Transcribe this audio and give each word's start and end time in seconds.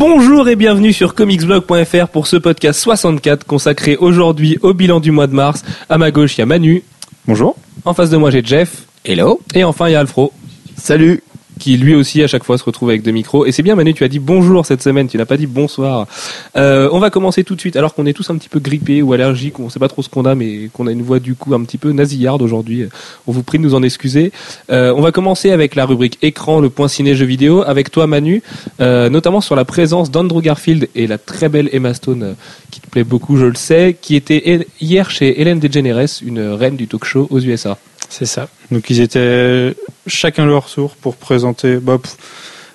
Bonjour 0.00 0.48
et 0.48 0.56
bienvenue 0.56 0.94
sur 0.94 1.14
comicsblog.fr 1.14 2.08
pour 2.08 2.26
ce 2.26 2.36
podcast 2.36 2.80
64 2.80 3.44
consacré 3.44 3.98
aujourd'hui 3.98 4.58
au 4.62 4.72
bilan 4.72 4.98
du 4.98 5.10
mois 5.10 5.26
de 5.26 5.34
mars. 5.34 5.62
À 5.90 5.98
ma 5.98 6.10
gauche, 6.10 6.38
il 6.38 6.40
y 6.40 6.42
a 6.42 6.46
Manu. 6.46 6.82
Bonjour. 7.26 7.54
En 7.84 7.92
face 7.92 8.08
de 8.08 8.16
moi, 8.16 8.30
j'ai 8.30 8.42
Jeff. 8.42 8.86
Hello. 9.04 9.42
Et 9.54 9.62
enfin, 9.62 9.90
il 9.90 9.92
y 9.92 9.94
a 9.96 10.00
Alfro. 10.00 10.32
Salut 10.78 11.22
qui 11.60 11.76
lui 11.76 11.94
aussi 11.94 12.22
à 12.22 12.26
chaque 12.26 12.42
fois 12.42 12.58
se 12.58 12.64
retrouve 12.64 12.88
avec 12.88 13.02
deux 13.02 13.12
micros. 13.12 13.46
Et 13.46 13.52
c'est 13.52 13.62
bien 13.62 13.76
Manu, 13.76 13.94
tu 13.94 14.02
as 14.02 14.08
dit 14.08 14.18
bonjour 14.18 14.66
cette 14.66 14.82
semaine, 14.82 15.06
tu 15.06 15.18
n'as 15.18 15.26
pas 15.26 15.36
dit 15.36 15.46
bonsoir. 15.46 16.08
Euh, 16.56 16.88
on 16.90 16.98
va 16.98 17.10
commencer 17.10 17.44
tout 17.44 17.54
de 17.54 17.60
suite, 17.60 17.76
alors 17.76 17.94
qu'on 17.94 18.06
est 18.06 18.14
tous 18.14 18.28
un 18.30 18.36
petit 18.36 18.48
peu 18.48 18.58
grippés 18.58 19.02
ou 19.02 19.12
allergiques, 19.12 19.60
on 19.60 19.66
ne 19.66 19.68
sait 19.68 19.78
pas 19.78 19.88
trop 19.88 20.02
ce 20.02 20.08
qu'on 20.08 20.24
a, 20.24 20.34
mais 20.34 20.70
qu'on 20.72 20.88
a 20.88 20.92
une 20.92 21.02
voix 21.02 21.20
du 21.20 21.34
coup 21.34 21.54
un 21.54 21.62
petit 21.62 21.78
peu 21.78 21.92
nasillarde 21.92 22.42
aujourd'hui. 22.42 22.86
On 23.26 23.32
vous 23.32 23.42
prie 23.42 23.58
de 23.58 23.62
nous 23.62 23.74
en 23.74 23.82
excuser. 23.82 24.32
Euh, 24.72 24.92
on 24.96 25.02
va 25.02 25.12
commencer 25.12 25.52
avec 25.52 25.74
la 25.74 25.84
rubrique 25.84 26.18
écran, 26.22 26.60
le 26.60 26.70
point 26.70 26.88
ciné 26.88 27.14
jeux 27.14 27.26
vidéo, 27.26 27.62
avec 27.62 27.90
toi 27.90 28.06
Manu, 28.06 28.42
euh, 28.80 29.10
notamment 29.10 29.42
sur 29.42 29.54
la 29.54 29.66
présence 29.66 30.10
d'Andrew 30.10 30.40
Garfield 30.40 30.88
et 30.94 31.06
la 31.06 31.18
très 31.18 31.50
belle 31.50 31.68
Emma 31.72 31.92
Stone, 31.92 32.36
qui 32.70 32.80
te 32.80 32.88
plaît 32.88 33.04
beaucoup, 33.04 33.36
je 33.36 33.46
le 33.46 33.54
sais, 33.54 33.96
qui 34.00 34.16
était 34.16 34.66
hier 34.80 35.10
chez 35.10 35.40
Hélène 35.40 35.60
DeGeneres, 35.60 36.22
une 36.24 36.40
reine 36.40 36.76
du 36.76 36.86
talk 36.86 37.04
show 37.04 37.28
aux 37.30 37.40
USA. 37.40 37.76
C'est 38.10 38.26
ça. 38.26 38.48
Donc 38.70 38.90
ils 38.90 39.00
étaient 39.00 39.74
chacun 40.06 40.44
leur 40.44 40.66
tour 40.66 40.96
pour 40.96 41.16
présenter. 41.16 41.76
Bah, 41.76 41.98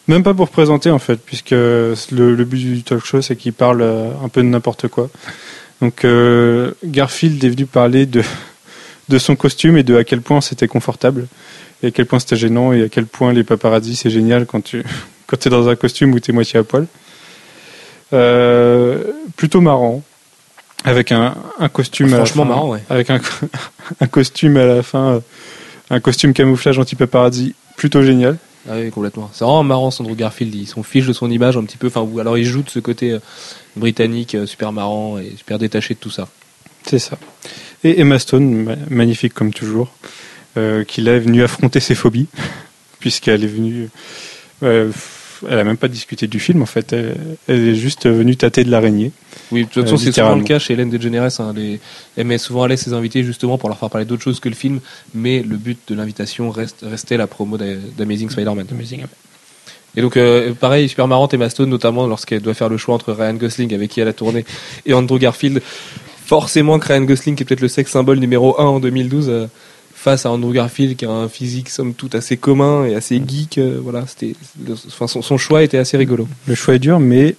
même 0.08 0.24
pas 0.24 0.34
pour 0.34 0.50
présenter 0.50 0.90
en 0.90 1.00
fait, 1.00 1.18
puisque 1.18 1.52
le, 1.52 2.44
but 2.44 2.58
du 2.58 2.84
talk 2.84 3.06
show 3.06 3.22
c'est 3.22 3.36
qu'ils 3.36 3.54
parlent 3.54 3.82
euh, 3.82 4.12
un 4.24 4.30
peu 4.30 4.42
de 4.42 4.48
n'importe 4.48 4.88
quoi. 4.88 5.10
Donc 5.82 6.06
euh, 6.06 6.72
Garfield 6.84 7.44
est 7.44 7.50
venu 7.50 7.66
parler 7.66 8.06
de 8.08 9.18
son 9.18 9.36
costume 9.36 9.78
et 9.78 9.84
de 9.84 9.96
à 9.96 10.04
quel 10.04 10.22
point 10.22 10.42
c'était 10.42 10.68
confortable 10.68 11.28
et 11.84 11.88
à 11.88 11.92
quel 11.92 12.06
point 12.06 12.20
c'était 12.20 12.38
gênant 12.38 12.72
et 12.72 12.84
à 12.84 12.90
quel 12.90 13.06
point 13.06 13.34
les 13.34 13.44
paparazzi 13.44 13.96
c'est 13.96 14.10
génial 14.10 14.46
quand 14.46 14.64
tu 14.64 14.84
quand 15.28 15.46
es 15.46 15.50
dans 15.50 15.68
un 15.68 15.76
costume 15.76 16.14
où 16.14 16.20
tu 16.20 16.32
es 16.32 16.34
moitié 16.34 16.60
à 16.60 16.64
poil. 16.64 16.88
Euh, 18.14 19.04
plutôt 19.36 19.62
marrant 19.62 20.02
avec 20.86 21.12
un, 21.12 21.36
un 21.60 21.70
costume 21.70 22.10
franchement 22.10 22.46
marrant 22.46 22.70
ouais. 22.70 22.84
avec 22.90 23.10
un, 23.10 23.20
un 24.00 24.08
costume 24.08 24.58
à 24.58 24.66
la 24.66 24.84
fin 24.84 25.22
un 25.90 26.00
costume 26.00 26.34
camouflage 26.34 26.80
anti-paparazzi 26.80 27.54
plutôt 27.78 28.02
génial. 28.02 28.38
Ah 28.68 28.74
oui 28.78 28.90
complètement. 28.90 29.30
C'est 29.34 29.44
vraiment 29.44 29.64
marrant 29.64 29.92
Sandro 29.92 30.16
Garfield. 30.16 30.54
Il 30.56 30.66
s'en 30.66 30.82
fiche 30.82 31.06
de 31.06 31.14
son 31.14 31.30
image 31.30 31.56
un 31.58 31.64
petit 31.64 31.78
peu 31.78 31.88
enfin 31.88 32.02
ou 32.02 32.20
alors 32.20 32.38
il 32.38 32.46
joue 32.46 32.64
de 32.64 32.70
ce 32.70 32.80
côté 32.80 33.12
euh, 33.12 33.20
britannique 33.76 34.34
euh, 34.36 34.46
super 34.46 34.72
marrant 34.72 35.20
et 35.20 35.34
super 35.38 35.60
détaché 35.60 35.94
de 35.94 36.00
tout 36.00 36.10
ça. 36.10 36.28
C'est 36.84 37.00
ça. 37.00 37.18
Et 37.84 38.00
Emma 38.00 38.18
Stone 38.18 38.76
magnifique 38.90 39.34
comme 39.34 39.54
toujours 39.54 39.94
euh, 40.58 40.84
qui 40.84 41.08
est 41.08 41.20
venue 41.20 41.44
affronter 41.44 41.80
ses 41.80 41.96
phobies 41.96 42.28
puisqu'elle 43.00 43.44
est 43.44 43.48
venue 43.48 43.90
euh, 44.64 44.92
elle 45.50 45.60
a 45.60 45.64
même 45.64 45.78
pas 45.78 45.88
discuté 45.88 46.28
du 46.28 46.40
film 46.40 46.62
en 46.62 46.66
fait. 46.66 46.94
Elle, 46.94 47.16
est 47.48 47.76
juste 47.76 48.08
venue 48.08 48.36
tâter 48.36 48.64
de 48.64 48.72
l'araignée. 48.72 49.12
Oui, 49.52 49.66
de 49.66 49.70
toute 49.70 49.84
façon, 49.84 49.98
c'est 49.98 50.12
souvent 50.12 50.36
le 50.36 50.44
cas 50.44 50.60
chez 50.60 50.74
Hélène 50.74 50.90
DeGeneres. 50.90 51.40
Hein, 51.40 51.54
les... 51.56 51.80
Elle 52.18 52.28
met 52.28 52.38
souvent 52.38 52.64
à 52.64 52.68
l'aise 52.68 52.82
ses 52.82 52.94
invités 52.94 53.24
justement 53.24 53.58
pour 53.58 53.70
leur 53.70 53.78
faire 53.78 53.90
parler 53.90 54.06
d'autre 54.06 54.24
chose 54.24 54.40
que 54.40 54.50
le 54.50 54.56
film, 54.56 54.80
mais 55.14 55.42
le 55.42 55.58
but 55.58 55.80
de 55.88 55.96
l'invitation 55.96 56.50
reste 56.50 56.84
restait 56.84 57.18
la 57.18 57.28
promo 57.28 57.58
d'Amazing 57.58 58.30
Spider-Man. 58.30 58.66
Et 59.98 60.02
donc, 60.02 60.18
euh, 60.18 60.54
pareil, 60.54 60.90
super 60.90 61.08
marrante 61.08 61.34
Emma 61.34 61.50
Stone, 61.50 61.70
notamment 61.70 62.06
lorsqu'elle 62.08 62.42
doit 62.42 62.54
faire 62.54 62.70
le 62.70 62.78
choix 62.78 62.96
entre 62.96 63.14
Ryan 63.14 63.36
Gosling, 63.36 63.74
avec 63.74 63.92
qui 63.92 64.02
elle 64.02 64.08
a 64.08 64.14
tourné, 64.14 64.46
et 64.86 64.94
Andrew 64.94 65.18
Garfield. 65.18 65.62
Forcément 66.26 66.80
que 66.80 66.88
Ryan 66.88 67.04
Gosling, 67.04 67.36
qui 67.36 67.44
est 67.44 67.46
peut-être 67.46 67.62
le 67.62 67.68
sexe 67.68 67.92
symbole 67.92 68.20
numéro 68.20 68.60
1 68.60 68.66
en 68.66 68.80
2012, 68.80 69.48
face 70.06 70.28
à 70.28 70.32
Andrew 70.32 70.54
Garfield 70.54 70.96
qui 70.96 71.06
a 71.06 71.10
un 71.10 71.28
physique 71.28 71.68
somme 71.68 71.96
toute 71.96 72.14
assez 72.14 72.38
commun 72.38 72.86
et 72.86 72.94
assez 72.94 73.20
geek. 73.28 73.58
Euh, 73.58 73.80
voilà, 73.82 74.06
c'était, 74.06 74.36
enfin, 74.88 75.08
son, 75.08 75.38
choix 75.40 75.64
était 75.64 75.80
assez 75.80 75.98
rigolo. 75.98 76.28
Le 76.46 76.54
choix 76.54 76.76
est 76.76 76.80
dur, 76.80 77.00
mais 77.00 77.36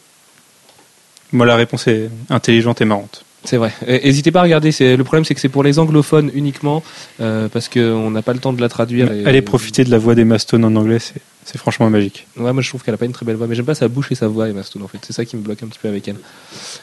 moi 1.31 1.47
la 1.47 1.55
réponse 1.55 1.87
est 1.87 2.11
intelligente 2.29 2.81
et 2.81 2.85
marrante. 2.85 3.25
C'est 3.45 3.57
vrai. 3.57 3.73
N'hésitez 3.87 4.33
pas 4.33 4.41
à 4.41 4.43
regarder. 4.43 4.73
C'est 4.73 4.97
le 4.97 5.05
problème, 5.05 5.25
c'est 5.25 5.37
que 5.37 5.41
c'est 5.41 5.49
pour 5.49 5.63
les 5.63 5.79
anglophones 5.79 6.33
uniquement 6.35 6.83
euh, 7.21 7.49
parce 7.49 7.69
qu'on 7.69 8.11
n'a 8.11 8.23
pas 8.23 8.33
le 8.33 8.41
temps 8.41 8.53
de 8.53 8.61
la 8.61 8.69
traduire. 8.69 9.13
Et, 9.13 9.25
Allez 9.25 9.43
profiter 9.43 9.85
de 9.85 9.91
la 9.93 9.99
voix 9.99 10.17
des 10.17 10.27
Stone 10.39 10.65
en 10.65 10.75
anglais, 10.75 10.99
c'est 10.99 11.23
c'est 11.47 11.59
franchement 11.59 11.89
magique. 11.89 12.27
Ouais, 12.37 12.53
moi 12.53 12.61
je 12.61 12.69
trouve 12.69 12.83
qu'elle 12.83 12.95
a 12.95 12.97
pas 12.97 13.05
une 13.05 13.13
très 13.13 13.25
belle 13.25 13.37
voix, 13.37 13.47
mais 13.47 13.55
j'aime 13.55 13.65
pas 13.65 13.77
sa 13.77 13.87
bouche 13.87 14.11
et 14.11 14.17
sa 14.17 14.27
voix, 14.27 14.49
Emma 14.49 14.65
Stone 14.65 14.83
en 14.83 14.89
fait. 14.89 14.99
C'est 15.07 15.13
ça 15.13 15.25
qui 15.25 15.37
me 15.37 15.43
bloque 15.43 15.63
un 15.63 15.69
petit 15.69 15.79
peu 15.81 15.89
avec 15.89 16.09
elle. 16.09 16.17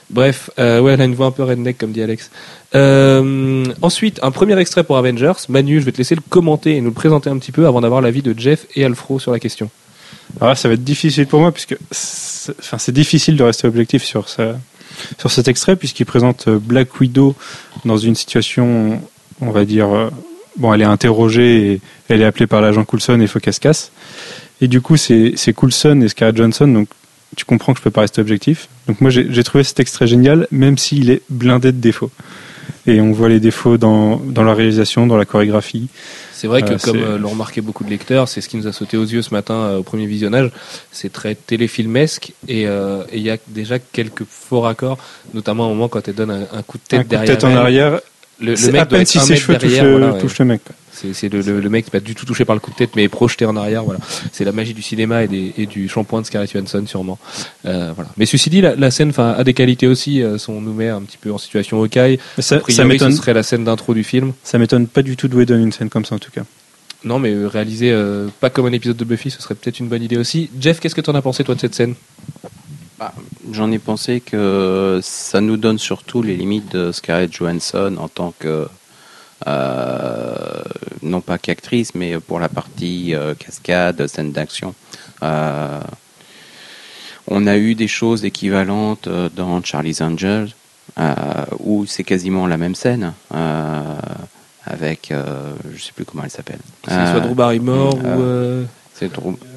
Bref, 0.10 0.50
euh, 0.58 0.80
ouais, 0.80 0.94
elle 0.94 1.02
a 1.02 1.04
une 1.04 1.16
voix 1.16 1.26
un 1.26 1.32
peu 1.32 1.44
redneck 1.44 1.78
comme 1.78 1.92
dit 1.92 2.02
Alex. 2.02 2.32
Euh, 2.74 3.66
ensuite, 3.82 4.22
un 4.24 4.32
premier 4.32 4.58
extrait 4.58 4.86
pour 4.86 4.98
Avengers. 4.98 5.34
Manu, 5.50 5.82
je 5.82 5.86
vais 5.86 5.92
te 5.92 5.98
laisser 5.98 6.16
le 6.16 6.22
commenter 6.30 6.78
et 6.78 6.82
nous 6.82 6.88
le 6.90 6.94
présenter 6.94 7.30
un 7.30 7.38
petit 7.38 7.52
peu 7.52 7.68
avant 7.68 7.82
d'avoir 7.82 8.00
l'avis 8.00 8.22
de 8.22 8.34
Jeff 8.40 8.66
et 8.76 8.86
Alfro 8.86 9.20
sur 9.20 9.34
la 9.34 9.40
question. 9.40 9.70
Alors 10.38 10.50
là, 10.50 10.56
ça 10.56 10.70
va 10.70 10.76
être 10.76 10.84
difficile 10.84 11.28
pour 11.28 11.42
moi 11.42 11.52
puisque 11.52 11.76
enfin, 11.92 12.78
c'est 12.78 12.94
difficile 12.94 13.36
de 13.36 13.44
rester 13.44 13.68
objectif 13.68 14.04
sur 14.04 14.30
ça, 14.30 14.58
sur 15.20 15.30
cet 15.30 15.50
extrait 15.50 15.76
puisqu'il 15.76 16.06
présente 16.06 16.48
Black 16.48 17.00
Widow 17.02 17.36
dans 17.84 17.98
une 17.98 18.16
situation, 18.16 19.02
on 19.42 19.52
va 19.52 19.66
dire, 19.66 19.94
euh, 19.94 20.10
bon, 20.58 20.74
elle 20.74 20.82
est 20.82 20.86
interrogée 20.86 21.74
et 21.74 21.82
elle 22.08 22.22
est 22.22 22.26
appelée 22.26 22.48
par 22.48 22.62
l'agent 22.62 22.86
Coulson 22.86 23.20
et 23.20 23.24
il 23.24 23.28
faut 23.28 23.40
qu'elle 23.40 23.54
se 23.54 23.60
casse. 23.60 23.92
Et 24.64 24.70
du 24.70 24.80
coup, 24.80 24.96
c'est 24.96 25.54
Coulson 25.54 26.00
et 26.02 26.08
Scarlett 26.08 26.38
Johnson, 26.38 26.70
donc 26.70 26.88
tu 27.36 27.44
comprends 27.44 27.74
que 27.74 27.80
je 27.80 27.84
peux 27.84 27.92
pas 27.92 28.00
rester 28.00 28.22
objectif. 28.22 28.70
Donc 28.88 29.02
moi, 29.02 29.12
j'ai 29.12 29.44
trouvé 29.44 29.66
cet 29.66 29.82
extrait 29.82 30.08
génial, 30.08 30.48
même 30.52 30.78
s'il 30.78 31.10
est 31.10 31.22
blindé 31.30 31.74
de 31.74 31.82
défauts. 31.82 32.12
Et 32.88 33.02
on 33.02 33.12
voit 33.12 33.28
les 33.28 33.42
défauts 33.42 33.78
dans, 33.78 34.16
dans 34.16 34.44
la 34.44 34.54
réalisation, 34.54 35.06
dans 35.06 35.18
la 35.18 35.26
chorégraphie. 35.26 35.90
C'est 36.32 36.48
vrai 36.48 36.62
que, 36.62 36.76
euh, 36.76 36.78
comme 36.82 36.98
euh, 36.98 37.18
l'ont 37.18 37.32
remarqué 37.32 37.60
beaucoup 37.60 37.84
de 37.84 37.90
lecteurs, 37.90 38.30
c'est 38.30 38.40
ce 38.40 38.48
qui 38.48 38.56
nous 38.56 38.66
a 38.68 38.72
sauté 38.72 38.96
aux 38.96 39.04
yeux 39.04 39.22
ce 39.22 39.34
matin 39.34 39.56
euh, 39.56 39.78
au 39.80 39.84
premier 39.84 40.06
visionnage. 40.06 40.50
C'est 40.94 41.12
très 41.12 41.36
téléfilmesque 41.36 42.32
et 42.48 42.62
il 42.64 43.22
y 43.22 43.30
a 43.30 43.38
déjà 43.50 43.80
quelques 43.80 44.24
faux 44.24 44.62
raccords, 44.62 44.98
notamment 45.34 45.66
au 45.66 45.70
moment 45.74 45.90
quand 45.90 46.08
elle 46.08 46.16
donne 46.16 46.32
un, 46.32 46.62
coup 46.62 46.78
de 46.78 46.84
tête 46.88 47.00
un 47.00 47.04
coup 47.04 47.10
derrière. 47.10 47.28
De 47.28 47.34
tête 47.34 47.44
en 47.44 47.56
arrière. 47.56 48.00
Le, 48.40 48.56
le 48.56 48.72
mec 48.72 48.82
à 48.82 48.86
peine 48.86 49.06
si 49.06 49.20
ses 49.20 49.36
cheveux 49.36 49.58
touchent 50.20 50.40
le 50.40 50.46
mec. 50.46 50.62
C'est 50.92 51.28
le, 51.28 51.42
le, 51.42 51.70
mec 51.70 51.90
pas 51.90 52.00
du 52.00 52.16
tout 52.16 52.26
touché 52.26 52.46
par 52.46 52.56
le 52.56 52.62
coup 52.62 52.72
de 52.72 52.76
tête, 52.76 52.92
mais 52.96 53.10
projeté 53.10 53.46
en 53.46 53.58
arrière. 53.58 53.84
Voilà, 53.84 54.00
c'est 54.32 54.46
la 54.46 54.52
magie 54.52 54.74
du 54.74 54.82
cinéma 54.82 55.24
et, 55.24 55.28
des, 55.28 55.54
et 55.58 55.66
du 55.66 55.90
shampoing 55.90 56.22
de 56.22 56.26
Scarlett 56.26 56.52
Johansson 56.52 56.84
sûrement. 56.86 57.20
Euh, 57.66 57.92
voilà. 57.96 58.10
Mais 58.16 58.26
ceci 58.26 58.50
dit, 58.50 58.62
la, 58.62 58.76
la 58.76 58.92
scène, 58.92 59.10
enfin, 59.10 59.36
a 59.38 59.44
des 59.44 59.54
qualités 59.54 59.88
aussi. 59.88 60.22
Euh, 60.22 60.38
on 60.48 60.62
nous 60.62 60.74
met 60.74 60.90
un 60.90 61.02
petit 61.02 61.18
peu 61.18 61.32
en 61.32 61.38
situation 61.38 61.78
rocaille. 61.78 62.20
Ça, 62.40 62.62
ça 62.70 62.86
m'étonne. 62.86 63.12
Ce 63.12 63.18
serait 63.18 63.34
la 63.34 63.44
scène 63.44 63.66
d'intro 63.66 63.94
du 63.94 64.04
film. 64.04 64.34
Ça 64.44 64.58
m'étonne 64.60 64.88
pas 64.88 65.02
du 65.02 65.18
tout 65.18 65.28
de 65.28 65.44
donner 65.44 65.64
une 65.64 65.72
scène 65.72 65.90
comme 65.90 66.06
ça 66.06 66.16
en 66.16 66.20
tout 66.20 66.32
cas. 66.32 66.44
Non, 67.04 67.20
mais 67.20 67.34
réaliser 67.46 67.92
euh, 67.92 68.28
pas 68.40 68.50
comme 68.50 68.68
un 68.68 68.72
épisode 68.72 68.96
de 68.96 69.04
Buffy, 69.04 69.30
ce 69.30 69.42
serait 69.42 69.56
peut-être 69.56 69.80
une 69.80 69.90
bonne 69.90 70.04
idée 70.04 70.18
aussi. 70.18 70.50
Jeff, 70.60 70.80
qu'est-ce 70.80 70.96
que 70.96 71.02
tu 71.02 71.10
en 71.10 71.16
as 71.16 71.22
pensé 71.22 71.44
toi 71.44 71.56
de 71.56 71.60
cette 71.60 71.76
scène? 71.76 71.96
Bah, 73.00 73.14
J'en 73.52 73.72
ai 73.72 73.80
pensé 73.80 74.20
que 74.20 75.00
ça 75.02 75.42
nous 75.42 75.58
donne 75.58 75.80
surtout 75.80 76.22
les 76.22 76.36
limites 76.36 76.72
de 76.72 76.92
Scarlett 76.92 77.32
Johansson 77.32 77.96
en 78.00 78.08
tant 78.08 78.34
que 78.38 78.68
euh, 79.48 80.62
non 81.02 81.22
pas 81.22 81.38
qu'actrice, 81.38 81.96
mais 81.96 82.20
pour 82.20 82.40
la 82.40 82.50
partie 82.50 83.14
euh, 83.14 83.34
cascade, 83.36 84.08
scène 84.08 84.32
d'action. 84.32 84.74
Euh, 85.22 85.82
on 87.28 87.48
a 87.48 87.58
eu 87.58 87.76
des 87.76 87.88
choses 87.88 88.26
équivalentes 88.26 89.10
dans 89.36 89.62
Charlie's 89.64 90.02
Angels, 90.02 90.50
où 91.60 91.86
c'est 91.86 92.04
quasiment 92.04 92.48
la 92.48 92.58
même 92.58 92.76
scène 92.76 93.14
avec, 94.66 95.14
je 95.74 95.82
sais 95.82 95.94
plus 95.96 96.04
comment 96.04 96.24
elle 96.24 96.30
s'appelle. 96.30 96.60
C'est 96.86 97.12
soit 97.12 97.22
Drew 97.22 97.34
Barrymore 97.34 97.96
ou, 97.96 98.66
c'est 98.94 99.10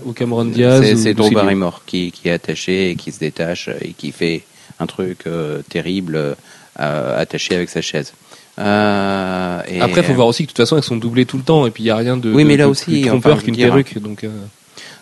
ou 0.05 0.13
Cameron 0.13 0.47
Diaz. 0.47 0.83
C'est 0.97 1.15
Drew 1.15 1.31
Barrymore 1.31 1.83
qui, 1.87 2.11
qui, 2.13 2.29
est 2.29 2.33
attaché 2.33 2.91
et 2.91 2.97
qui 2.97 3.13
se 3.13 3.19
détache 3.19 3.69
et 3.81 3.93
qui 3.93 4.13
fait 4.13 4.43
un 4.81 4.87
truc 4.87 5.25
terrible 5.69 6.37
attaché 6.77 7.55
avec 7.55 7.71
sa 7.71 7.81
chaise. 7.81 8.13
Euh, 8.59 9.63
et 9.69 9.81
Après, 9.81 10.01
il 10.01 10.05
faut 10.05 10.15
voir 10.15 10.29
aussi 10.29 10.45
que 10.45 10.49
de 10.49 10.53
toute 10.53 10.65
façon, 10.65 10.77
elles 10.77 10.83
sont 10.83 10.97
doublées 10.97 11.27
tout 11.27 11.37
le 11.37 11.43
temps, 11.43 11.67
et 11.67 11.71
puis 11.71 11.83
il 11.83 11.87
n'y 11.87 11.91
a 11.91 11.97
rien 11.97 12.17
de, 12.17 12.33
oui, 12.33 12.44
mais 12.44 12.56
là 12.56 12.69
aussi, 12.69 12.85
plus 12.85 13.03
trompeur 13.03 13.43
qu'une 13.43 13.56
perruque. 13.56 13.99
Donc, 13.99 14.25
euh... 14.25 14.31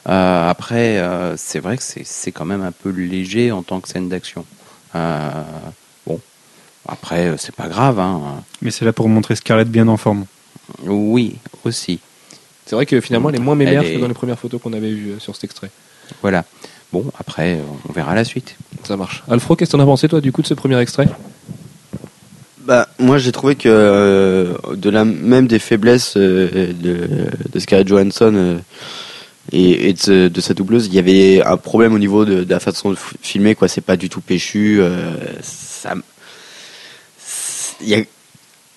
Euh, 0.08 0.50
après, 0.50 0.98
euh, 0.98 1.34
c'est 1.36 1.60
vrai 1.60 1.78
que 1.78 1.82
c'est 1.82 2.32
quand 2.32 2.44
même 2.44 2.62
un 2.62 2.72
peu 2.72 2.90
léger 2.90 3.52
en 3.52 3.62
tant 3.62 3.80
que 3.80 3.88
scène 3.88 4.08
d'action. 4.08 4.44
Euh, 4.94 5.30
bon, 6.06 6.20
après, 6.86 7.34
c'est 7.38 7.54
pas 7.54 7.68
grave. 7.68 7.98
Hein. 7.98 8.42
Mais 8.60 8.70
c'est 8.70 8.84
là 8.84 8.92
pour 8.92 9.08
montrer 9.08 9.36
Scarlett 9.36 9.68
bien 9.68 9.88
en 9.88 9.96
forme. 9.96 10.26
Oui, 10.82 11.36
aussi. 11.64 12.00
C'est 12.74 12.76
vrai 12.76 12.86
que 12.86 13.00
finalement, 13.00 13.28
elle 13.28 13.36
est 13.36 13.38
moins 13.38 13.54
mémère 13.54 13.84
que 13.84 14.00
dans 14.00 14.08
les 14.08 14.14
premières 14.14 14.36
photos 14.36 14.60
qu'on 14.60 14.72
avait 14.72 14.90
vues 14.90 15.12
euh, 15.12 15.20
sur 15.20 15.36
cet 15.36 15.44
extrait. 15.44 15.70
Voilà. 16.22 16.44
Bon, 16.92 17.04
après, 17.20 17.60
on 17.88 17.92
verra 17.92 18.16
la 18.16 18.24
suite. 18.24 18.56
Ça 18.82 18.96
marche. 18.96 19.22
Alfro, 19.30 19.54
qu'est-ce 19.54 19.70
que 19.70 19.76
t'en 19.76 19.82
as 19.84 19.86
pensé, 19.86 20.08
toi, 20.08 20.20
du 20.20 20.32
coup, 20.32 20.42
de 20.42 20.48
ce 20.48 20.54
premier 20.54 20.76
extrait? 20.80 21.06
Bah, 22.64 22.88
moi 22.98 23.18
j'ai 23.18 23.30
trouvé 23.30 23.54
que 23.54 23.68
euh, 23.68 24.54
de 24.74 24.90
la 24.90 25.04
même 25.04 25.46
des 25.46 25.60
faiblesses 25.60 26.16
euh, 26.16 26.72
de, 26.72 27.28
de, 27.52 27.58
Scarlett 27.60 27.86
Johansson 27.86 28.32
euh, 28.34 28.58
et, 29.52 29.90
et 29.90 29.92
de, 29.92 30.28
de, 30.28 30.40
sa 30.40 30.54
doubleuse, 30.54 30.86
il 30.86 30.94
y 30.94 30.98
avait 30.98 31.44
un 31.44 31.58
problème 31.58 31.92
au 31.92 31.98
niveau 31.98 32.24
de, 32.24 32.42
de 32.42 32.50
la 32.50 32.60
façon 32.60 32.90
de 32.90 32.96
filmer 33.20 33.54
quoi. 33.54 33.68
C'est 33.68 33.82
pas 33.82 33.98
du 33.98 34.08
tout 34.08 34.22
péchu. 34.22 34.80
ça, 35.42 35.94
y 37.82 37.94
a, 37.94 37.98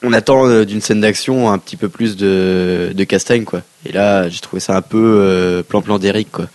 on 0.03 0.13
attend 0.13 0.63
d'une 0.63 0.81
scène 0.81 1.01
d'action 1.01 1.51
un 1.51 1.57
petit 1.57 1.75
peu 1.75 1.89
plus 1.89 2.15
de, 2.17 2.91
de 2.93 3.03
castagne 3.03 3.43
quoi. 3.43 3.61
Et 3.85 3.91
là 3.91 4.29
j'ai 4.29 4.39
trouvé 4.39 4.59
ça 4.59 4.75
un 4.75 4.81
peu 4.81 5.63
plan 5.67 5.81
plan 5.81 5.97
d'Eric 5.99 6.31
quoi. 6.31 6.45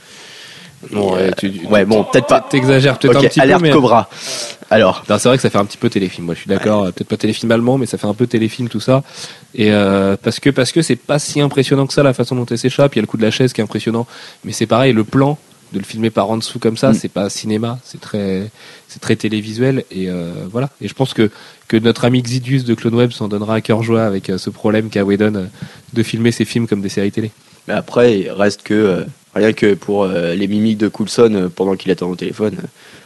ouais, 1.70 1.84
bon, 1.84 2.04
peut-être 2.04 2.26
pas. 2.26 2.40
T'exagères 2.40 2.98
peut-être 2.98 3.18
un 3.18 3.20
petit 3.22 3.40
alerte 3.40 3.60
peu. 3.60 3.66
Alerte 3.66 3.80
Cobra. 3.80 4.08
Alors. 4.70 5.04
C'est 5.06 5.28
vrai 5.28 5.36
que 5.36 5.42
ça 5.42 5.50
fait 5.50 5.58
un 5.58 5.64
petit 5.64 5.78
peu 5.78 5.90
téléfilm. 5.90 6.26
Moi, 6.26 6.34
je 6.34 6.40
suis 6.40 6.48
d'accord. 6.48 6.84
Peut-être 6.86 7.08
pas 7.08 7.16
téléfilm 7.16 7.50
allemand, 7.52 7.78
mais 7.78 7.86
ça 7.86 7.98
fait 7.98 8.06
un 8.06 8.14
peu 8.14 8.26
téléfilm 8.26 8.68
tout 8.68 8.80
ça. 8.80 9.02
Et 9.54 9.70
euh, 9.70 10.16
parce 10.20 10.40
que 10.40 10.50
parce 10.50 10.72
que 10.72 10.82
c'est 10.82 10.96
pas 10.96 11.18
si 11.18 11.40
impressionnant 11.40 11.86
que 11.86 11.92
ça 11.92 12.02
la 12.02 12.14
façon 12.14 12.34
dont 12.34 12.46
elle 12.46 12.58
s'échappe. 12.58 12.94
Il 12.94 12.98
y 12.98 13.00
a 13.00 13.02
le 13.02 13.06
coup 13.06 13.16
de 13.16 13.22
la 13.22 13.30
chaise 13.30 13.52
qui 13.52 13.60
est 13.60 13.64
impressionnant, 13.64 14.06
mais 14.44 14.52
c'est 14.52 14.66
pareil. 14.66 14.92
Le 14.92 15.04
plan 15.04 15.38
de 15.72 15.78
le 15.78 15.84
filmer 15.84 16.10
par 16.10 16.30
en 16.30 16.36
dessous 16.36 16.58
comme 16.58 16.76
ça, 16.76 16.90
mm. 16.90 16.94
c'est 16.94 17.08
pas 17.08 17.28
cinéma, 17.30 17.78
c'est 17.84 18.00
très, 18.00 18.50
c'est 18.88 19.00
très 19.00 19.16
télévisuel 19.16 19.84
et 19.90 20.08
euh, 20.08 20.32
voilà. 20.50 20.70
Et 20.80 20.88
je 20.88 20.94
pense 20.94 21.14
que 21.14 21.30
que 21.68 21.76
notre 21.76 22.04
ami 22.04 22.22
Xidius 22.22 22.64
de 22.64 22.74
Clone 22.74 22.94
Web 22.94 23.12
s'en 23.12 23.28
donnera 23.28 23.54
à 23.54 23.60
cœur 23.60 23.82
joie 23.82 24.04
avec 24.04 24.28
euh, 24.28 24.38
ce 24.38 24.50
problème 24.50 24.90
qu'a 24.90 25.04
Whedon 25.04 25.34
euh, 25.34 25.44
de 25.94 26.02
filmer 26.02 26.30
ses 26.30 26.44
films 26.44 26.66
comme 26.66 26.82
des 26.82 26.90
séries 26.90 27.12
télé. 27.12 27.30
Mais 27.66 27.74
après, 27.74 28.20
il 28.20 28.30
reste 28.30 28.62
que 28.62 29.06
rien 29.34 29.52
que 29.52 29.74
pour 29.74 30.06
les 30.06 30.46
mimiques 30.48 30.78
de 30.78 30.88
Coulson 30.88 31.50
pendant 31.54 31.76
qu'il 31.76 31.90
attend 31.90 32.08
au 32.10 32.16
téléphone 32.16 32.56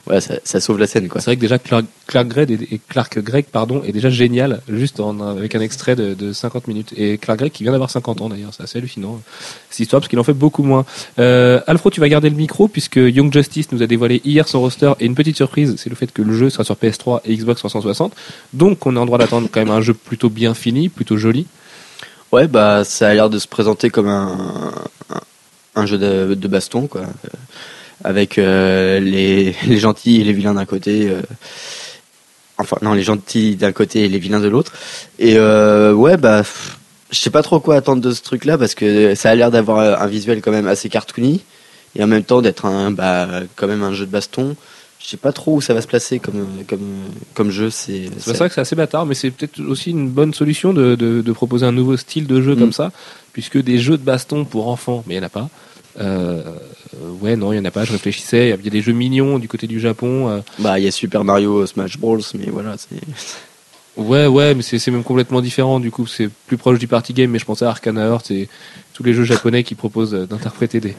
voilà, 0.06 0.20
ça, 0.20 0.60
sauve 0.60 0.78
la 0.78 0.86
scène. 0.86 1.08
quoi. 1.08 1.20
C'est 1.20 1.30
vrai 1.30 1.36
que 1.36 1.40
déjà 1.40 1.58
Clark, 1.58 1.84
Clark 2.06 2.28
Gregg 2.28 2.50
et 2.70 2.80
Clark 2.88 3.18
Gregg 3.18 3.46
pardon 3.50 3.82
est 3.82 3.90
déjà 3.90 4.08
génial, 4.08 4.60
juste 4.68 5.00
en, 5.00 5.20
avec 5.20 5.56
un 5.56 5.60
extrait 5.60 5.96
de, 5.96 6.14
de 6.14 6.32
50 6.32 6.68
minutes. 6.68 6.94
Et 6.96 7.18
Clark 7.18 7.40
Gregg 7.40 7.50
qui 7.50 7.64
vient 7.64 7.72
d'avoir 7.72 7.90
50 7.90 8.20
ans 8.20 8.28
d'ailleurs, 8.28 8.54
c'est 8.54 8.62
assez 8.62 8.78
hallucinant 8.78 9.20
cette 9.68 9.80
histoire 9.80 10.00
parce 10.00 10.08
qu'il 10.08 10.20
en 10.20 10.24
fait 10.24 10.32
beaucoup 10.32 10.62
moins. 10.62 10.84
Euh, 11.18 11.60
Alfro, 11.66 11.90
tu 11.90 12.00
vas 12.00 12.08
garder 12.08 12.30
le 12.30 12.36
micro 12.36 12.68
puisque 12.68 12.96
Young 12.96 13.32
Justice 13.32 13.72
nous 13.72 13.82
a 13.82 13.88
dévoilé 13.88 14.22
hier 14.24 14.46
son 14.46 14.60
roster 14.60 14.92
et 15.00 15.06
une 15.06 15.16
petite 15.16 15.36
surprise, 15.36 15.74
c'est 15.76 15.90
le 15.90 15.96
fait 15.96 16.12
que 16.12 16.22
le 16.22 16.32
jeu 16.32 16.50
sera 16.50 16.62
sur 16.62 16.76
PS3 16.76 17.22
et 17.24 17.36
Xbox 17.36 17.58
360. 17.58 18.14
Donc 18.52 18.86
on 18.86 18.94
est 18.94 19.00
en 19.00 19.06
droit 19.06 19.18
d'attendre 19.18 19.48
quand 19.50 19.60
même 19.60 19.74
un 19.74 19.80
jeu 19.80 19.92
plutôt 19.92 20.30
bien 20.30 20.54
fini, 20.54 20.88
plutôt 20.88 21.16
joli. 21.16 21.46
Ouais, 22.30 22.46
bah 22.46 22.84
ça 22.84 23.08
a 23.08 23.14
l'air 23.14 23.28
de 23.28 23.40
se 23.40 23.48
présenter 23.48 23.90
comme 23.90 24.08
un, 24.08 24.72
un, 25.10 25.20
jeu 25.84 25.98
de, 25.98 26.48
baston 26.48 26.86
quoi 26.86 27.02
avec 28.04 28.38
euh, 28.38 29.00
les, 29.00 29.54
gentils 29.78 30.20
et 30.20 30.24
les 30.24 30.32
vilains 30.32 30.54
d'un 30.54 30.64
côté. 30.64 31.08
Euh, 31.08 31.20
enfin, 32.58 32.76
non, 32.82 32.92
les 32.92 33.02
gentils 33.02 33.56
d'un 33.56 33.72
côté 33.72 34.04
et 34.04 34.08
les 34.08 34.18
vilains 34.18 34.40
de 34.40 34.48
l'autre. 34.48 34.72
Et 35.18 35.36
euh, 35.36 35.92
ouais, 35.92 36.16
bah, 36.16 36.42
je 37.10 37.18
sais 37.18 37.30
pas 37.30 37.42
trop 37.42 37.60
quoi 37.60 37.76
attendre 37.76 38.02
de 38.02 38.12
ce 38.12 38.22
truc-là 38.22 38.58
parce 38.58 38.74
que 38.74 39.14
ça 39.14 39.30
a 39.30 39.34
l'air 39.34 39.50
d'avoir 39.50 40.00
un 40.00 40.06
visuel 40.06 40.40
quand 40.40 40.52
même 40.52 40.68
assez 40.68 40.88
cartoony 40.88 41.44
et 41.94 42.02
en 42.02 42.06
même 42.06 42.24
temps 42.24 42.42
d'être 42.42 42.66
un, 42.66 42.90
bah, 42.90 43.28
quand 43.56 43.66
même 43.66 43.82
un 43.82 43.92
jeu 43.92 44.06
de 44.06 44.10
baston. 44.10 44.56
Je 44.98 45.08
sais 45.08 45.16
pas 45.16 45.32
trop 45.32 45.56
où 45.56 45.60
ça 45.60 45.74
va 45.74 45.80
se 45.82 45.86
placer 45.86 46.18
comme, 46.18 46.46
comme, 46.66 47.04
comme 47.34 47.50
jeu. 47.50 47.70
C'est 47.70 48.08
vrai 48.26 48.48
que 48.48 48.54
c'est 48.54 48.60
assez 48.60 48.74
bâtard, 48.74 49.06
mais 49.06 49.14
c'est 49.14 49.30
peut-être 49.30 49.60
aussi 49.60 49.90
une 49.90 50.08
bonne 50.08 50.34
solution 50.34 50.72
de, 50.72 50.94
de, 50.94 51.20
de, 51.20 51.32
proposer 51.32 51.64
un 51.66 51.72
nouveau 51.72 51.96
style 51.96 52.26
de 52.26 52.40
jeu 52.40 52.56
comme 52.56 52.70
mm. 52.70 52.72
ça, 52.72 52.92
puisque 53.32 53.58
des 53.58 53.78
jeux 53.78 53.98
de 53.98 54.02
baston 54.02 54.44
pour 54.44 54.68
enfants, 54.68 55.04
mais 55.06 55.14
il 55.14 55.18
n'y 55.18 55.24
en 55.24 55.26
a 55.26 55.30
pas. 55.30 55.48
Euh, 56.00 56.42
ouais, 57.20 57.36
non, 57.36 57.52
il 57.52 57.56
n'y 57.56 57.62
en 57.62 57.64
a 57.64 57.70
pas, 57.70 57.84
je 57.84 57.92
réfléchissais. 57.92 58.48
Il 58.58 58.64
y 58.64 58.68
a 58.68 58.70
des 58.70 58.82
jeux 58.82 58.92
mignons 58.92 59.38
du 59.38 59.48
côté 59.48 59.66
du 59.66 59.80
Japon. 59.80 60.28
Euh. 60.28 60.40
Bah, 60.58 60.78
il 60.78 60.84
y 60.84 60.88
a 60.88 60.90
Super 60.90 61.24
Mario 61.24 61.66
Smash 61.66 61.98
Bros, 61.98 62.18
mais 62.34 62.46
voilà, 62.46 62.76
c'est. 62.76 63.00
Ouais, 63.96 64.26
ouais, 64.26 64.54
mais 64.54 64.62
c'est 64.62 64.90
même 64.90 65.02
complètement 65.02 65.40
différent. 65.40 65.80
Du 65.80 65.90
coup, 65.90 66.06
c'est 66.06 66.28
plus 66.46 66.58
proche 66.58 66.78
du 66.78 66.86
party 66.86 67.14
game. 67.14 67.30
Mais 67.30 67.38
je 67.38 67.46
pensais 67.46 67.64
à 67.64 67.70
Arcana 67.70 68.04
Heart 68.06 68.30
et 68.30 68.48
tous 68.92 69.02
les 69.02 69.12
jeux 69.12 69.24
japonais 69.24 69.62
qui 69.62 69.74
proposent 69.74 70.12
d'interpréter 70.12 70.80
des, 70.80 70.94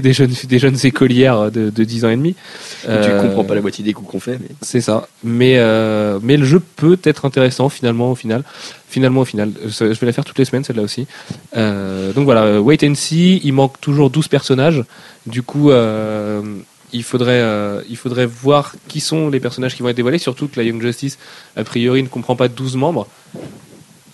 des, 0.00 0.12
jeunes, 0.12 0.32
des 0.44 0.58
jeunes 0.58 0.76
écolières 0.84 1.50
de, 1.50 1.70
de 1.70 1.84
10 1.84 2.04
ans 2.04 2.10
et 2.10 2.16
demi. 2.16 2.34
tu 2.82 2.88
euh, 2.88 3.20
comprends 3.20 3.44
pas 3.44 3.54
la 3.54 3.60
moitié 3.60 3.84
des 3.84 3.92
coups 3.92 4.10
qu'on 4.10 4.20
fait. 4.20 4.38
Mais... 4.40 4.48
C'est 4.62 4.80
ça. 4.80 5.08
Mais, 5.22 5.58
euh, 5.58 6.18
mais 6.22 6.36
le 6.36 6.44
jeu 6.44 6.60
peut 6.60 6.98
être 7.02 7.24
intéressant 7.24 7.68
finalement 7.68 8.12
au 8.12 8.14
final. 8.14 8.42
Finalement 8.88 9.22
au 9.22 9.24
final. 9.24 9.50
Je 9.64 9.84
vais 9.84 10.06
la 10.06 10.12
faire 10.12 10.24
toutes 10.24 10.38
les 10.38 10.44
semaines 10.44 10.64
celle-là 10.64 10.82
aussi. 10.82 11.06
Euh, 11.56 12.12
donc 12.12 12.24
voilà, 12.24 12.60
wait 12.60 12.84
and 12.84 12.94
see. 12.94 13.40
Il 13.42 13.52
manque 13.52 13.80
toujours 13.80 14.10
12 14.10 14.28
personnages. 14.28 14.84
Du 15.26 15.42
coup, 15.42 15.70
euh, 15.70 16.42
il 16.94 17.02
faudrait, 17.02 17.40
euh, 17.40 17.82
il 17.90 17.96
faudrait 17.96 18.24
voir 18.24 18.74
qui 18.88 19.00
sont 19.00 19.28
les 19.28 19.40
personnages 19.40 19.74
qui 19.74 19.82
vont 19.82 19.88
être 19.88 19.96
dévoilés, 19.96 20.18
surtout 20.18 20.48
que 20.48 20.58
la 20.58 20.62
Young 20.62 20.80
Justice, 20.80 21.18
a 21.56 21.64
priori, 21.64 22.02
ne 22.02 22.08
comprend 22.08 22.36
pas 22.36 22.48
12 22.48 22.76
membres. 22.76 23.06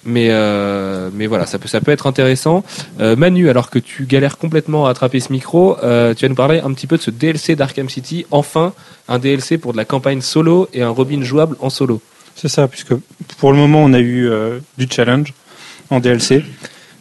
Mais, 0.04 0.28
euh, 0.30 1.10
mais 1.12 1.26
voilà, 1.26 1.44
ça 1.44 1.58
peut, 1.58 1.68
ça 1.68 1.82
peut 1.82 1.92
être 1.92 2.06
intéressant. 2.06 2.64
Euh, 3.00 3.16
Manu, 3.16 3.50
alors 3.50 3.68
que 3.68 3.78
tu 3.78 4.06
galères 4.06 4.38
complètement 4.38 4.86
à 4.86 4.90
attraper 4.90 5.20
ce 5.20 5.30
micro, 5.30 5.76
tu 5.76 5.82
vas 5.82 6.28
nous 6.28 6.34
parler 6.34 6.60
un 6.60 6.72
petit 6.72 6.86
peu 6.86 6.96
de 6.96 7.02
ce 7.02 7.10
DLC 7.10 7.54
d'Arkham 7.54 7.90
City. 7.90 8.24
Enfin, 8.30 8.72
un 9.08 9.18
DLC 9.18 9.58
pour 9.58 9.72
de 9.72 9.76
la 9.76 9.84
campagne 9.84 10.22
solo 10.22 10.68
et 10.72 10.82
un 10.82 10.88
Robin 10.88 11.22
jouable 11.22 11.56
en 11.60 11.68
solo. 11.68 12.00
C'est 12.34 12.48
ça, 12.48 12.66
puisque 12.66 12.94
pour 13.36 13.52
le 13.52 13.58
moment, 13.58 13.84
on 13.84 13.92
a 13.92 14.00
eu 14.00 14.30
du 14.78 14.88
challenge 14.90 15.34
en 15.90 16.00
DLC. 16.00 16.44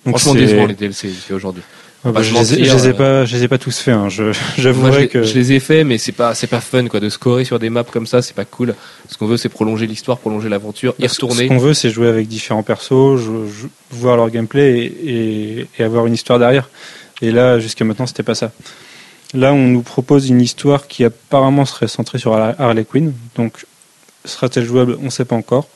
Donc 0.05 0.17
Franchement, 0.17 0.33
décevant 0.35 0.65
les 0.65 0.73
DLC 0.73 1.09
aujourd'hui. 1.31 1.63
Ah 2.05 2.13
bah, 2.13 2.21
je, 2.21 2.33
les, 2.33 2.63
les 2.63 2.87
ai 2.87 2.93
pas, 2.93 3.25
je 3.25 3.35
les 3.35 3.43
ai 3.43 3.47
pas 3.49 3.57
tous 3.57 3.77
faits. 3.77 3.93
Hein. 3.93 4.07
J'avouerais 4.57 5.09
que 5.09 5.23
je 5.23 5.33
les 5.33 5.51
ai 5.51 5.59
faits, 5.59 5.85
mais 5.85 5.97
c'est 5.97 6.13
pas, 6.13 6.33
c'est 6.33 6.47
pas 6.47 6.61
fun 6.61 6.87
quoi 6.87 7.01
de 7.01 7.09
scorer 7.09 7.43
sur 7.43 7.59
des 7.59 7.69
maps 7.69 7.83
comme 7.83 8.07
ça, 8.07 8.21
c'est 8.21 8.33
pas 8.35 8.45
cool. 8.45 8.73
Ce 9.09 9.17
qu'on 9.17 9.27
veut, 9.27 9.35
c'est 9.35 9.49
prolonger 9.49 9.85
l'histoire, 9.85 10.17
prolonger 10.17 10.47
l'aventure, 10.47 10.95
y 10.97 11.07
retourner. 11.07 11.43
Ce 11.43 11.47
qu'on 11.49 11.57
veut, 11.57 11.73
c'est 11.73 11.89
jouer 11.89 12.07
avec 12.07 12.29
différents 12.29 12.63
persos, 12.63 13.19
voir 13.91 14.15
leur 14.15 14.29
gameplay 14.29 14.85
et, 14.85 15.67
et, 15.77 15.83
avoir 15.83 16.05
une 16.05 16.13
histoire 16.13 16.39
derrière. 16.39 16.69
Et 17.21 17.31
là, 17.31 17.59
jusqu'à 17.59 17.83
maintenant, 17.83 18.07
c'était 18.07 18.23
pas 18.23 18.35
ça. 18.35 18.53
Là, 19.33 19.53
on 19.53 19.67
nous 19.67 19.81
propose 19.81 20.29
une 20.29 20.39
histoire 20.39 20.87
qui 20.87 21.03
apparemment 21.03 21.65
serait 21.65 21.89
centrée 21.89 22.17
sur 22.17 22.33
Harley 22.33 22.85
Quinn. 22.85 23.13
Donc, 23.35 23.65
sera-t-elle 24.23 24.65
jouable? 24.65 24.97
On 25.03 25.09
sait 25.09 25.25
pas 25.25 25.35
encore. 25.35 25.67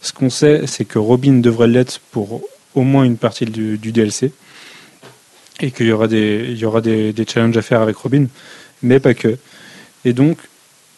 Ce 0.00 0.12
qu'on 0.12 0.28
sait, 0.28 0.62
c'est 0.66 0.84
que 0.84 0.98
Robin 0.98 1.34
devrait 1.34 1.68
l'être 1.68 2.00
pour 2.10 2.42
au 2.74 2.82
moins 2.82 3.04
une 3.04 3.16
partie 3.16 3.44
du, 3.44 3.78
du 3.78 3.92
DLC 3.92 4.32
et 5.62 5.70
qu'il 5.70 5.86
y 5.86 5.92
aura, 5.92 6.08
des, 6.08 6.46
il 6.50 6.58
y 6.58 6.64
aura 6.64 6.80
des, 6.80 7.12
des, 7.12 7.24
challenges 7.26 7.56
à 7.56 7.62
faire 7.62 7.80
avec 7.80 7.96
Robin, 7.96 8.26
mais 8.82 9.00
pas 9.00 9.14
que. 9.14 9.38
Et 10.04 10.12
donc, 10.12 10.38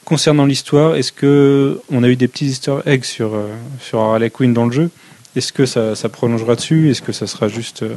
concernant 0.05 0.47
l'histoire, 0.47 0.97
est-ce 0.97 1.13
que 1.13 1.81
on 1.91 2.03
a 2.03 2.09
eu 2.09 2.17
des 2.17 2.29
petits 2.29 2.47
easter 2.47 2.79
eggs 2.87 3.05
sur, 3.05 3.35
euh, 3.35 3.49
sur 3.81 4.01
Harley 4.01 4.31
Quinn 4.31 4.53
dans 4.53 4.67
le 4.67 4.73
jeu? 4.73 4.91
Est-ce 5.37 5.53
que 5.53 5.67
ça, 5.67 5.95
ça 5.95 6.09
prolongera 6.09 6.57
dessus? 6.57 6.91
Est-ce 6.91 7.03
que 7.03 7.13
ça 7.13 7.27
sera 7.27 7.49
juste 7.49 7.83
euh, 7.83 7.95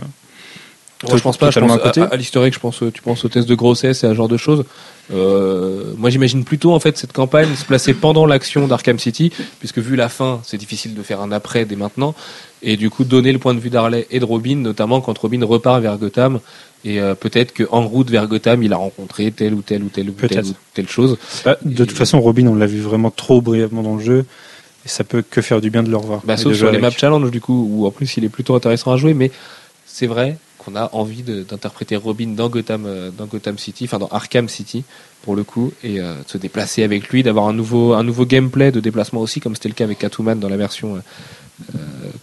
je 1.04 1.22
pense 1.22 1.38
pas. 1.38 1.52
Je 1.52 1.60
pense 1.60 1.98
à, 1.98 2.04
à, 2.06 2.16
l'historique, 2.16 2.54
je 2.54 2.60
pense, 2.60 2.82
tu 2.94 3.02
penses 3.02 3.24
au 3.24 3.30
test 3.30 3.48
de 3.48 3.56
grossesse 3.56 4.04
et 4.04 4.08
à 4.08 4.10
ce 4.12 4.16
genre 4.16 4.28
de 4.28 4.38
choses. 4.38 4.66
Euh, 5.14 5.94
moi, 5.98 6.10
j'imagine 6.10 6.44
plutôt 6.44 6.74
en 6.74 6.80
fait 6.80 6.98
cette 6.98 7.14
campagne 7.14 7.56
se 7.56 7.66
placer 7.66 7.94
pendant 7.94 8.26
l'action 8.26 8.68
d'Arkham 8.68 8.98
City, 8.98 9.32
puisque 9.60 9.78
vu 9.78 9.96
la 9.96 10.10
fin, 10.10 10.42
c'est 10.44 10.58
difficile 10.58 10.96
de 10.96 11.04
faire 11.04 11.22
un 11.22 11.32
après 11.32 11.66
dès 11.66 11.76
maintenant, 11.76 12.16
et 12.62 12.78
du 12.78 12.90
coup 12.90 13.04
donner 13.04 13.32
le 13.32 13.40
point 13.40 13.54
de 13.54 13.60
vue 13.60 13.70
d'Harley 13.70 14.08
et 14.12 14.20
de 14.20 14.26
Robin, 14.26 14.56
notamment 14.56 15.02
quand 15.02 15.18
Robin 15.18 15.44
repart 15.46 15.82
vers 15.82 15.98
Gotham, 15.98 16.40
et 16.86 17.00
euh, 17.00 17.16
peut-être 17.16 17.54
qu'en 17.54 17.88
route 17.88 18.10
vers 18.10 18.28
Gotham, 18.28 18.64
il 18.64 18.74
a 18.74 18.78
rencontré 18.78 19.32
telle 19.32 19.54
ou 19.54 19.62
telle 19.62 19.84
ou 19.84 19.90
telle 19.90 20.10
ou 20.10 20.14
telle, 20.14 20.46
ou 20.46 20.56
telle 20.74 20.88
chose. 20.88 21.18
Bah, 21.44 21.58
de 21.64 21.86
toute 21.86 21.98
façon, 21.98 22.20
Robin, 22.20 22.48
on 22.48 22.56
l'a 22.56 22.68
vu 22.68 22.80
vraiment 22.80 23.12
trop 23.12 23.42
brièvement 23.42 23.84
dans 23.84 23.96
le 23.96 24.04
jeu. 24.04 24.26
Et 24.86 24.90
ça 24.90 25.04
peut 25.04 25.24
que 25.28 25.42
faire 25.42 25.60
du 25.60 25.70
bien 25.70 25.84
de 25.84 25.90
le 25.90 25.98
revoir. 25.98 26.22
Bah, 26.24 26.38
sauf 26.38 26.56
sur 26.56 26.72
les 26.72 26.80
maps 26.80 26.92
challenge 26.92 27.30
du 27.32 27.42
coup, 27.42 27.68
où 27.72 27.86
en 27.86 27.92
plus 27.92 28.18
il 28.18 28.24
est 28.24 28.30
plutôt 28.30 28.56
intéressant 28.56 28.92
à 28.92 28.98
jouer, 28.98 29.14
mais 29.14 29.32
c'est 29.86 30.08
vrai 30.08 30.38
on 30.68 30.76
a 30.76 30.90
envie 30.94 31.24
d'interpréter 31.24 31.96
Robin 31.96 32.28
dans 32.36 32.50
Gotham, 32.50 32.86
euh, 32.86 33.10
dans 33.18 33.26
Gotham 33.26 33.58
City, 33.58 33.86
enfin 33.86 34.00
dans 34.00 34.08
Arkham 34.08 34.50
City 34.50 34.84
pour 35.24 35.36
le 35.36 35.44
coup, 35.44 35.74
et 35.84 36.00
euh, 36.00 36.16
de 36.16 36.30
se 36.30 36.38
déplacer 36.38 36.84
avec 36.84 37.10
lui, 37.10 37.24
d'avoir 37.24 37.48
un 37.48 37.54
nouveau, 37.54 37.94
un 37.94 38.04
nouveau 38.04 38.26
gameplay 38.26 38.72
de 38.72 38.80
déplacement 38.80 39.22
aussi, 39.22 39.40
comme 39.40 39.56
c'était 39.56 39.70
le 39.70 39.76
cas 39.76 39.86
avec 39.86 40.00
Catwoman 40.00 40.40
dans 40.40 40.50
la 40.50 40.58
version 40.58 40.96
euh, 40.96 41.00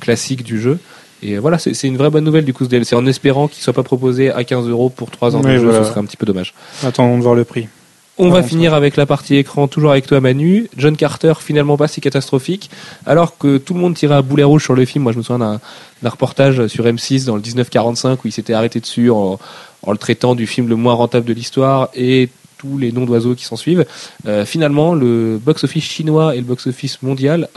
classique 0.01 0.43
du 0.43 0.61
jeu. 0.61 0.79
Et 1.23 1.39
voilà, 1.39 1.59
c'est 1.59 1.89
une 1.89 1.97
vraie 1.97 2.11
bonne 2.11 2.25
nouvelle 2.25 2.45
du 2.45 2.53
coup 2.53 2.65
ce 2.65 2.69
DLC, 2.69 2.95
en 2.95 3.07
espérant 3.07 3.49
qu'il 3.49 3.63
soit 3.63 3.73
pas 3.73 3.83
proposé 3.83 4.31
à 4.31 4.45
15 4.45 4.69
euros 4.69 4.91
pour 4.91 5.11
3 5.11 5.37
ans 5.37 5.41
de 5.41 5.57
jeu, 5.57 5.73
ce 5.73 5.85
serait 5.89 6.01
un 6.01 6.05
petit 6.05 6.19
peu 6.19 6.27
dommage. 6.27 6.53
Attendons 6.83 7.17
de 7.17 7.23
voir 7.23 7.35
le 7.35 7.45
prix. 7.45 7.69
On 8.17 8.29
va 8.29 8.45
finir 8.45 8.75
avec 8.75 8.97
la 8.97 9.07
partie 9.07 9.35
écran, 9.35 9.67
toujours 9.67 9.91
avec 9.91 10.07
toi 10.07 10.21
Manu. 10.21 10.69
John 10.77 10.97
Carter, 10.97 11.33
finalement 11.41 11.77
pas 11.77 11.89
si 11.89 12.01
catastrophique. 12.01 12.71
Alors 13.07 13.39
que 13.39 13.59
tout 13.59 13.75
le 13.75 13.81
monde 13.81 13.95
tirait 13.95 14.15
à 14.15 14.23
boulet 14.23 14.45
rouge 14.45 14.63
sur 14.63 14.75
le 14.75 14.85
film, 14.85 15.03
moi 15.03 15.13
je 15.13 15.19
me 15.19 15.23
souviens 15.25 15.61
d'un 16.01 16.11
reportage 16.11 16.69
sur 16.69 16.85
M6 16.85 17.25
dans 17.25 17.35
le 17.35 17.43
1945 17.43 18.25
où 18.25 18.29
il 18.29 18.33
s'était 18.33 18.53
arrêté 18.53 18.79
dessus 18.79 19.11
en, 19.11 19.41
le 19.89 19.97
traitant 19.97 20.37
du 20.37 20.47
film 20.47 20.69
le 20.69 20.77
moins 20.77 20.95
rentable 20.95 21.27
de 21.27 21.33
l'histoire 21.33 21.89
et 21.95 22.29
tous 22.65 22.79
les 22.79 22.93
noms 22.93 23.05
d'oiseaux 23.05 23.35
qui 23.35 23.45
s'en 23.45 23.57
suivent. 23.57 23.85
Euh, 24.27 24.45
finalement, 24.45 24.95
le 24.95 25.39
box-office 25.43 25.85
chinois 25.85 26.35
et 26.35 26.39
le 26.39 26.45
box-office 26.45 27.03
mondial 27.03 27.49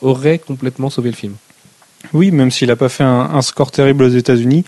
auraient 0.00 0.38
complètement 0.38 0.90
sauvé 0.90 1.10
le 1.10 1.16
film. 1.16 1.34
Oui, 2.12 2.30
même 2.30 2.50
s'il 2.50 2.68
n'a 2.68 2.76
pas 2.76 2.88
fait 2.88 3.04
un, 3.04 3.42
score 3.42 3.70
terrible 3.70 4.04
aux 4.04 4.08
États-Unis. 4.08 4.64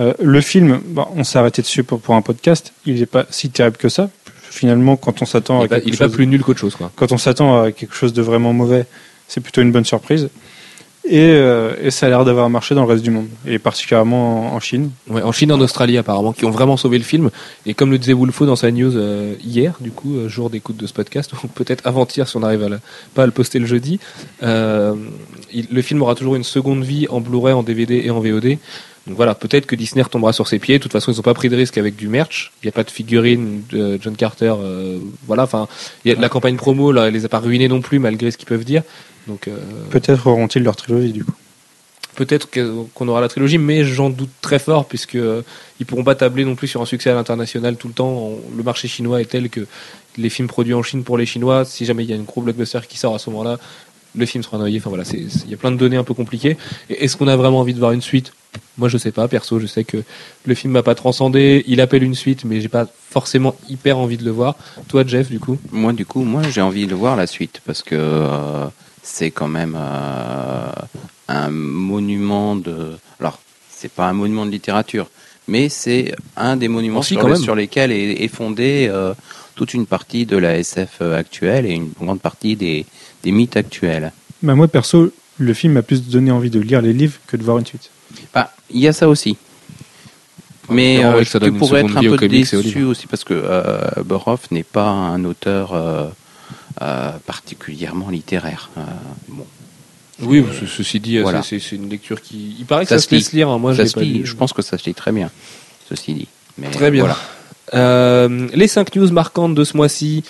Euh, 0.00 0.12
le 0.20 0.40
film, 0.40 0.80
on 1.14 1.24
s'est 1.24 1.38
arrêté 1.38 1.62
dessus 1.62 1.84
pour, 1.84 2.00
pour 2.00 2.14
un 2.14 2.22
podcast, 2.22 2.72
il 2.86 2.96
n'est 2.96 3.06
pas 3.06 3.26
si 3.30 3.50
terrible 3.50 3.76
que 3.76 3.88
ça, 3.88 4.10
finalement, 4.50 4.96
quand 4.96 5.22
on 5.22 5.26
s'attend 5.26 5.60
à 5.60 5.68
quelque 5.68 5.86
il 5.86 5.94
est 5.94 5.98
pas 5.98 6.08
plus 6.08 6.26
nul 6.26 6.42
qu'autre 6.42 6.58
chose. 6.58 6.74
Quoi. 6.74 6.90
Quand 6.96 7.12
on 7.12 7.18
s'attend 7.18 7.62
à 7.62 7.72
quelque 7.72 7.94
chose 7.94 8.12
de 8.12 8.22
vraiment 8.22 8.52
mauvais, 8.52 8.86
c'est 9.28 9.40
plutôt 9.40 9.62
une 9.62 9.72
bonne 9.72 9.84
surprise. 9.84 10.28
Et, 11.04 11.18
euh, 11.18 11.74
et 11.80 11.90
ça 11.90 12.06
a 12.06 12.08
l'air 12.10 12.24
d'avoir 12.24 12.50
marché 12.50 12.74
dans 12.74 12.82
le 12.82 12.88
reste 12.88 13.02
du 13.02 13.10
monde, 13.10 13.28
et 13.46 13.58
particulièrement 13.58 14.54
en, 14.54 14.60
Chine. 14.60 14.90
Ouais, 15.08 15.22
en 15.22 15.32
Chine 15.32 15.50
et 15.50 15.52
en 15.54 15.60
Australie 15.60 15.96
apparemment, 15.96 16.32
qui 16.32 16.44
ont 16.44 16.50
vraiment 16.50 16.76
sauvé 16.76 16.98
le 16.98 17.04
film. 17.04 17.30
Et 17.64 17.72
comme 17.72 17.90
le 17.90 17.98
disait 17.98 18.12
Wolfo 18.12 18.44
dans 18.44 18.56
sa 18.56 18.70
news 18.70 18.96
euh, 18.96 19.34
hier, 19.42 19.74
du 19.80 19.90
coup, 19.92 20.16
euh, 20.16 20.28
jour 20.28 20.50
d'écoute 20.50 20.76
de 20.76 20.86
ce 20.86 20.92
podcast, 20.92 21.32
ou 21.44 21.48
peut-être 21.48 21.86
avant-hier 21.86 22.28
si 22.28 22.36
on 22.36 22.42
arrive 22.42 22.62
à 22.64 22.68
pas 23.14 23.22
à 23.22 23.26
le 23.26 23.32
poster 23.32 23.58
le 23.58 23.66
jeudi, 23.66 23.98
le 24.42 25.82
film 25.82 26.02
aura 26.02 26.14
toujours 26.14 26.36
une 26.36 26.44
seconde 26.44 26.84
vie 26.84 27.06
en 27.08 27.20
Blu-ray, 27.20 27.54
en 27.54 27.62
DVD 27.62 28.02
et 28.04 28.10
en 28.10 28.20
VOD. 28.20 28.58
Donc 29.06 29.16
voilà, 29.16 29.34
peut-être 29.34 29.66
que 29.66 29.74
Disney 29.74 30.02
retombera 30.02 30.32
sur 30.32 30.46
ses 30.46 30.58
pieds. 30.58 30.78
De 30.78 30.82
toute 30.82 30.92
façon, 30.92 31.10
ils 31.10 31.16
n'ont 31.16 31.22
pas 31.22 31.34
pris 31.34 31.48
de 31.48 31.56
risque 31.56 31.78
avec 31.78 31.96
du 31.96 32.08
merch. 32.08 32.52
Il 32.62 32.66
n'y 32.66 32.68
a 32.68 32.72
pas 32.72 32.84
de 32.84 32.90
figurine 32.90 33.62
de 33.70 33.98
John 34.00 34.14
Carter. 34.14 34.54
Euh, 34.58 34.98
voilà, 35.26 35.44
enfin, 35.44 35.68
la 36.04 36.28
campagne 36.28 36.56
promo, 36.56 36.92
là, 36.92 37.08
elle 37.08 37.14
les 37.14 37.24
a 37.24 37.28
pas 37.28 37.38
ruinés 37.38 37.68
non 37.68 37.80
plus, 37.80 37.98
malgré 37.98 38.30
ce 38.30 38.36
qu'ils 38.36 38.48
peuvent 38.48 38.64
dire. 38.64 38.82
Donc 39.30 39.46
euh, 39.46 39.56
peut-être 39.90 40.26
auront-ils 40.26 40.62
leur 40.62 40.76
trilogie 40.76 41.12
du 41.12 41.24
coup. 41.24 41.34
Peut-être 42.16 42.48
qu'on 42.50 43.08
aura 43.08 43.20
la 43.20 43.28
trilogie, 43.28 43.58
mais 43.58 43.84
j'en 43.84 44.10
doute 44.10 44.30
très 44.40 44.58
fort 44.58 44.86
puisque 44.86 45.14
euh, 45.14 45.42
ils 45.78 45.86
pourront 45.86 46.02
pas 46.02 46.16
tabler 46.16 46.44
non 46.44 46.56
plus 46.56 46.66
sur 46.66 46.82
un 46.82 46.84
succès 46.84 47.10
à 47.10 47.14
l'international 47.14 47.76
tout 47.76 47.86
le 47.86 47.94
temps. 47.94 48.32
Le 48.54 48.62
marché 48.64 48.88
chinois 48.88 49.20
est 49.20 49.26
tel 49.26 49.48
que 49.48 49.66
les 50.18 50.28
films 50.28 50.48
produits 50.48 50.74
en 50.74 50.82
Chine 50.82 51.04
pour 51.04 51.16
les 51.16 51.26
Chinois, 51.26 51.64
si 51.64 51.84
jamais 51.84 52.02
il 52.02 52.10
y 52.10 52.12
a 52.12 52.16
une 52.16 52.24
gros 52.24 52.42
blockbuster 52.42 52.80
qui 52.88 52.98
sort 52.98 53.14
à 53.14 53.20
ce 53.20 53.30
moment-là, 53.30 53.58
le 54.16 54.26
film 54.26 54.42
sera 54.42 54.58
noyé. 54.58 54.78
Enfin 54.78 54.90
voilà, 54.90 55.04
il 55.12 55.50
y 55.50 55.54
a 55.54 55.56
plein 55.56 55.70
de 55.70 55.76
données 55.76 55.96
un 55.96 56.04
peu 56.04 56.14
compliquées. 56.14 56.56
Est-ce 56.88 57.16
qu'on 57.16 57.28
a 57.28 57.36
vraiment 57.36 57.60
envie 57.60 57.74
de 57.74 57.78
voir 57.78 57.92
une 57.92 58.02
suite? 58.02 58.32
Moi, 58.76 58.88
je 58.88 58.98
sais 58.98 59.12
pas. 59.12 59.28
Perso, 59.28 59.60
je 59.60 59.66
sais 59.66 59.84
que 59.84 60.02
le 60.44 60.54
film 60.54 60.72
m'a 60.72 60.82
pas 60.82 60.96
transcendé. 60.96 61.64
Il 61.68 61.80
appelle 61.80 62.02
une 62.02 62.16
suite, 62.16 62.44
mais 62.44 62.60
j'ai 62.60 62.68
pas 62.68 62.86
forcément 63.10 63.54
hyper 63.68 63.98
envie 63.98 64.16
de 64.16 64.24
le 64.24 64.32
voir. 64.32 64.56
Toi, 64.88 65.04
Jeff, 65.06 65.30
du 65.30 65.38
coup? 65.38 65.58
Moi, 65.70 65.92
du 65.92 66.04
coup, 66.04 66.24
moi, 66.24 66.42
j'ai 66.42 66.60
envie 66.60 66.86
de 66.86 66.94
voir 66.94 67.14
la 67.14 67.26
suite 67.26 67.60
parce 67.64 67.82
que 67.82 67.94
euh, 67.94 68.66
c'est 69.02 69.30
quand 69.30 69.48
même 69.48 69.76
euh, 69.78 70.72
un 71.28 71.50
monument 71.50 72.56
de. 72.56 72.96
Alors, 73.20 73.40
c'est 73.70 73.90
pas 73.90 74.08
un 74.08 74.12
monument 74.12 74.46
de 74.46 74.50
littérature, 74.50 75.08
mais 75.48 75.68
c'est 75.68 76.14
un 76.36 76.56
des 76.56 76.68
monuments 76.68 77.02
sur, 77.02 77.54
lesquels 77.54 77.92
est, 77.92 78.28
fondée 78.28 78.88
euh, 78.90 79.14
toute 79.54 79.74
une 79.74 79.86
partie 79.86 80.26
de 80.26 80.36
la 80.36 80.58
SF 80.58 81.02
actuelle 81.02 81.66
et 81.66 81.72
une 81.72 81.90
grande 81.98 82.20
partie 82.20 82.56
des 82.56 82.86
des 83.22 83.32
mythes 83.32 83.56
actuels. 83.56 84.12
Bah 84.42 84.54
moi, 84.54 84.68
perso, 84.68 85.12
le 85.38 85.54
film 85.54 85.74
m'a 85.74 85.82
plus 85.82 86.08
donné 86.08 86.30
envie 86.30 86.50
de 86.50 86.60
lire 86.60 86.80
les 86.80 86.92
livres 86.92 87.18
que 87.26 87.36
de 87.36 87.42
voir 87.42 87.58
une 87.58 87.66
suite. 87.66 87.90
Bah, 88.34 88.52
il 88.70 88.80
y 88.80 88.88
a 88.88 88.92
ça 88.92 89.08
aussi. 89.08 89.36
Mais 90.68 91.04
euh, 91.04 91.22
tu 91.24 91.52
pourrais 91.52 91.80
être 91.80 91.96
un 91.96 92.16
peu 92.16 92.28
déçu 92.28 92.84
aussi 92.84 93.06
parce 93.08 93.24
que 93.24 93.34
euh, 93.34 93.80
Boroff 94.04 94.50
n'est 94.50 94.62
pas 94.62 94.88
un 94.88 95.24
auteur 95.24 95.74
euh 95.74 96.08
particulièrement 97.26 98.10
littéraire. 98.10 98.70
Euh, 98.76 98.80
bon. 99.28 99.46
Oui, 100.22 100.44
ceci 100.66 101.00
dit, 101.00 101.18
voilà. 101.18 101.42
c'est 101.42 101.72
une 101.72 101.88
lecture 101.88 102.20
qui. 102.20 102.56
Il 102.58 102.66
paraît 102.66 102.84
que 102.84 102.90
ça, 102.90 102.98
se 102.98 103.14
laisse 103.14 103.32
lire. 103.32 103.48
Hein. 103.48 103.58
Moi, 103.58 103.72
je, 103.72 103.82
pas 103.82 104.00
je 104.02 104.34
pense 104.34 104.52
que 104.52 104.60
ça 104.62 104.76
se 104.76 104.84
lit 104.84 104.94
très 104.94 105.12
bien. 105.12 105.30
Ceci 105.88 106.12
dit. 106.12 106.28
Mais 106.58 106.70
très 106.70 106.90
bien. 106.90 107.06
Voilà. 107.72 108.28
les 108.54 108.68
5 108.68 108.94
news 108.96 109.10
marquantes 109.12 109.54
de 109.54 109.64
ce 109.64 109.76
mois-ci. 109.76 110.24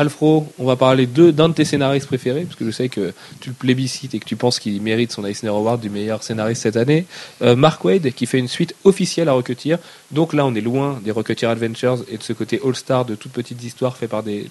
Alfro, 0.00 0.50
on 0.58 0.64
va 0.64 0.76
parler 0.76 1.06
d'un 1.06 1.50
de 1.50 1.54
tes 1.54 1.66
scénaristes 1.66 2.06
préférés, 2.06 2.44
parce 2.44 2.56
que 2.56 2.64
je 2.64 2.70
sais 2.70 2.88
que 2.88 3.12
tu 3.40 3.50
le 3.50 3.54
plébiscites 3.54 4.14
et 4.14 4.18
que 4.18 4.24
tu 4.24 4.34
penses 4.34 4.58
qu'il 4.58 4.80
mérite 4.80 5.12
son 5.12 5.26
Eisner 5.26 5.50
Award 5.50 5.78
du 5.78 5.90
meilleur 5.90 6.22
scénariste 6.22 6.62
cette 6.62 6.78
année. 6.78 7.04
Euh, 7.42 7.54
Mark 7.54 7.84
Wade, 7.84 8.10
qui 8.12 8.24
fait 8.24 8.38
une 8.38 8.48
suite 8.48 8.74
officielle 8.84 9.28
à 9.28 9.32
Rocketeer. 9.32 9.76
Donc 10.10 10.32
là, 10.32 10.46
on 10.46 10.54
est 10.54 10.62
loin 10.62 10.98
des 11.04 11.10
Rocketeer 11.10 11.50
Adventures 11.50 11.98
et 12.10 12.16
de 12.16 12.22
ce 12.22 12.32
côté 12.32 12.60
all-star 12.64 13.04
de 13.04 13.14
toutes 13.14 13.32
petites 13.32 13.62
histoires 13.62 13.94
faites 13.94 14.08
par 14.08 14.22
des, 14.22 14.50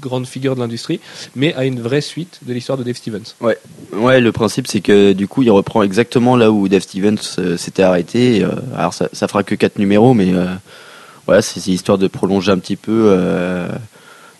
grandes 0.00 0.26
figures 0.26 0.56
de 0.56 0.60
l'industrie, 0.60 0.98
mais 1.36 1.54
à 1.54 1.64
une 1.64 1.80
vraie 1.80 2.00
suite 2.00 2.40
de 2.42 2.52
l'histoire 2.52 2.76
de 2.76 2.82
Dave 2.82 2.96
Stevens. 2.96 3.34
Ouais, 3.40 3.56
ouais 3.92 4.20
le 4.20 4.32
principe, 4.32 4.66
c'est 4.66 4.80
que 4.80 5.12
du 5.12 5.28
coup, 5.28 5.42
il 5.42 5.52
reprend 5.52 5.84
exactement 5.84 6.36
là 6.36 6.50
où 6.50 6.66
Dave 6.66 6.82
Stevens 6.82 7.36
euh, 7.38 7.56
s'était 7.56 7.84
arrêté. 7.84 8.42
Euh, 8.42 8.50
alors, 8.76 8.92
ça, 8.92 9.08
ça 9.12 9.28
fera 9.28 9.44
que 9.44 9.54
4 9.54 9.78
numéros, 9.78 10.14
mais 10.14 10.32
voilà, 11.26 11.42
c'est 11.42 11.64
histoire 11.68 11.96
de 11.96 12.08
prolonger 12.08 12.50
un 12.50 12.58
petit 12.58 12.76
peu 12.76 13.16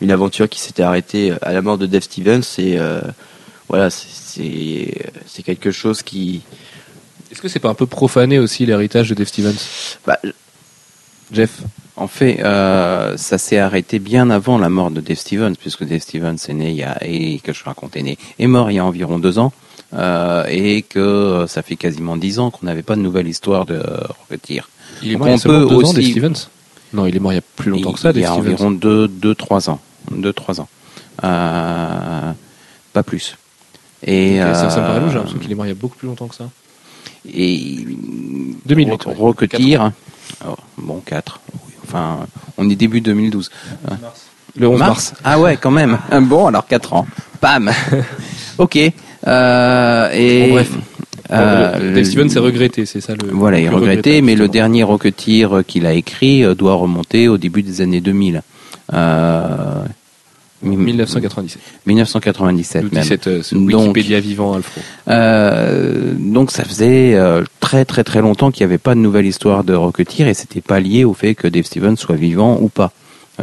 une 0.05 0.13
aventure 0.13 0.49
qui 0.49 0.61
s'était 0.61 0.83
arrêtée 0.83 1.33
à 1.43 1.53
la 1.53 1.63
mort 1.63 1.79
de 1.79 1.87
Dave 1.87 2.03
Stevens 2.03 2.45
et 2.59 2.79
euh, 2.79 3.01
voilà 3.69 3.89
c'est 3.91 5.43
quelque 5.45 5.71
chose 5.73 6.03
qui 6.03 6.43
est-ce 7.31 7.41
que 7.43 7.49
c'est 7.49 7.59
pas 7.59 7.71
un 7.71 7.75
peu 7.75 7.87
profané 7.87 8.39
aussi 8.39 8.65
l'héritage 8.65 9.09
de 9.09 9.15
Dave 9.15 9.27
Stevens? 9.27 9.63
Bah, 10.07 10.19
Jeff? 11.33 11.63
En 11.97 12.07
fait, 12.07 12.41
euh, 12.41 13.17
ça 13.17 13.39
s'est 13.39 13.59
arrêté 13.59 13.99
bien 13.99 14.31
avant 14.31 14.59
la 14.59 14.69
mort 14.69 14.91
de 14.91 15.01
Dave 15.01 15.17
Stevens, 15.17 15.55
puisque 15.59 15.85
Dave 15.85 16.01
Stevens 16.01 16.37
est 16.49 16.53
né 16.53 16.71
il 16.71 16.77
y 16.77 16.83
a, 16.83 16.99
et 17.03 17.39
que 17.39 17.53
je 17.53 17.65
raconte 17.65 17.97
est 17.97 18.03
né, 18.03 18.19
est 18.39 18.47
mort 18.47 18.71
il 18.71 18.75
y 18.75 18.79
a 18.79 18.85
environ 18.85 19.19
deux 19.19 19.39
ans, 19.39 19.53
euh, 19.95 20.45
et 20.49 20.83
que 20.83 21.47
ça 21.49 21.63
fait 21.63 21.77
quasiment 21.77 22.17
dix 22.17 22.39
ans 22.41 22.51
qu'on 22.51 22.67
n'avait 22.67 22.83
pas 22.83 22.97
de 22.97 23.01
nouvelle 23.01 23.29
histoire 23.29 23.65
de 23.65 23.81
Rocketeer. 24.21 24.69
Il 25.03 25.13
est 25.13 25.17
mort 25.17 25.29
il 25.29 25.33
y 25.33 25.35
a 25.35 25.39
deux 25.39 25.85
ans, 25.85 25.93
Dave 25.93 26.05
Stevens? 26.05 26.49
Non, 26.93 27.07
il 27.07 27.17
est 27.17 27.21
mort 27.21 27.33
il 27.33 27.37
y 27.37 27.39
a 27.39 27.49
plus 27.57 27.71
longtemps 27.71 27.93
que 27.93 28.01
ça, 28.01 28.13
Dave 28.13 28.25
Stevens. 28.25 28.43
Il 28.45 28.45
y 28.45 28.49
a 28.49 28.53
environ 28.53 28.71
deux, 28.71 29.09
deux, 29.09 29.35
trois 29.35 29.71
ans. 29.71 29.81
2-3 30.13 30.61
ans. 30.61 30.69
Euh, 31.23 32.33
pas 32.93 33.03
plus. 33.03 33.37
Et 34.07 34.39
ça, 34.39 34.67
me 34.67 34.75
paraît 34.75 35.01
louche, 35.01 35.15
hein, 35.17 35.23
parce 35.25 35.35
qu'il 35.39 35.51
est 35.51 35.55
mort 35.55 35.67
il 35.67 35.71
y 35.71 35.73
a 35.73 35.77
beaucoup 35.77 35.97
plus 35.97 36.09
longtemps 36.09 36.29
que 36.29 36.35
ça. 36.35 36.49
Et 37.33 37.87
2008. 38.67 39.05
Rocketeer, 39.07 39.93
oh, 40.47 40.57
bon 40.77 41.01
4. 41.01 41.41
Enfin, 41.85 42.27
on 42.59 42.69
est 42.69 42.77
début 42.77 43.01
2012. 43.01 43.51
Le 44.57 44.69
11 44.69 44.79
mars. 44.79 45.15
Ah 45.25 45.41
ouais, 45.41 45.57
quand 45.57 45.71
même. 45.71 45.99
Bon, 46.23 46.47
alors 46.47 46.67
4 46.67 46.93
ans. 46.93 47.07
Bam. 47.41 47.71
ok. 48.59 48.79
Euh, 49.27 50.11
et 50.13 50.51
bref. 50.51 50.71
Euh, 51.31 51.95
Dave 51.95 52.05
Stevens 52.05 52.29
s'est 52.29 52.39
regretté, 52.39 52.85
c'est 52.85 53.01
ça 53.01 53.15
le. 53.15 53.31
Voilà, 53.33 53.59
il 53.59 53.65
est 53.65 53.71
regretté, 53.71 54.21
mais 54.21 54.37
le 54.37 54.47
dernier 54.47 54.83
Rocketeer 54.83 55.65
qu'il 55.67 55.87
a 55.87 55.93
écrit 55.95 56.45
doit 56.55 56.75
remonter 56.75 57.29
au 57.29 57.39
début 57.39 57.63
des 57.63 57.81
années 57.81 58.03
2000. 58.03 58.43
1997. 60.65 61.61
1997 61.87 62.93
même. 62.93 63.05
Cette, 63.05 63.27
euh, 63.27 63.43
Wikipédia 63.53 64.21
vivant, 64.21 64.55
Alfro. 64.55 64.81
Euh, 65.09 66.15
donc 66.19 66.51
ça 66.51 66.65
faisait 66.65 67.15
euh, 67.15 67.45
très 67.61 67.85
très 67.85 68.05
très 68.05 68.21
longtemps 68.21 68.51
qu'il 68.51 68.67
n'y 68.67 68.73
avait 68.73 68.79
pas 68.79 68.95
de 68.95 69.01
nouvelle 69.01 69.27
histoire 69.27 69.65
de 69.65 69.75
Rocketeer 69.75 70.29
et 70.29 70.35
c'était 70.35 70.61
pas 70.61 70.81
lié 70.81 71.05
au 71.05 71.15
fait 71.15 71.35
que 71.35 71.49
Dave 71.49 71.65
Stevens 71.65 71.97
soit 71.97 72.17
vivant 72.17 72.59
ou 72.61 72.69
pas. 72.69 72.93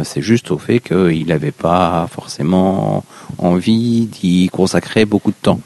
C'est 0.03 0.21
juste 0.21 0.51
au 0.51 0.57
fait 0.57 0.79
qu'il 0.79 1.27
n'avait 1.27 1.51
pas 1.51 2.07
forcément 2.09 3.03
envie 3.37 4.05
d'y 4.05 4.47
consacrer 4.49 5.03
beaucoup 5.03 5.31
de 5.31 5.35
temps. 5.41 5.59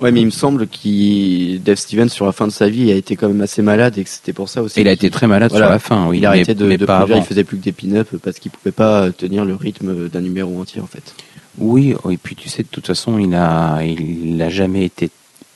Ouais, 0.00 0.12
mais 0.12 0.20
il 0.20 0.26
me 0.26 0.30
semble 0.30 0.66
que 0.66 1.56
Dave 1.58 1.76
Stevens, 1.76 2.08
sur 2.08 2.26
la 2.26 2.32
fin 2.32 2.46
de 2.46 2.52
sa 2.52 2.68
vie, 2.68 2.92
a 2.92 2.94
été 2.94 3.16
quand 3.16 3.28
même 3.28 3.40
assez 3.40 3.62
malade 3.62 3.96
et 3.96 4.04
que 4.04 4.10
c'était 4.10 4.32
pour 4.32 4.48
ça 4.48 4.62
aussi. 4.62 4.80
il 4.80 4.88
a 4.88 4.92
été 4.92 5.10
très 5.10 5.26
malade 5.26 5.50
sur 5.50 5.60
la 5.60 5.78
fin. 5.78 6.06
Oui, 6.06 6.18
il 6.18 6.26
a 6.26 6.30
arrêté 6.30 6.54
de, 6.54 6.76
de 6.76 6.84
pas 6.84 7.06
il 7.08 7.22
faisait 7.22 7.44
plus 7.44 7.56
que 7.56 7.64
des 7.64 7.72
pin-up 7.72 8.08
parce 8.22 8.38
qu'il 8.38 8.50
pouvait 8.50 8.72
pas 8.72 9.10
tenir 9.10 9.44
le 9.44 9.54
rythme 9.54 10.08
d'un 10.08 10.20
numéro 10.20 10.60
entier 10.60 10.80
en 10.80 10.86
fait. 10.86 11.14
Oui, 11.58 11.94
oh, 12.04 12.10
et 12.10 12.16
puis 12.16 12.36
tu 12.36 12.48
sais, 12.48 12.62
de 12.62 12.68
toute 12.68 12.86
façon, 12.86 13.18
il 13.18 13.34
a, 13.34 13.82
il 13.82 14.40
a 14.42 14.50
jamais 14.50 14.84
été 14.84 15.10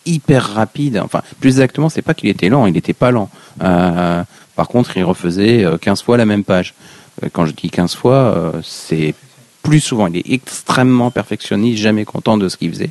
hyper 0.07 0.55
rapide. 0.55 1.01
Enfin, 1.05 1.23
plus 1.41 1.51
exactement, 1.51 1.89
c'est 1.89 2.03
pas 2.03 2.15
qu'il 2.15 2.29
était 2.29 2.49
lent, 2.49 2.67
il 2.67 2.73
n'était 2.73 2.95
pas 2.95 3.11
lent. 3.11 3.31
Euh, 3.63 4.23
par 4.57 4.69
contre, 4.69 4.97
il 4.97 5.05
refaisait 5.05 5.65
15 5.81 6.01
euh, 6.01 6.05
fois 6.05 6.17
la 6.17 6.27
même 6.27 6.45
page. 6.45 6.75
Euh, 7.23 7.29
quand 7.33 7.47
je 7.47 7.53
dis 7.53 7.71
15 7.71 7.95
fois, 7.95 8.53
c'est 8.63 9.15
plus 9.63 9.81
souvent. 9.81 10.07
Il 10.07 10.17
est 10.17 10.31
extrêmement 10.31 11.11
perfectionniste, 11.11 11.79
jamais 11.79 12.05
content 12.05 12.39
de 12.39 12.49
ce 12.49 12.57
qu'il 12.57 12.71
faisait. 12.71 12.91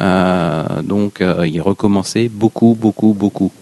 Euh, 0.00 0.82
donc 0.82 1.20
euh, 1.20 1.46
il 1.46 1.60
recommençait 1.60 2.28
beaucoup, 2.28 2.76
beaucoup, 2.78 3.14
beaucoup. 3.14 3.52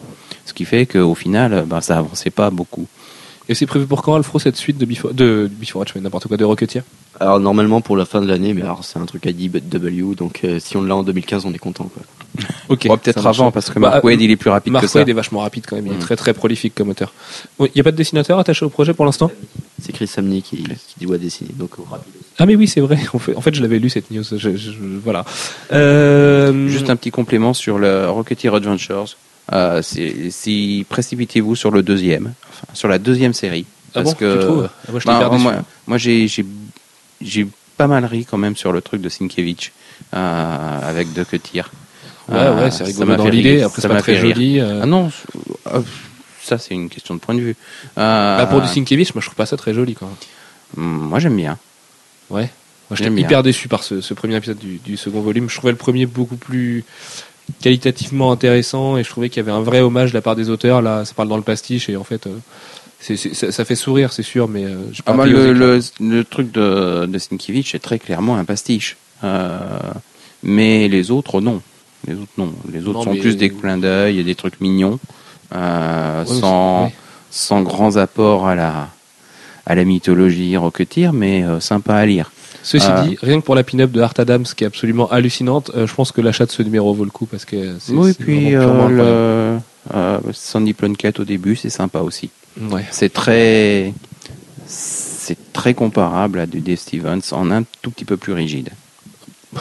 Ce 0.44 0.52
qui 0.52 0.64
fait 0.64 0.86
qu'au 0.86 1.14
final, 1.14 1.64
ben, 1.66 1.80
ça 1.80 1.98
avançait 1.98 2.30
pas 2.30 2.50
beaucoup. 2.50 2.86
Et 3.48 3.54
c'est 3.54 3.66
prévu 3.66 3.86
pour 3.86 4.02
quand, 4.02 4.14
Alfro, 4.14 4.38
cette 4.38 4.56
suite 4.56 4.78
de 4.78 4.84
Before, 4.84 5.14
de 5.14 5.48
Before 5.50 5.80
Watchmen, 5.80 6.02
n'importe 6.02 6.26
quoi, 6.26 6.36
de 6.36 6.44
Rocketeer? 6.44 6.82
Alors, 7.20 7.40
normalement 7.40 7.80
pour 7.80 7.96
la 7.96 8.04
fin 8.04 8.20
de 8.20 8.26
l'année, 8.26 8.52
mais 8.54 8.62
alors 8.62 8.84
c'est 8.84 8.98
un 8.98 9.06
truc 9.06 9.26
à 9.26 9.32
W, 9.32 10.14
donc 10.16 10.40
euh, 10.44 10.58
si 10.58 10.76
on 10.76 10.82
l'a 10.82 10.96
en 10.96 11.02
2015, 11.02 11.46
on 11.46 11.52
est 11.52 11.58
content, 11.58 11.84
quoi. 11.84 12.02
ok. 12.68 12.82
peut-être 13.02 13.26
avant, 13.26 13.50
parce 13.50 13.70
que 13.70 13.78
Mark 13.78 13.94
bah, 13.94 14.00
Wade, 14.02 14.20
il 14.20 14.30
est 14.30 14.36
plus 14.36 14.50
rapide 14.50 14.72
Mark 14.72 14.84
que 14.84 14.90
ça. 14.90 14.98
Wade 14.98 15.08
est 15.08 15.14
vachement 15.14 15.40
rapide 15.40 15.64
quand 15.66 15.76
même, 15.76 15.86
il 15.86 15.92
est 15.92 15.96
mm. 15.96 16.00
très 16.00 16.16
très 16.16 16.34
prolifique 16.34 16.74
comme 16.74 16.90
auteur. 16.90 17.12
Il 17.60 17.70
n'y 17.74 17.80
a 17.80 17.84
pas 17.84 17.92
de 17.92 17.96
dessinateur 17.96 18.38
attaché 18.38 18.64
au 18.64 18.68
projet 18.68 18.92
pour 18.92 19.04
l'instant? 19.04 19.30
C'est 19.80 19.92
Chris 19.92 20.08
Samney 20.08 20.42
qui, 20.42 20.64
qui 20.98 21.06
doit 21.06 21.16
dessiner, 21.16 21.50
donc 21.54 21.70
rapide. 21.88 22.12
Ah 22.38 22.44
mais 22.44 22.56
oui, 22.56 22.66
c'est 22.66 22.80
vrai. 22.80 22.98
En 23.14 23.18
fait, 23.18 23.34
en 23.34 23.40
fait 23.40 23.54
je 23.54 23.62
l'avais 23.62 23.78
lu 23.78 23.88
cette 23.88 24.10
news. 24.10 24.24
voilà. 25.02 25.24
Euh... 25.72 26.68
Juste 26.68 26.90
un 26.90 26.96
petit 26.96 27.10
complément 27.10 27.54
sur 27.54 27.78
le 27.78 28.10
Rocketeer 28.10 28.54
Adventures. 28.54 29.16
Euh, 29.52 29.80
si 29.82 30.84
précipitez-vous 30.88 31.54
sur 31.54 31.70
le 31.70 31.82
deuxième, 31.82 32.34
enfin, 32.62 32.74
sur 32.74 32.88
la 32.88 32.98
deuxième 32.98 33.34
série, 33.34 33.66
ah 33.94 34.02
parce 34.02 34.14
que 34.14 34.68
ah, 34.88 34.92
moi, 34.92 35.00
bah, 35.04 35.30
moi, 35.38 35.54
moi 35.86 35.98
j'ai 35.98 37.48
pas 37.76 37.86
mal 37.86 38.04
ri 38.04 38.24
quand 38.24 38.38
même 38.38 38.56
sur 38.56 38.72
le 38.72 38.80
truc 38.80 39.02
de 39.02 39.08
Sienkiewicz 39.08 39.72
euh, 40.14 40.88
avec 40.88 41.08
Rocketeer. 41.16 41.70
Ouais, 42.28 42.36
ouais, 42.36 42.70
c'est 42.70 42.82
euh, 42.82 42.86
rigolo 42.86 43.16
dans 43.16 43.28
l'idée. 43.28 43.62
Après, 43.62 43.82
c'est 43.82 43.88
pas 43.88 44.00
très 44.00 44.16
joli. 44.16 44.58
Euh. 44.58 44.80
Ah 44.82 44.86
non, 44.86 45.10
ça 46.42 46.58
c'est 46.58 46.74
une 46.74 46.88
question 46.88 47.14
de 47.14 47.20
point 47.20 47.34
de 47.34 47.40
vue. 47.40 47.56
Bah, 47.96 48.46
pour 48.50 48.60
du 48.60 48.68
Sienkiewicz, 48.68 49.14
moi 49.14 49.20
je 49.20 49.26
trouve 49.26 49.36
pas 49.36 49.46
ça 49.46 49.56
très 49.56 49.74
joli 49.74 49.94
quand 49.94 50.06
même. 50.06 50.84
Moi 50.84 51.18
j'aime 51.18 51.36
bien. 51.36 51.58
Ouais. 52.30 52.50
Moi, 52.88 52.96
j'étais 52.96 53.20
hyper 53.20 53.42
déçu 53.42 53.66
par 53.68 53.82
ce, 53.82 54.14
premier 54.14 54.36
épisode 54.36 54.58
du, 54.58 54.96
second 54.96 55.20
volume. 55.20 55.50
Je 55.50 55.56
trouvais 55.56 55.72
le 55.72 55.78
premier 55.78 56.06
beaucoup 56.06 56.36
plus 56.36 56.84
qualitativement 57.60 58.32
intéressant 58.32 58.96
et 58.96 59.04
je 59.04 59.10
trouvais 59.10 59.28
qu'il 59.28 59.38
y 59.38 59.40
avait 59.40 59.56
un 59.56 59.62
vrai 59.62 59.80
hommage 59.80 60.10
de 60.10 60.14
la 60.14 60.22
part 60.22 60.36
des 60.36 60.50
auteurs. 60.50 60.82
Là, 60.82 61.04
ça 61.04 61.14
parle 61.14 61.28
dans 61.28 61.36
le 61.36 61.42
pastiche 61.42 61.88
et 61.88 61.96
en 61.96 62.04
fait, 62.04 62.26
euh, 62.26 63.16
ça, 63.50 63.64
fait 63.64 63.74
sourire, 63.74 64.12
c'est 64.12 64.22
sûr, 64.22 64.48
mais 64.48 64.64
euh, 64.64 64.76
ah, 65.06 65.14
le, 65.24 66.22
truc 66.22 66.52
de, 66.52 67.06
de 67.06 67.16
est 67.16 67.78
très 67.82 67.98
clairement 67.98 68.36
un 68.36 68.44
pastiche. 68.44 68.96
Euh, 69.24 69.58
mais 70.42 70.88
les 70.88 71.10
autres, 71.10 71.40
non. 71.40 71.62
Les 72.06 72.14
autres, 72.14 72.32
non. 72.38 72.52
Les 72.72 72.86
autres 72.86 73.04
sont 73.04 73.16
plus 73.16 73.36
des 73.36 73.50
clins 73.50 73.78
d'œil 73.78 74.20
et 74.20 74.24
des 74.24 74.34
trucs 74.34 74.60
mignons. 74.60 74.98
sans, 75.52 76.92
sans 77.30 77.62
grands 77.62 77.96
apports 77.96 78.46
à 78.46 78.54
la, 78.54 78.88
à 79.64 79.74
la 79.74 79.84
mythologie 79.84 80.56
Rocketeer, 80.56 81.12
mais 81.12 81.44
sympa 81.60 81.94
à 81.94 82.06
lire. 82.06 82.30
Ceci 82.66 82.88
dit, 83.04 83.16
rien 83.22 83.40
que 83.40 83.44
pour 83.44 83.54
la 83.54 83.62
pin-up 83.62 83.92
de 83.92 84.00
Art 84.00 84.14
Adams, 84.18 84.44
qui 84.44 84.64
est 84.64 84.66
absolument 84.66 85.08
hallucinante, 85.10 85.70
je 85.74 85.94
pense 85.94 86.10
que 86.10 86.20
l'achat 86.20 86.46
de 86.46 86.50
ce 86.50 86.62
numéro 86.62 86.92
vaut 86.92 87.04
le 87.04 87.10
coup 87.10 87.26
parce 87.26 87.44
que 87.44 87.76
c'est. 87.78 87.92
Oui, 87.92 88.12
puis 88.12 88.50
le 88.50 89.58
Sandy 90.32 90.72
Plunkett 90.72 91.20
au 91.20 91.24
début, 91.24 91.54
c'est 91.54 91.70
sympa 91.70 92.00
aussi. 92.00 92.30
Ouais. 92.60 92.84
C'est 92.90 93.12
très 93.12 93.92
c'est 94.66 95.52
très 95.52 95.74
comparable 95.74 96.40
à 96.40 96.46
du 96.46 96.60
Dave 96.60 96.76
Stevens 96.76 97.20
en 97.32 97.50
un 97.50 97.64
tout 97.82 97.90
petit 97.90 98.04
peu 98.04 98.16
plus 98.16 98.32
rigide. 98.32 98.70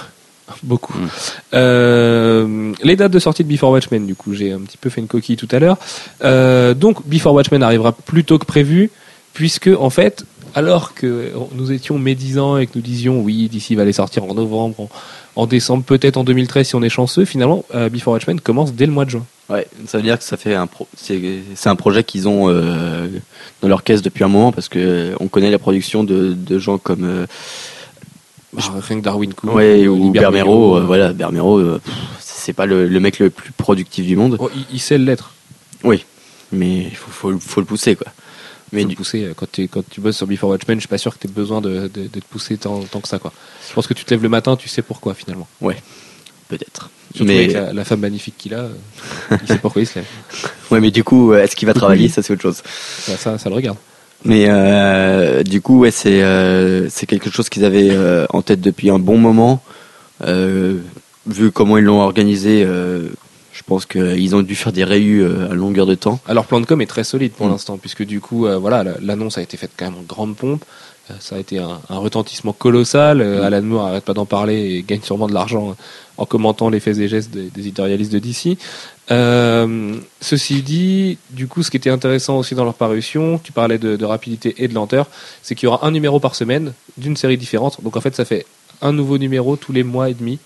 Beaucoup. 0.63 0.93
Mm. 0.93 1.07
Euh, 1.53 2.73
les 2.83 2.95
dates 2.95 3.11
de 3.11 3.19
sortie 3.19 3.43
de 3.43 3.49
Before 3.49 3.71
Watchmen, 3.71 4.05
du 4.05 4.15
coup, 4.15 4.33
j'ai 4.33 4.51
un 4.51 4.59
petit 4.59 4.77
peu 4.77 4.89
fait 4.89 5.01
une 5.01 5.07
coquille 5.07 5.37
tout 5.37 5.47
à 5.51 5.59
l'heure. 5.59 5.77
Euh, 6.23 6.73
donc, 6.73 7.05
Before 7.07 7.33
Watchmen 7.33 7.63
arrivera 7.63 7.91
plus 7.91 8.23
tôt 8.23 8.37
que 8.39 8.45
prévu, 8.45 8.89
puisque, 9.33 9.69
en 9.79 9.89
fait, 9.89 10.25
alors 10.55 10.93
que 10.93 11.31
nous 11.53 11.71
étions 11.73 11.99
médisants 11.99 12.57
et 12.57 12.65
que 12.65 12.71
nous 12.75 12.81
disions, 12.81 13.21
oui, 13.21 13.49
d'ici 13.49 13.75
va 13.75 13.81
aller 13.81 13.93
sortir 13.93 14.23
en 14.23 14.33
novembre, 14.33 14.87
en, 15.35 15.45
décembre, 15.45 15.83
peut-être 15.83 16.15
en 16.15 16.23
2013 16.23 16.67
si 16.69 16.75
on 16.75 16.81
est 16.81 16.89
chanceux, 16.89 17.25
finalement, 17.25 17.65
euh, 17.75 17.89
Before 17.89 18.13
Watchmen 18.13 18.39
commence 18.39 18.73
dès 18.73 18.85
le 18.85 18.93
mois 18.93 19.03
de 19.03 19.09
juin. 19.11 19.25
Ouais, 19.49 19.67
ça 19.85 19.97
veut 19.97 20.03
dire 20.03 20.17
que 20.17 20.23
ça 20.23 20.37
fait 20.37 20.55
un 20.55 20.67
c'est 20.95 21.67
un 21.67 21.75
projet 21.75 22.03
qu'ils 22.03 22.27
ont 22.27 22.49
euh, 22.49 23.07
dans 23.61 23.67
leur 23.67 23.83
caisse 23.83 24.01
depuis 24.01 24.23
un 24.23 24.27
moment 24.27 24.51
parce 24.51 24.69
que 24.69 24.79
euh, 24.79 25.15
on 25.19 25.27
connaît 25.27 25.51
la 25.51 25.59
production 25.59 26.03
de, 26.03 26.33
de 26.33 26.57
gens 26.57 26.79
comme 26.79 27.03
euh, 27.03 27.27
bah, 28.53 28.63
rien 28.81 28.97
que 28.97 29.03
Darwin 29.03 29.33
Cook 29.35 29.53
ouais, 29.53 29.87
ou 29.87 30.09
Bermero, 30.09 30.81
voilà 30.81 31.13
Bermero 31.13 31.77
c'est 32.19 32.53
pas 32.53 32.65
le, 32.65 32.87
le, 32.87 32.99
mec 32.99 33.19
le 33.19 33.29
plus 33.29 33.51
productif 33.51 34.05
du 34.05 34.15
monde. 34.15 34.37
Oh, 34.39 34.49
il, 34.71 34.79
sait 34.79 34.97
l'être. 34.97 35.33
Oui, 35.83 36.05
mais 36.51 36.83
il 36.83 36.95
faut, 36.95 37.11
faut, 37.11 37.39
faut, 37.39 37.59
le 37.59 37.65
pousser 37.67 37.95
quoi. 37.95 38.07
Mais 38.71 38.83
faut 38.83 38.89
le 38.89 38.95
pousser 38.95 39.31
quand 39.35 39.51
tu 39.51 39.67
quand 39.67 39.83
tu 39.89 40.01
bosses 40.01 40.17
sur 40.17 40.27
Before 40.27 40.49
Watchmen, 40.49 40.77
je 40.77 40.81
suis 40.81 40.87
pas 40.89 40.97
sûr 40.97 41.13
que 41.13 41.19
tu 41.19 41.27
aies 41.27 41.31
besoin 41.31 41.61
de, 41.61 41.87
de, 41.87 42.07
de, 42.07 42.07
te 42.07 42.25
pousser 42.29 42.57
tant, 42.57 42.81
tant 42.81 42.99
que 42.99 43.07
ça 43.07 43.19
quoi. 43.19 43.31
Je 43.69 43.73
pense 43.73 43.87
que 43.87 43.93
tu 43.93 44.03
te 44.05 44.11
lèves 44.11 44.23
le 44.23 44.29
matin, 44.29 44.55
tu 44.55 44.67
sais 44.69 44.81
pourquoi 44.81 45.13
finalement. 45.13 45.47
Ouais, 45.61 45.77
peut-être. 46.47 46.89
Surtout 47.13 47.31
mais... 47.31 47.55
avec 47.55 47.73
la, 47.75 47.85
femme 47.85 48.01
magnifique 48.01 48.35
qu'il 48.37 48.53
a, 48.53 48.59
euh, 48.59 49.37
il 49.41 49.47
sait 49.47 49.57
pourquoi 49.57 49.81
il 49.81 49.87
se 49.87 49.99
lève. 49.99 50.07
Ouais, 50.71 50.79
mais 50.79 50.89
du 50.89 51.03
coup, 51.03 51.31
euh, 51.31 51.43
est-ce 51.43 51.55
qu'il 51.55 51.67
va 51.67 51.75
travailler 51.75 52.09
Ça, 52.09 52.23
c'est 52.23 52.33
autre 52.33 52.41
chose. 52.41 52.63
Ça, 52.65 53.37
ça, 53.37 53.49
le 53.49 53.55
regarde. 53.55 53.77
Mais 54.25 54.45
euh, 54.47 55.43
du 55.43 55.61
coup, 55.61 55.79
ouais, 55.79 55.91
c'est 55.91 56.23
euh, 56.23 56.89
c'est 56.89 57.05
quelque 57.05 57.29
chose 57.29 57.47
qu'ils 57.47 57.63
avaient 57.63 57.91
euh, 57.91 58.25
en 58.31 58.41
tête 58.41 58.59
depuis 58.59 58.89
un 58.89 58.97
bon 58.97 59.17
moment. 59.17 59.61
vu 60.21 61.51
comment 61.51 61.77
ils 61.77 61.83
l'ont 61.83 62.01
organisé, 62.01 62.67
pense 63.65 63.85
qu'ils 63.85 64.35
ont 64.35 64.41
dû 64.41 64.55
faire 64.55 64.71
des 64.71 64.83
réus 64.83 65.25
à 65.49 65.53
longueur 65.53 65.85
de 65.85 65.95
temps. 65.95 66.19
Alors, 66.27 66.45
plan 66.45 66.61
de 66.61 66.65
com 66.65 66.81
est 66.81 66.85
très 66.85 67.03
solide 67.03 67.31
pour 67.31 67.47
mm. 67.47 67.51
l'instant, 67.51 67.77
puisque 67.77 68.03
du 68.03 68.21
coup, 68.21 68.47
voilà, 68.59 68.83
l'annonce 69.01 69.37
a 69.37 69.41
été 69.41 69.57
faite 69.57 69.71
quand 69.77 69.85
même 69.85 69.99
en 69.99 70.03
grande 70.03 70.35
pompe. 70.35 70.63
Ça 71.19 71.35
a 71.35 71.39
été 71.39 71.59
un, 71.59 71.79
un 71.89 71.97
retentissement 71.97 72.53
colossal. 72.53 73.17
Mm. 73.17 73.43
Alan 73.43 73.61
Moore 73.61 73.87
arrête 73.87 74.05
pas 74.05 74.13
d'en 74.13 74.25
parler 74.25 74.75
et 74.75 74.83
gagne 74.83 75.01
sûrement 75.01 75.27
de 75.27 75.33
l'argent 75.33 75.75
en 76.17 76.25
commentant 76.25 76.69
les 76.69 76.79
faits 76.79 76.97
et 76.97 77.07
gestes 77.07 77.31
des, 77.31 77.49
des 77.49 77.61
éditorialistes 77.61 78.11
de 78.11 78.19
DC. 78.19 78.57
Euh, 79.11 79.97
ceci 80.21 80.61
dit, 80.61 81.17
du 81.29 81.47
coup, 81.47 81.63
ce 81.63 81.69
qui 81.69 81.77
était 81.77 81.89
intéressant 81.89 82.37
aussi 82.39 82.55
dans 82.55 82.63
leur 82.63 82.73
parution, 82.73 83.39
tu 83.43 83.51
parlais 83.51 83.77
de, 83.77 83.95
de 83.95 84.05
rapidité 84.05 84.55
et 84.57 84.67
de 84.67 84.73
lenteur, 84.73 85.07
c'est 85.41 85.55
qu'il 85.55 85.67
y 85.67 85.67
aura 85.67 85.85
un 85.85 85.91
numéro 85.91 86.19
par 86.19 86.35
semaine 86.35 86.73
d'une 86.97 87.15
série 87.15 87.37
différente. 87.37 87.81
Donc 87.83 87.97
en 87.97 88.01
fait, 88.01 88.15
ça 88.15 88.25
fait 88.25 88.45
un 88.81 88.91
nouveau 88.91 89.17
numéro 89.17 89.55
tous 89.55 89.71
les 89.71 89.83
mois 89.83 90.09
et 90.09 90.13
demi 90.13 90.39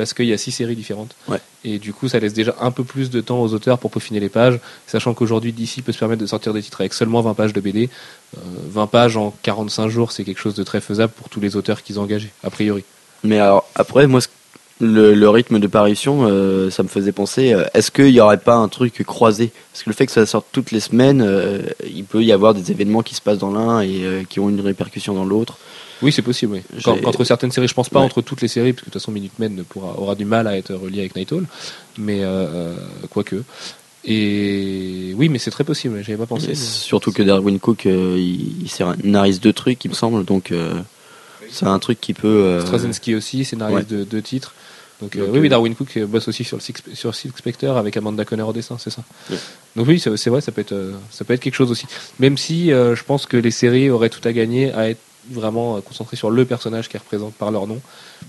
parce 0.00 0.14
qu'il 0.14 0.24
y 0.24 0.32
a 0.32 0.38
six 0.38 0.50
séries 0.50 0.76
différentes. 0.76 1.14
Ouais. 1.28 1.36
Et 1.62 1.78
du 1.78 1.92
coup, 1.92 2.08
ça 2.08 2.18
laisse 2.18 2.32
déjà 2.32 2.56
un 2.58 2.70
peu 2.70 2.84
plus 2.84 3.10
de 3.10 3.20
temps 3.20 3.42
aux 3.42 3.52
auteurs 3.52 3.78
pour 3.78 3.90
peaufiner 3.90 4.18
les 4.18 4.30
pages, 4.30 4.58
sachant 4.86 5.12
qu'aujourd'hui, 5.12 5.52
DC 5.52 5.84
peut 5.84 5.92
se 5.92 5.98
permettre 5.98 6.22
de 6.22 6.26
sortir 6.26 6.54
des 6.54 6.62
titres 6.62 6.80
avec 6.80 6.94
seulement 6.94 7.20
20 7.20 7.34
pages 7.34 7.52
de 7.52 7.60
BD. 7.60 7.90
Euh, 8.34 8.40
20 8.70 8.86
pages 8.86 9.18
en 9.18 9.34
45 9.42 9.88
jours, 9.88 10.12
c'est 10.12 10.24
quelque 10.24 10.40
chose 10.40 10.54
de 10.54 10.62
très 10.62 10.80
faisable 10.80 11.12
pour 11.12 11.28
tous 11.28 11.38
les 11.38 11.54
auteurs 11.54 11.82
qu'ils 11.82 12.00
ont 12.00 12.04
engagés, 12.04 12.30
a 12.42 12.48
priori. 12.48 12.82
Mais 13.24 13.40
alors, 13.40 13.68
après, 13.74 14.06
moi, 14.06 14.22
ce 14.22 14.28
le, 14.80 15.28
rythme 15.28 15.58
de 15.58 15.66
parution, 15.66 16.20
euh, 16.22 16.70
ça 16.70 16.82
me 16.82 16.88
faisait 16.88 17.12
penser, 17.12 17.52
euh, 17.52 17.64
est-ce 17.74 17.90
qu'il 17.90 18.12
n'y 18.12 18.20
aurait 18.20 18.38
pas 18.38 18.54
un 18.54 18.68
truc 18.68 19.02
croisé? 19.04 19.52
Parce 19.72 19.84
que 19.84 19.90
le 19.90 19.94
fait 19.94 20.06
que 20.06 20.12
ça 20.12 20.24
sorte 20.26 20.46
toutes 20.52 20.70
les 20.70 20.80
semaines, 20.80 21.22
euh, 21.22 21.60
il 21.86 22.04
peut 22.04 22.24
y 22.24 22.32
avoir 22.32 22.54
des 22.54 22.70
événements 22.70 23.02
qui 23.02 23.14
se 23.14 23.20
passent 23.20 23.38
dans 23.38 23.52
l'un 23.52 23.82
et 23.82 24.24
qui 24.28 24.40
ont 24.40 24.48
une 24.48 24.60
répercussion 24.60 25.14
dans 25.14 25.24
l'autre. 25.24 25.58
Oui, 26.02 26.12
c'est 26.12 26.22
possible. 26.22 26.54
Oui. 26.54 26.92
entre 27.04 27.24
certaines 27.24 27.52
séries, 27.52 27.68
je 27.68 27.74
pense 27.74 27.90
pas 27.90 28.00
entre 28.00 28.22
toutes 28.22 28.40
les 28.40 28.48
séries, 28.48 28.72
parce 28.72 28.82
que 28.82 28.90
de 28.90 28.92
toute 28.92 29.02
façon, 29.02 29.12
Minutemen 29.12 29.64
pourra, 29.68 29.98
aura 29.98 30.14
du 30.14 30.24
mal 30.24 30.46
à 30.46 30.56
être 30.56 30.74
relié 30.74 31.00
avec 31.00 31.14
Night 31.14 31.30
Hall, 31.32 31.46
mais 31.98 32.22
quoique. 33.10 33.42
Et 34.02 35.12
oui, 35.14 35.28
mais 35.28 35.38
c'est 35.38 35.50
très 35.50 35.64
possible. 35.64 36.02
J'avais 36.02 36.16
pas 36.16 36.24
pensé. 36.24 36.54
Surtout 36.54 37.12
que 37.12 37.22
Darwin 37.22 37.58
Cook, 37.58 37.84
il, 37.84 38.62
il 38.62 38.70
scénarise 38.70 39.40
deux 39.40 39.52
trucs, 39.52 39.84
il 39.84 39.88
me 39.88 39.94
semble, 39.94 40.24
donc 40.24 40.54
c'est 41.50 41.66
un 41.66 41.78
truc 41.78 42.00
qui 42.00 42.14
peut. 42.14 42.60
Straczynski 42.62 43.14
aussi 43.14 43.44
scénarise 43.44 43.86
de 43.86 44.04
deux 44.04 44.22
titres. 44.22 44.54
Donc, 45.00 45.16
euh, 45.16 45.28
oui, 45.30 45.48
Darwin 45.48 45.74
Cook 45.74 45.96
euh, 45.96 46.06
bosse 46.06 46.28
aussi 46.28 46.44
sur 46.44 46.56
le 46.56 46.62
Six, 46.62 46.74
sur 46.94 47.14
Six 47.14 47.30
Spectre 47.36 47.70
avec 47.70 47.96
Amanda 47.96 48.24
Conner 48.24 48.42
au 48.42 48.52
dessin, 48.52 48.76
c'est 48.78 48.90
ça. 48.90 49.02
Donc 49.76 49.88
oui, 49.88 49.98
c'est 50.00 50.30
vrai, 50.30 50.40
ça 50.40 50.52
peut 50.52 50.60
être 50.60 50.72
euh, 50.72 50.92
ça 51.10 51.24
peut 51.24 51.32
être 51.32 51.40
quelque 51.40 51.54
chose 51.54 51.70
aussi. 51.70 51.86
Même 52.18 52.36
si 52.36 52.68
je 52.68 53.02
pense 53.04 53.26
que 53.26 53.36
les 53.36 53.50
séries 53.50 53.90
auraient 53.90 54.10
tout 54.10 54.26
à 54.26 54.32
gagner 54.32 54.72
à 54.72 54.90
être 54.90 55.00
vraiment 55.30 55.80
concentrées 55.82 56.16
sur 56.16 56.30
le 56.30 56.44
personnage 56.44 56.88
qui 56.88 56.96
représente 56.96 57.34
par 57.34 57.50
leur 57.50 57.66
nom, 57.66 57.80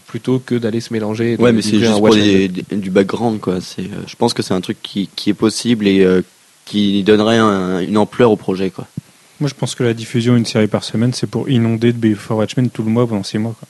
plutôt 0.07 0.39
que 0.39 0.55
d'aller 0.55 0.81
se 0.81 0.93
mélanger. 0.93 1.35
ouais, 1.37 1.51
mais 1.51 1.61
c'est 1.61 1.79
juste 1.79 1.99
pour 1.99 2.15
du 2.15 2.89
background, 2.89 3.39
quoi. 3.39 3.59
C'est, 3.61 3.89
je 4.07 4.15
pense 4.15 4.33
que 4.33 4.43
c'est 4.43 4.53
un 4.53 4.61
truc 4.61 4.77
qui, 4.81 5.09
qui, 5.15 5.29
est 5.29 5.35
possible 5.35 5.87
et 5.87 6.05
qui 6.65 7.03
donnerait 7.03 7.39
une 7.85 7.97
ampleur 7.97 8.31
au 8.31 8.35
projet, 8.35 8.69
quoi. 8.69 8.87
Moi, 9.39 9.49
je 9.49 9.55
pense 9.55 9.73
que 9.73 9.83
la 9.83 9.95
diffusion 9.95 10.35
d'une 10.35 10.45
série 10.45 10.67
par 10.67 10.83
semaine, 10.83 11.13
c'est 11.13 11.25
pour 11.25 11.49
inonder 11.49 11.93
de 11.93 11.97
Before 11.97 12.37
Watchmen 12.37 12.69
tout 12.69 12.83
le 12.83 12.91
mois 12.91 13.07
pendant 13.07 13.23
six 13.23 13.39
mois, 13.39 13.55
quoi. 13.57 13.67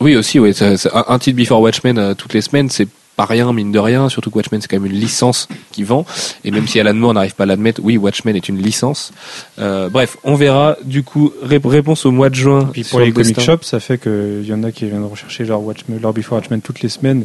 Oui, 0.00 0.16
aussi, 0.16 0.38
oui. 0.38 0.54
un 0.92 1.18
titre 1.18 1.36
Before 1.38 1.60
Watchmen 1.60 1.98
euh, 1.98 2.14
toutes 2.14 2.34
les 2.34 2.42
semaines, 2.42 2.68
c'est 2.70 2.88
pas 3.16 3.24
rien, 3.24 3.50
mine 3.52 3.72
de 3.72 3.78
rien, 3.78 4.08
surtout 4.10 4.30
que 4.30 4.36
Watchmen 4.36 4.60
c'est 4.60 4.68
quand 4.68 4.78
même 4.78 4.92
une 4.92 5.00
licence 5.00 5.48
qui 5.72 5.84
vend, 5.84 6.04
et 6.44 6.50
même 6.50 6.68
si 6.68 6.78
Alan 6.78 6.92
Moore 6.92 7.14
n'arrive 7.14 7.34
pas 7.34 7.44
à 7.44 7.46
l'admettre, 7.46 7.80
oui, 7.82 7.96
Watchmen 7.96 8.36
est 8.36 8.48
une 8.48 8.60
licence. 8.60 9.12
Euh, 9.58 9.88
bref, 9.88 10.18
on 10.22 10.34
verra, 10.34 10.76
du 10.84 11.02
coup, 11.02 11.32
réponse 11.42 12.04
au 12.04 12.10
mois 12.10 12.28
de 12.28 12.34
juin. 12.34 12.68
Puis 12.72 12.84
pour 12.84 13.00
les 13.00 13.12
comic 13.12 13.40
shops, 13.40 13.62
ça 13.62 13.80
fait 13.80 13.98
qu'il 13.98 14.44
y 14.46 14.52
en 14.52 14.62
a 14.62 14.70
qui 14.70 14.84
viennent 14.84 15.04
rechercher 15.04 15.44
leur, 15.44 15.62
Watchmen, 15.62 15.98
leur 16.00 16.12
Before 16.12 16.36
Watchmen 16.36 16.60
toutes 16.60 16.82
les 16.82 16.90
semaines, 16.90 17.24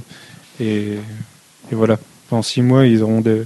et, 0.61 0.93
et 1.71 1.75
voilà, 1.75 1.99
pendant 2.29 2.41
six 2.41 2.61
mois, 2.61 2.85
ils 2.85 3.03
auront, 3.03 3.19
des, 3.19 3.43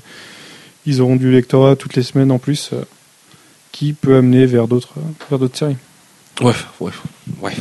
ils 0.85 1.01
auront 1.01 1.15
du 1.15 1.31
lectorat 1.31 1.75
toutes 1.75 1.95
les 1.95 2.03
semaines 2.03 2.31
en 2.31 2.38
plus, 2.38 2.69
euh, 2.73 2.83
qui 3.71 3.93
peut 3.93 4.15
amener 4.15 4.45
vers 4.45 4.67
d'autres 4.67 4.93
vers 5.29 5.39
d'autres 5.39 5.57
séries. 5.57 5.77
Ouais, 6.41 6.54
ouais, 6.80 6.91
ouais. 7.41 7.54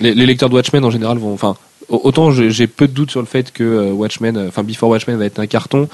Les, 0.00 0.14
lecteurs 0.14 0.48
de 0.48 0.54
Watchmen 0.54 0.84
en 0.84 0.90
général 0.90 1.18
vont, 1.18 1.32
enfin, 1.32 1.56
autant 1.88 2.30
j'ai 2.30 2.66
peu 2.66 2.86
de 2.86 2.92
doutes 2.92 3.10
sur 3.10 3.20
le 3.20 3.26
fait 3.26 3.52
que 3.52 3.64
euh, 3.64 3.92
Watchmen, 3.92 4.36
euh, 4.36 4.48
enfin 4.48 4.62
Before 4.62 4.88
Watchmen 4.90 5.16
va 5.16 5.24
être 5.24 5.38
un 5.38 5.46
carton, 5.46 5.88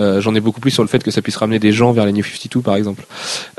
euh, 0.00 0.20
j'en 0.20 0.34
ai 0.34 0.40
beaucoup 0.40 0.60
plus 0.60 0.70
sur 0.70 0.82
le 0.82 0.88
fait 0.88 1.02
que 1.02 1.10
ça 1.10 1.22
puisse 1.22 1.36
ramener 1.36 1.58
des 1.58 1.72
gens 1.72 1.92
vers 1.92 2.06
les 2.06 2.12
New 2.12 2.22
52 2.22 2.60
par 2.60 2.76
exemple. 2.76 3.04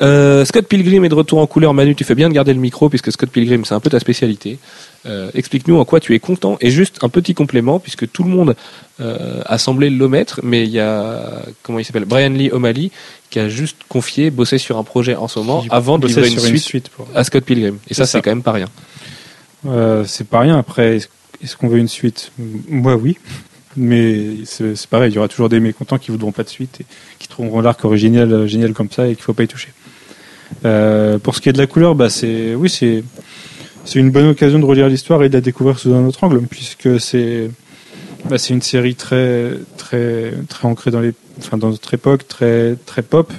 Euh, 0.02 0.46
Scott 0.46 0.68
Pilgrim 0.68 1.04
est 1.04 1.10
de 1.10 1.16
retour 1.16 1.40
en 1.40 1.48
couleur. 1.48 1.74
Manu, 1.74 1.96
tu 1.96 2.04
fais 2.04 2.16
bien 2.16 2.30
de 2.30 2.34
garder 2.34 2.54
le 2.54 2.60
micro 2.60 2.90
puisque 2.90 3.12
Scott 3.12 3.30
Pilgrim 3.30 3.66
c'est 3.66 3.74
un 3.74 3.80
peu 3.80 3.90
ta 3.90 4.00
spécialité. 4.00 4.60
Euh, 5.06 5.32
Explique-nous 5.34 5.78
en 5.78 5.86
quoi 5.86 6.00
tu 6.00 6.14
es 6.14 6.20
content 6.20 6.58
et 6.62 6.72
juste 6.72 7.00
un 7.02 7.10
petit 7.10 7.34
complément 7.34 7.80
puisque 7.80 8.10
tout 8.12 8.24
le 8.24 8.30
monde 8.30 8.56
a 9.46 9.58
semblé 9.58 9.90
l'omettre, 9.90 10.42
mais 10.44 10.64
il 10.64 10.72
y 10.72 10.80
a 10.82 11.42
comment 11.64 11.80
il 11.80 11.86
s'appelle? 11.86 12.04
Brian 12.04 12.32
Lee 12.32 12.52
O'Malley 12.52 12.92
qui 13.30 13.40
a 13.40 13.48
juste 13.48 13.78
confié 13.88 14.30
bosser 14.30 14.58
sur 14.58 14.78
un 14.78 14.84
projet 14.84 15.16
en 15.16 15.30
ce 15.30 15.40
moment 15.40 15.64
avant 15.70 15.98
de 16.00 16.08
livrer 16.08 16.28
une, 16.28 16.58
suite, 16.58 16.92
à 17.16 17.24
Scott 17.24 17.46
Pilgrim. 17.46 17.78
Et 17.88 17.94
ça, 17.94 18.06
c'est 18.06 18.22
quand 18.22 18.32
même 18.32 18.44
pas 18.44 18.52
rien. 18.52 18.68
C'est 20.06 20.28
pas 20.28 20.42
rien. 20.42 20.58
Après, 20.58 21.00
est-ce 21.44 21.58
qu'on 21.58 21.68
veut 21.68 21.80
une 21.80 21.88
suite? 21.88 22.32
Moi, 22.68 22.96
oui. 22.96 23.18
Mais 23.78 24.46
c'est 24.46 24.88
pareil, 24.88 25.12
il 25.12 25.16
y 25.16 25.18
aura 25.20 25.28
toujours 25.28 25.48
des 25.48 25.60
mécontents 25.60 26.00
qui 26.00 26.12
voudront 26.12 26.32
pas 26.32 26.44
de 26.44 26.50
suite 26.50 26.82
et 26.82 26.86
qui 27.20 27.28
trouveront 27.28 27.62
l'arc 27.62 27.86
original 27.86 28.32
euh, 28.34 28.48
génial 28.48 28.74
comme 28.74 28.90
ça 28.90 29.08
et 29.08 29.16
qu'il 29.16 29.24
faut 29.24 29.34
pas 29.34 29.44
y 29.44 29.48
toucher. 29.48 29.70
Euh, 30.66 31.20
pour 31.20 31.36
ce 31.36 31.42
qui 31.42 31.50
est 31.50 31.54
de 31.54 31.60
la 31.60 31.68
couleur, 31.68 31.94
bah 31.94 32.10
c'est 32.10 32.56
oui, 32.56 32.70
c'est 32.70 33.04
c'est 33.86 34.00
une 34.00 34.10
bonne 34.10 34.28
occasion 34.28 34.60
de 34.60 34.66
relire 34.66 34.90
l'histoire 34.90 35.24
et 35.24 35.30
de 35.30 35.36
la 35.36 35.42
découvrir 35.42 35.78
sous 35.78 35.94
un 35.94 36.04
autre 36.06 36.24
angle, 36.24 36.42
puisque 36.50 37.00
c'est 37.00 37.52
bah, 38.28 38.40
c'est 38.40 38.54
une 38.54 38.62
série 38.64 38.96
très 38.96 39.52
très 39.78 40.34
très 40.50 40.68
ancrée 40.68 40.90
dans 40.90 41.00
les 41.00 41.14
enfin 41.38 41.58
dans 41.58 41.70
notre 41.70 41.94
époque, 41.94 42.28
très 42.28 42.76
très 42.88 43.04
pop. 43.04 43.32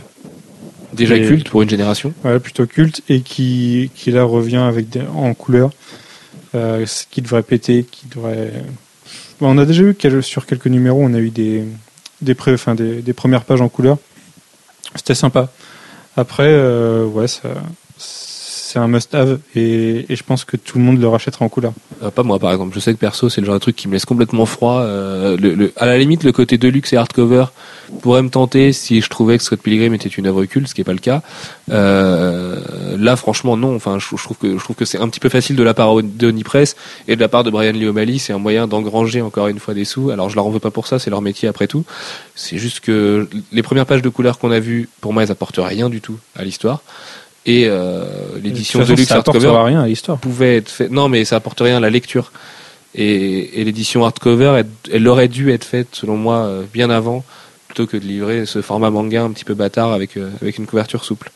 Déjà 0.92 1.18
culte 1.18 1.50
pour 1.50 1.62
une 1.62 1.70
génération. 1.70 2.14
Ouais, 2.24 2.38
plutôt 2.38 2.66
culte 2.66 3.02
et 3.08 3.20
qui 3.20 3.90
qui 3.96 4.12
là 4.12 4.22
revient 4.22 4.56
avec 4.56 4.88
des, 4.88 5.02
en 5.02 5.34
couleur 5.34 5.70
euh, 6.54 6.86
qui 7.10 7.22
devrait 7.22 7.42
péter, 7.42 7.84
qui 7.84 8.06
devrait. 8.06 8.52
on 9.40 9.58
a 9.58 9.64
déjà 9.64 9.82
eu 9.82 9.96
sur 10.22 10.46
quelques 10.46 10.66
numéros, 10.66 11.00
on 11.02 11.14
a 11.14 11.18
eu 11.18 11.30
des 11.30 11.64
des, 12.20 12.34
pré, 12.34 12.52
enfin, 12.52 12.74
des, 12.74 13.02
des 13.02 13.12
premières 13.12 13.44
pages 13.44 13.60
en 13.60 13.68
couleur. 13.68 13.98
C'était 14.94 15.14
sympa. 15.14 15.48
Après, 16.16 16.48
euh, 16.48 17.04
ouais, 17.06 17.28
ça, 17.28 17.48
c'est 18.70 18.78
un 18.78 18.86
must-have 18.86 19.40
et, 19.56 20.06
je 20.08 20.22
pense 20.22 20.44
que 20.44 20.56
tout 20.56 20.78
le 20.78 20.84
monde 20.84 21.00
le 21.00 21.08
rachètera 21.08 21.44
en 21.44 21.48
couleur. 21.48 21.72
Euh, 22.04 22.10
pas 22.10 22.22
moi 22.22 22.38
par 22.38 22.52
exemple. 22.52 22.72
Je 22.74 22.78
sais 22.78 22.92
que 22.94 22.98
perso 22.98 23.28
c'est 23.28 23.40
le 23.40 23.46
genre 23.46 23.56
de 23.56 23.60
truc 23.60 23.74
qui 23.74 23.88
me 23.88 23.94
laisse 23.94 24.04
complètement 24.04 24.46
froid. 24.46 24.80
Euh, 24.80 25.68
à 25.76 25.86
la 25.86 25.98
limite 25.98 26.22
le 26.22 26.30
côté 26.30 26.56
deluxe 26.56 26.92
et 26.92 26.96
hardcover 26.96 27.46
pourrait 28.00 28.22
me 28.22 28.28
tenter 28.28 28.72
si 28.72 29.00
je 29.00 29.08
trouvais 29.08 29.38
que 29.38 29.42
Scott 29.42 29.60
Pilgrim 29.60 29.92
était 29.94 30.08
une 30.08 30.28
œuvre 30.28 30.44
culte, 30.44 30.68
ce 30.68 30.74
qui 30.74 30.82
est 30.82 30.84
pas 30.84 30.92
le 30.92 30.98
cas. 30.98 31.22
Euh, 31.70 32.60
là 32.96 33.16
franchement 33.16 33.56
non. 33.56 33.74
Enfin 33.74 33.98
je, 33.98 34.06
trouve 34.06 34.76
que 34.76 34.84
c'est 34.84 34.98
un 34.98 35.08
petit 35.08 35.20
peu 35.20 35.28
facile 35.28 35.56
de 35.56 35.62
la 35.64 35.74
part 35.74 35.96
de 36.00 36.28
Onipress 36.28 36.76
et 37.08 37.16
de 37.16 37.20
la 37.20 37.28
part 37.28 37.42
de 37.42 37.50
Brian 37.50 37.72
Lee 37.72 37.88
O'Malley. 37.88 38.18
C'est 38.18 38.32
un 38.32 38.38
moyen 38.38 38.68
d'engranger 38.68 39.20
encore 39.20 39.48
une 39.48 39.58
fois 39.58 39.74
des 39.74 39.84
sous. 39.84 40.10
Alors 40.10 40.30
je 40.30 40.36
leur 40.36 40.46
en 40.46 40.50
veux 40.50 40.60
pas 40.60 40.70
pour 40.70 40.86
ça, 40.86 41.00
c'est 41.00 41.10
leur 41.10 41.22
métier 41.22 41.48
après 41.48 41.66
tout. 41.66 41.84
C'est 42.36 42.58
juste 42.58 42.80
que 42.80 43.28
les 43.50 43.62
premières 43.62 43.86
pages 43.86 44.02
de 44.02 44.08
couleur 44.08 44.38
qu'on 44.38 44.52
a 44.52 44.60
vues, 44.60 44.88
pour 45.00 45.12
moi 45.12 45.24
elles 45.24 45.32
apportent 45.32 45.60
rien 45.60 45.90
du 45.90 46.00
tout 46.00 46.18
à 46.36 46.44
l'histoire 46.44 46.82
et 47.46 47.64
euh, 47.66 48.04
l'édition 48.42 48.80
de 48.80 48.94
luxe 48.94 49.10
hardcover 49.10 49.48
rien 49.64 49.80
à 49.80 49.86
l'histoire. 49.86 50.18
pouvait 50.18 50.56
être 50.56 50.68
fait. 50.68 50.88
Non, 50.88 51.08
mais 51.08 51.24
ça 51.24 51.36
apporte 51.36 51.60
rien 51.60 51.78
à 51.78 51.80
la 51.80 51.90
lecture. 51.90 52.32
Et, 52.94 53.60
et 53.60 53.64
l'édition 53.64 54.04
hardcover, 54.04 54.62
elle, 54.92 55.08
aurait 55.08 55.28
dû 55.28 55.50
être 55.50 55.64
faite, 55.64 55.88
selon 55.92 56.16
moi, 56.16 56.38
euh, 56.38 56.64
bien 56.72 56.90
avant, 56.90 57.24
plutôt 57.68 57.86
que 57.86 57.96
de 57.96 58.04
livrer 58.04 58.46
ce 58.46 58.62
format 58.62 58.90
manga 58.90 59.22
un 59.22 59.30
petit 59.30 59.44
peu 59.44 59.54
bâtard 59.54 59.92
avec 59.92 60.16
euh, 60.16 60.28
avec 60.42 60.58
une 60.58 60.66
couverture 60.66 61.04
souple. 61.04 61.30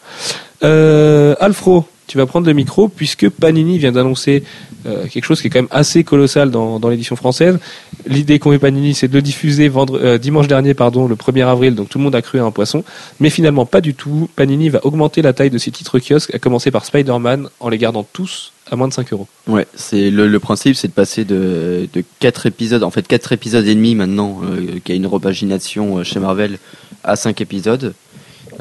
Euh, 0.65 1.37
Alfro, 1.39 1.87
tu 2.07 2.19
vas 2.19 2.27
prendre 2.27 2.47
le 2.47 2.53
micro 2.53 2.89
puisque 2.89 3.29
Panini 3.29 3.79
vient 3.79 3.93
d'annoncer 3.93 4.43
euh, 4.87 5.07
quelque 5.07 5.25
chose 5.25 5.41
qui 5.41 5.49
est 5.49 5.51
quand 5.51 5.61
même 5.61 5.69
assez 5.71 6.05
colossal 6.05 6.51
dans, 6.51 6.79
dans 6.79 6.89
l'édition 6.89 7.17
française. 7.17 7.59
L'idée 8.07 8.39
qu'ont 8.39 8.53
eu 8.53 8.59
Panini, 8.59 8.95
c'est 8.95 9.09
de 9.09 9.15
le 9.15 9.23
diffuser 9.23 9.69
vendre, 9.69 9.99
euh, 10.03 10.19
dimanche 10.19 10.47
dernier, 10.49 10.75
pardon, 10.75 11.07
le 11.07 11.15
1er 11.15 11.47
avril, 11.47 11.75
donc 11.75 11.89
tout 11.89 11.99
le 11.99 12.05
monde 12.05 12.15
a 12.15 12.23
cru 12.23 12.39
à 12.39 12.45
un 12.45 12.51
poisson. 12.51 12.85
Mais 13.21 13.31
finalement, 13.31 13.67
pas 13.67 13.81
du 13.81 13.95
tout. 13.95 14.29
Panini 14.37 14.69
va 14.69 14.85
augmenter 14.85 15.23
la 15.23 15.33
taille 15.33 15.51
de 15.51 15.59
ses 15.59 15.71
titres 15.71 15.99
kiosques, 15.99 16.35
à 16.35 16.39
commencer 16.39 16.71
par 16.71 16.85
Spider-Man, 16.85 17.49
en 17.61 17.69
les 17.69 17.79
gardant 17.79 18.07
tous 18.13 18.53
à 18.71 18.77
moins 18.77 18.89
de 18.89 18.95
5 18.95 19.13
euros. 19.13 19.29
Ouais, 19.47 19.67
c'est 19.75 20.11
le, 20.11 20.39
principe, 20.39 20.75
c'est 20.77 20.89
de 20.89 20.93
passer 20.93 21.25
de, 21.25 21.89
de 21.93 22.03
4 22.21 22.47
épisodes, 22.47 22.83
en 22.83 22.91
fait 22.91 23.07
4 23.07 23.33
épisodes 23.33 23.67
et 23.67 23.75
demi 23.75 23.95
maintenant, 23.95 24.41
euh, 24.43 24.79
qui 24.83 24.93
a 24.93 24.95
une 24.95 25.07
repagination 25.07 26.03
chez 26.03 26.19
Marvel, 26.19 26.59
à 27.03 27.17
5 27.17 27.41
épisodes. 27.41 27.95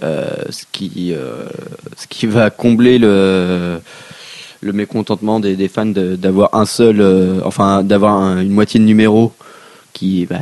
Euh, 0.02 0.26
ce, 0.50 0.64
qui, 0.72 1.14
euh, 1.14 1.46
ce 1.98 2.08
qui 2.08 2.26
va 2.26 2.50
combler 2.50 2.98
le, 2.98 3.80
le 4.64 4.74
mécontentement 4.74 5.40
des, 5.40 5.56
des 5.56 5.68
fans 5.68 5.86
d'avoir 5.86 6.54
un 6.54 6.66
seul, 6.66 7.02
euh, 7.02 7.42
enfin 7.46 7.84
d'avoir 7.84 8.38
une 8.38 8.52
moitié 8.52 8.80
de 8.80 8.86
numéro 8.86 9.32
qui, 9.94 10.26
bah, 10.26 10.38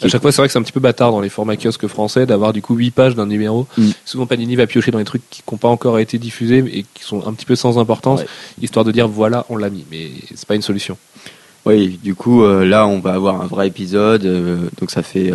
à 0.00 0.08
chaque 0.08 0.22
fois 0.22 0.32
c'est 0.32 0.40
vrai 0.40 0.48
que 0.48 0.52
c'est 0.52 0.58
un 0.58 0.62
petit 0.62 0.72
peu 0.72 0.80
bâtard 0.80 1.10
dans 1.10 1.20
les 1.20 1.28
formats 1.28 1.56
kiosques 1.56 1.86
français 1.88 2.24
d'avoir 2.24 2.54
du 2.54 2.62
coup 2.62 2.74
8 2.74 2.90
pages 2.90 3.14
d'un 3.14 3.26
numéro. 3.26 3.66
Mm. 3.76 3.90
souvent 4.06 4.26
Panini 4.26 4.56
va 4.56 4.66
piocher 4.66 4.90
dans 4.90 4.98
les 4.98 5.04
trucs 5.04 5.28
qui 5.28 5.42
n'ont 5.50 5.58
pas 5.58 5.68
encore 5.68 5.98
été 5.98 6.16
diffusés 6.16 6.64
et 6.72 6.86
qui 6.94 7.02
sont 7.02 7.26
un 7.26 7.34
petit 7.34 7.44
peu 7.44 7.54
sans 7.54 7.78
importance 7.78 8.22
histoire 8.62 8.86
de 8.86 8.92
dire 8.92 9.08
voilà 9.08 9.44
on 9.50 9.56
l'a 9.56 9.68
mis. 9.68 9.84
Mais 9.90 10.08
c'est 10.34 10.48
pas 10.48 10.54
une 10.54 10.62
solution. 10.62 10.96
Oui 11.66 12.00
du 12.02 12.14
coup 12.14 12.46
là 12.46 12.86
on 12.86 12.98
va 13.00 13.12
avoir 13.12 13.42
un 13.42 13.46
vrai 13.46 13.68
épisode 13.68 14.22
donc 14.80 14.90
ça 14.90 15.02
fait 15.02 15.30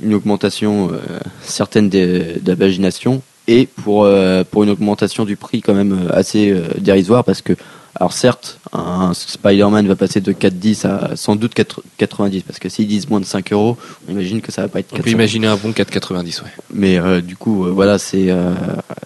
une 0.00 0.14
augmentation 0.14 0.90
euh, 0.92 0.98
certaine 1.42 1.88
d'abagination 1.88 3.22
et 3.46 3.66
pour, 3.66 4.04
euh, 4.04 4.44
pour 4.48 4.64
une 4.64 4.70
augmentation 4.70 5.24
du 5.24 5.36
prix 5.36 5.60
quand 5.60 5.74
même 5.74 5.92
euh, 5.92 6.16
assez 6.16 6.54
dérisoire 6.78 7.24
parce 7.24 7.42
que 7.42 7.54
alors 7.96 8.12
certes, 8.12 8.58
un 8.72 9.14
Spider-Man 9.14 9.86
va 9.86 9.94
passer 9.94 10.20
de 10.20 10.32
4,10 10.32 10.84
à 10.84 11.14
sans 11.14 11.36
doute 11.36 11.54
4,90 11.54 12.42
parce 12.42 12.58
que 12.58 12.68
s'ils 12.68 12.88
disent 12.88 13.08
moins 13.08 13.20
de 13.20 13.24
5 13.24 13.52
euros, 13.52 13.76
on 14.08 14.12
imagine 14.12 14.40
que 14.40 14.50
ça 14.50 14.62
va 14.62 14.68
pas 14.68 14.80
être. 14.80 14.92
On 14.92 14.98
peut 14.98 15.10
imaginer 15.10 15.46
un 15.46 15.54
bon 15.54 15.70
4,90, 15.70 16.42
ouais. 16.42 16.48
Mais 16.72 17.22
du 17.22 17.36
coup, 17.36 17.72
voilà, 17.72 17.98
c'est. 17.98 18.34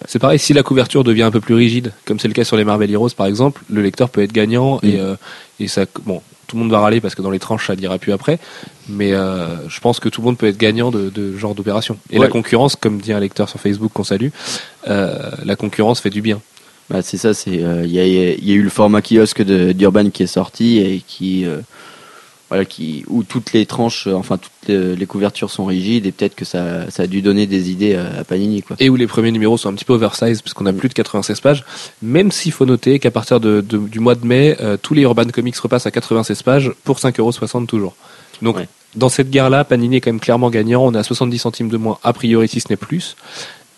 C'est 0.06 0.18
pareil. 0.18 0.38
Si 0.38 0.54
la 0.54 0.62
couverture 0.62 1.04
devient 1.04 1.24
un 1.24 1.30
peu 1.30 1.40
plus 1.42 1.52
rigide, 1.52 1.92
comme 2.06 2.18
c'est 2.18 2.28
le 2.28 2.32
cas 2.32 2.44
sur 2.44 2.56
les 2.56 2.64
Marvel 2.64 2.90
Heroes 2.90 3.10
par 3.14 3.26
exemple, 3.26 3.62
le 3.68 3.82
lecteur 3.82 4.08
peut 4.08 4.22
être 4.22 4.32
gagnant 4.32 4.80
et 4.82 4.96
mm. 4.96 5.16
et 5.60 5.68
ça, 5.68 5.84
bon, 6.06 6.22
tout 6.48 6.56
le 6.56 6.62
monde 6.62 6.72
va 6.72 6.80
râler 6.80 7.00
parce 7.00 7.14
que 7.14 7.22
dans 7.22 7.30
les 7.30 7.38
tranches 7.38 7.68
ça 7.68 7.76
dira 7.76 7.98
plus 7.98 8.12
après. 8.12 8.40
Mais 8.88 9.12
euh, 9.12 9.68
je 9.68 9.78
pense 9.78 10.00
que 10.00 10.08
tout 10.08 10.22
le 10.22 10.26
monde 10.26 10.38
peut 10.38 10.46
être 10.46 10.56
gagnant 10.56 10.90
de, 10.90 11.10
de 11.10 11.36
genre 11.36 11.54
d'opération. 11.54 11.96
Et 12.10 12.18
la 12.18 12.28
concurrence, 12.28 12.74
comme 12.74 12.98
dit 12.98 13.12
un 13.12 13.20
lecteur 13.20 13.48
sur 13.48 13.60
Facebook 13.60 13.92
qu'on 13.92 14.04
salue, 14.04 14.30
euh, 14.88 15.30
la 15.44 15.54
concurrence 15.54 16.00
fait 16.00 16.10
du 16.10 16.22
bien. 16.22 16.40
Bah, 16.90 17.02
c'est 17.02 17.18
ça, 17.18 17.34
c'est 17.34 17.62
euh, 17.62 17.84
il 17.84 17.92
y, 17.92 18.00
a, 18.00 18.06
y, 18.06 18.50
a, 18.50 18.54
eu 18.54 18.62
le 18.62 18.70
format 18.70 19.02
kiosque 19.02 19.42
d'Urban 19.42 20.08
qui 20.08 20.22
est 20.22 20.26
sorti 20.26 20.78
et 20.78 21.02
qui 21.06 21.46
voilà, 22.48 22.64
qui, 22.64 23.04
où 23.08 23.22
toutes 23.24 23.52
les 23.52 23.66
tranches, 23.66 24.06
euh, 24.06 24.14
enfin 24.14 24.38
toutes 24.38 24.68
les, 24.68 25.06
couvertures 25.06 25.50
sont 25.50 25.64
rigides 25.64 26.06
et 26.06 26.12
peut-être 26.12 26.34
que 26.34 26.44
ça, 26.44 26.90
ça, 26.90 27.02
a 27.02 27.06
dû 27.06 27.22
donner 27.22 27.46
des 27.46 27.70
idées 27.70 27.94
à, 27.94 28.24
Panini. 28.24 28.62
Quoi. 28.62 28.76
Et 28.80 28.88
où 28.88 28.96
les 28.96 29.06
premiers 29.06 29.32
numéros 29.32 29.56
sont 29.56 29.68
un 29.68 29.74
petit 29.74 29.84
peu 29.84 29.92
oversize 29.92 30.42
puisqu'on 30.42 30.66
a 30.66 30.72
mm. 30.72 30.76
plus 30.76 30.88
de 30.88 30.94
96 30.94 31.40
pages, 31.40 31.64
même 32.02 32.32
s'il 32.32 32.52
faut 32.52 32.66
noter 32.66 32.98
qu'à 32.98 33.10
partir 33.10 33.40
de, 33.40 33.60
du 33.60 34.00
mois 34.00 34.14
de 34.14 34.26
mai, 34.26 34.56
euh, 34.60 34.76
tous 34.80 34.94
les 34.94 35.02
Urban 35.02 35.26
Comics 35.26 35.56
repassent 35.56 35.86
à 35.86 35.90
96 35.90 36.42
pages 36.42 36.72
pour 36.84 36.98
5,60€ 36.98 37.66
toujours. 37.66 37.94
Donc 38.40 38.56
dans 38.94 39.08
cette 39.08 39.30
guerre-là, 39.30 39.64
Panini 39.64 39.96
est 39.96 40.00
quand 40.00 40.10
même 40.10 40.20
clairement 40.20 40.50
gagnant, 40.50 40.84
on 40.84 40.94
est 40.94 40.98
à 40.98 41.02
70 41.02 41.38
centimes 41.38 41.68
de 41.68 41.76
moins 41.76 41.98
a 42.02 42.12
priori 42.12 42.48
si 42.48 42.60
ce 42.60 42.68
n'est 42.70 42.76
plus, 42.76 43.16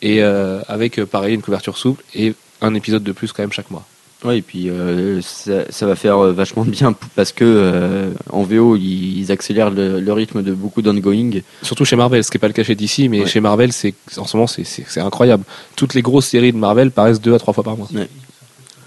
et 0.03 0.23
euh, 0.23 0.61
avec 0.69 1.03
pareil 1.05 1.35
une 1.35 1.43
couverture 1.43 1.77
souple 1.77 2.05
et 2.15 2.35
un 2.61 2.75
épisode 2.75 3.03
de 3.03 3.13
plus 3.13 3.33
quand 3.33 3.43
même 3.43 3.53
chaque 3.53 3.71
mois. 3.71 3.85
Oui, 4.25 4.37
et 4.37 4.43
puis 4.43 4.69
euh, 4.69 5.23
ça, 5.23 5.71
ça, 5.71 5.87
va 5.87 5.97
faire 5.97 6.19
euh, 6.19 6.33
vachement 6.33 6.67
de 6.67 6.71
bien 6.71 6.93
parce 7.17 7.33
que 7.33 7.45
euh, 7.45 8.11
en 8.31 8.43
VO 8.43 8.77
ils, 8.77 9.33
accélèrent 9.33 9.71
le, 9.71 10.13
rythme 10.13 10.43
de 10.43 10.53
beaucoup 10.53 10.83
d'ongoing. 10.83 11.41
Surtout 11.63 11.87
chez 11.87 11.97
Marvel, 11.97 12.23
ce 12.23 12.31
qui 12.31 12.37
n'est 12.37 12.41
pas 12.41 12.49
le 12.49 12.53
cas 12.53 12.63
chez 12.63 12.75
DC, 12.75 13.09
mais 13.09 13.27
chez 13.27 13.41
Marvel, 13.41 13.73
c'est 13.73 13.95
en 14.19 14.27
ce 14.27 14.37
moment 14.37 14.47
c'est 14.47 15.01
incroyable. 15.01 15.45
Toutes 15.75 15.95
les 15.95 16.03
grosses 16.03 16.27
séries 16.27 16.53
de 16.53 16.59
Marvel 16.59 16.91
paraissent 16.91 17.21
deux 17.21 17.35
à 17.35 17.39
trois 17.39 17.55
fois 17.55 17.65
par 17.65 17.77
mois. 17.77 17.89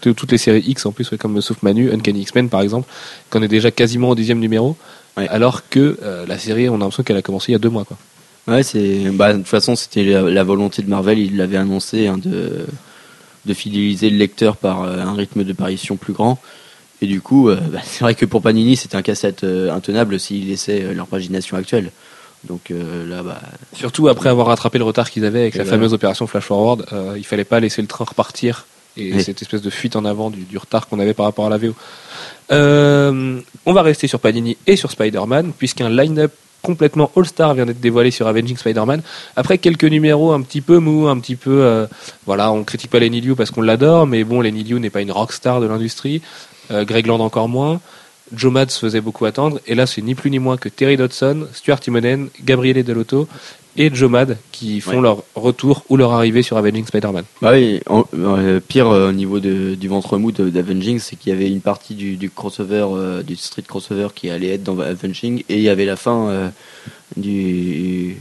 Toutes 0.02 0.32
les 0.32 0.38
séries 0.38 0.64
X 0.68 0.86
en 0.86 0.92
plus, 0.92 1.10
comme 1.18 1.42
sauf 1.42 1.64
Manu, 1.64 1.92
Uncanny 1.92 2.22
X-Men 2.22 2.50
par 2.50 2.62
exemple, 2.62 2.88
qu'on 3.30 3.42
est 3.42 3.48
déjà 3.48 3.72
quasiment 3.72 4.10
au 4.10 4.16
dixième 4.16 4.40
numéro, 4.40 4.76
alors 5.16 5.68
que 5.70 5.98
la 6.28 6.38
série, 6.38 6.70
on 6.70 6.76
a 6.76 6.78
l'impression 6.78 7.04
qu'elle 7.04 7.18
a 7.18 7.22
commencé 7.24 7.52
il 7.52 7.54
y 7.54 7.56
a 7.56 7.60
deux 7.60 7.70
mois. 7.70 7.86
Quoi. 7.86 7.98
Ouais, 8.48 8.62
c'est 8.62 9.10
bah, 9.14 9.32
de 9.34 9.38
toute 9.40 9.48
façon 9.48 9.76
c'était 9.76 10.04
la, 10.04 10.44
volonté 10.44 10.82
de 10.84 10.90
Marvel, 10.90 11.18
il 11.18 11.38
l'avait 11.38 11.58
annoncé 11.58 12.08
hein, 12.08 12.18
de 12.18 12.66
de 13.46 13.54
fidéliser 13.54 14.10
le 14.10 14.18
lecteur 14.18 14.58
par 14.58 14.84
euh, 14.84 15.00
un 15.00 15.14
rythme 15.14 15.44
de 15.44 15.54
parution 15.54 15.98
plus 15.98 16.14
grand. 16.14 16.40
Et 17.04 17.06
du 17.06 17.20
coup, 17.20 17.50
euh, 17.50 17.58
bah, 17.58 17.80
c'est 17.84 18.00
vrai 18.00 18.16
que 18.16 18.26
pour 18.26 18.42
Panini, 18.42 18.78
c'était 18.78 18.96
un 18.96 19.02
cassette 19.02 19.44
euh, 19.44 19.74
intenable 19.74 20.18
s'ils 20.22 20.48
laissaient 20.48 20.94
leur 20.94 21.08
pagination 21.08 21.58
actuelle. 21.58 21.92
Donc 22.46 22.72
là, 22.72 23.24
bah, 23.24 23.42
Surtout 23.74 24.10
après 24.10 24.28
avoir 24.28 24.48
rattrapé 24.48 24.78
le 24.78 24.84
retard 24.84 25.10
qu'ils 25.10 25.24
avaient 25.24 25.42
avec 25.42 25.56
la 25.56 25.64
fameuse 25.64 25.94
opération 25.94 26.28
Flash 26.28 26.44
Forward, 26.44 26.86
euh, 26.92 27.14
il 27.16 27.26
fallait 27.26 27.46
pas 27.46 27.62
laisser 27.62 27.82
le 27.82 27.88
train 27.88 28.04
repartir 28.04 28.66
et 28.98 29.22
cette 29.24 29.42
espèce 29.42 29.62
de 29.62 29.70
fuite 29.70 29.96
en 29.96 30.04
avant 30.04 30.30
du, 30.30 30.58
retard 30.58 30.90
qu'on 30.90 31.00
avait 31.00 31.14
par 31.14 31.26
rapport 31.26 31.46
à 31.46 31.50
la 31.50 31.58
VO. 31.58 31.74
on 32.52 33.74
va 33.74 33.82
rester 33.82 34.08
sur 34.08 34.20
Panini 34.20 34.58
et 34.68 34.76
sur 34.76 34.92
Spider-Man, 34.92 35.54
puisqu'un 35.58 35.90
line-up 35.90 36.34
complètement 36.64 37.12
all-star 37.16 37.54
vient 37.54 37.66
d'être 37.68 37.82
dévoilé 37.82 38.10
sur 38.10 38.26
Avenging 38.26 38.58
Spider-Man. 38.58 39.04
Après 39.36 39.60
quelques 39.60 39.84
numéros 39.84 40.32
un 40.32 40.42
petit 40.42 40.62
peu 40.62 40.80
mou, 40.80 41.08
un 41.08 41.20
petit 41.20 41.36
peu, 41.36 41.62
euh, 41.62 41.86
voilà, 42.26 42.52
on 42.52 42.64
critique 42.64 42.90
pas 42.90 43.00
Lenny 43.00 43.22
Liu 43.22 43.36
parce 43.36 43.52
qu'on 43.52 43.62
l'adore, 43.62 44.08
mais 44.08 44.24
bon, 44.24 44.42
Lenny 44.42 44.64
Liu 44.64 44.80
n'est 44.80 44.90
pas 44.90 45.02
une 45.02 45.12
rockstar 45.12 45.62
de 45.62 45.68
l'industrie. 45.68 46.22
Euh, 46.72 46.86
Greg 46.86 47.06
Land 47.06 47.20
encore 47.20 47.50
moins. 47.50 47.80
Joe 48.32 48.52
Mads 48.52 48.70
faisait 48.80 49.02
beaucoup 49.02 49.26
attendre, 49.26 49.60
et 49.68 49.76
là 49.76 49.86
c'est 49.86 50.02
ni 50.02 50.16
plus 50.16 50.32
ni 50.32 50.40
moins 50.40 50.58
que 50.58 50.70
Terry 50.70 50.98
Dodson, 50.98 51.46
Stuart 51.54 51.82
Timonen, 51.82 52.30
Gabriele 52.44 52.84
Delotto 52.84 53.28
et 53.76 53.94
Joe 53.94 54.10
Mad 54.10 54.38
qui 54.52 54.82
font 54.82 55.02
leur 55.02 55.24
retour 55.36 55.84
ou 55.90 55.98
leur 55.98 56.14
arrivée 56.14 56.44
sur 56.44 56.58
Avenging 56.58 56.86
Spider-Man. 56.86 57.26
Bah 57.42 57.52
oui, 57.54 57.82
euh, 57.90 58.60
pire 58.60 58.88
euh, 58.88 59.10
au 59.10 59.12
niveau 59.12 59.40
de, 59.40 59.76
du 59.76 59.88
ventre 59.88 60.18
mou 60.18 60.32
d'Avenging, 60.32 61.00
c'est 61.00 61.16
qu'il 61.16 61.32
y 61.32 61.36
avait 61.36 61.50
une 61.50 61.62
partie 61.62 61.96
du, 61.96 62.16
du 62.16 62.30
crossover, 62.30 62.86
euh, 62.92 63.24
du 63.24 63.36
street 63.36 63.64
crossover 63.68 64.10
qui 64.14 64.30
allait 64.30 64.54
être 64.56 64.64
dans 64.64 64.80
Avenging, 64.80 65.44
et 65.50 65.58
il 65.58 65.62
y 65.62 65.70
avait 65.70 65.86
la 65.86 65.96
fin 65.96 66.52
du, 67.18 68.16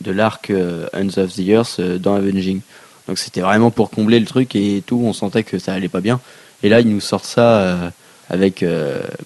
de 0.00 0.10
l'arc 0.10 0.52
Ends 0.94 1.18
of 1.18 1.34
the 1.34 1.48
Earth 1.48 1.80
dans 1.80 2.14
Avenging. 2.14 2.60
Donc 3.06 3.18
c'était 3.18 3.40
vraiment 3.40 3.70
pour 3.70 3.90
combler 3.90 4.20
le 4.20 4.26
truc 4.26 4.54
et 4.56 4.82
tout, 4.86 5.00
on 5.04 5.12
sentait 5.12 5.42
que 5.42 5.58
ça 5.58 5.72
allait 5.72 5.88
pas 5.88 6.00
bien. 6.00 6.20
Et 6.62 6.68
là, 6.68 6.80
ils 6.80 6.88
nous 6.88 7.00
sortent 7.00 7.24
ça 7.24 7.92
avec 8.30 8.64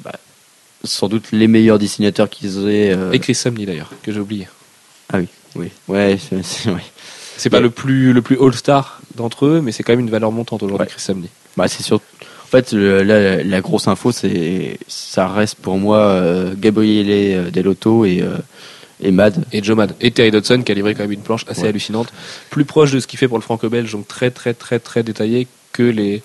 bah, 0.05 0.13
sans 0.85 1.09
doute 1.09 1.33
les 1.33 1.47
meilleurs 1.49 1.79
dessinateurs 1.79 2.29
qu'ils 2.29 2.69
aient. 2.69 2.97
Et 3.13 3.19
Chris 3.21 3.35
Samney 3.35 3.67
d'ailleurs, 3.67 3.91
que 4.03 4.13
j'ai 4.13 4.21
oublié. 4.21 4.49
Ah 5.13 5.19
oui. 5.19 5.27
Oui, 5.57 5.71
ouais, 5.89 6.19
c'est 7.37 7.51
pas 7.51 7.61
le 7.61 7.71
plus 7.71 8.13
le 8.13 8.23
plus 8.23 8.39
all-star 8.41 9.01
d'entre 9.15 9.47
eux, 9.47 9.61
mais 9.63 9.73
c'est 9.73 9.83
quand 9.83 9.93
même 9.93 10.01
une 10.01 10.11
valeur 10.11 10.33
montante 10.33 10.63
aujourd'hui, 10.63 10.87
Chris 10.89 11.01
Samney. 11.01 11.29
Bah, 11.57 11.69
c'est 11.69 11.83
sûr. 11.83 11.97
En 11.97 12.47
fait, 12.47 12.73
la, 12.73 13.61
grosse 13.61 13.89
info, 13.89 14.13
c'est 14.13 14.79
ça 14.87 15.27
reste 15.29 15.57
pour 15.57 15.79
moi 15.79 15.99
euh, 15.99 16.55
Gabriele 16.57 17.09
euh, 17.11 17.51
Delotto 17.51 18.05
et 18.05 18.21
euh, 18.21 18.37
et 19.03 19.11
Mad. 19.11 19.45
Et 19.53 19.63
Joe 19.63 19.77
Mad. 19.77 19.95
Et 20.01 20.11
Terry 20.11 20.31
Dodson 20.31 20.63
qui 20.63 20.71
a 20.71 20.75
livré 20.75 20.95
quand 20.95 21.03
même 21.03 21.13
une 21.13 21.23
planche 21.23 21.45
assez 21.49 21.67
hallucinante, 21.67 22.13
plus 22.51 22.65
proche 22.65 22.93
de 22.93 23.01
ce 23.01 23.07
qu'il 23.07 23.19
fait 23.19 23.29
pour 23.29 23.39
le 23.39 23.43
franco-belge, 23.43 23.91
donc 23.93 24.07
très 24.07 24.31
très 24.31 24.55
très 24.55 24.79
très 24.79 25.03
détaillé 25.03 25.49
que 25.73 25.83
les 25.83 26.23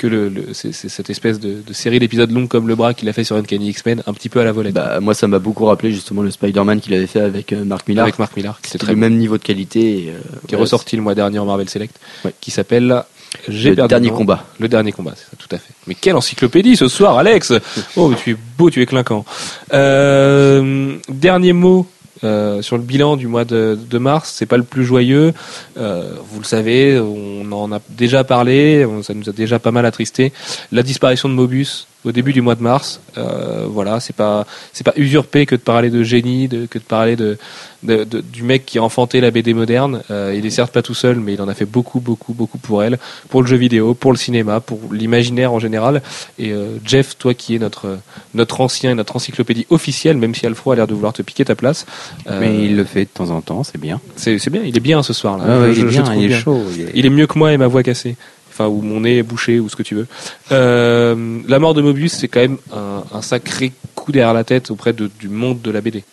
que 0.00 0.06
le, 0.06 0.32
c'est, 0.54 0.72
cette 0.72 1.10
espèce 1.10 1.38
de, 1.38 1.60
série 1.72 1.98
d'épisodes 1.98 2.30
longs 2.30 2.46
comme 2.46 2.66
le 2.68 2.74
bras 2.74 2.94
qu'il 2.94 3.06
a 3.10 3.12
fait 3.12 3.22
sur 3.22 3.36
Uncanny 3.36 3.68
X-Men, 3.68 4.02
un 4.06 4.14
petit 4.14 4.30
peu 4.30 4.40
à 4.40 4.44
la 4.44 4.52
volette. 4.52 4.72
Bah, 4.72 4.98
moi, 5.00 5.12
ça 5.12 5.28
m'a 5.28 5.38
beaucoup 5.38 5.66
rappelé 5.66 5.92
justement 5.92 6.22
le 6.22 6.30
Spider-Man 6.30 6.80
qu'il 6.80 6.94
avait 6.94 7.06
fait 7.06 7.20
avec 7.20 7.52
euh, 7.52 7.64
Mark 7.64 7.86
Millar. 7.86 8.04
Avec 8.04 8.18
Mark 8.18 8.34
Millar, 8.34 8.58
qui 8.62 8.74
était 8.74 8.86
le 8.86 8.96
même 8.96 9.18
niveau 9.18 9.36
de 9.36 9.42
qualité. 9.42 10.06
Euh, 10.08 10.18
qui 10.48 10.54
est 10.54 10.58
ressorti 10.58 10.96
le 10.96 11.02
mois 11.02 11.14
dernier 11.14 11.38
en 11.38 11.44
Marvel 11.44 11.68
Select, 11.68 11.94
qui 12.40 12.50
s'appelle 12.50 13.02
le 13.46 13.86
dernier 13.86 14.08
combat. 14.08 14.46
Le 14.58 14.68
dernier 14.68 14.92
combat, 14.92 15.12
c'est 15.16 15.24
ça, 15.24 15.36
tout 15.38 15.54
à 15.54 15.58
fait. 15.58 15.74
Mais 15.86 15.94
quelle 15.94 16.16
encyclopédie 16.16 16.76
ce 16.76 16.88
soir, 16.88 17.18
Alex 17.18 17.52
Oh, 17.96 18.14
tu 18.14 18.30
es 18.30 18.36
beau, 18.56 18.70
tu 18.70 18.80
es 18.80 18.86
clinquant. 18.86 19.26
Euh, 19.74 20.96
dernier 21.10 21.52
mot 21.52 21.86
euh, 22.22 22.60
sur 22.62 22.76
le 22.76 22.82
bilan 22.82 23.16
du 23.16 23.26
mois 23.26 23.44
de, 23.44 23.98
mars, 23.98 24.32
c'est 24.36 24.46
pas 24.46 24.56
le 24.56 24.62
plus 24.62 24.84
joyeux. 24.84 25.32
Euh, 25.78 26.12
vous 26.30 26.40
le 26.40 26.44
savez, 26.44 26.98
on 27.00 27.50
en 27.52 27.72
a 27.72 27.80
déjà 27.88 28.24
parlé, 28.24 28.86
ça 29.02 29.14
nous 29.14 29.28
a 29.28 29.32
déjà 29.32 29.58
pas 29.58 29.70
mal 29.70 29.86
attristé. 29.86 30.32
La 30.72 30.82
disparition 30.82 31.28
de 31.28 31.34
Mobus 31.34 31.86
au 32.04 32.12
début 32.12 32.32
du 32.32 32.40
mois 32.40 32.54
de 32.54 32.62
mars. 32.62 33.00
Euh, 33.18 33.66
voilà, 33.68 34.00
c'est 34.00 34.16
pas 34.16 34.46
c'est 34.72 34.84
pas 34.84 34.94
usurpé 34.96 35.46
que 35.46 35.54
de 35.54 35.60
parler 35.60 35.90
de 35.90 36.02
génie, 36.02 36.48
que 36.48 36.78
de 36.78 36.84
parler 36.84 37.16
de, 37.16 37.38
de, 37.82 38.04
du 38.04 38.42
mec 38.42 38.66
qui 38.66 38.78
a 38.78 38.82
enfanté 38.82 39.20
la 39.20 39.30
BD 39.30 39.54
moderne. 39.54 40.02
Euh, 40.10 40.34
il 40.36 40.44
est 40.46 40.50
certes 40.50 40.72
pas 40.72 40.82
tout 40.82 40.94
seul, 40.94 41.16
mais 41.16 41.34
il 41.34 41.42
en 41.42 41.48
a 41.48 41.54
fait 41.54 41.64
beaucoup, 41.64 42.00
beaucoup, 42.00 42.34
beaucoup 42.34 42.58
pour 42.58 42.82
elle, 42.82 42.98
pour 43.28 43.42
le 43.42 43.48
jeu 43.48 43.56
vidéo, 43.56 43.94
pour 43.94 44.12
le 44.12 44.18
cinéma, 44.18 44.60
pour 44.60 44.78
l'imaginaire 44.92 45.52
en 45.52 45.58
général. 45.58 46.02
Et 46.38 46.52
euh, 46.52 46.76
Jeff, 46.84 47.16
toi 47.18 47.34
qui 47.34 47.54
es 47.54 47.58
notre 47.58 47.98
notre 48.34 48.60
ancien, 48.60 48.94
notre 48.94 49.16
encyclopédie 49.16 49.66
officielle, 49.70 50.16
même 50.16 50.34
si 50.34 50.46
Alfro 50.46 50.72
a 50.72 50.76
l'air 50.76 50.86
de 50.86 50.94
vouloir 50.94 51.12
te 51.12 51.22
piquer 51.22 51.44
ta 51.44 51.54
place. 51.54 51.86
Euh, 52.28 52.38
mais 52.40 52.64
il 52.64 52.76
le 52.76 52.84
fait 52.84 53.04
de 53.04 53.10
temps 53.12 53.30
en 53.30 53.40
temps, 53.40 53.64
c'est 53.64 53.80
bien. 53.80 54.00
C'est 54.16 54.50
bien, 54.50 54.62
il 54.64 54.76
est 54.76 54.80
bien 54.80 55.02
ce 55.02 55.12
soir 55.12 55.38
là. 55.38 55.44
Ah 55.48 55.68
il, 55.68 55.80
est 55.80 55.84
bien, 55.84 56.14
il 56.14 56.30
est 56.30 56.38
chaud. 56.38 56.62
Il 56.74 56.82
est... 56.82 56.90
il 56.94 57.06
est 57.06 57.10
mieux 57.10 57.26
que 57.26 57.38
moi 57.38 57.52
et 57.52 57.56
ma 57.56 57.66
voix 57.66 57.82
cassée 57.82 58.16
enfin 58.50 58.68
où 58.68 58.82
mon 58.82 59.00
nez 59.00 59.18
est 59.18 59.22
bouché 59.22 59.60
ou 59.60 59.68
ce 59.68 59.76
que 59.76 59.82
tu 59.82 59.94
veux. 59.94 60.06
Euh, 60.52 61.40
la 61.46 61.58
mort 61.58 61.74
de 61.74 61.82
Mobius, 61.82 62.12
c'est 62.12 62.28
quand 62.28 62.40
même 62.40 62.58
un, 62.72 63.22
sacré 63.22 63.72
coup 63.94 64.12
derrière 64.12 64.34
la 64.34 64.44
tête 64.44 64.70
auprès 64.70 64.92
du 64.92 65.28
monde 65.28 65.62
de 65.62 65.70
la 65.70 65.80
BD. 65.80 66.04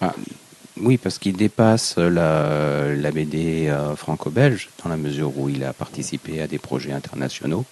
Ah, 0.00 0.12
oui, 0.80 0.96
parce 0.96 1.18
qu'il 1.18 1.36
dépasse 1.36 1.96
la, 1.96 2.94
la 2.94 3.10
BD 3.10 3.68
euh, 3.68 3.96
franco-belge 3.96 4.70
dans 4.82 4.90
la 4.90 4.96
mesure 4.96 5.32
où 5.36 5.48
il 5.48 5.64
a 5.64 5.72
participé 5.72 6.40
à 6.40 6.46
des 6.46 6.58
projets 6.58 6.92
internationaux, 6.92 7.64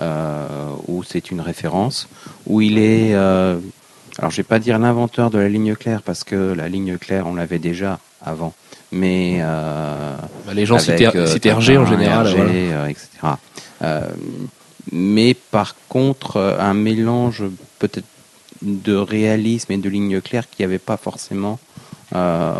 euh, 0.00 0.46
où 0.88 1.02
c'est 1.02 1.30
une 1.30 1.40
référence, 1.40 2.08
où 2.46 2.60
il 2.60 2.78
est, 2.78 3.14
alors 3.14 4.30
je 4.30 4.36
vais 4.36 4.42
pas 4.42 4.58
dire 4.58 4.78
l'inventeur 4.78 5.30
de 5.30 5.38
la 5.38 5.48
ligne 5.48 5.74
claire 5.74 6.02
parce 6.02 6.24
que 6.24 6.52
la 6.52 6.68
ligne 6.68 6.98
claire 6.98 7.26
on 7.26 7.34
l'avait 7.34 7.58
déjà 7.58 7.98
avant, 8.24 8.52
mais 8.92 9.38
euh, 9.40 10.16
bah, 10.46 10.54
les 10.54 10.66
gens 10.66 10.78
citaient, 10.78 11.16
euh, 11.16 11.26
RG 11.26 11.78
en 11.78 11.86
général, 11.86 12.26
euh, 12.28 12.86
etc. 12.86 13.08
mais 14.92 15.34
par 15.34 15.74
contre, 15.88 16.56
un 16.58 16.74
mélange 16.74 17.44
peut-être 17.78 18.06
de 18.60 18.94
réalisme 18.94 19.72
et 19.72 19.78
de 19.78 19.88
ligne 19.88 20.20
claire 20.20 20.48
qui 20.48 20.62
n'y 20.62 20.66
avait 20.66 20.78
pas 20.78 20.96
forcément 20.96 21.58
euh, 22.14 22.52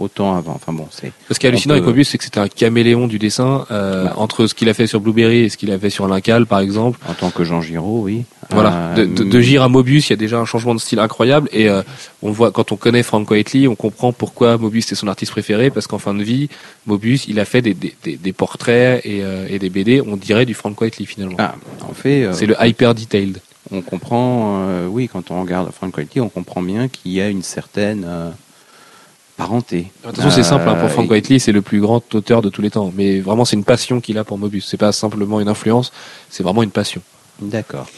autant 0.00 0.34
avant. 0.34 0.52
Enfin 0.54 0.72
bon, 0.72 0.86
c'est. 0.90 1.12
Ce 1.30 1.38
qui 1.38 1.46
est 1.46 1.50
hallucinant 1.50 1.74
avec 1.74 1.84
Mobius, 1.84 2.08
c'est 2.08 2.18
que 2.18 2.24
c'était 2.24 2.40
un 2.40 2.48
caméléon 2.48 3.06
du 3.06 3.18
dessin 3.18 3.66
euh, 3.70 4.08
entre 4.16 4.46
ce 4.46 4.54
qu'il 4.54 4.68
a 4.68 4.74
fait 4.74 4.86
sur 4.86 5.00
Blueberry 5.00 5.40
et 5.40 5.48
ce 5.50 5.58
qu'il 5.58 5.70
a 5.72 5.78
fait 5.78 5.90
sur 5.90 6.08
Lincal, 6.08 6.46
par 6.46 6.60
exemple. 6.60 6.98
En 7.08 7.12
tant 7.12 7.30
que 7.30 7.44
Jean 7.44 7.60
Giraud, 7.60 8.00
oui. 8.02 8.24
Voilà. 8.50 8.94
De, 8.96 9.04
de, 9.04 9.24
de 9.24 9.40
Gire 9.40 9.62
à 9.62 9.68
Mobius, 9.68 10.08
il 10.08 10.10
y 10.10 10.12
a 10.14 10.16
déjà 10.16 10.38
un 10.38 10.44
changement 10.44 10.74
de 10.74 10.80
style 10.80 11.00
incroyable 11.00 11.48
et 11.52 11.68
euh, 11.68 11.82
on 12.22 12.30
voit 12.30 12.50
quand 12.50 12.72
on 12.72 12.76
connaît 12.76 13.02
Frank 13.02 13.30
Whiteley, 13.30 13.66
on 13.66 13.74
comprend 13.74 14.12
pourquoi 14.12 14.58
Mobius 14.58 14.86
était 14.86 14.94
son 14.94 15.08
artiste 15.08 15.32
préféré 15.32 15.70
parce 15.70 15.86
qu'en 15.86 15.98
fin 15.98 16.14
de 16.14 16.22
vie, 16.22 16.48
Mobius, 16.86 17.26
il 17.28 17.40
a 17.40 17.44
fait 17.44 17.62
des, 17.62 17.74
des, 17.74 17.94
des, 18.16 18.32
portraits 18.32 19.04
et, 19.04 19.22
et, 19.48 19.58
des 19.58 19.70
BD, 19.70 20.00
on 20.00 20.16
dirait 20.16 20.44
du 20.44 20.54
Frank 20.54 20.78
Whiteley 20.80 21.06
finalement. 21.06 21.36
Ah, 21.38 21.54
en 21.88 21.94
fait, 21.94 22.28
c'est 22.32 22.46
le 22.46 22.56
hyper 22.60 22.94
detailed 22.94 23.38
on 23.70 23.80
comprend, 23.80 24.66
oui, 24.88 25.08
quand 25.10 25.30
on 25.30 25.40
regarde 25.40 25.70
Frank 25.72 25.96
Whiteley, 25.96 26.20
on 26.20 26.28
comprend 26.28 26.60
bien 26.60 26.88
qu'il 26.88 27.12
y 27.12 27.22
a 27.22 27.28
une 27.28 27.42
certaine 27.42 28.04
parenté. 29.42 29.92
Attention, 30.06 30.30
c'est 30.30 30.42
simple. 30.42 30.68
Hein, 30.68 30.76
pour 30.76 30.90
Frank 30.90 31.06
euh, 31.06 31.14
Whiteley, 31.14 31.38
c'est 31.38 31.52
le 31.52 31.62
plus 31.62 31.80
grand 31.80 32.02
auteur 32.14 32.42
de 32.42 32.48
tous 32.48 32.62
les 32.62 32.70
temps. 32.70 32.92
Mais 32.94 33.20
vraiment, 33.20 33.44
c'est 33.44 33.56
une 33.56 33.64
passion 33.64 34.00
qu'il 34.00 34.18
a 34.18 34.24
pour 34.24 34.38
Mobius. 34.38 34.66
C'est 34.68 34.76
pas 34.76 34.92
simplement 34.92 35.40
une 35.40 35.48
influence, 35.48 35.92
c'est 36.30 36.42
vraiment 36.42 36.62
une 36.62 36.70
passion. 36.70 37.02
D'accord. 37.40 37.88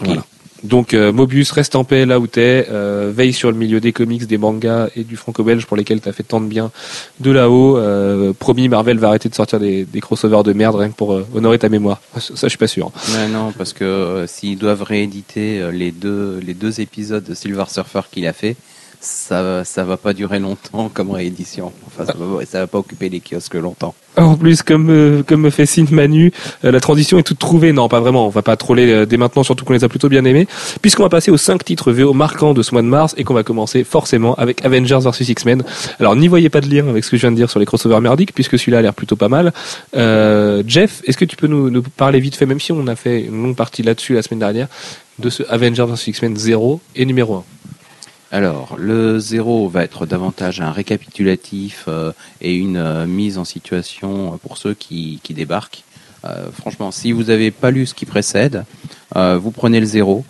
Voilà. 0.00 0.24
Donc 0.64 0.92
euh, 0.92 1.12
Mobius 1.12 1.52
reste 1.52 1.76
en 1.76 1.84
paix 1.84 2.04
là 2.04 2.18
où 2.18 2.26
t'es, 2.26 2.66
euh, 2.70 3.12
veille 3.14 3.32
sur 3.32 3.50
le 3.52 3.56
milieu 3.56 3.80
des 3.80 3.92
comics, 3.92 4.26
des 4.26 4.38
mangas 4.38 4.88
et 4.96 5.04
du 5.04 5.16
franco-belge 5.16 5.66
pour 5.66 5.76
lesquels 5.76 6.00
t'as 6.00 6.12
fait 6.12 6.24
tant 6.24 6.40
de 6.40 6.46
bien 6.46 6.72
de 7.20 7.30
là-haut. 7.30 7.76
Euh, 7.76 8.32
promis, 8.32 8.68
Marvel 8.68 8.98
va 8.98 9.08
arrêter 9.08 9.28
de 9.28 9.34
sortir 9.34 9.60
des, 9.60 9.84
des 9.84 10.00
crossovers 10.00 10.42
de 10.42 10.52
merde 10.52 10.74
rien 10.74 10.88
que 10.88 10.96
pour 10.96 11.20
honorer 11.34 11.60
ta 11.60 11.68
mémoire. 11.68 12.00
Ça, 12.18 12.34
je 12.42 12.48
suis 12.48 12.58
pas 12.58 12.66
sûr. 12.66 12.90
Non, 13.30 13.52
parce 13.56 13.72
que 13.72 14.24
s'ils 14.26 14.58
doivent 14.58 14.82
rééditer 14.82 15.70
les 15.72 15.92
deux 15.92 16.40
les 16.44 16.54
deux 16.54 16.80
épisodes 16.80 17.24
de 17.24 17.34
Silver 17.34 17.64
Surfer 17.68 18.00
qu'il 18.10 18.26
a 18.26 18.32
fait, 18.32 18.56
ça 19.00 19.64
ça 19.64 19.84
va 19.84 19.96
pas 19.96 20.12
durer 20.12 20.38
longtemps 20.38 20.90
comme 20.92 21.10
réédition. 21.10 21.72
Enfin, 21.86 22.06
ça 22.06 22.14
va, 22.18 22.60
va 22.60 22.66
pas 22.66 22.78
occuper 22.78 23.08
les 23.08 23.20
kiosques 23.20 23.54
longtemps. 23.54 23.94
En 24.16 24.36
plus, 24.36 24.62
comme 24.62 24.90
euh, 24.90 25.22
me 25.30 25.50
fait 25.50 25.66
signe 25.66 25.86
Manu, 25.90 26.32
euh, 26.64 26.72
la 26.72 26.80
transition 26.80 27.18
est 27.18 27.22
toute 27.22 27.38
trouvée. 27.38 27.72
Non, 27.72 27.88
pas 27.88 28.00
vraiment. 28.00 28.26
On 28.26 28.30
va 28.30 28.42
pas 28.42 28.56
troller 28.56 28.90
euh, 28.90 29.06
dès 29.06 29.16
maintenant, 29.16 29.44
surtout 29.44 29.64
qu'on 29.64 29.74
les 29.74 29.84
a 29.84 29.88
plutôt 29.88 30.08
bien 30.08 30.24
aimés. 30.24 30.48
Puisqu'on 30.82 31.04
va 31.04 31.08
passer 31.08 31.30
aux 31.30 31.36
cinq 31.36 31.64
titres 31.64 31.92
VO 31.92 32.12
marquants 32.14 32.54
de 32.54 32.62
ce 32.62 32.74
mois 32.74 32.82
de 32.82 32.88
mars 32.88 33.14
et 33.16 33.24
qu'on 33.24 33.34
va 33.34 33.44
commencer 33.44 33.84
forcément 33.84 34.34
avec 34.34 34.64
Avengers 34.64 34.98
vs 35.02 35.28
X-Men. 35.28 35.62
Alors, 36.00 36.16
n'y 36.16 36.26
voyez 36.26 36.48
pas 36.48 36.60
de 36.60 36.68
lien 36.68 36.88
avec 36.88 37.04
ce 37.04 37.10
que 37.10 37.16
je 37.16 37.22
viens 37.22 37.30
de 37.30 37.36
dire 37.36 37.50
sur 37.50 37.60
les 37.60 37.66
crossovers 37.66 38.00
merdiques, 38.00 38.34
puisque 38.34 38.58
celui-là 38.58 38.78
a 38.78 38.82
l'air 38.82 38.94
plutôt 38.94 39.16
pas 39.16 39.28
mal. 39.28 39.52
Jeff, 40.66 41.02
est-ce 41.06 41.16
que 41.16 41.24
tu 41.24 41.36
peux 41.36 41.46
nous, 41.46 41.70
nous 41.70 41.82
parler 41.82 42.18
vite 42.20 42.34
fait, 42.34 42.46
même 42.46 42.60
si 42.60 42.72
on 42.72 42.86
a 42.88 42.96
fait 42.96 43.22
une 43.22 43.42
longue 43.42 43.56
partie 43.56 43.82
là-dessus 43.82 44.14
la 44.14 44.22
semaine 44.22 44.40
dernière, 44.40 44.68
de 45.18 45.30
ce 45.30 45.42
Avengers 45.48 45.86
vs 45.86 46.08
X-Men 46.08 46.36
0 46.36 46.80
et 46.96 47.06
numéro 47.06 47.36
1 47.36 47.44
alors, 48.30 48.76
le 48.78 49.18
zéro 49.18 49.68
va 49.68 49.84
être 49.84 50.04
davantage 50.04 50.60
un 50.60 50.70
récapitulatif 50.70 51.86
euh, 51.88 52.12
et 52.42 52.54
une 52.54 52.76
euh, 52.76 53.06
mise 53.06 53.38
en 53.38 53.44
situation 53.44 54.38
pour 54.42 54.58
ceux 54.58 54.74
qui, 54.74 55.18
qui 55.22 55.32
débarquent. 55.32 55.82
Euh, 56.26 56.50
franchement, 56.52 56.90
si 56.90 57.12
vous 57.12 57.24
n'avez 57.24 57.50
pas 57.50 57.70
lu 57.70 57.86
ce 57.86 57.94
qui 57.94 58.04
précède, 58.04 58.64
vous 59.14 59.50
prenez 59.50 59.80
le 59.80 59.86
zéro 59.86 60.24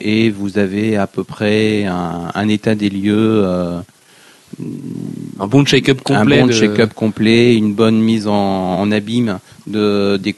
et 0.00 0.30
vous 0.30 0.58
avez 0.58 0.96
à 0.96 1.06
peu 1.06 1.22
près 1.22 1.84
un, 1.84 2.32
un 2.34 2.48
état 2.48 2.74
des 2.74 2.88
lieux. 2.88 3.44
un 3.44 5.46
bon 5.46 5.64
check-up 5.64 6.00
complet, 6.02 6.40
un 6.40 6.46
bon 6.46 6.52
check-up 6.52 6.94
complet, 6.94 7.54
une 7.54 7.74
bonne 7.74 8.00
mise 8.00 8.26
en, 8.26 8.80
en 8.80 8.90
abîme 8.90 9.38
de 9.66 10.16
des 10.16 10.34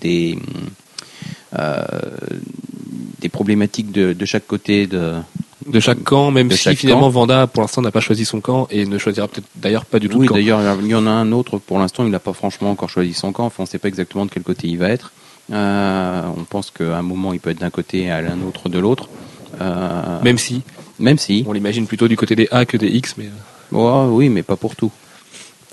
des 0.00 0.38
des 3.20 3.28
problématiques 3.28 3.92
de, 3.92 4.12
de 4.12 4.24
chaque 4.24 4.46
côté 4.46 4.86
de, 4.86 5.14
de 5.66 5.80
chaque 5.80 6.02
camp, 6.04 6.30
même 6.30 6.50
si 6.50 6.74
finalement 6.76 7.08
Vanda 7.08 7.46
pour 7.46 7.62
l'instant 7.62 7.82
n'a 7.82 7.90
pas 7.90 8.00
choisi 8.00 8.24
son 8.24 8.40
camp 8.40 8.68
et 8.70 8.86
ne 8.86 8.98
choisira 8.98 9.28
peut-être 9.28 9.48
d'ailleurs 9.56 9.84
pas 9.84 9.98
du 9.98 10.08
tout. 10.08 10.18
Oui, 10.18 10.28
d'ailleurs 10.28 10.60
il 10.80 10.88
y 10.88 10.94
en 10.94 11.06
a 11.06 11.10
un 11.10 11.32
autre 11.32 11.58
pour 11.58 11.78
l'instant, 11.78 12.04
il 12.04 12.10
n'a 12.10 12.20
pas 12.20 12.32
franchement 12.32 12.70
encore 12.70 12.90
choisi 12.90 13.14
son 13.14 13.32
camp. 13.32 13.46
Enfin, 13.46 13.56
on 13.60 13.62
ne 13.64 13.68
sait 13.68 13.78
pas 13.78 13.88
exactement 13.88 14.26
de 14.26 14.30
quel 14.30 14.42
côté 14.42 14.68
il 14.68 14.78
va 14.78 14.88
être. 14.88 15.12
Euh, 15.50 16.22
on 16.36 16.44
pense 16.44 16.70
qu'à 16.70 16.98
un 16.98 17.02
moment 17.02 17.32
il 17.32 17.40
peut 17.40 17.50
être 17.50 17.60
d'un 17.60 17.70
côté 17.70 18.02
et 18.02 18.10
à 18.10 18.20
l'un 18.20 18.40
autre 18.42 18.68
de 18.68 18.78
l'autre. 18.78 19.08
Euh, 19.60 20.22
même 20.22 20.38
si. 20.38 20.62
Même 20.98 21.18
si. 21.18 21.44
On 21.46 21.52
l'imagine 21.52 21.86
plutôt 21.86 22.08
du 22.08 22.16
côté 22.16 22.36
des 22.36 22.48
A 22.50 22.64
que 22.64 22.76
des 22.76 22.88
X, 22.88 23.14
mais. 23.16 23.30
Oh, 23.72 24.08
oui, 24.10 24.28
mais 24.28 24.42
pas 24.42 24.56
pour 24.56 24.76
tout. 24.76 24.92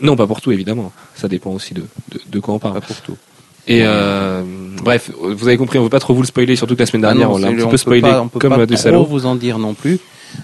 Non, 0.02 0.16
pas 0.16 0.28
pour 0.28 0.42
tout 0.42 0.52
évidemment. 0.52 0.92
Ça 1.16 1.28
dépend 1.28 1.52
aussi 1.52 1.74
de, 1.74 1.84
de, 2.12 2.20
de 2.28 2.40
quoi 2.40 2.54
on 2.56 2.60
parle. 2.60 2.74
Pas 2.76 2.82
pour 2.82 3.02
tout. 3.02 3.18
Et 3.68 3.82
euh, 3.84 4.44
bref, 4.84 5.12
vous 5.20 5.48
avez 5.48 5.58
compris, 5.58 5.80
on 5.80 5.84
veut 5.84 5.90
pas 5.90 6.00
trop 6.00 6.14
vous 6.14 6.22
le 6.22 6.28
spoiler, 6.28 6.56
surtout 6.56 6.76
que 6.76 6.82
la 6.82 6.86
semaine 6.86 7.06
ah 7.06 7.10
dernière, 7.10 7.32
on 7.32 7.38
l'a 7.38 7.48
un 7.48 7.54
petit 7.54 7.68
peu 7.68 7.78
spoilé 7.78 8.04
on 8.04 8.28
peut 8.28 8.40
comme 8.40 8.56
pas 8.56 8.66
des 8.66 8.78
salauds. 8.78 9.06
vous 9.06 9.26
en 9.26 9.36
dire 9.36 9.60
non 9.60 9.74
plus. 9.74 10.00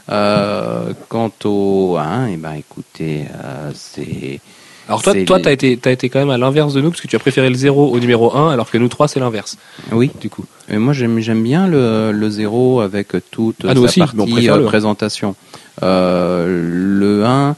Euh, 0.10 0.94
quant 1.10 1.32
au 1.44 1.98
1, 1.98 2.28
et 2.28 2.34
eh 2.34 2.38
ben 2.38 2.54
écoutez, 2.54 3.26
euh, 3.44 3.72
c'est. 3.74 4.40
Alors 4.88 5.02
toi, 5.02 5.14
toi, 5.26 5.40
t'as 5.40 5.52
été, 5.52 5.80
as 5.84 5.92
été 5.92 6.10
quand 6.10 6.20
même 6.20 6.30
à 6.30 6.38
l'inverse 6.38 6.74
de 6.74 6.82
nous 6.82 6.90
parce 6.90 7.02
que 7.02 7.08
tu 7.08 7.16
as 7.16 7.20
préféré 7.20 7.50
le 7.50 7.56
0 7.56 7.90
au 7.92 8.00
numéro 8.00 8.36
1, 8.36 8.52
alors 8.52 8.70
que 8.70 8.78
nous 8.78 8.88
3 8.88 9.08
c'est 9.08 9.20
l'inverse. 9.20 9.58
Oui. 9.92 10.12
Du 10.20 10.30
coup. 10.30 10.46
Et 10.70 10.78
moi 10.78 10.94
j'aime, 10.94 11.20
j'aime 11.20 11.44
bien 11.44 11.68
le, 11.68 12.12
le 12.12 12.30
0 12.30 12.82
avec 12.82 13.10
toute 13.32 13.66
ah, 13.66 13.74
sa 13.88 14.06
partie 14.06 14.50
euh, 14.50 14.66
présentation. 14.66 15.36
Euh, 15.84 16.46
le 16.48 17.26
1 17.26 17.56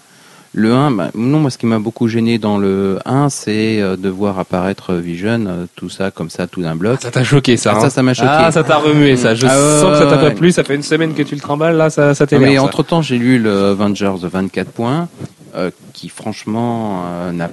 le 0.55 0.71
1, 0.71 0.91
bah, 0.91 1.09
non, 1.15 1.39
moi 1.39 1.49
ce 1.49 1.57
qui 1.57 1.65
m'a 1.65 1.79
beaucoup 1.79 2.07
gêné 2.07 2.37
dans 2.37 2.59
le 2.59 2.99
1, 3.05 3.29
c'est 3.29 3.81
euh, 3.81 3.97
de 3.97 4.07
voir 4.07 4.37
apparaître 4.37 4.93
Vision, 4.93 5.45
euh, 5.47 5.65
tout 5.75 5.89
ça 5.89 6.11
comme 6.11 6.29
ça, 6.29 6.45
tout 6.45 6.61
d'un 6.61 6.75
bloc. 6.75 6.99
Ah, 6.99 7.05
ça 7.05 7.11
t'a 7.11 7.23
choqué 7.23 7.57
ça. 7.57 7.73
Ah, 7.75 7.79
ça, 7.79 7.85
hein. 7.87 7.89
ça 7.89 8.03
m'a 8.03 8.13
choqué. 8.13 8.29
Ah, 8.29 8.51
ça 8.51 8.63
t'a 8.63 8.77
remué 8.77 9.17
ça. 9.17 9.33
Je 9.33 9.47
ah, 9.47 9.81
sens 9.81 9.91
que 9.91 9.97
ça 9.97 10.05
t'a 10.05 10.17
pas 10.19 10.29
plu. 10.29 10.51
Ça 10.51 10.63
fait 10.63 10.75
une 10.75 10.83
semaine 10.83 11.15
que 11.15 11.23
tu 11.23 11.33
le 11.33 11.41
tremballes 11.41 11.75
là, 11.75 11.89
ça, 11.89 12.13
ça 12.13 12.27
t'énerve. 12.27 12.51
Mais 12.51 12.59
entre 12.59 12.83
temps, 12.83 13.01
j'ai 13.01 13.17
lu 13.17 13.39
le 13.39 13.69
Avengers 13.69 14.13
24 14.21 14.69
points, 14.69 15.09
euh, 15.55 15.71
qui 15.93 16.07
franchement 16.07 17.03
n'a, 17.31 17.49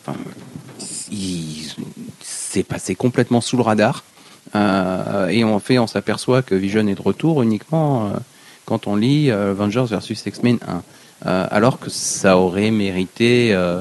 enfin, 0.00 0.18
il 1.12 1.66
s'est 2.22 2.62
passé 2.62 2.94
complètement 2.94 3.42
sous 3.42 3.58
le 3.58 3.62
radar. 3.62 4.02
et 4.54 5.44
en 5.44 5.58
fait, 5.58 5.78
on 5.78 5.86
s'aperçoit 5.86 6.40
que 6.40 6.54
Vision 6.54 6.86
est 6.86 6.94
de 6.94 7.02
retour 7.02 7.42
uniquement 7.42 8.12
quand 8.64 8.86
on 8.86 8.96
lit 8.96 9.30
Avengers 9.30 9.84
versus 9.90 10.24
X-Men 10.24 10.56
1. 10.66 10.82
Euh, 11.26 11.46
alors 11.50 11.78
que 11.78 11.90
ça 11.90 12.36
aurait 12.36 12.70
mérité 12.70 13.54
euh, 13.54 13.80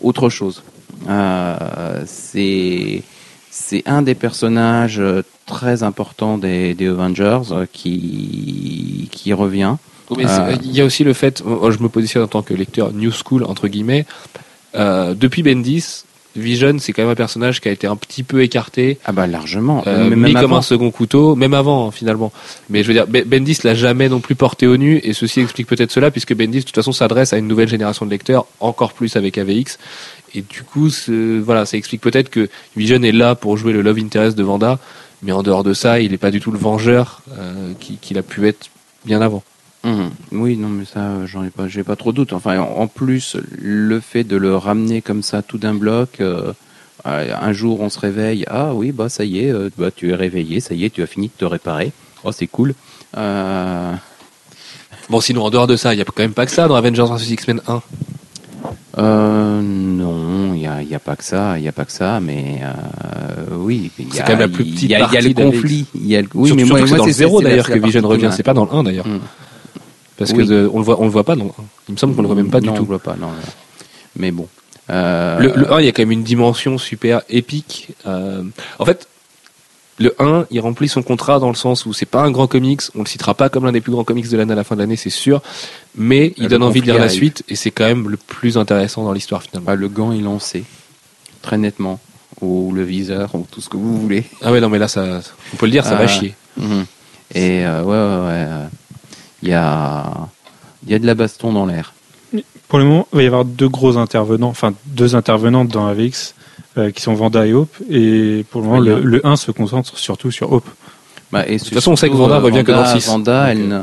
autre 0.00 0.28
chose. 0.28 0.62
Euh, 1.08 2.02
c'est 2.06 3.02
c'est 3.50 3.82
un 3.86 4.02
des 4.02 4.14
personnages 4.14 5.02
très 5.46 5.82
importants 5.82 6.38
des, 6.38 6.74
des 6.74 6.86
Avengers 6.86 7.40
qui 7.72 9.08
qui 9.10 9.32
revient. 9.32 9.76
il 10.16 10.72
y 10.72 10.80
a 10.80 10.84
aussi 10.84 11.02
le 11.02 11.12
fait, 11.12 11.42
je 11.44 11.82
me 11.82 11.88
positionne 11.88 12.22
en 12.24 12.28
tant 12.28 12.42
que 12.42 12.54
lecteur 12.54 12.92
New 12.92 13.10
School 13.10 13.44
entre 13.44 13.66
guillemets. 13.66 14.06
depuis 14.74 15.42
Bendis, 15.42 16.04
Vision, 16.36 16.76
c'est 16.78 16.92
quand 16.92 17.02
même 17.02 17.10
un 17.10 17.14
personnage 17.16 17.60
qui 17.60 17.68
a 17.68 17.72
été 17.72 17.86
un 17.86 17.96
petit 17.96 18.22
peu 18.22 18.42
écarté. 18.42 18.98
Ah 19.04 19.12
bah 19.12 19.26
largement. 19.26 19.82
Euh, 19.86 20.08
Mais 20.08 20.14
mis 20.16 20.22
même 20.22 20.32
comme 20.34 20.44
avant. 20.44 20.56
un 20.58 20.62
second 20.62 20.90
couteau, 20.92 21.34
même 21.34 21.54
avant 21.54 21.88
hein, 21.88 21.90
finalement. 21.90 22.32
Mais 22.68 22.82
je 22.82 22.88
veux 22.88 22.94
dire, 22.94 23.06
Be- 23.08 23.24
Bendis 23.24 23.58
l'a 23.64 23.74
jamais 23.74 24.08
non 24.08 24.20
plus 24.20 24.36
porté 24.36 24.66
au 24.68 24.76
nu, 24.76 25.00
et 25.02 25.12
ceci 25.12 25.40
explique 25.40 25.66
peut-être 25.66 25.90
cela, 25.90 26.10
puisque 26.12 26.34
Bendis 26.34 26.60
de 26.60 26.64
toute 26.64 26.74
façon 26.74 26.92
s'adresse 26.92 27.32
à 27.32 27.38
une 27.38 27.48
nouvelle 27.48 27.68
génération 27.68 28.06
de 28.06 28.10
lecteurs, 28.10 28.46
encore 28.60 28.92
plus 28.92 29.16
avec 29.16 29.38
AVX. 29.38 29.78
Et 30.34 30.42
du 30.42 30.62
coup, 30.62 30.88
voilà, 31.42 31.66
ça 31.66 31.76
explique 31.76 32.00
peut-être 32.00 32.30
que 32.30 32.48
Vision 32.76 33.02
est 33.02 33.10
là 33.12 33.34
pour 33.34 33.56
jouer 33.56 33.72
le 33.72 33.82
love 33.82 33.98
interest 33.98 34.38
de 34.38 34.44
Vanda, 34.44 34.78
mais 35.24 35.32
en 35.32 35.42
dehors 35.42 35.64
de 35.64 35.74
ça, 35.74 35.98
il 36.00 36.12
n'est 36.12 36.18
pas 36.18 36.30
du 36.30 36.40
tout 36.40 36.52
le 36.52 36.58
vengeur 36.58 37.22
euh, 37.36 37.72
qui- 37.80 37.96
qu'il 37.96 38.16
a 38.18 38.22
pu 38.22 38.46
être 38.46 38.68
bien 39.04 39.20
avant. 39.20 39.42
Mhm. 39.84 40.10
Oui, 40.32 40.56
non, 40.56 40.68
mais 40.68 40.84
ça, 40.84 41.00
euh, 41.00 41.26
j'en 41.26 41.42
ai 41.42 41.50
pas, 41.50 41.66
j'ai 41.68 41.82
pas 41.84 41.96
trop 41.96 42.12
de 42.12 42.16
doute. 42.16 42.32
Enfin, 42.34 42.58
en 42.58 42.80
en 42.82 42.86
plus, 42.86 43.36
le 43.58 43.98
fait 44.00 44.24
de 44.24 44.36
le 44.36 44.54
ramener 44.56 45.00
comme 45.02 45.22
ça 45.22 45.40
tout 45.42 45.56
d'un 45.58 45.74
bloc, 45.74 46.20
euh, 46.20 46.52
un 47.04 47.52
jour 47.52 47.80
on 47.80 47.88
se 47.88 47.98
réveille, 47.98 48.44
ah 48.48 48.74
oui, 48.74 48.92
bah 48.92 49.08
ça 49.08 49.24
y 49.24 49.38
est, 49.38 49.50
euh, 49.50 49.70
bah, 49.78 49.90
tu 49.90 50.10
es 50.10 50.14
réveillé, 50.14 50.60
ça 50.60 50.74
y 50.74 50.84
est, 50.84 50.90
tu 50.90 51.02
as 51.02 51.06
fini 51.06 51.28
de 51.28 51.32
te 51.38 51.44
réparer. 51.46 51.92
Oh, 52.24 52.32
c'est 52.32 52.46
cool. 52.46 52.74
Euh, 53.16 53.94
Bon, 55.08 55.20
sinon, 55.20 55.42
en 55.42 55.50
dehors 55.50 55.66
de 55.66 55.74
ça, 55.76 55.92
il 55.92 55.96
n'y 55.96 56.02
a 56.02 56.04
quand 56.04 56.22
même 56.22 56.34
pas 56.34 56.46
que 56.46 56.52
ça 56.52 56.68
dans 56.68 56.76
Avengers 56.76 57.02
vs 57.10 57.30
X-Men 57.30 57.60
1. 57.66 57.82
euh, 58.98 59.60
non, 59.62 60.54
il 60.54 60.60
y 60.62 60.66
a, 60.66 60.82
y 60.82 60.94
a 60.94 60.98
pas 61.00 61.16
que 61.16 61.24
ça, 61.24 61.58
il 61.58 61.64
y 61.64 61.68
a 61.68 61.72
pas 61.72 61.84
que 61.84 61.90
ça, 61.92 62.20
mais 62.20 62.60
euh, 62.62 63.56
oui, 63.56 63.90
y 63.98 64.04
C'est 64.12 64.22
quand 64.22 64.28
même 64.36 64.40
la 64.40 64.48
plus 64.48 64.64
y 64.64 64.72
petite 64.72 64.82
a- 64.82 64.86
Il 64.86 64.90
y 64.90 64.94
a 64.94 64.98
partie 65.08 65.28
le 65.28 65.34
conflit. 65.34 65.86
Y 65.94 66.16
a 66.16 66.22
le, 66.22 66.28
oui, 66.34 66.48
Surtout- 66.50 66.62
mais 66.62 66.68
moi, 66.68 66.86
c'est 66.86 66.96
dans 66.96 67.04
le 67.06 67.10
c'est- 67.12 67.18
zéro 67.18 67.38
c'est 67.38 67.44
la- 67.44 67.50
d'ailleurs 67.50 67.66
c'est 67.66 67.72
que 67.80 67.84
Vision 67.86 68.02
partie 68.02 68.14
revient, 68.24 68.34
c'est 68.36 68.42
pas 68.42 68.54
dans 68.54 68.64
le 68.66 68.72
1 68.72 68.82
d'ailleurs. 68.84 69.06
Mm. 69.08 69.20
Parce 70.20 70.30
Oui. 70.30 70.38
que 70.38 70.42
de- 70.44 70.70
on 70.72 70.78
le 70.78 70.84
voit, 70.84 71.00
on 71.00 71.04
le 71.04 71.10
voit 71.10 71.24
pas 71.24 71.34
1. 71.34 71.38
Il 71.88 71.92
me 71.92 71.96
semble 71.96 72.14
qu'on 72.14 72.22
le 72.22 72.28
voit 72.28 72.36
même 72.36 72.50
pas 72.50 72.60
du 72.60 72.66
non, 72.68 72.74
tout. 72.74 72.78
on 72.80 72.82
le 72.82 72.88
voit 72.88 72.98
pas, 73.00 73.16
non. 73.20 73.30
Mais 74.16 74.30
bon. 74.30 74.46
Euh, 74.90 75.38
Le, 75.40 75.52
le 75.56 75.72
1, 75.72 75.80
il 75.80 75.86
y 75.86 75.88
a 75.88 75.92
quand 75.92 76.02
même 76.02 76.12
une 76.12 76.22
dimension 76.22 76.78
super 76.78 77.22
épique. 77.28 77.88
Euh, 78.06 78.42
en 78.78 78.84
fait, 78.84 79.08
le 79.98 80.14
1, 80.18 80.46
il 80.50 80.60
remplit 80.60 80.88
son 80.88 81.02
contrat 81.02 81.38
dans 81.38 81.48
le 81.48 81.54
sens 81.54 81.86
où 81.86 81.92
c'est 81.92 82.06
pas 82.06 82.22
un 82.22 82.30
grand 82.30 82.46
comics, 82.46 82.80
on 82.94 83.00
le 83.00 83.06
citera 83.06 83.34
pas 83.34 83.48
comme 83.48 83.64
l'un 83.64 83.72
des 83.72 83.80
plus 83.80 83.92
grands 83.92 84.04
comics 84.04 84.28
de 84.28 84.36
l'année 84.36 84.52
à 84.52 84.56
la 84.56 84.64
fin 84.64 84.74
de 84.74 84.80
l'année, 84.80 84.96
c'est 84.96 85.10
sûr, 85.10 85.42
mais 85.96 86.32
il 86.36 86.44
Le 86.44 86.48
donne 86.50 86.62
envie 86.62 86.80
de 86.80 86.86
lire 86.86 86.98
la 86.98 87.08
suite 87.08 87.42
et 87.48 87.54
c'est 87.56 87.70
quand 87.70 87.84
même 87.84 88.08
le 88.08 88.16
plus 88.16 88.56
intéressant 88.58 89.04
dans 89.04 89.12
l'histoire 89.12 89.42
finalement. 89.42 89.66
Bah, 89.66 89.74
le 89.76 89.88
gant 89.88 90.12
est 90.12 90.20
lancé, 90.20 90.64
très 91.42 91.56
nettement, 91.58 92.00
ou 92.40 92.72
le 92.72 92.82
viseur, 92.82 93.34
ou 93.34 93.46
tout 93.50 93.60
ce 93.60 93.68
que 93.68 93.76
vous 93.76 93.98
voulez. 94.00 94.24
Ah 94.42 94.52
ouais, 94.52 94.60
non, 94.60 94.68
mais 94.70 94.78
là, 94.78 94.88
ça, 94.88 95.20
on 95.52 95.56
peut 95.56 95.66
le 95.66 95.72
dire, 95.72 95.84
ça 95.84 95.94
va 95.96 96.04
Ah. 96.04 96.08
chier. 96.08 96.34
Et 97.34 97.64
euh, 97.64 97.82
ouais, 97.82 98.26
ouais, 98.26 98.46
ouais. 98.48 98.68
Euh, 99.42 99.46
Il 99.46 99.48
y 99.48 99.52
a, 99.54 100.28
il 100.86 100.92
y 100.92 100.94
a 100.94 100.98
de 100.98 101.06
la 101.06 101.14
baston 101.14 101.52
dans 101.52 101.66
l'air. 101.66 101.92
Pour 102.68 102.78
le 102.78 102.84
moment, 102.84 103.08
il 103.12 103.16
va 103.16 103.22
y 103.22 103.26
avoir 103.26 103.44
deux 103.44 103.68
gros 103.68 103.96
intervenants, 103.96 104.48
enfin 104.48 104.72
deux 104.86 105.16
intervenantes 105.16 105.68
dans 105.68 105.86
AVX 105.88 106.34
euh, 106.78 106.90
qui 106.92 107.02
sont 107.02 107.14
Vanda 107.14 107.46
et 107.46 107.52
Hope. 107.52 107.74
Et 107.90 108.44
pour 108.50 108.60
le 108.60 108.68
moment, 108.68 108.78
Oui, 108.80 108.86
le, 108.88 109.00
le 109.00 109.26
1 109.26 109.34
se 109.36 109.50
concentre 109.50 109.98
surtout 109.98 110.30
sur 110.30 110.52
Hope. 110.52 110.68
Bah, 111.32 111.46
et 111.48 111.56
de 111.58 111.62
toute 111.62 111.74
façon, 111.74 111.92
on 111.92 111.96
sait 111.96 112.08
que 112.08 112.14
Vanda 112.14 112.38
revient 112.38 112.62
que 112.64 112.70
dans 112.72 112.82
le 112.82 113.00
six. 113.00 113.06
Vanda, 113.08 113.52
Donc, 113.52 113.62
elle, 113.64 113.72
euh, 113.72 113.80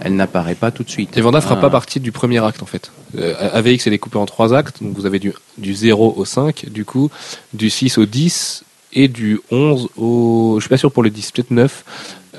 elle 0.00 0.14
n'apparaît 0.16 0.54
pas 0.54 0.70
tout 0.70 0.82
de 0.82 0.90
suite. 0.90 1.16
Et 1.16 1.20
Vanda 1.20 1.40
fera 1.42 1.56
Ah. 1.58 1.60
pas 1.60 1.70
partie 1.70 2.00
du 2.00 2.12
premier 2.12 2.42
acte 2.44 2.62
en 2.62 2.66
fait. 2.66 2.90
Euh, 3.18 3.34
AVX 3.52 3.86
est 3.86 3.90
découpé 3.90 4.16
en 4.18 4.24
trois 4.26 4.54
actes, 4.54 4.82
donc 4.82 4.94
vous 4.96 5.04
avez 5.06 5.18
du, 5.18 5.32
du 5.58 5.74
0 5.74 6.14
au 6.16 6.24
5, 6.24 6.66
du 6.70 6.84
coup, 6.86 7.10
du 7.54 7.68
6 7.70 7.98
au 7.98 8.06
10 8.06 8.64
et 8.94 9.08
du 9.08 9.40
11 9.50 9.88
au. 9.98 10.54
Je 10.58 10.62
suis 10.62 10.68
pas 10.70 10.76
sûr 10.78 10.90
pour 10.92 11.02
le 11.02 11.10
10, 11.10 11.32
peut-être 11.32 11.50
9. 11.50 11.84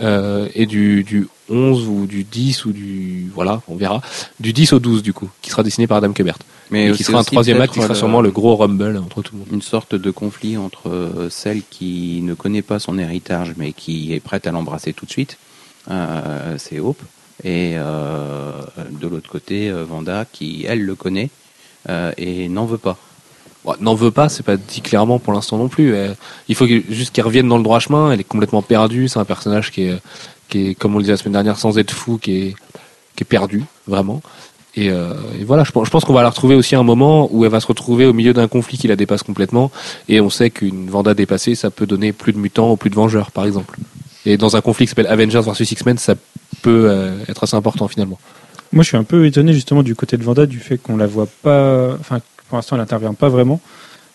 Euh, 0.01 0.47
et 0.53 0.65
du, 0.65 1.03
du 1.03 1.27
11 1.49 1.87
ou 1.87 2.05
du 2.05 2.23
10 2.23 2.65
ou 2.65 2.71
du. 2.71 3.29
Voilà, 3.33 3.61
on 3.67 3.75
verra. 3.75 4.01
Du 4.39 4.53
10 4.53 4.73
au 4.73 4.79
12 4.79 5.03
du 5.03 5.13
coup, 5.13 5.29
qui 5.41 5.49
sera 5.49 5.63
dessiné 5.63 5.87
par 5.87 5.97
Adam 5.97 6.11
Kubert. 6.11 6.37
Mais 6.69 6.89
et 6.89 6.91
qui 6.91 7.03
sera 7.03 7.19
un 7.19 7.23
troisième 7.23 7.61
acte 7.61 7.73
qui 7.73 7.81
sera 7.81 7.95
sûrement 7.95 8.21
le 8.21 8.31
gros 8.31 8.55
rumble 8.55 8.97
entre 8.97 9.21
tout 9.21 9.33
le 9.33 9.39
monde. 9.39 9.47
une 9.51 9.61
sorte 9.61 9.95
de 9.95 10.11
conflit 10.11 10.57
entre 10.57 10.89
euh, 10.89 11.29
celle 11.29 11.61
qui 11.69 12.21
ne 12.23 12.33
connaît 12.33 12.61
pas 12.61 12.79
son 12.79 12.97
héritage 12.99 13.53
mais 13.55 13.71
qui 13.71 14.13
est 14.13 14.19
prête 14.19 14.47
à 14.47 14.51
l'embrasser 14.51 14.93
tout 14.93 15.05
de 15.05 15.11
suite, 15.11 15.37
euh, 15.89 16.57
c'est 16.57 16.79
Hope, 16.79 17.01
et 17.43 17.73
euh, 17.75 18.51
de 18.91 19.07
l'autre 19.07 19.29
côté 19.29 19.71
Vanda 19.71 20.25
qui 20.29 20.65
elle 20.67 20.83
le 20.83 20.95
connaît 20.95 21.29
et 22.17 22.49
n'en 22.49 22.65
veut 22.65 22.77
pas. 22.77 22.97
N'en 23.79 23.95
veut 23.95 24.11
pas, 24.11 24.29
c'est 24.29 24.43
pas 24.43 24.57
dit 24.57 24.81
clairement 24.81 25.19
pour 25.19 25.33
l'instant 25.33 25.57
non 25.57 25.67
plus. 25.67 25.93
Il 26.47 26.55
faut 26.55 26.67
juste 26.67 27.13
qu'elle 27.13 27.25
revienne 27.25 27.47
dans 27.47 27.57
le 27.57 27.63
droit 27.63 27.79
chemin. 27.79 28.11
Elle 28.11 28.19
est 28.19 28.23
complètement 28.23 28.61
perdue. 28.61 29.07
C'est 29.07 29.19
un 29.19 29.25
personnage 29.25 29.71
qui 29.71 29.83
est, 29.83 29.99
qui 30.49 30.69
est, 30.69 30.75
comme 30.75 30.95
on 30.95 30.97
le 30.97 31.03
disait 31.03 31.13
la 31.13 31.17
semaine 31.17 31.33
dernière, 31.33 31.57
sans 31.57 31.77
être 31.77 31.91
fou, 31.91 32.17
qui 32.17 32.37
est, 32.37 32.55
qui 33.15 33.23
est 33.23 33.25
perdu, 33.25 33.65
vraiment. 33.87 34.21
Et, 34.75 34.91
euh, 34.91 35.13
voilà, 35.43 35.63
je 35.63 35.71
pense, 35.71 35.89
pense 35.89 36.05
qu'on 36.05 36.13
va 36.13 36.21
la 36.21 36.29
retrouver 36.29 36.53
aussi 36.53 36.75
à 36.75 36.79
un 36.79 36.83
moment 36.83 37.27
où 37.31 37.43
elle 37.43 37.51
va 37.51 37.59
se 37.59 37.65
retrouver 37.65 38.05
au 38.05 38.13
milieu 38.13 38.33
d'un 38.33 38.47
conflit 38.47 38.77
qui 38.77 38.87
la 38.87 38.95
dépasse 38.95 39.23
complètement. 39.23 39.71
Et 40.07 40.21
on 40.21 40.29
sait 40.29 40.51
qu'une 40.51 40.89
Vanda 40.89 41.15
dépassée, 41.15 41.55
ça 41.55 41.71
peut 41.71 41.87
donner 41.87 42.13
plus 42.13 42.31
de 42.31 42.37
mutants 42.37 42.71
ou 42.71 42.77
plus 42.77 42.91
de 42.91 42.95
vengeurs, 42.95 43.31
par 43.31 43.45
exemple. 43.45 43.79
Et 44.25 44.37
dans 44.37 44.55
un 44.55 44.61
conflit 44.61 44.85
qui 44.85 44.89
s'appelle 44.89 45.07
Avengers 45.07 45.41
vs 45.41 45.71
X-Men, 45.71 45.97
ça 45.97 46.13
peut 46.61 46.85
euh, 46.89 47.17
être 47.27 47.43
assez 47.43 47.55
important 47.55 47.87
finalement. 47.87 48.19
Moi, 48.71 48.83
je 48.83 48.89
suis 48.89 48.97
un 48.97 49.03
peu 49.03 49.25
étonné 49.25 49.53
justement 49.53 49.81
du 49.81 49.95
côté 49.95 50.17
de 50.17 50.23
Vanda 50.23 50.45
du 50.45 50.59
fait 50.59 50.77
qu'on 50.77 50.97
la 50.97 51.07
voit 51.07 51.27
pas. 51.41 51.95
Enfin, 51.99 52.19
pour 52.47 52.57
l'instant, 52.57 52.75
elle 52.75 52.81
n'intervient 52.81 53.13
pas 53.13 53.29
vraiment, 53.29 53.61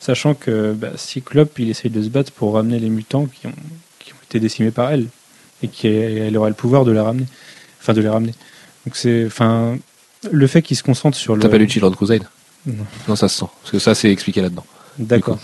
sachant 0.01 0.35
que 0.35 0.73
bah, 0.73 0.91
Cyclope, 0.97 1.59
il 1.59 1.71
essaye 1.71 1.91
de 1.91 2.03
se 2.03 2.09
battre 2.09 2.33
pour 2.33 2.55
ramener 2.55 2.79
les 2.79 2.89
mutants 2.89 3.27
qui 3.27 3.47
ont, 3.47 3.55
qui 3.99 4.13
ont 4.13 4.23
été 4.25 4.41
décimés 4.41 4.71
par 4.71 4.91
elle 4.91 5.07
et 5.63 5.69
qu'elle 5.69 6.37
aurait 6.37 6.51
le 6.51 6.57
pouvoir 6.57 6.85
de 6.85 6.93
la 6.93 7.05
ramener, 7.05 7.27
enfin 7.81 7.93
de 7.93 8.01
les 8.01 8.09
ramener. 8.09 8.35
Donc 8.85 8.97
c'est, 8.97 9.25
enfin, 9.27 9.77
le 10.31 10.47
fait 10.47 10.63
qu'il 10.63 10.77
se 10.77 10.83
concentre 10.83 11.17
sur 11.17 11.37
le. 11.37 11.43
T'as 11.43 11.49
pas 11.49 11.59
lu 11.59 11.69
Children 11.69 11.95
Crusade 11.95 12.25
Non. 12.67 12.87
Non, 13.09 13.17
ça 13.17 13.29
se 13.29 13.39
sent. 13.39 13.47
Parce 13.63 13.73
que 13.73 13.79
ça, 13.79 13.95
c'est 13.95 14.11
expliqué 14.11 14.41
là-dedans. 14.41 14.65
D'accord. 14.99 15.39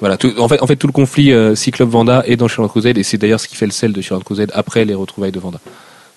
Voilà, 0.00 0.16
tout, 0.16 0.32
en, 0.38 0.48
fait, 0.48 0.60
en 0.62 0.66
fait, 0.66 0.76
tout 0.76 0.86
le 0.86 0.92
conflit 0.92 1.32
euh, 1.32 1.54
Cyclope 1.54 1.90
Vanda 1.90 2.22
est 2.26 2.36
dans 2.36 2.48
Children 2.48 2.68
Crusade 2.68 2.98
et 2.98 3.02
c'est 3.02 3.18
d'ailleurs 3.18 3.40
ce 3.40 3.48
qui 3.48 3.56
fait 3.56 3.66
le 3.66 3.72
sel 3.72 3.92
de 3.92 4.00
Children 4.00 4.22
Crusade 4.24 4.50
après 4.54 4.84
les 4.84 4.94
retrouvailles 4.94 5.32
de 5.32 5.40
Vanda. 5.40 5.60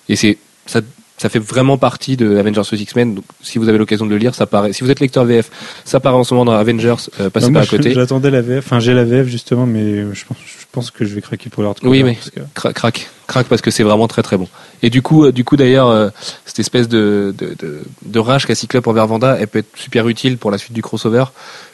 Et 0.08 0.16
c'est 0.16 0.38
ça, 0.66 0.80
ça 1.20 1.28
fait 1.28 1.38
vraiment 1.38 1.76
partie 1.76 2.16
de 2.16 2.38
Avengers 2.38 2.62
vs 2.62 2.80
X-Men. 2.80 3.14
Donc, 3.16 3.24
si 3.42 3.58
vous 3.58 3.68
avez 3.68 3.76
l'occasion 3.76 4.06
de 4.06 4.10
le 4.10 4.16
lire, 4.16 4.34
ça 4.34 4.46
paraît. 4.46 4.72
Si 4.72 4.82
vous 4.82 4.90
êtes 4.90 5.00
lecteur 5.00 5.26
VF, 5.26 5.50
ça 5.84 6.00
paraît 6.00 6.16
en 6.16 6.24
ce 6.24 6.32
moment 6.32 6.46
dans 6.50 6.58
Avengers. 6.58 6.94
Euh, 7.20 7.28
passez 7.28 7.50
moi, 7.50 7.60
pas 7.60 7.66
à 7.66 7.68
côté. 7.76 7.92
J'attendais 7.92 8.30
la 8.30 8.40
VF, 8.40 8.64
enfin 8.64 8.80
j'ai 8.80 8.94
la 8.94 9.04
VF 9.04 9.26
justement, 9.28 9.66
mais 9.66 9.96
je 10.14 10.24
pense, 10.24 10.38
je 10.46 10.64
pense 10.72 10.90
que 10.90 11.04
je 11.04 11.14
vais 11.14 11.20
craquer 11.20 11.50
pour 11.50 11.62
l'hardcover. 11.62 11.90
Oui, 11.90 12.02
mais- 12.02 12.14
parce 12.14 12.30
que- 12.30 12.40
Cra- 12.58 12.72
craque, 12.72 13.10
craque 13.26 13.48
parce 13.48 13.60
que 13.60 13.70
c'est 13.70 13.82
vraiment 13.82 14.08
très 14.08 14.22
très 14.22 14.38
bon. 14.38 14.48
Et 14.82 14.88
du 14.88 15.02
coup, 15.02 15.26
euh, 15.26 15.30
du 15.32 15.44
coup 15.44 15.56
d'ailleurs, 15.58 15.88
euh, 15.88 16.08
cette 16.46 16.58
espèce 16.58 16.88
de, 16.88 17.34
de, 17.36 17.54
de, 17.58 17.80
de 18.06 18.18
rage 18.18 18.46
qu'a 18.46 18.54
Cyclope 18.54 18.86
envers 18.86 19.06
Vanda, 19.06 19.36
elle 19.38 19.46
peut 19.48 19.58
être 19.58 19.76
super 19.76 20.08
utile 20.08 20.38
pour 20.38 20.50
la 20.50 20.56
suite 20.56 20.72
du 20.72 20.80
crossover, 20.80 21.24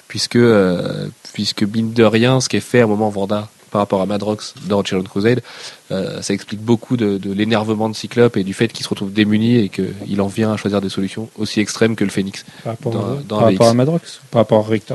puisque 0.08 0.34
euh, 0.34 1.06
puisque 1.34 1.62
mine 1.62 1.92
de 1.92 2.02
rien, 2.02 2.40
ce 2.40 2.48
qui 2.48 2.56
est 2.56 2.60
fait 2.60 2.80
à 2.80 2.84
un 2.84 2.88
moment 2.88 3.10
Vanda 3.10 3.48
par 3.70 3.80
rapport 3.80 4.00
à 4.00 4.06
Madrox 4.06 4.54
dans 4.66 4.82
Children 4.84 5.08
Crusade, 5.08 5.42
euh, 5.90 6.22
ça 6.22 6.32
explique 6.34 6.60
beaucoup 6.60 6.96
de, 6.96 7.18
de 7.18 7.32
l'énervement 7.32 7.88
de 7.88 7.94
Cyclope 7.94 8.36
et 8.36 8.44
du 8.44 8.54
fait 8.54 8.68
qu'il 8.68 8.84
se 8.84 8.88
retrouve 8.88 9.12
démuni 9.12 9.56
et 9.58 9.68
qu'il 9.68 10.20
en 10.20 10.26
vient 10.28 10.52
à 10.52 10.56
choisir 10.56 10.80
des 10.80 10.88
solutions 10.88 11.28
aussi 11.36 11.60
extrêmes 11.60 11.96
que 11.96 12.04
le 12.04 12.10
Phénix 12.10 12.44
par 12.64 12.72
rapport, 12.74 12.92
Dans- 12.92 13.00
à, 13.00 13.14
dans 13.22 13.38
par 13.38 13.46
AVX. 13.48 13.52
rapport 13.58 13.68
à 13.68 13.74
Madrox, 13.74 14.20
par 14.30 14.40
rapport 14.42 14.66
à 14.66 14.70
Richter? 14.70 14.94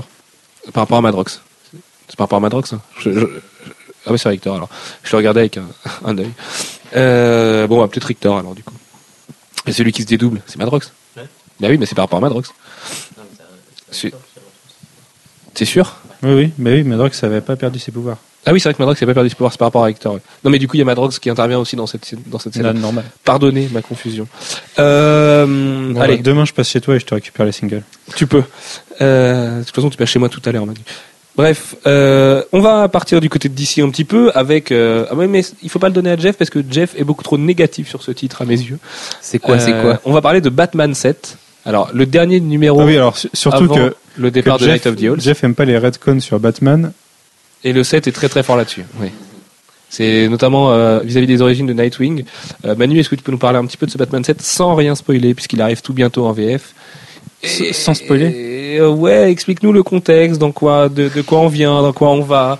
par 0.74 0.84
rapport 0.84 0.98
à 0.98 1.02
Madrox. 1.02 1.42
C'est 2.08 2.16
par 2.18 2.26
rapport 2.26 2.38
à 2.38 2.42
Madrox 2.42 2.74
hein 2.74 2.82
Je- 3.00 3.12
je- 3.12 3.20
je- 3.20 3.26
Ah 4.06 4.12
oui, 4.12 4.20
c'est 4.20 4.30
Richter 4.30 4.50
alors. 4.50 4.70
Je 5.04 5.12
le 5.12 5.18
regardais 5.18 5.42
avec 5.42 5.58
un, 5.58 5.66
un 6.06 6.18
œil. 6.18 6.32
Euh, 6.96 7.68
bon, 7.68 7.80
bah, 7.80 7.88
peut-être 7.88 8.06
Richter 8.06 8.28
alors 8.34 8.56
du 8.56 8.64
coup. 8.64 8.74
Et 9.68 9.72
celui 9.74 9.92
qui 9.92 10.02
se 10.02 10.08
dédouble, 10.08 10.42
c'est 10.48 10.58
Madrox 10.58 10.92
Ouais. 11.18 11.24
Bah 11.60 11.68
oui, 11.70 11.78
mais 11.78 11.86
c'est 11.86 11.94
par 11.96 12.06
rapport 12.06 12.18
à 12.18 12.22
Madrox. 12.22 12.52
C'est- 13.92 14.14
C'est 15.54 15.66
sûr? 15.66 15.98
Oui, 16.24 16.34
oui, 16.34 16.52
mais 16.58 16.74
oui, 16.76 16.84
Madrox 16.84 17.22
n'avait 17.24 17.42
pas 17.42 17.56
perdu 17.56 17.78
ses 17.80 17.92
pouvoirs. 17.92 18.18
Ah 18.46 18.54
oui, 18.54 18.60
c'est 18.60 18.70
vrai 18.70 18.74
que 18.74 18.82
Madrox 18.82 19.00
n'a 19.00 19.06
pas 19.08 19.14
perdu 19.14 19.30
ses 19.30 19.36
pouvoirs, 19.36 19.52
c'est 19.52 19.60
par 19.60 19.68
rapport 19.68 19.84
à 19.84 19.88
ouais. 19.88 19.96
Non, 20.44 20.50
mais 20.50 20.58
du 20.58 20.68
coup, 20.68 20.76
il 20.76 20.80
y 20.80 20.82
a 20.82 20.86
Madrox 20.86 21.20
qui 21.20 21.30
intervient 21.30 21.60
aussi 21.60 21.76
dans 21.76 21.86
cette, 21.86 22.12
dans 22.28 22.40
cette 22.40 22.54
scène. 22.56 22.72
Normal. 22.80 23.04
Pardonnez 23.24 23.70
ma 23.72 23.82
confusion. 23.82 24.28
Euh, 24.80 25.46
Bon, 25.94 26.02
allez, 26.02 26.18
bah, 26.18 26.22
demain 26.24 26.46
je 26.46 26.54
passe 26.54 26.70
chez 26.70 26.82
toi 26.82 26.96
et 26.96 27.00
je 27.00 27.06
te 27.06 27.14
récupère 27.14 27.46
les 27.46 27.52
singles. 27.52 27.84
Tu 28.16 28.28
peux. 28.28 28.44
Euh, 29.02 29.60
de 29.60 29.64
toute 29.64 29.76
façon, 29.76 29.90
tu 29.90 29.98
passes 29.98 30.10
chez 30.10 30.20
moi 30.20 30.30
tout 30.30 30.42
à 30.46 30.52
l'heure, 30.52 30.66
Manu. 30.66 30.80
Bref, 31.38 31.76
euh, 31.88 32.44
on 32.52 32.60
va 32.60 32.88
partir 32.90 33.22
du 33.22 33.30
côté 33.30 33.48
de 33.48 33.54
DC 33.54 33.80
un 33.80 33.90
petit 33.90 34.04
peu 34.06 34.32
avec. 34.36 34.72
Euh, 34.72 35.06
ah 35.10 35.16
ouais, 35.16 35.28
mais 35.28 35.44
il 35.64 35.70
faut 35.70 35.80
pas 35.80 35.88
le 35.88 35.94
donner 35.94 36.12
à 36.12 36.18
Jeff 36.18 36.38
parce 36.38 36.50
que 36.50 36.60
Jeff 36.70 36.94
est 36.98 37.04
beaucoup 37.04 37.24
trop 37.24 37.38
négatif 37.38 37.88
sur 37.90 38.02
ce 38.04 38.12
titre 38.12 38.42
à 38.42 38.46
mes 38.46 38.60
yeux. 38.60 38.80
C'est 39.22 39.40
quoi, 39.40 39.60
c'est 39.60 39.72
quoi 39.82 40.02
On 40.06 40.12
va 40.14 40.22
parler 40.22 40.42
de 40.42 40.50
Batman 40.50 40.94
7. 40.94 41.38
Alors, 41.66 41.90
le 41.94 42.06
dernier 42.06 42.40
numéro 42.40 42.82
Ah 42.82 42.86
oui, 42.86 42.98
alors 42.98 43.18
su- 43.18 43.30
surtout 43.34 43.66
avant 43.66 43.76
que, 43.76 43.96
le 44.18 44.32
départ 44.32 44.58
que 44.58 44.64
de 44.64 44.66
Jeff, 44.68 44.74
Night 44.74 44.88
of 44.88 44.96
the 44.96 45.04
Owls. 45.10 45.22
Jeff 45.22 45.44
aime 45.44 45.54
pas 45.56 45.64
les 45.66 45.78
redcons 45.78 46.20
sur 46.20 46.40
Batman. 46.40 46.92
Et 47.64 47.74
le 47.74 47.84
7 47.84 48.08
est 48.08 48.12
très 48.12 48.30
très 48.30 48.44
fort 48.44 48.58
là-dessus. 48.58 48.86
Oui. 49.00 49.10
C'est 49.90 50.30
notamment 50.30 50.72
euh, 50.72 51.00
vis-à-vis 51.00 51.28
des 51.28 51.42
origines 51.42 51.68
de 51.68 51.74
Nightwing. 51.74 52.24
Euh, 52.66 52.76
Manu, 52.76 53.00
est-ce 53.00 53.10
que 53.10 53.16
tu 53.16 53.24
peux 53.24 53.32
nous 53.32 53.38
parler 53.38 53.60
un 53.60 53.66
petit 53.66 53.76
peu 53.76 53.86
de 53.86 53.92
ce 53.92 53.98
Batman 53.98 54.24
7 54.24 54.42
sans 54.42 54.74
rien 54.74 54.96
spoiler, 54.96 55.34
puisqu'il 55.34 55.62
arrive 55.62 55.82
tout 55.82 55.94
bientôt 55.94 56.26
en 56.26 56.32
VF 56.32 56.74
sans 57.74 57.94
spoiler? 57.94 58.28
Et, 58.28 58.80
euh, 58.80 58.88
Ouais, 58.90 59.30
explique-nous 59.30 59.74
le 59.74 59.84
contexte, 59.84 60.40
dans 60.40 60.54
quoi, 60.54 60.88
de, 60.88 61.10
de 61.14 61.22
quoi 61.22 61.40
on 61.40 61.48
vient, 61.48 61.82
dans 61.82 61.92
quoi 61.92 62.10
on 62.12 62.22
va, 62.22 62.58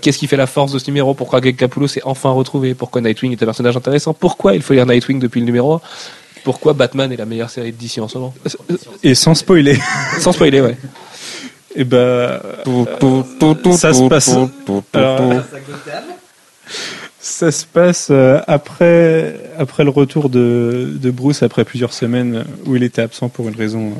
qu'est-ce 0.00 0.18
qui 0.18 0.28
fait 0.28 0.36
la 0.36 0.46
force 0.46 0.72
de 0.72 0.78
ce 0.78 0.86
numéro, 0.86 1.12
pourquoi 1.14 1.40
Greg 1.40 1.56
Capullo 1.56 1.88
s'est 1.88 2.02
enfin 2.04 2.30
retrouvé, 2.30 2.74
pourquoi 2.74 3.00
Nightwing 3.00 3.32
est 3.32 3.42
un 3.42 3.46
personnage 3.46 3.76
intéressant, 3.76 4.14
pourquoi 4.14 4.54
il 4.54 4.62
faut 4.62 4.72
lire 4.72 4.86
Nightwing 4.86 5.18
depuis 5.18 5.40
le 5.40 5.46
numéro 5.46 5.74
1, 5.74 5.80
pourquoi 6.44 6.72
Batman 6.72 7.10
est 7.12 7.16
la 7.16 7.26
meilleure 7.26 7.50
série 7.50 7.72
de 7.72 7.76
DC 7.78 7.98
en 7.98 8.08
ce 8.08 8.18
moment? 8.18 8.34
Et 9.02 9.14
sans 9.14 9.34
spoiler. 9.34 9.76
Sans 10.20 10.32
spoiler, 10.32 10.60
ouais. 10.60 10.76
Et 11.76 11.84
bah, 11.84 12.42
ça 13.72 13.92
se 13.92 14.08
passe. 14.08 14.36
ça 17.20 17.52
se 17.52 17.64
passe 17.64 18.10
après, 18.46 19.40
après 19.58 19.84
le 19.84 19.90
retour 19.90 20.30
de, 20.30 20.90
de 20.94 21.10
Bruce, 21.10 21.42
après 21.42 21.64
plusieurs 21.64 21.92
semaines 21.92 22.44
où 22.66 22.76
il 22.76 22.82
était 22.82 23.02
absent 23.02 23.28
pour 23.28 23.48
une 23.48 23.56
raison 23.56 23.94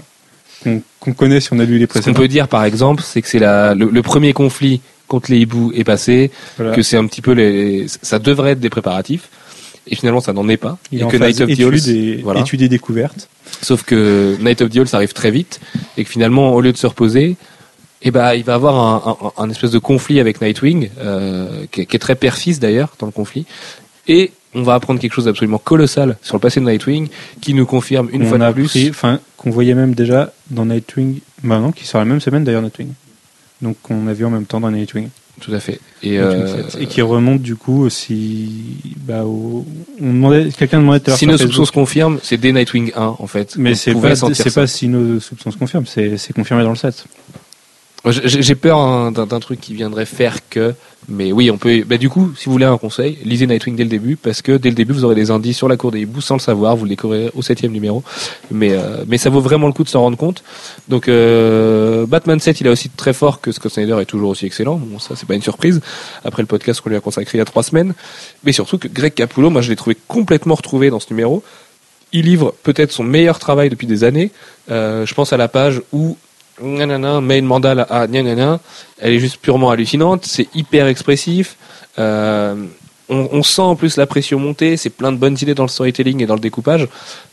qu'on 1.01 1.13
connaît 1.13 1.41
si 1.41 1.53
on 1.53 1.59
a 1.59 1.65
lu 1.65 1.79
les 1.79 1.87
précédents. 1.87 2.13
Ce 2.13 2.17
qu'on 2.17 2.23
peut 2.23 2.29
dire, 2.29 2.49
par 2.49 2.65
exemple, 2.65 3.03
c'est 3.05 3.23
que 3.23 3.29
c'est 3.29 3.39
le, 3.39 3.75
le, 3.75 4.03
premier 4.03 4.33
conflit 4.33 4.81
contre 5.09 5.31
les 5.31 5.39
hiboux 5.39 5.73
est 5.75 5.85
passé, 5.85 6.31
que 6.59 6.83
c'est 6.83 6.97
un 6.97 7.07
petit 7.07 7.23
peu 7.23 7.33
les, 7.33 7.87
ça 8.03 8.19
devrait 8.19 8.53
être 8.53 8.61
des 8.61 8.71
préparatifs, 8.71 9.29
et 9.89 9.97
finalement 9.97 10.21
ça 10.21 10.33
n'en 10.33 10.49
est 10.49 10.57
pas. 10.57 10.79
Il 10.93 11.03
et 11.03 11.07
que 11.07 11.17
Night 11.17 11.41
of 11.41 11.51
the 11.51 11.61
Owls, 11.61 12.23
voilà. 12.23 12.41
étude 12.41 12.63
découverte. 12.63 13.29
Sauf 13.63 13.83
que 13.83 14.37
Night 14.41 14.63
of 14.63 14.71
the 14.71 14.77
Owls 14.77 14.89
arrive 14.93 15.13
très 15.13 15.31
vite, 15.31 15.61
et 15.97 16.05
que 16.05 16.11
finalement, 16.11 16.53
au 16.55 16.61
lieu 16.61 16.73
de 16.73 16.77
se 16.77 16.87
reposer, 16.87 17.37
eh 18.03 18.11
ben, 18.11 18.35
il 18.35 18.45
va 18.45 18.55
avoir 18.55 18.77
un, 18.77 19.17
un, 19.39 19.43
un 19.45 19.51
espèce 19.51 19.71
de 19.71 19.79
conflit 19.79 20.21
avec 20.21 20.41
Nightwing, 20.41 20.91
euh, 20.99 21.67
qui, 21.71 21.87
qui, 21.87 21.97
est 21.97 21.99
très 21.99 22.15
père 22.15 22.37
d'ailleurs 22.61 22.95
dans 22.99 23.07
le 23.07 23.13
conflit, 23.13 23.47
et 24.09 24.33
on 24.55 24.63
va 24.63 24.75
apprendre 24.75 24.99
quelque 25.01 25.13
chose 25.13 25.27
d'absolument 25.27 25.59
colossal 25.59 26.17
sur 26.23 26.37
le 26.37 26.41
passé 26.41 26.61
de 26.61 26.67
Nightwing, 26.67 27.09
qui 27.41 27.55
nous 27.55 27.67
confirme 27.67 28.09
une 28.13 28.27
fois 28.27 28.39
de 28.39 28.53
plus, 28.53 28.89
enfin, 28.89 29.21
qu'on 29.37 29.51
voyait 29.51 29.75
même 29.75 29.95
déjà 29.95 30.33
dans 30.51 30.67
Nightwing, 30.67 31.21
bah 31.45 31.59
non, 31.59 31.73
qui 31.73 31.87
sort 31.87 32.01
la 32.01 32.07
même 32.07 32.21
semaine 32.21 32.45
d'ailleurs 32.45 32.63
Nightwing 32.63 32.93
donc 33.63 33.77
qu'on 33.83 34.07
a 34.07 34.13
vu 34.13 34.25
en 34.25 34.31
même 34.31 34.47
temps 34.47 34.61
dans 34.61 34.71
Nightwing. 34.71 35.09
Tout 35.41 35.55
à 35.55 35.61
fait. 35.61 35.81
Et, 36.03 36.19
euh, 36.19 36.63
et 36.79 36.87
qui 36.87 37.01
remonte 37.01 37.41
du 37.41 37.57
coup 37.57 37.85
aussi. 37.85 38.77
Bah, 39.07 39.25
on 39.25 39.65
demandait, 39.99 40.51
quelqu'un 40.51 40.81
demandait 40.81 41.11
Si 41.13 41.27
nos 41.27 41.39
soupçons 41.39 41.65
se 41.65 41.73
confirment, 41.73 42.19
c'est 42.23 42.37
dès 42.37 42.53
Nightwing 42.53 42.93
1 42.95 43.17
en 43.19 43.27
fait. 43.27 43.57
Mais 43.57 43.75
c'est 43.75 43.95
pas, 43.95 44.15
c'est 44.17 44.55
pas 44.55 44.67
si 44.67 44.89
nos 44.89 45.19
soupçons 45.19 45.51
se 45.51 45.57
confirment, 45.57 45.87
c'est 45.87 46.33
confirmé 46.35 46.63
dans 46.63 46.71
le 46.71 46.77
set. 46.77 47.05
J'ai 48.07 48.55
peur 48.55 49.13
d'un 49.13 49.41
truc 49.41 49.61
qui 49.61 49.75
viendrait 49.75 50.07
faire 50.07 50.49
que, 50.49 50.75
mais 51.09 51.33
oui, 51.33 51.51
on 51.51 51.59
peut. 51.59 51.83
Bah, 51.87 51.99
du 51.99 52.09
coup, 52.09 52.33
si 52.35 52.47
vous 52.47 52.53
voulez 52.53 52.65
un 52.65 52.79
conseil, 52.79 53.19
lisez 53.25 53.47
Nightwing 53.47 53.77
dès 53.77 53.83
le 53.83 53.91
début, 53.91 54.17
parce 54.17 54.41
que 54.41 54.57
dès 54.57 54.71
le 54.71 54.75
début, 54.75 54.95
vous 54.95 55.05
aurez 55.05 55.15
des 55.15 55.31
indices 55.31 55.59
sur 55.59 55.69
la 55.69 55.77
cour 55.77 55.91
des 55.91 56.01
hiboux 56.01 56.23
sans 56.23 56.37
le 56.37 56.41
savoir. 56.41 56.77
Vous 56.77 56.85
le 56.85 56.91
découvrirez 56.91 57.31
au 57.35 57.43
septième 57.43 57.73
numéro, 57.73 58.03
mais 58.51 58.73
euh, 58.73 59.05
mais 59.07 59.19
ça 59.19 59.29
vaut 59.29 59.41
vraiment 59.41 59.67
le 59.67 59.75
coup 59.75 59.85
de 59.85 59.89
s'en 59.91 60.01
rendre 60.01 60.17
compte. 60.17 60.43
Donc 60.89 61.09
euh, 61.09 62.07
Batman 62.07 62.41
7, 62.41 62.63
il 62.63 62.69
est 62.69 62.71
aussi 62.71 62.89
très 62.89 63.13
fort 63.13 63.43
que 63.43 63.53
Scott 63.53 63.73
Snyder 63.73 63.99
est 64.01 64.07
toujours 64.07 64.31
aussi 64.31 64.47
excellent. 64.47 64.77
Bon, 64.77 64.99
ça 64.99 65.15
c'est 65.15 65.27
pas 65.27 65.35
une 65.35 65.43
surprise 65.43 65.83
après 66.25 66.43
le 66.43 66.47
podcast 66.47 66.81
qu'on 66.81 66.89
lui 66.89 66.97
a 66.97 67.01
consacré 67.01 67.37
il 67.37 67.41
y 67.41 67.43
a 67.43 67.47
trois 67.47 67.63
semaines, 67.63 67.93
mais 68.45 68.53
surtout 68.53 68.79
que 68.79 68.89
Greg 68.89 69.13
Capullo, 69.13 69.51
moi 69.51 69.61
je 69.61 69.69
l'ai 69.69 69.77
trouvé 69.77 69.97
complètement 70.09 70.55
retrouvé 70.55 70.89
dans 70.89 71.01
ce 71.01 71.11
numéro. 71.11 71.43
Il 72.13 72.25
livre 72.25 72.55
peut-être 72.63 72.93
son 72.93 73.05
meilleur 73.05 73.39
travail 73.39 73.69
depuis 73.69 73.87
des 73.87 74.05
années. 74.05 74.31
Euh, 74.71 75.05
je 75.07 75.15
pense 75.15 75.33
à 75.33 75.37
la 75.37 75.49
page 75.49 75.83
où 75.93 76.17
main 76.63 77.43
mandale 77.43 77.87
à 77.89 78.07
elle 78.99 79.13
est 79.13 79.19
juste 79.19 79.39
purement 79.39 79.71
hallucinante, 79.71 80.25
c'est 80.25 80.49
hyper 80.55 80.87
expressif. 80.87 81.57
Euh, 81.99 82.55
on, 83.09 83.43
sent 83.43 83.63
en 83.63 83.75
plus 83.75 83.97
la 83.97 84.07
pression 84.07 84.39
monter, 84.39 84.77
c'est 84.77 84.91
plein 84.91 85.11
de 85.11 85.17
bonnes 85.17 85.37
idées 85.41 85.55
dans 85.55 85.65
le 85.65 85.69
storytelling 85.69 86.23
et 86.23 86.27
dans 86.27 86.35
le 86.35 86.41
découpage. 86.41 86.87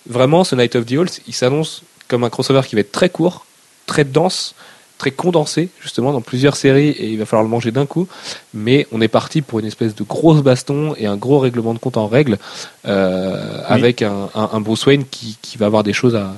Vraiment, 0.10 0.44
ce 0.44 0.56
Night 0.56 0.76
of 0.76 0.86
the 0.86 0.94
Owls, 0.94 1.10
il 1.28 1.34
s'annonce 1.34 1.84
comme 2.08 2.24
un 2.24 2.30
crossover 2.30 2.62
qui 2.68 2.76
va 2.76 2.82
être 2.82 2.92
très 2.92 3.10
court, 3.10 3.46
très 3.86 4.04
dense, 4.04 4.56
très 4.98 5.12
condensé, 5.12 5.70
justement, 5.80 6.12
dans 6.12 6.22
plusieurs 6.22 6.56
séries, 6.56 6.90
et 6.90 7.10
il 7.10 7.20
va 7.20 7.26
falloir 7.26 7.44
le 7.44 7.50
manger 7.50 7.70
d'un 7.70 7.86
coup. 7.86 8.08
Mais 8.56 8.88
on 8.92 9.02
est 9.02 9.08
parti 9.08 9.44
pour 9.44 9.60
une 9.60 9.68
espèce 9.68 9.94
de 9.94 10.04
grosse 10.04 10.42
baston 10.42 10.96
et 10.98 11.06
un 11.06 11.16
gros 11.16 11.38
règlement 11.38 11.76
de 11.76 11.80
compte 11.80 11.98
en 11.98 12.08
règle, 12.08 12.40
euh, 12.88 13.62
avec 13.68 14.02
un, 14.02 14.30
un, 14.34 14.60
Bruce 14.60 14.86
Wayne 14.88 15.06
qui, 15.06 15.38
qui 15.44 15.60
va 15.60 15.68
avoir 15.68 15.84
des 15.84 15.94
choses 15.94 16.16
à, 16.16 16.34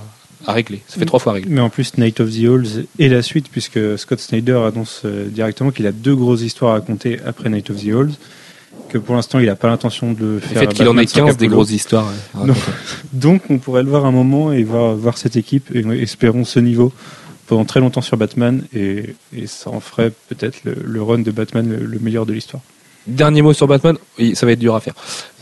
à 0.46 0.54
régler. 0.54 0.82
Ça 0.88 1.00
fait 1.00 1.06
trois 1.06 1.20
fois 1.20 1.34
réglé. 1.34 1.52
Mais 1.52 1.62
en 1.62 1.70
plus, 1.70 1.98
Night 1.98 2.20
of 2.20 2.32
the 2.32 2.46
Owls 2.46 2.86
et 2.98 3.10
la 3.10 3.22
suite, 3.22 3.50
puisque 3.52 3.98
Scott 3.98 4.20
Snyder 4.20 4.62
annonce 4.66 5.02
euh, 5.06 5.28
directement 5.28 5.72
qu'il 5.72 5.88
a 5.88 5.92
deux 5.92 6.16
grosses 6.16 6.42
histoires 6.42 6.72
à 6.72 6.74
raconter 6.76 7.20
après 7.26 7.50
Night 7.50 7.70
of 7.70 7.84
the 7.84 7.90
Owls, 7.90 8.12
que 8.88 8.98
pour 8.98 9.16
l'instant, 9.16 9.40
il 9.40 9.46
n'a 9.46 9.56
pas 9.56 9.68
l'intention 9.68 10.14
de 10.14 10.40
faire. 10.40 10.62
Le 10.62 10.68
fait 10.68 10.74
qu'il 10.74 10.88
en 10.88 10.98
ait 10.98 11.06
15 11.06 11.38
des 11.38 11.48
grosses 11.48 11.72
histoires. 11.72 12.12
Donc, 13.14 13.44
on 13.50 13.58
pourrait 13.58 13.84
le 13.84 13.90
voir 13.90 14.06
un 14.06 14.12
moment 14.12 14.52
et 14.52 14.64
voir, 14.64 14.96
voir 14.96 15.18
cette 15.18 15.36
équipe, 15.36 15.74
et 15.76 15.86
espérons 16.02 16.46
ce 16.46 16.60
niveau 16.60 16.94
pendant 17.48 17.66
très 17.66 17.80
longtemps 17.80 18.02
sur 18.02 18.16
Batman, 18.16 18.64
et, 18.74 19.16
et 19.36 19.48
ça 19.48 19.72
en 19.72 19.80
ferait 19.80 20.12
peut-être 20.30 20.60
le, 20.64 21.02
run 21.02 21.20
de 21.20 21.32
Batman 21.32 21.68
le 21.68 22.00
meilleur 22.00 22.28
de 22.28 22.34
l'histoire. 22.34 22.62
Dernier 23.10 23.42
mot 23.42 23.54
sur 23.54 23.68
Batman, 23.68 23.98
oui, 24.20 24.36
ça 24.36 24.46
va 24.46 24.52
être 24.52 24.60
dur 24.60 24.76
à 24.76 24.80
faire. 24.80 24.94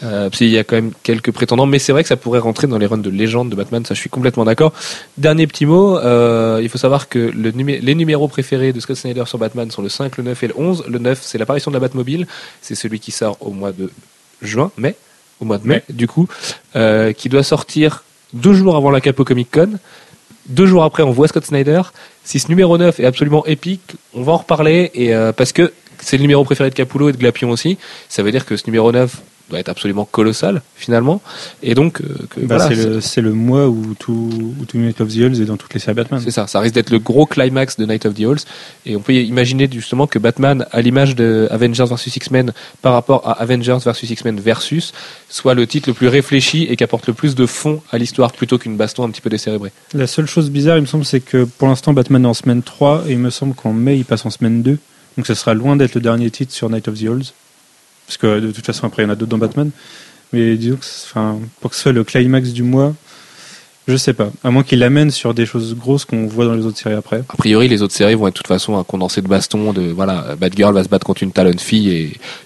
Euh, 0.04 0.30
parce 0.30 0.38
qu'il 0.38 0.50
y 0.50 0.58
a 0.58 0.64
quand 0.64 0.78
même 0.78 0.92
quelques 1.04 1.32
prétendants, 1.32 1.66
mais 1.66 1.80
c'est 1.80 1.92
vrai 1.92 2.02
que 2.02 2.08
ça 2.08 2.16
pourrait 2.16 2.40
rentrer 2.40 2.66
dans 2.68 2.78
les 2.78 2.86
runs 2.86 2.98
de 2.98 3.10
légende 3.10 3.50
de 3.50 3.56
Batman, 3.56 3.84
ça 3.84 3.94
je 3.94 4.00
suis 4.00 4.10
complètement 4.10 4.46
d'accord. 4.46 4.74
Dernier 5.18 5.48
petit 5.48 5.66
mot, 5.66 5.98
euh, 5.98 6.60
il 6.62 6.70
faut 6.70 6.78
savoir 6.78 7.10
que 7.10 7.20
le 7.20 7.50
les 7.50 7.96
numéros 7.96 8.28
préférés 8.28 8.72
de 8.72 8.80
Scott 8.80 8.96
Snyder 8.96 9.24
sur 9.26 9.38
Batman 9.38 9.70
sont 9.70 9.82
le 9.82 9.90
5, 9.90 10.16
le 10.18 10.24
9 10.24 10.44
et 10.44 10.48
le 10.48 10.54
11. 10.58 10.86
Le 10.88 11.00
9, 11.00 11.20
c'est 11.22 11.38
l'apparition 11.38 11.72
de 11.72 11.76
la 11.76 11.80
Batmobile, 11.82 12.26
c'est 12.62 12.76
celui 12.76 13.00
qui 13.00 13.12
sort 13.12 13.38
au 13.42 13.52
mois 13.52 13.74
de 13.74 13.92
juin, 14.42 14.72
mai, 14.78 14.96
au 15.42 15.46
mois 15.46 15.58
de 15.58 15.68
mai, 15.68 15.84
du 15.90 16.08
coup, 16.08 16.28
euh, 16.76 17.12
qui 17.12 17.28
doit 17.28 17.44
sortir 17.44 18.04
deux 18.34 18.54
jours 18.54 18.76
avant 18.76 18.92
la 18.92 19.02
Capo 19.02 19.26
Comic 19.26 19.50
Con. 19.52 19.72
Deux 20.48 20.66
jours 20.66 20.84
après, 20.84 21.04
on 21.04 21.12
voit 21.12 21.28
Scott 21.28 21.46
Snyder. 21.46 21.82
Si 22.24 22.40
ce 22.40 22.48
numéro 22.48 22.78
9 22.78 23.00
est 23.00 23.06
absolument 23.06 23.46
épique, 23.46 23.96
on 24.14 24.22
va 24.22 24.34
en 24.34 24.38
reparler, 24.38 24.92
et 24.94 25.14
euh, 25.14 25.34
parce 25.34 25.52
que 25.52 25.74
c'est 26.00 26.18
le 26.18 26.22
numéro 26.22 26.44
préféré 26.44 26.70
de 26.70 26.76
Capullo 26.76 27.10
et 27.10 27.12
de 27.12 27.18
Glapion 27.18 27.50
aussi. 27.50 27.78
Ça 28.10 28.24
veut 28.24 28.32
dire 28.32 28.46
que 28.46 28.58
ce 28.58 28.66
numéro 28.68 28.92
9 28.92 29.22
doit 29.50 29.60
être 29.60 29.70
absolument 29.70 30.06
colossal 30.06 30.62
finalement. 30.76 31.22
Et 31.64 31.74
donc 31.76 32.02
euh, 32.02 32.16
bah, 32.44 32.70
c'est 33.02 33.22
le, 33.22 33.34
mois 33.34 33.68
où 33.68 33.94
tout 33.98 34.30
où 34.60 34.66
tout 34.66 34.78
Night 34.78 35.00
of 35.02 35.14
the 35.14 35.20
Owls 35.20 35.42
est 35.42 35.46
dans 35.46 35.58
toutes 35.58 35.74
les 35.74 35.80
séries 35.80 35.96
Batman. 35.96 36.22
C'est 36.24 36.32
ça 36.32 36.48
ça 36.48 36.60
risque 36.60 36.76
d'être 36.76 36.90
le 36.90 37.00
gros 37.00 37.26
climax 37.26 37.78
de 37.78 37.86
Night 37.86 38.06
of 38.06 38.14
the 38.14 38.22
Owls 38.22 38.40
et 38.86 38.96
on 38.96 39.00
peut 39.00 39.14
imaginer 39.14 39.70
justement 39.72 40.08
que 40.08 40.20
Batman 40.20 40.66
à 40.72 40.82
l'image 40.82 41.16
de 41.16 41.48
Avengers 41.52 41.86
vs 41.86 42.16
X-Men 42.16 42.54
par 42.82 42.94
rapport 42.94 43.28
à 43.28 43.34
Avengers 43.42 43.78
vs 43.86 44.10
X-Men 44.10 44.40
versus 44.40 44.94
soit 45.30 45.54
le 45.54 45.66
titre 45.66 45.90
le 45.90 45.94
plus 45.94 46.08
réfléchi 46.08 46.64
et 46.70 46.76
qui 46.76 46.84
apporte 46.84 47.08
le 47.08 47.14
plus 47.14 47.36
de 47.36 47.46
fond 47.46 47.82
à 47.92 47.98
l'histoire 47.98 48.32
plutôt 48.34 48.58
qu'une 48.58 48.78
baston 48.78 49.04
un 49.04 49.10
petit 49.10 49.22
peu 49.22 49.30
décérébrée. 49.30 49.72
La 49.94 50.08
seule 50.08 50.28
chose 50.28 50.50
bizarre 50.50 50.78
il 50.78 50.82
me 50.82 50.88
semble 50.88 51.06
c'est 51.06 51.22
que 51.22 51.46
pour 51.46 51.68
l'instant 51.68 51.94
Batman 51.94 52.24
est 52.24 52.28
en 52.28 52.34
semaine 52.34 52.64
3 52.64 53.06
et 53.08 53.14
il 53.14 53.20
me 53.20 53.30
semble 53.30 53.56
qu'en 53.56 53.74
mai 53.74 53.98
il 53.98 54.06
passe 54.06 54.26
en 54.26 54.30
semaine 54.30 54.62
2 54.62 54.78
donc 55.18 55.28
ça 55.28 55.36
sera 55.36 55.54
loin 55.54 55.76
d'être 55.76 55.96
le 55.96 56.02
dernier 56.02 56.30
titre 56.32 56.54
sur 56.54 56.70
Night 56.70 56.88
of 56.88 57.00
the 57.00 57.08
Owls. 57.08 57.24
Parce 58.06 58.18
que 58.18 58.40
de 58.40 58.52
toute 58.52 58.66
façon, 58.66 58.88
après, 58.88 59.04
il 59.04 59.08
y 59.08 59.10
en 59.10 59.12
a 59.12 59.16
d'autres 59.16 59.32
dans 59.32 59.38
Batman. 59.38 59.72
Mais 60.32 60.56
disons 60.56 60.78
que, 60.78 60.86
enfin, 61.06 61.40
pour 61.60 61.72
que 61.72 61.76
ce 61.76 61.84
soit 61.84 61.92
le 61.92 62.04
climax 62.04 62.50
du 62.50 62.64
mois, 62.64 62.94
je 63.88 63.96
sais 63.96 64.14
pas. 64.14 64.30
À 64.44 64.52
moins 64.52 64.64
qu'il 64.64 64.80
l'amène 64.80 65.12
sur 65.12 65.34
des 65.34 65.46
choses 65.46 65.74
grosses 65.74 66.04
qu'on 66.04 66.28
voit 66.28 66.44
dans 66.44 66.56
les 66.56 66.66
autres 66.66 66.78
séries 66.78 66.96
après. 66.96 67.24
A 67.30 67.38
priori, 67.38 67.70
les 67.70 67.82
autres 67.82 67.94
séries 67.94 68.16
vont 68.16 68.28
être 68.28 68.34
de 68.34 68.38
toute 68.38 68.48
façon 68.48 68.78
un 68.78 68.84
condensé 68.84 69.22
de 69.22 69.30
baston. 69.30 69.72
De 69.72 69.82
voilà, 69.94 70.36
Batgirl 70.38 70.74
va 70.74 70.84
se 70.84 70.90
battre 70.90 71.06
contre 71.06 71.24
une 71.24 71.32
Talon 71.32 71.58
fille 71.58 71.90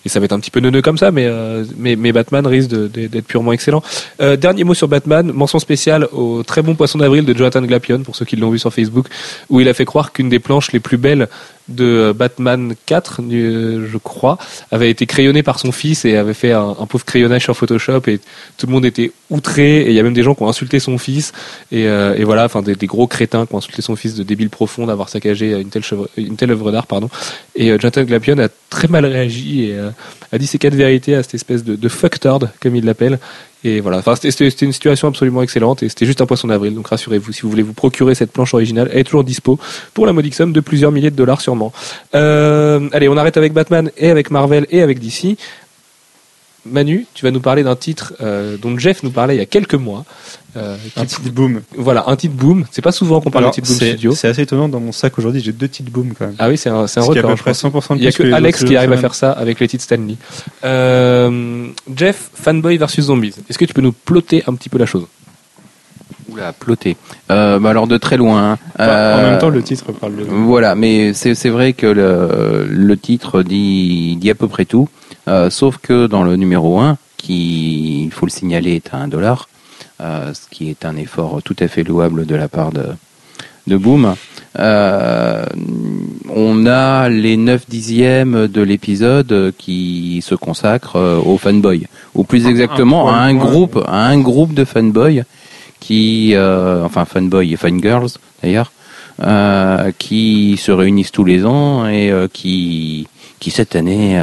et, 0.05 0.09
ça 0.09 0.19
va 0.19 0.25
être 0.25 0.33
un 0.33 0.39
petit 0.39 0.51
peu 0.51 0.59
neuneux 0.59 0.83
comme 0.83 0.99
ça, 0.99 1.09
mais 1.09 1.25
euh, 1.25 1.65
mais, 1.77 1.95
mais, 1.95 2.11
Batman 2.11 2.45
risque 2.45 2.69
d'être 2.69 3.25
purement 3.25 3.53
excellent. 3.53 3.81
Euh, 4.21 4.35
dernier 4.35 4.63
mot 4.63 4.75
sur 4.75 4.87
Batman, 4.87 5.31
mention 5.31 5.57
spéciale 5.57 6.07
au 6.11 6.43
très 6.43 6.61
bon 6.61 6.75
Poisson 6.75 6.99
d'avril 6.99 7.25
de 7.25 7.35
Jonathan 7.35 7.63
Glapion 7.63 8.03
pour 8.03 8.15
ceux 8.15 8.25
qui 8.25 8.35
l'ont 8.35 8.51
vu 8.51 8.59
sur 8.59 8.71
Facebook, 8.71 9.07
où 9.49 9.59
il 9.59 9.67
a 9.67 9.73
fait 9.73 9.85
croire 9.85 10.11
qu'une 10.11 10.29
des 10.29 10.39
planches 10.39 10.71
les 10.73 10.79
plus 10.79 10.97
belles 10.97 11.27
de 11.71 12.13
Batman 12.15 12.73
4, 12.85 13.21
je 13.29 13.97
crois, 13.97 14.37
avait 14.71 14.89
été 14.89 15.05
crayonné 15.05 15.43
par 15.43 15.59
son 15.59 15.71
fils 15.71 16.05
et 16.05 16.17
avait 16.17 16.33
fait 16.33 16.51
un, 16.51 16.73
pauvre 16.87 17.05
crayonnage 17.05 17.43
sur 17.43 17.55
Photoshop 17.55 18.01
et 18.07 18.19
tout 18.57 18.67
le 18.67 18.71
monde 18.71 18.85
était 18.85 19.11
outré 19.29 19.81
et 19.81 19.89
il 19.89 19.93
y 19.93 19.99
a 19.99 20.03
même 20.03 20.13
des 20.13 20.23
gens 20.23 20.35
qui 20.35 20.43
ont 20.43 20.49
insulté 20.49 20.79
son 20.79 20.97
fils 20.97 21.31
et, 21.71 21.87
euh, 21.87 22.15
voilà, 22.23 22.45
enfin 22.45 22.61
des, 22.61 22.75
gros 22.87 23.07
crétins 23.07 23.45
qui 23.45 23.55
ont 23.55 23.57
insulté 23.57 23.81
son 23.81 23.95
fils 23.95 24.15
de 24.15 24.23
débile 24.23 24.49
profond 24.49 24.85
d'avoir 24.85 25.09
saccagé 25.09 25.59
une 26.17 26.35
telle, 26.35 26.51
œuvre 26.51 26.71
d'art, 26.71 26.87
pardon. 26.87 27.09
Et 27.55 27.71
euh, 27.71 27.77
Jonathan 27.79 28.03
Glapion 28.03 28.37
a 28.39 28.49
très 28.69 28.87
mal 28.87 29.05
réagi 29.05 29.65
et 29.65 29.75
euh, 29.75 29.89
a 30.31 30.37
dit 30.37 30.47
ses 30.47 30.57
quatre 30.57 30.75
vérités 30.75 31.15
à 31.15 31.23
cette 31.23 31.35
espèce 31.35 31.63
de, 31.63 31.75
de 31.75 31.89
fucktard, 31.89 32.39
comme 32.59 32.75
il 32.75 32.85
l'appelle, 32.85 33.19
et 33.63 33.79
voilà, 33.79 33.99
enfin, 33.99 34.15
c'était 34.15 34.47
une 34.47 34.71
situation 34.71 35.07
absolument 35.07 35.43
excellente 35.43 35.83
et 35.83 35.89
c'était 35.89 36.05
juste 36.05 36.21
un 36.21 36.25
poisson 36.25 36.47
d'avril. 36.47 36.73
Donc 36.73 36.87
rassurez-vous, 36.87 37.31
si 37.31 37.41
vous 37.41 37.49
voulez 37.49 37.61
vous 37.61 37.73
procurer 37.73 38.15
cette 38.15 38.31
planche 38.31 38.53
originale, 38.53 38.89
elle 38.91 38.99
est 38.99 39.03
toujours 39.03 39.23
dispo 39.23 39.59
pour 39.93 40.05
la 40.05 40.13
modique 40.13 40.33
somme 40.33 40.51
de 40.51 40.59
plusieurs 40.59 40.91
milliers 40.91 41.11
de 41.11 41.15
dollars 41.15 41.41
sûrement. 41.41 41.71
Euh, 42.15 42.89
allez, 42.91 43.07
on 43.07 43.17
arrête 43.17 43.37
avec 43.37 43.53
Batman 43.53 43.91
et 43.97 44.09
avec 44.09 44.31
Marvel 44.31 44.65
et 44.71 44.81
avec 44.81 44.99
DC. 44.99 45.37
Manu, 46.65 47.07
tu 47.13 47.25
vas 47.25 47.31
nous 47.31 47.39
parler 47.39 47.63
d'un 47.63 47.75
titre 47.75 48.13
euh, 48.21 48.57
dont 48.57 48.77
Jeff 48.77 49.03
nous 49.03 49.11
parlait 49.11 49.35
il 49.35 49.39
y 49.39 49.41
a 49.41 49.47
quelques 49.47 49.75
mois. 49.75 50.05
Euh, 50.57 50.75
un 50.97 51.05
titre 51.05 51.29
boom. 51.31 51.61
Voilà, 51.77 52.03
un 52.07 52.15
titre 52.15 52.35
boom. 52.35 52.65
C'est 52.71 52.81
pas 52.81 52.91
souvent 52.91 53.21
qu'on 53.21 53.31
parle 53.31 53.45
de 53.45 53.51
titre 53.51 53.67
boom 53.67 53.77
studio. 53.77 54.13
C'est 54.13 54.27
assez 54.27 54.41
étonnant. 54.41 54.67
Dans 54.67 54.79
mon 54.79 54.91
sac 54.91 55.17
aujourd'hui, 55.17 55.41
j'ai 55.41 55.53
deux 55.53 55.69
titres 55.69 55.91
boom 55.91 56.13
quand 56.17 56.25
même. 56.25 56.35
Ah 56.39 56.49
oui, 56.49 56.57
c'est 56.57 56.69
un, 56.69 56.87
c'est 56.87 56.99
un 56.99 57.03
record. 57.03 57.35
Il 57.95 58.03
y 58.03 58.07
a 58.07 58.11
que, 58.11 58.31
Alex 58.33 58.63
qui 58.63 58.75
arrive 58.75 58.91
à 58.91 58.97
faire 58.97 59.15
ça 59.15 59.31
avec 59.31 59.59
les 59.59 59.67
titres 59.67 59.83
Stanley. 59.83 60.15
Euh, 60.63 61.67
Jeff, 61.95 62.31
fanboy 62.33 62.77
versus 62.77 63.05
zombies. 63.05 63.33
Est-ce 63.49 63.57
que 63.57 63.65
tu 63.65 63.73
peux 63.73 63.81
nous 63.81 63.93
plotter 63.93 64.43
un 64.47 64.53
petit 64.55 64.69
peu 64.69 64.77
la 64.77 64.85
chose? 64.85 65.05
Oula, 66.29 66.53
plotter. 66.53 66.95
Euh, 67.29 67.59
bah 67.59 67.71
alors 67.71 67.87
de 67.87 67.97
très 67.97 68.15
loin. 68.17 68.53
Hein. 68.53 69.17
en 69.17 69.21
même 69.21 69.39
temps, 69.39 69.49
le 69.49 69.63
titre 69.63 69.91
parle 69.91 70.15
de. 70.15 70.23
Voilà, 70.23 70.75
mais 70.75 71.13
c'est, 71.13 71.35
c'est 71.35 71.49
vrai 71.49 71.73
que 71.73 71.87
le, 71.87 72.67
le 72.69 72.97
titre 72.97 73.43
dit, 73.43 74.15
dit 74.17 74.29
à 74.29 74.35
peu 74.35 74.47
près 74.47 74.65
tout. 74.65 74.87
Euh, 75.27 75.49
sauf 75.49 75.77
que 75.77 76.07
dans 76.07 76.23
le 76.23 76.35
numéro 76.35 76.79
1, 76.79 76.97
qui, 77.17 78.05
il 78.05 78.11
faut 78.11 78.25
le 78.25 78.31
signaler, 78.31 78.75
est 78.75 78.93
à 78.93 78.97
1 78.97 79.07
dollar, 79.07 79.47
euh, 79.47 79.60
ce 80.01 80.49
qui 80.49 80.69
est 80.69 80.85
un 80.85 80.95
effort 80.97 81.41
tout 81.43 81.55
à 81.59 81.67
fait 81.67 81.83
louable 81.83 82.25
de 82.25 82.35
la 82.35 82.47
part 82.47 82.71
de, 82.71 82.85
de 83.67 83.77
Boom, 83.77 84.15
Euh, 84.59 85.45
on 86.29 86.65
a 86.65 87.07
les 87.07 87.37
9 87.37 87.69
dixièmes 87.69 88.47
de 88.47 88.61
l'épisode 88.61 89.53
qui 89.57 90.21
se 90.21 90.35
consacrent 90.35 90.97
euh, 90.97 91.19
aux 91.19 91.37
fanboys, 91.37 91.87
ou 92.15 92.25
plus 92.25 92.47
exactement 92.47 93.09
à 93.09 93.15
un 93.15 93.33
groupe, 93.33 93.81
à 93.87 94.07
un 94.07 94.19
groupe 94.19 94.53
de 94.53 94.65
fanboys 94.65 95.23
qui, 95.79 96.33
euh, 96.35 96.83
enfin 96.83 97.05
fanboys 97.05 97.53
et 97.53 97.55
fangirls 97.55 98.17
d'ailleurs, 98.43 98.71
qui 99.99 100.57
se 100.57 100.71
réunissent 100.71 101.11
tous 101.11 101.25
les 101.25 101.45
ans 101.45 101.87
et 101.87 102.11
qui, 102.33 103.07
qui 103.39 103.51
cette 103.51 103.75
année 103.75 104.19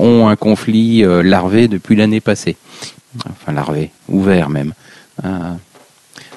ont 0.00 0.26
un 0.28 0.36
conflit 0.36 1.04
larvé 1.22 1.68
depuis 1.68 1.94
l'année 1.94 2.20
passée, 2.20 2.56
enfin 3.30 3.52
larvé, 3.52 3.90
ouvert 4.08 4.48
même. 4.48 4.74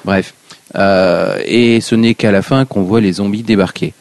Bref. 0.04 0.34
Euh, 0.74 1.38
et 1.44 1.80
ce 1.80 1.94
n'est 1.94 2.14
qu'à 2.14 2.32
la 2.32 2.42
fin 2.42 2.64
qu'on 2.64 2.82
voit 2.82 3.00
les 3.00 3.14
zombies 3.14 3.42
débarquer. 3.42 3.94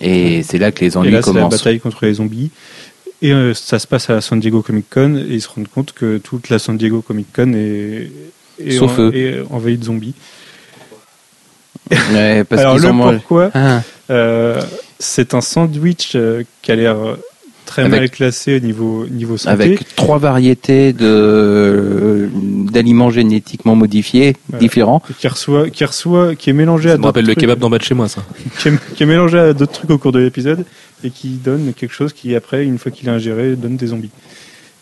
Et 0.00 0.42
c'est 0.42 0.58
là 0.58 0.72
que 0.72 0.84
les 0.84 0.96
ennuis 0.96 1.08
et 1.08 1.12
là, 1.12 1.22
commencent. 1.22 1.52
la 1.52 1.58
bataille 1.58 1.80
contre 1.80 2.04
les 2.04 2.14
zombies. 2.14 2.50
Et 3.20 3.32
euh, 3.32 3.54
ça 3.54 3.78
se 3.78 3.86
passe 3.86 4.10
à 4.10 4.20
San 4.20 4.40
Diego 4.40 4.62
Comic 4.62 4.86
Con 4.90 5.16
et 5.16 5.34
ils 5.34 5.42
se 5.42 5.48
rendent 5.48 5.68
compte 5.68 5.92
que 5.92 6.18
toute 6.18 6.48
la 6.48 6.58
San 6.58 6.76
Diego 6.76 7.02
Comic 7.02 7.32
Con 7.32 7.52
est, 7.54 8.10
envahie 9.50 9.78
de 9.78 9.84
zombies. 9.84 10.14
Alors 11.90 12.78
le 12.78 13.16
pourquoi, 13.18 13.50
ah. 13.54 13.82
euh, 14.10 14.60
c'est 14.98 15.34
un 15.34 15.40
sandwich 15.40 16.16
qui 16.62 16.72
a 16.72 16.74
l'air 16.74 16.96
très 17.72 17.88
mal 17.88 18.10
classé 18.10 18.56
au 18.56 18.60
niveau, 18.60 19.06
niveau 19.06 19.36
santé. 19.36 19.52
Avec 19.52 19.96
trois 19.96 20.18
variétés 20.18 20.92
de, 20.92 22.28
d'aliments 22.70 23.10
génétiquement 23.10 23.74
modifiés 23.74 24.36
différents. 24.58 25.02
Qui 25.18 25.28
reçoit, 25.28 25.70
qui 25.70 25.84
reçoit, 25.84 26.34
qui 26.34 26.50
est 26.50 26.52
mélangé 26.52 26.88
ça 26.88 26.94
à. 26.94 26.98
me 26.98 27.04
rappelle 27.04 27.26
le 27.26 27.34
kebab 27.34 27.58
d'en 27.58 27.70
bas 27.70 27.78
de 27.78 27.84
chez 27.84 27.94
moi, 27.94 28.08
ça. 28.08 28.24
qui, 28.58 28.68
est, 28.68 29.06
mélangé 29.06 29.38
à 29.38 29.52
d'autres 29.52 29.72
trucs 29.72 29.90
au 29.90 29.98
cours 29.98 30.12
de 30.12 30.20
l'épisode 30.20 30.64
et 31.04 31.10
qui 31.10 31.30
donne 31.30 31.72
quelque 31.74 31.94
chose 31.94 32.12
qui, 32.12 32.34
après, 32.34 32.64
une 32.64 32.78
fois 32.78 32.92
qu'il 32.92 33.08
est 33.08 33.12
ingéré, 33.12 33.56
donne 33.56 33.76
des 33.76 33.88
zombies. 33.88 34.10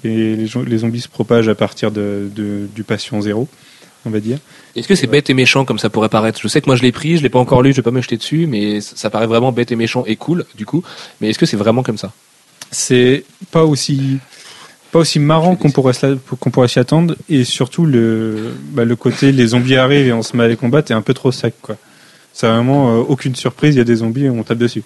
Et 0.03 0.37
les, 0.37 0.47
les 0.67 0.79
zombies 0.79 1.01
se 1.01 1.09
propagent 1.09 1.49
à 1.49 1.55
partir 1.55 1.91
de, 1.91 2.31
de, 2.35 2.69
du 2.75 2.83
patient 2.85 3.21
zéro 3.21 3.49
on 4.07 4.11
va 4.11 4.21
dire. 4.21 4.39
Est-ce 4.77 4.89
que 4.89 4.95
c'est 4.95 5.07
bête 5.07 5.29
et 5.31 5.35
méchant 5.35 5.65
comme 5.65 5.79
ça 5.79 5.91
pourrait 5.91 6.09
paraître? 6.09 6.41
Je 6.41 6.49
sais 6.49 6.61
que 6.61 6.67
moi 6.67 6.77
je 6.77 6.83
l'ai 6.83 6.93
pris, 6.93 7.19
je 7.19 7.23
l'ai 7.23 7.29
pas 7.29 7.39
encore 7.39 7.63
lu, 7.63 7.73
je 7.73 7.77
vais 7.77 7.83
pas 7.83 7.91
me 7.91 8.01
jeter 8.01 8.17
dessus, 8.17 8.47
mais 8.47 8.81
ça 8.81 9.11
paraît 9.11 9.27
vraiment 9.27 9.53
bête 9.53 9.73
et 9.73 9.77
méchant 9.77 10.05
et 10.07 10.17
cool 10.17 10.47
du 10.57 10.65
coup. 10.65 10.83
Mais 11.21 11.31
est-ce 11.31 11.39
que 11.39 11.47
c'est 11.47 11.57
vraiment 11.57 11.83
comme 11.83 11.99
ça? 11.99 12.13
C'est 12.71 13.25
pas 13.51 13.65
aussi 13.65 14.19
pas 14.93 14.99
aussi 14.99 15.19
marrant 15.19 15.55
qu'on 15.57 15.71
pourrait 15.71 15.93
qu'on 16.41 16.51
pourrait 16.51 16.69
s'y 16.69 16.79
attendre 16.79 17.15
et 17.29 17.45
surtout 17.45 17.87
le 17.87 18.53
bah, 18.73 18.85
le 18.85 18.97
côté 18.97 19.33
les 19.33 19.49
zombies 19.49 19.77
arrivent 19.77 20.09
et 20.09 20.13
on 20.13 20.23
se 20.23 20.37
met 20.37 20.45
à 20.45 20.49
les 20.49 20.57
combattre 20.57 20.91
est 20.91 20.95
un 20.95 21.03
peu 21.03 21.15
trop 21.15 21.33
sec 21.33 21.55
quoi. 21.63 21.77
C'est 22.33 22.47
vraiment 22.47 22.91
euh, 22.91 23.03
aucune 23.07 23.35
surprise, 23.35 23.75
il 23.75 23.79
y 23.79 23.81
a 23.81 23.85
des 23.85 23.97
zombies 23.97 24.25
et 24.25 24.31
on 24.31 24.43
tape 24.43 24.59
dessus. 24.59 24.83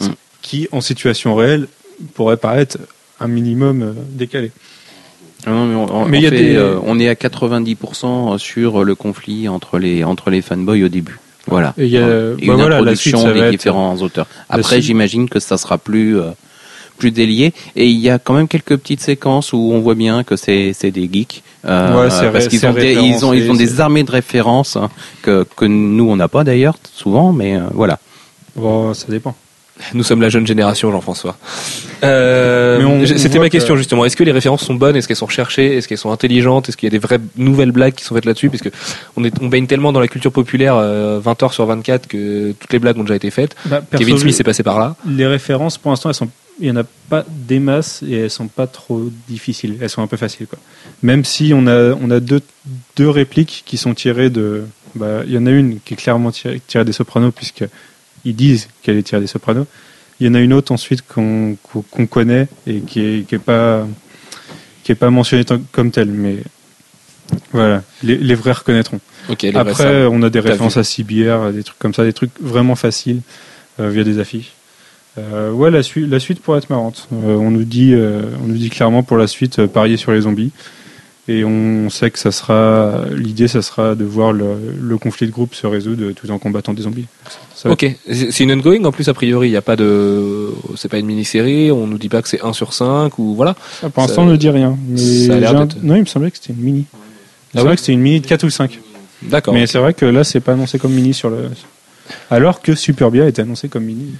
Mm. 0.00 0.06
Qui 0.42 0.68
en 0.72 0.80
situation 0.80 1.34
réelle 1.34 1.66
pourrait 2.14 2.36
paraître 2.36 2.78
un 3.20 3.28
minimum 3.28 3.82
euh, 3.82 3.92
décalé. 4.10 4.50
Mais, 5.46 5.52
on, 5.52 6.06
mais 6.06 6.20
euh, 6.24 6.78
on 6.84 7.00
est 7.00 7.08
à 7.08 7.14
90% 7.14 8.38
sur 8.38 8.84
le 8.84 8.94
conflit 8.94 9.48
entre 9.48 9.78
les 9.78 10.04
entre 10.04 10.30
les 10.30 10.40
fanboys 10.40 10.84
au 10.84 10.88
début. 10.88 11.18
Voilà. 11.48 11.74
Et, 11.78 11.88
y 11.88 11.98
a, 11.98 12.34
une 12.38 12.56
bah 12.56 12.64
introduction 12.64 13.32
des 13.32 13.50
différents 13.50 13.96
auteurs. 13.96 14.28
Après, 14.48 14.80
j'imagine 14.80 15.28
que 15.28 15.40
ça 15.40 15.58
sera 15.58 15.78
plus 15.78 16.16
plus 17.02 17.10
délié. 17.10 17.52
Et 17.74 17.88
il 17.88 17.98
y 17.98 18.08
a 18.08 18.20
quand 18.20 18.34
même 18.34 18.46
quelques 18.46 18.76
petites 18.76 19.00
séquences 19.00 19.52
où 19.52 19.58
on 19.72 19.80
voit 19.80 19.96
bien 19.96 20.22
que 20.22 20.36
c'est 20.36 20.90
des 20.98 21.10
geeks. 21.12 21.42
Euh, 21.64 22.08
parce 22.32 22.46
qu'ils 22.48 22.64
ont, 22.64 22.72
des, 22.72 22.94
ils 22.94 23.24
ont, 23.24 23.32
ils 23.32 23.50
ont 23.50 23.54
des 23.54 23.80
armées 23.80 24.04
de 24.04 24.10
références 24.10 24.76
hein, 24.76 24.88
que, 25.22 25.44
que 25.56 25.64
nous 25.64 26.08
on 26.08 26.16
n'a 26.16 26.28
pas 26.28 26.42
d'ailleurs 26.42 26.76
souvent, 26.92 27.32
mais 27.32 27.56
euh, 27.56 27.62
voilà. 27.72 27.98
Bon, 28.56 28.94
ça 28.94 29.06
dépend. 29.08 29.34
Nous 29.94 30.02
sommes 30.02 30.20
la 30.20 30.28
jeune 30.28 30.46
génération, 30.46 30.90
Jean-François. 30.90 31.36
Euh, 32.04 33.06
C'était 33.16 33.38
ma 33.38 33.48
question 33.48 33.76
justement. 33.76 34.04
Est-ce 34.04 34.16
que 34.16 34.24
les 34.24 34.32
références 34.32 34.64
sont 34.64 34.74
bonnes? 34.74 34.96
Est-ce 34.96 35.08
qu'elles 35.08 35.16
sont 35.16 35.26
recherchées? 35.26 35.76
Est-ce 35.76 35.88
qu'elles 35.88 35.98
sont 35.98 36.12
intelligentes? 36.12 36.68
Est-ce 36.68 36.76
qu'il 36.76 36.86
y 36.86 36.90
a 36.90 36.96
des 36.98 36.98
vraies 36.98 37.20
nouvelles 37.36 37.72
blagues 37.72 37.94
qui 37.94 38.04
sont 38.04 38.14
faites 38.14 38.24
là-dessus? 38.24 38.50
Parce 38.50 38.62
que 38.62 38.70
on, 39.16 39.24
est, 39.24 39.34
on 39.40 39.48
baigne 39.48 39.66
tellement 39.66 39.92
dans 39.92 40.00
la 40.00 40.08
culture 40.08 40.32
populaire 40.32 40.74
20 40.76 40.82
euh, 40.82 41.20
heures 41.42 41.52
sur 41.52 41.66
24 41.66 42.06
que 42.06 42.52
toutes 42.52 42.72
les 42.72 42.78
blagues 42.78 42.98
ont 42.98 43.02
déjà 43.02 43.16
été 43.16 43.30
faites. 43.30 43.54
Bah, 43.66 43.82
Kevin 43.96 44.18
Smith 44.18 44.38
est 44.38 44.44
passé 44.44 44.62
par 44.62 44.78
là. 44.78 44.96
Les 45.06 45.26
références, 45.26 45.78
pour 45.78 45.90
l'instant, 45.90 46.08
elles 46.08 46.14
sont 46.14 46.28
il 46.60 46.70
n'y 46.70 46.70
en 46.70 46.80
a 46.80 46.86
pas 47.08 47.24
des 47.28 47.58
masses 47.58 48.02
et 48.06 48.12
elles 48.12 48.30
sont 48.30 48.48
pas 48.48 48.66
trop 48.66 49.10
difficiles. 49.28 49.78
Elles 49.80 49.88
sont 49.88 50.02
un 50.02 50.06
peu 50.06 50.16
faciles. 50.16 50.46
Quoi. 50.46 50.58
Même 51.02 51.24
si 51.24 51.52
on 51.54 51.66
a, 51.66 51.94
on 51.94 52.10
a 52.10 52.20
deux, 52.20 52.40
deux 52.96 53.08
répliques 53.08 53.62
qui 53.66 53.76
sont 53.76 53.94
tirées 53.94 54.30
de. 54.30 54.64
Bah, 54.94 55.22
il 55.26 55.32
y 55.32 55.38
en 55.38 55.46
a 55.46 55.50
une 55.50 55.80
qui 55.80 55.94
est 55.94 55.96
clairement 55.96 56.30
tirée, 56.30 56.60
des 56.84 56.92
sopranos, 56.92 57.32
puisqu'ils 58.22 58.36
disent 58.36 58.68
qu'elle 58.82 58.96
est 58.96 59.02
tirée 59.02 59.20
des 59.20 59.26
sopranos. 59.26 59.66
Il 60.20 60.26
y 60.26 60.30
en 60.30 60.34
a 60.34 60.40
une 60.40 60.52
autre 60.52 60.72
ensuite 60.72 61.02
qu'on 61.02 61.56
connaît 62.08 62.46
et 62.66 62.80
qui 62.80 63.00
n'est 63.00 63.22
qui 63.22 63.34
est 63.34 63.38
pas, 63.38 63.86
qui 64.84 64.92
est 64.92 64.96
pas 64.96 65.10
mentionnée 65.10 65.44
comme 65.72 65.90
telle. 65.90 66.10
Mais 66.10 66.36
voilà, 67.52 67.82
les, 68.02 68.16
les 68.16 68.34
vrais 68.34 68.52
reconnaîtront. 68.52 69.00
Après, 69.54 70.06
on 70.06 70.22
a 70.22 70.30
des 70.30 70.40
références 70.40 70.76
à 70.76 70.84
CBR, 70.84 71.52
des 71.52 71.62
trucs 71.62 71.78
comme 71.78 71.94
ça, 71.94 72.04
des 72.04 72.12
trucs 72.12 72.32
vraiment 72.40 72.76
faciles 72.76 73.20
euh, 73.80 73.88
via 73.88 74.04
des 74.04 74.18
affiches. 74.18 74.52
Euh, 75.18 75.50
ouais, 75.50 75.70
la, 75.70 75.82
suite, 75.82 76.08
la 76.08 76.20
suite 76.20 76.40
pourrait 76.40 76.58
être 76.58 76.70
marrante. 76.70 77.08
Euh, 77.12 77.36
on, 77.36 77.50
nous 77.50 77.64
dit, 77.64 77.94
on 77.94 78.46
nous 78.46 78.56
dit 78.56 78.70
clairement 78.70 79.02
pour 79.02 79.16
la 79.16 79.26
suite 79.26 79.66
parier 79.66 79.96
sur 79.96 80.12
les 80.12 80.22
zombies. 80.22 80.52
Et 81.28 81.44
on 81.44 81.88
sait 81.88 82.10
que 82.10 82.18
ça 82.18 82.32
sera 82.32 83.04
l'idée, 83.12 83.46
ça 83.46 83.62
sera 83.62 83.94
de 83.94 84.04
voir 84.04 84.32
le, 84.32 84.96
conflit 84.98 85.28
de 85.28 85.32
groupe 85.32 85.54
se 85.54 85.68
résoudre 85.68 86.10
tout 86.12 86.28
en 86.30 86.38
combattant 86.38 86.74
des 86.74 86.82
zombies. 86.82 87.06
Ok, 87.64 87.96
c'est 88.10 88.40
une 88.40 88.52
ongoing 88.52 88.84
en 88.84 88.92
plus 88.92 89.08
a 89.08 89.14
priori. 89.14 89.48
Il 89.48 89.50
n'y 89.50 89.56
a 89.56 89.62
pas 89.62 89.76
de, 89.76 90.50
c'est 90.76 90.88
pas 90.88 90.98
une 90.98 91.06
mini-série. 91.06 91.70
On 91.70 91.86
nous 91.86 91.98
dit 91.98 92.08
pas 92.08 92.22
que 92.22 92.28
c'est 92.28 92.42
1 92.42 92.52
sur 92.52 92.72
5 92.72 93.18
ou 93.18 93.34
voilà. 93.34 93.54
Ah, 93.82 93.90
pour 93.90 94.02
l'instant, 94.02 94.22
on 94.22 94.26
ne 94.26 94.36
dit 94.36 94.50
rien. 94.50 94.76
Mais 94.88 94.98
Non, 95.82 95.96
il 95.96 96.00
me 96.00 96.06
semblait 96.06 96.30
que 96.30 96.38
c'était 96.40 96.52
une 96.52 96.64
mini. 96.64 96.86
C'est 97.52 97.60
ah 97.60 97.64
vrai 97.64 97.74
que 97.74 97.80
c'était 97.80 97.92
une 97.92 98.00
mini 98.00 98.20
de 98.20 98.26
4 98.26 98.44
ou 98.44 98.50
5. 98.50 98.78
D'accord. 99.22 99.54
Mais 99.54 99.66
c'est 99.66 99.78
vrai 99.78 99.94
que 99.94 100.06
là, 100.06 100.24
c'est 100.24 100.40
pas 100.40 100.52
annoncé 100.52 100.78
comme 100.78 100.92
mini 100.92 101.14
sur 101.14 101.30
le. 101.30 101.50
Alors 102.30 102.60
que 102.60 102.74
Superbia 102.74 103.26
est 103.26 103.38
annoncé 103.38 103.68
comme 103.68 103.84
mini. 103.84 104.14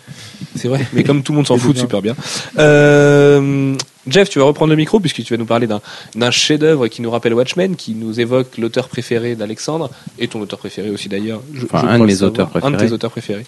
C'est 0.55 0.68
vrai, 0.68 0.86
mais 0.93 1.03
comme 1.03 1.22
tout 1.22 1.32
le 1.32 1.36
monde 1.36 1.47
s'en 1.47 1.59
fout 1.59 1.74
de 1.74 1.80
Superbia. 1.80 2.14
Euh, 2.59 3.74
Jeff, 4.07 4.28
tu 4.28 4.38
vas 4.38 4.44
reprendre 4.44 4.70
le 4.70 4.76
micro 4.76 5.00
puisque 5.00 5.22
tu 5.22 5.32
vas 5.32 5.38
nous 5.38 5.46
parler 5.46 5.68
d'un 6.14 6.30
chef-d'œuvre 6.30 6.88
qui 6.88 7.03
nous 7.03 7.11
rappelle 7.11 7.34
Watchmen, 7.34 7.76
qui 7.76 7.94
nous 7.94 8.20
évoque 8.20 8.59
l'auteur 8.59 8.88
préféré 8.88 9.34
d'Alexandre 9.34 9.90
et 10.18 10.28
ton 10.28 10.40
auteur 10.40 10.59
préféré 10.59 10.90
aussi 10.90 11.09
d'ailleurs. 11.09 11.40
Enfin, 11.64 11.86
un 11.86 11.98
de 11.98 12.05
mes 12.05 12.22
auteurs 12.22 12.48
préférés. 12.50 12.74
Un 12.74 12.76
de 12.76 12.84
tes 12.84 12.92
auteurs 12.92 13.11
préférés. 13.11 13.44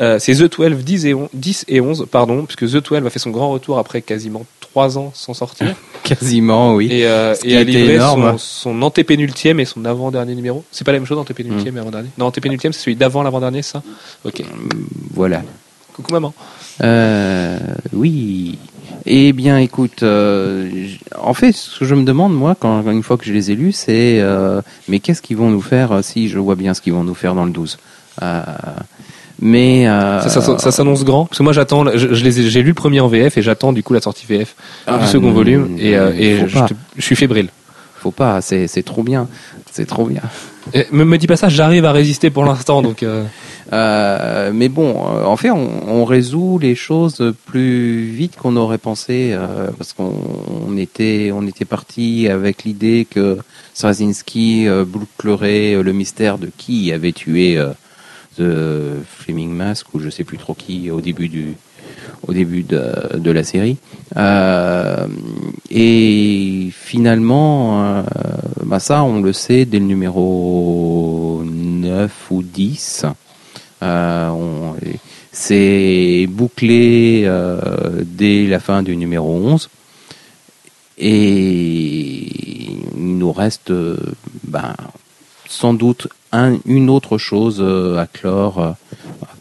Euh, 0.00 0.18
c'est 0.18 0.34
The 0.34 0.56
12 0.56 0.84
10 0.84 1.06
et 1.06 1.14
11, 1.14 1.28
10 1.32 1.64
et 1.68 1.80
11 1.80 2.06
pardon, 2.10 2.44
puisque 2.44 2.66
The 2.66 2.88
12 2.88 3.06
a 3.06 3.10
fait 3.10 3.18
son 3.18 3.30
grand 3.30 3.50
retour 3.50 3.78
après 3.78 4.02
quasiment 4.02 4.44
3 4.60 4.98
ans 4.98 5.10
sans 5.14 5.34
sortir. 5.34 5.74
quasiment, 6.04 6.74
oui. 6.74 6.88
Et, 6.90 7.06
euh, 7.06 7.34
et 7.42 7.56
a 7.56 7.64
livré 7.64 7.98
son, 7.98 8.38
son 8.38 8.82
antépénultième 8.82 9.58
et 9.58 9.64
son 9.64 9.84
avant-dernier 9.84 10.34
numéro. 10.34 10.64
C'est 10.70 10.84
pas 10.84 10.92
la 10.92 10.98
même 10.98 11.06
chose, 11.06 11.18
antépénultième 11.18 11.74
mm. 11.74 11.78
et 11.78 11.80
avant-dernier? 11.80 12.08
Non, 12.18 12.26
antépénultième, 12.26 12.72
c'est 12.72 12.82
celui 12.82 12.96
d'avant 12.96 13.22
l'avant-dernier, 13.22 13.62
ça? 13.62 13.82
Ok. 14.24 14.42
Voilà. 15.12 15.42
Coucou 15.94 16.12
maman. 16.12 16.34
Euh, 16.82 17.58
oui. 17.94 18.58
Eh 19.08 19.32
bien, 19.32 19.58
écoute, 19.58 20.02
euh, 20.02 20.68
en 21.16 21.32
fait, 21.32 21.52
ce 21.52 21.78
que 21.78 21.84
je 21.84 21.94
me 21.94 22.02
demande, 22.02 22.34
moi, 22.34 22.56
quand, 22.58 22.90
une 22.90 23.04
fois 23.04 23.16
que 23.16 23.24
je 23.24 23.32
les 23.32 23.52
ai 23.52 23.54
lus, 23.54 23.70
c'est 23.70 24.18
euh, 24.20 24.60
mais 24.88 24.98
qu'est-ce 24.98 25.22
qu'ils 25.22 25.36
vont 25.36 25.48
nous 25.48 25.60
faire 25.60 25.92
euh, 25.92 26.02
si 26.02 26.28
je 26.28 26.38
vois 26.40 26.56
bien 26.56 26.74
ce 26.74 26.80
qu'ils 26.80 26.92
vont 26.92 27.04
nous 27.04 27.14
faire 27.14 27.34
dans 27.34 27.44
le 27.44 27.52
12 27.52 27.78
mais 29.38 29.84
ça, 29.84 30.70
s'annonce 30.70 31.04
grand? 31.04 31.26
Parce 31.26 31.36
que 31.36 31.42
moi 31.42 31.52
j'attends 31.52 31.84
je, 31.94 32.06
les 32.06 32.48
j'ai 32.48 32.62
lu 32.62 32.68
le 32.68 32.74
premier 32.74 33.00
en 33.00 33.08
VF 33.08 33.36
et 33.36 33.42
j'attends 33.42 33.74
du 33.74 33.82
coup 33.82 33.92
la 33.92 34.00
sortie 34.00 34.24
VF 34.26 34.56
ah, 34.86 34.96
du 34.96 35.06
second 35.06 35.30
volume 35.30 35.76
et, 35.78 35.90
et 35.90 36.48
je, 36.48 36.58
je, 36.96 37.02
suis 37.02 37.16
fébrile 37.16 37.50
faut 38.06 38.10
pas 38.12 38.40
c'est 38.40 38.84
trop 38.84 39.02
bien 39.02 39.28
c'est 39.72 39.86
trop 39.86 40.06
bien. 40.06 40.22
Me, 40.92 41.04
me 41.04 41.18
dis 41.18 41.26
pas 41.26 41.36
ça 41.36 41.48
j'arrive 41.48 41.84
à 41.84 41.92
résister 41.92 42.30
pour 42.30 42.44
l'instant 42.44 42.82
donc 42.82 43.04
euh, 43.72 44.52
mais 44.52 44.68
bon, 44.68 45.06
euh, 45.06 45.24
en 45.24 45.36
fait, 45.36 45.50
on, 45.50 45.88
on, 45.88 46.04
résout 46.04 46.58
les 46.58 46.74
choses 46.74 47.34
plus 47.46 48.04
vite 48.04 48.36
qu'on 48.36 48.56
aurait 48.56 48.78
pensé, 48.78 49.30
euh, 49.32 49.70
parce 49.76 49.92
qu'on 49.92 50.76
était, 50.76 51.30
on 51.34 51.46
était 51.46 51.64
parti 51.64 52.28
avec 52.28 52.64
l'idée 52.64 53.06
que 53.08 53.38
Straczynski 53.74 54.68
euh, 54.68 54.84
bouclerait 54.84 55.82
le 55.82 55.92
mystère 55.92 56.38
de 56.38 56.50
qui 56.56 56.92
avait 56.92 57.12
tué 57.12 57.60
The 58.38 58.44
Flaming 59.18 59.50
Mask 59.50 59.92
ou 59.94 59.98
je 59.98 60.10
sais 60.10 60.24
plus 60.24 60.38
trop 60.38 60.54
qui 60.54 60.90
au 60.90 61.00
début 61.00 61.28
du, 61.28 61.56
au 62.28 62.32
début 62.32 62.62
de, 62.62 63.30
la 63.30 63.44
série. 63.44 63.76
Euh, 64.16 65.06
et 65.70 66.68
finalement, 66.72 67.84
euh, 67.84 68.02
bah 68.64 68.80
ça, 68.80 69.02
on 69.02 69.20
le 69.20 69.32
sait 69.32 69.64
dès 69.64 69.78
le 69.78 69.84
numéro 69.84 71.42
9 71.44 72.10
ou 72.30 72.42
10. 72.42 73.06
Euh, 73.82 74.72
c'est 75.32 76.26
bouclé 76.28 77.22
euh, 77.24 78.02
dès 78.04 78.46
la 78.46 78.60
fin 78.60 78.82
du 78.82 78.96
numéro 78.96 79.34
11. 79.34 79.68
Et 80.98 81.12
il 82.96 83.18
nous 83.18 83.32
reste 83.32 83.70
ben, 84.44 84.74
sans 85.48 85.74
doute 85.74 86.08
un, 86.32 86.56
une 86.64 86.88
autre 86.88 87.18
chose 87.18 87.62
à 87.98 88.06
clore 88.06 88.76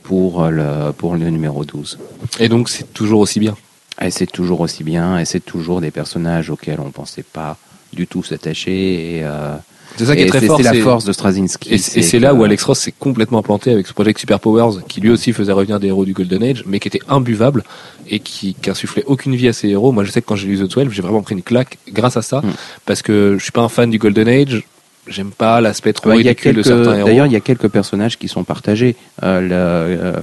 pour 0.07 0.45
le, 0.49 0.91
pour 0.91 1.15
le 1.15 1.29
numéro 1.29 1.65
12. 1.65 1.97
Et 2.39 2.47
donc 2.47 2.69
c'est 2.69 2.93
toujours 2.93 3.21
aussi 3.21 3.39
bien 3.39 3.55
Et 4.01 4.11
c'est 4.11 4.31
toujours 4.31 4.61
aussi 4.61 4.83
bien, 4.83 5.19
et 5.19 5.25
c'est 5.25 5.39
toujours 5.39 5.81
des 5.81 5.91
personnages 5.91 6.49
auxquels 6.49 6.79
on 6.79 6.85
ne 6.85 6.91
pensait 6.91 7.23
pas 7.23 7.57
du 7.91 8.05
tout 8.05 8.23
s'attacher. 8.23 9.17
Et, 9.17 9.23
euh, 9.23 9.55
c'est 9.97 10.05
ça 10.05 10.15
qui 10.15 10.23
est 10.23 10.27
très 10.27 10.41
fort. 10.41 10.57
C'est 10.57 10.63
la 10.63 10.73
force 10.73 11.05
de 11.05 11.13
Straczynski. 11.13 11.73
Et 11.73 11.77
c'est 11.77 12.19
là 12.19 12.33
où 12.33 12.43
Alex 12.43 12.63
Ross 12.63 12.79
s'est 12.79 12.93
complètement 12.97 13.41
planté 13.41 13.71
avec 13.71 13.87
ce 13.87 13.93
projet 13.93 14.13
Super 14.15 14.39
Powers, 14.39 14.83
qui 14.87 15.01
lui 15.01 15.09
aussi 15.09 15.33
faisait 15.33 15.53
revenir 15.53 15.79
des 15.79 15.87
héros 15.87 16.05
du 16.05 16.13
Golden 16.13 16.43
Age, 16.43 16.63
mais 16.67 16.79
qui 16.79 16.87
était 16.87 17.01
imbuvable 17.07 17.63
et 18.07 18.19
qui, 18.19 18.55
qui 18.61 18.69
insufflait 18.69 19.03
aucune 19.07 19.35
vie 19.35 19.47
à 19.47 19.53
ces 19.53 19.69
héros. 19.69 19.91
Moi, 19.91 20.03
je 20.03 20.11
sais 20.11 20.21
que 20.21 20.27
quand 20.27 20.35
j'ai 20.35 20.47
lu 20.47 20.57
The 20.57 20.69
12, 20.69 20.91
j'ai 20.91 21.01
vraiment 21.01 21.21
pris 21.21 21.35
une 21.35 21.43
claque 21.43 21.77
grâce 21.91 22.17
à 22.17 22.21
ça, 22.21 22.41
hmm. 22.41 22.51
parce 22.85 23.01
que 23.01 23.37
je 23.39 23.43
suis 23.43 23.53
pas 23.53 23.61
un 23.61 23.69
fan 23.69 23.89
du 23.89 23.97
Golden 23.97 24.27
Age. 24.27 24.63
J'aime 25.07 25.31
pas 25.31 25.61
l'aspect 25.61 25.93
trop 25.93 26.11
ridicule 26.11 26.55
de 26.55 26.63
certains 26.63 26.95
héros. 26.95 27.07
D'ailleurs, 27.07 27.25
il 27.27 27.33
y 27.33 27.35
a 27.35 27.41
quelques 27.41 27.67
personnages 27.69 28.17
qui 28.17 28.27
sont 28.27 28.43
partagés. 28.43 28.95
Euh, 29.23 29.41
le, 29.41 29.51
euh, 29.51 30.13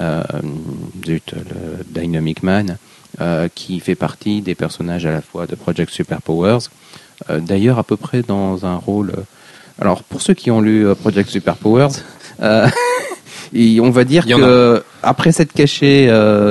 euh, 0.00 0.22
le 1.06 1.20
Dynamic 1.88 2.42
Man, 2.42 2.78
euh, 3.20 3.48
qui 3.54 3.78
fait 3.78 3.94
partie 3.94 4.42
des 4.42 4.54
personnages 4.54 5.06
à 5.06 5.12
la 5.12 5.20
fois 5.20 5.46
de 5.46 5.54
Project 5.54 5.92
Super 5.92 6.20
Powers 6.20 6.68
euh, 7.30 7.40
d'ailleurs, 7.40 7.78
à 7.78 7.84
peu 7.84 7.96
près 7.96 8.22
dans 8.22 8.66
un 8.66 8.76
rôle. 8.76 9.10
Euh, 9.10 9.22
alors, 9.80 10.02
pour 10.02 10.22
ceux 10.22 10.34
qui 10.34 10.50
ont 10.50 10.60
lu 10.60 10.86
euh, 10.86 10.94
Project 10.94 11.30
Super 11.30 11.56
Powers, 11.56 11.88
on 12.40 13.90
va 13.90 14.04
dire 14.04 14.26
que 14.26 14.82
après 15.02 15.32
s'être 15.32 15.52
caché 15.52 16.08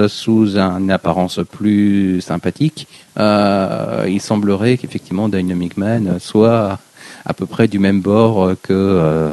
sous 0.07 0.57
une 0.57 0.89
apparence 0.91 1.41
plus 1.51 2.21
sympathique, 2.21 2.87
il 3.17 4.19
semblerait 4.21 4.77
qu'effectivement 4.77 5.27
Dynamic 5.27 5.75
Man 5.75 6.17
soit 6.19 6.79
à 7.25 7.33
peu 7.33 7.45
près 7.45 7.67
du 7.67 7.79
même 7.79 8.01
bord 8.01 8.53
que 8.61 9.29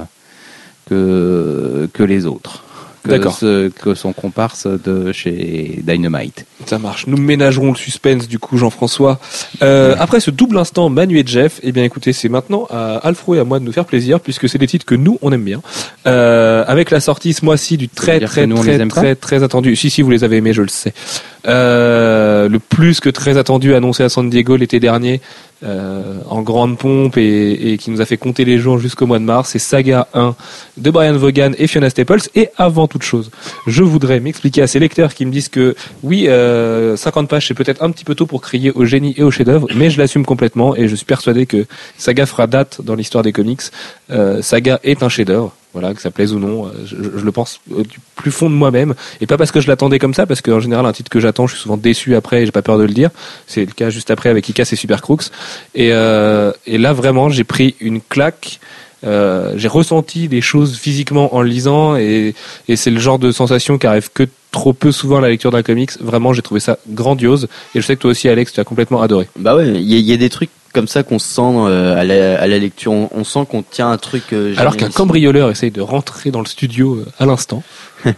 que, 0.89 1.89
que 1.93 2.03
les 2.03 2.27
autres 2.27 2.65
que, 3.03 3.69
que 3.69 3.95
son 3.95 4.13
comparse 4.13 4.67
de 4.67 5.13
chez 5.13 5.81
Dynamite. 5.83 6.45
Ça 6.67 6.79
marche. 6.79 7.07
Nous 7.07 7.17
ménagerons 7.17 7.71
le 7.71 7.77
suspense 7.77 8.29
du 8.29 8.39
coup, 8.39 8.57
Jean-François. 8.57 9.19
Euh, 9.63 9.95
après 9.99 10.21
ce 10.21 10.31
double 10.31 10.59
instant 10.59 10.89
Manu 10.89 11.19
et 11.19 11.25
Jeff, 11.27 11.61
eh 11.63 11.73
bien 11.73 11.85
écoutez, 11.85 12.13
c'est 12.13 12.29
maintenant 12.29 12.67
à 12.71 12.97
Alfro 12.97 13.35
et 13.35 13.39
à 13.39 13.45
moi 13.45 13.59
de 13.59 13.65
nous 13.65 13.73
faire 13.73 13.85
plaisir 13.85 14.21
puisque 14.21 14.49
c'est 14.49 14.59
des 14.59 14.67
titres 14.67 14.87
que 14.87 14.95
nous 14.95 15.19
on 15.23 15.33
aime 15.33 15.45
bien. 15.45 15.63
Euh, 16.07 16.65
avec 16.67 16.91
la 16.91 17.01
sortie 17.01 17.33
ce 17.33 17.45
mois-ci 17.45 17.77
du 17.77 17.89
très 17.89 18.21
très 18.21 18.47
très 18.47 18.89
très, 18.89 19.15
très 19.15 19.43
attendu. 19.43 19.77
Si 19.77 19.91
si 19.91 20.03
vous 20.03 20.11
les 20.11 20.25
avez 20.25 20.37
aimés, 20.37 20.53
je 20.53 20.63
le 20.63 20.69
sais. 20.69 20.93
Euh, 21.47 22.49
le 22.49 22.59
plus 22.59 23.01
que 23.01 23.09
très 23.09 23.39
attendu 23.39 23.75
annoncé 23.75 24.03
à 24.03 24.09
San 24.09 24.29
Diego 24.29 24.57
l'été 24.57 24.81
dernier 24.81 25.21
euh, 25.63 26.21
en 26.29 26.41
grande 26.41 26.79
pompe 26.79 27.19
et, 27.19 27.77
qui 27.79 27.91
nous 27.91 28.01
a 28.01 28.07
fait 28.07 28.17
compter 28.17 28.47
les 28.47 28.59
jours 28.59 28.79
jusqu'au 28.79 29.07
mois 29.07 29.19
de 29.19 29.25
mars, 29.25 29.51
c'est 29.51 29.59
Saga 29.59 30.09
1 30.15 30.35
de 30.79 30.91
Brian 30.91 31.13
Vaughan 31.13 31.53
et 31.59 31.67
Fiona 31.67 31.91
Staples. 31.91 32.29
Et 32.35 32.49
avant 32.57 32.89
toute 32.89 33.03
chose, 33.03 33.31
je 33.67 33.83
voudrais 33.83 34.21
m'expliquer 34.21 34.63
à 34.63 34.67
ces 34.67 34.79
lecteurs 34.79 35.13
qui 35.15 35.27
me 35.27 35.31
disent 35.31 35.49
que 35.49 35.75
oui, 36.03 36.29
euh, 36.29 36.97
50 36.97 37.29
pages 37.29 37.49
c'est 37.49 37.55
peut-être 37.55 37.83
un 37.83 37.91
petit 37.91 38.05
peu 38.05 38.15
tôt 38.15 38.27
pour 38.27 38.41
crier 38.41 38.71
au 38.73 38.87
génie 38.87 39.15
et 39.19 39.23
au 39.23 39.31
chef-d'œuvre, 39.31 39.67
mais 39.75 39.91
je 39.91 39.99
l'assume 39.99 40.25
complètement 40.25 40.75
et 40.77 40.89
je 40.89 40.95
suis 40.95 41.07
persuadé 41.07 41.45
que 41.45 41.67
Saga 41.99 42.25
fera 42.25 42.47
date 42.47 42.81
dans 42.83 42.95
l'histoire 42.95 43.23
des 43.23 43.33
comics. 43.33 43.63
Euh, 44.11 44.41
Saga 44.41 44.81
est 44.83 45.03
un 45.03 45.11
chef-d'œuvre 45.11 45.55
voilà, 45.73 45.95
que 45.95 46.01
ça 46.01 46.11
plaise 46.11 46.33
ou 46.33 46.39
non, 46.39 46.67
euh, 46.67 46.71
je, 46.85 46.97
le 46.97 47.33
pense 47.33 47.61
du 47.69 47.99
plus 48.17 48.31
fond 48.31 48.51
de 48.51 48.55
moi-même, 48.55 48.95
et 49.21 49.27
pas 49.27 49.37
parce 49.37 49.53
que 49.53 49.61
je 49.61 49.69
l'attendais 49.69 49.99
comme 49.99 50.15
ça, 50.15 50.27
parce 50.27 50.41
qu'en 50.41 50.61
général 50.61 50.87
un 50.87 50.93
titre 50.93 51.11
que 51.11 51.21
j'attends, 51.21 51.47
je 51.47 51.55
suis 51.55 51.63
souvent 51.63 51.77
déçu 51.77 52.17
après, 52.17 52.43
et 52.43 52.47
j'ai 52.47 52.53
pas 52.53 52.63
peur 52.63 52.79
de 52.79 52.85
le 52.85 52.93
dire. 52.93 53.11
C'est 53.47 53.65
le 53.65 53.73
cas 53.73 53.91
juste 53.91 54.11
après 54.11 54.29
avec 54.29 54.49
Ika 54.49 54.63
et 54.63 54.77
Super 54.77 55.03
Crooks. 55.03 55.27
Et, 55.75 55.93
euh, 55.93 56.53
et 56.67 56.79
là 56.79 56.93
vraiment, 56.93 57.29
j'ai 57.29 57.45
pris 57.45 57.75
une 57.81 58.01
claque. 58.01 58.61
Euh, 59.03 59.55
j'ai 59.57 59.69
ressenti 59.69 60.29
des 60.29 60.43
choses 60.43 60.77
physiquement 60.77 61.35
en 61.35 61.43
le 61.43 61.49
lisant, 61.49 61.97
et, 61.97 62.35
et 62.69 62.77
c'est 62.77 62.91
le 62.91 63.01
genre 63.01 63.19
de 63.19 63.33
sensation 63.33 63.79
qui 63.79 63.87
arrive 63.87 64.11
que 64.13 64.25
trop 64.51 64.73
peu 64.73 64.93
souvent 64.93 65.19
à 65.19 65.21
la 65.21 65.29
lecture 65.29 65.51
d'un 65.51 65.63
comics. 65.63 65.93
Vraiment, 66.01 66.33
j'ai 66.33 66.43
trouvé 66.43 66.61
ça 66.61 66.79
grandiose, 66.89 67.49
et 67.75 67.81
je 67.81 67.87
sais 67.87 67.97
que 67.97 68.03
toi 68.03 68.11
aussi, 68.11 68.29
Alex, 68.29 68.53
tu 68.53 68.61
as 68.61 68.65
complètement 68.65 69.01
adoré. 69.01 69.29
Bah 69.39 69.57
ouais, 69.57 69.69
il 69.69 69.83
y, 69.83 70.13
a 70.13 70.17
des 70.17 70.29
trucs 70.29 70.51
comme 70.73 70.89
ça 70.89 71.03
qu'on 71.03 71.19
sent 71.19 71.41
euh, 71.43 71.97
à, 71.97 72.05
la, 72.05 72.41
à, 72.41 72.47
la, 72.47 72.59
lecture. 72.59 72.93
On, 72.93 73.25
sent 73.25 73.47
qu'on 73.49 73.63
tient 73.63 73.91
un 73.91 73.99
truc. 73.99 74.33
Euh, 74.33 74.55
Alors 74.57 74.77
qu'un 74.77 74.91
cambrioleur 74.91 75.51
essaye 75.51 75.71
de 75.71 75.81
rentrer 75.81 76.31
dans 76.31 76.41
le 76.41 76.47
studio 76.47 76.97
euh, 76.97 77.07
à 77.19 77.27
l'instant. 77.27 77.63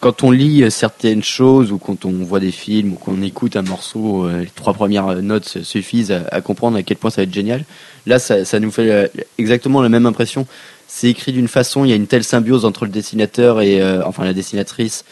quand 0.00 0.22
on 0.22 0.30
lit 0.30 0.70
certaines 0.70 1.22
choses 1.22 1.72
ou 1.72 1.78
quand 1.78 2.04
on 2.04 2.12
voit 2.24 2.40
des 2.40 2.50
films 2.50 2.92
ou 2.92 2.96
qu'on 2.96 3.22
écoute 3.22 3.56
un 3.56 3.62
morceau, 3.62 4.28
les 4.28 4.50
trois 4.54 4.74
premières 4.74 5.22
notes 5.22 5.62
suffisent 5.62 6.12
à, 6.30 6.40
comprendre 6.42 6.76
à 6.76 6.82
quel 6.82 6.98
point 6.98 7.10
ça 7.10 7.22
va 7.22 7.24
être 7.24 7.34
génial. 7.34 7.64
Là, 8.06 8.18
ça, 8.18 8.44
ça 8.44 8.60
nous 8.60 8.70
fait 8.70 9.10
exactement 9.38 9.82
la 9.82 9.88
même 9.88 10.06
impression. 10.06 10.46
C'est 10.86 11.08
écrit 11.08 11.32
d'une 11.32 11.48
façon, 11.48 11.84
il 11.84 11.90
y 11.90 11.92
a 11.92 11.96
une 11.96 12.06
telle 12.06 12.22
symbiose 12.24 12.64
entre 12.64 12.84
le 12.84 12.92
dessinateur 12.92 13.60
et 13.60 13.82
enfin 14.04 14.24
la 14.24 14.32
dessinatrice 14.32 15.04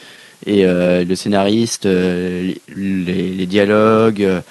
et 0.46 0.64
le 0.64 1.14
scénariste, 1.14 1.86
les, 1.86 2.60
les, 2.76 3.46
dialogues 3.46 4.42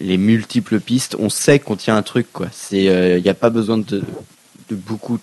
les 0.00 0.16
multiples 0.16 0.80
pistes, 0.80 1.16
on 1.18 1.28
sait 1.28 1.58
qu'on 1.58 1.76
tient 1.76 1.96
un 1.96 2.02
truc 2.02 2.26
quoi. 2.32 2.48
C'est, 2.52 2.84
il 2.84 2.88
euh, 2.88 3.20
n'y 3.20 3.28
a 3.28 3.34
pas 3.34 3.50
besoin 3.50 3.78
de, 3.78 4.02
de 4.70 4.76
beaucoup 4.76 5.18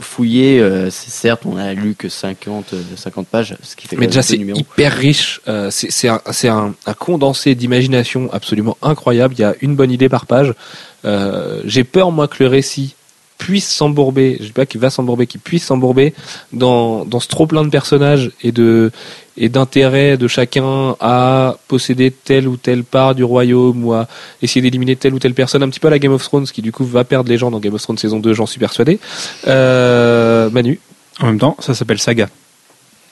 fouiller. 0.00 0.60
Euh, 0.60 0.90
certes, 0.90 1.46
on 1.46 1.56
a 1.56 1.72
lu 1.74 1.94
que 1.94 2.08
50, 2.08 2.74
50 2.96 3.24
euh, 3.24 3.28
pages, 3.30 3.56
ce 3.62 3.76
qui 3.76 3.86
fait. 3.86 3.96
Mais 3.96 4.06
déjà, 4.06 4.22
c'est 4.22 4.36
hyper 4.36 4.92
riche. 4.92 5.40
c'est 5.70 6.08
un, 6.08 6.20
un, 6.44 6.74
un, 6.86 6.94
condensé 6.94 7.54
d'imagination 7.54 8.32
absolument 8.32 8.76
incroyable. 8.82 9.34
Il 9.36 9.40
y 9.40 9.44
a 9.44 9.54
une 9.60 9.76
bonne 9.76 9.90
idée 9.90 10.08
par 10.08 10.26
page. 10.26 10.54
J'ai 11.64 11.84
peur 11.84 12.10
moi 12.10 12.28
que 12.28 12.42
le 12.42 12.48
récit 12.48 12.94
puisse 13.42 13.68
s'embourber, 13.68 14.36
je 14.38 14.46
dis 14.46 14.52
pas 14.52 14.66
qu'il 14.66 14.80
va 14.80 14.88
s'embourber, 14.88 15.26
qu'il 15.26 15.40
puisse 15.40 15.64
s'embourber 15.64 16.14
dans, 16.52 17.04
dans 17.04 17.18
ce 17.18 17.26
trop 17.26 17.48
plein 17.48 17.64
de 17.64 17.70
personnages 17.70 18.30
et 18.44 18.52
de 18.52 18.92
et 19.36 19.48
d'intérêt 19.48 20.16
de 20.16 20.28
chacun 20.28 20.94
à 21.00 21.56
posséder 21.66 22.12
telle 22.12 22.46
ou 22.46 22.56
telle 22.56 22.84
part 22.84 23.16
du 23.16 23.24
royaume 23.24 23.84
ou 23.84 23.94
à 23.94 24.06
essayer 24.42 24.60
d'éliminer 24.60 24.94
telle 24.94 25.14
ou 25.14 25.18
telle 25.18 25.34
personne, 25.34 25.62
un 25.64 25.70
petit 25.70 25.80
peu 25.80 25.88
à 25.88 25.90
la 25.90 25.98
Game 25.98 26.12
of 26.12 26.22
Thrones, 26.22 26.44
qui 26.44 26.62
du 26.62 26.70
coup 26.70 26.84
va 26.84 27.02
perdre 27.02 27.28
les 27.30 27.38
gens 27.38 27.50
dans 27.50 27.58
Game 27.58 27.74
of 27.74 27.82
Thrones 27.82 27.98
saison 27.98 28.20
2, 28.20 28.32
j'en 28.32 28.46
suis 28.46 28.60
persuadé. 28.60 29.00
Euh, 29.48 30.48
Manu? 30.50 30.78
En 31.18 31.26
même 31.26 31.38
temps, 31.38 31.56
ça 31.58 31.74
s'appelle 31.74 31.98
Saga 31.98 32.28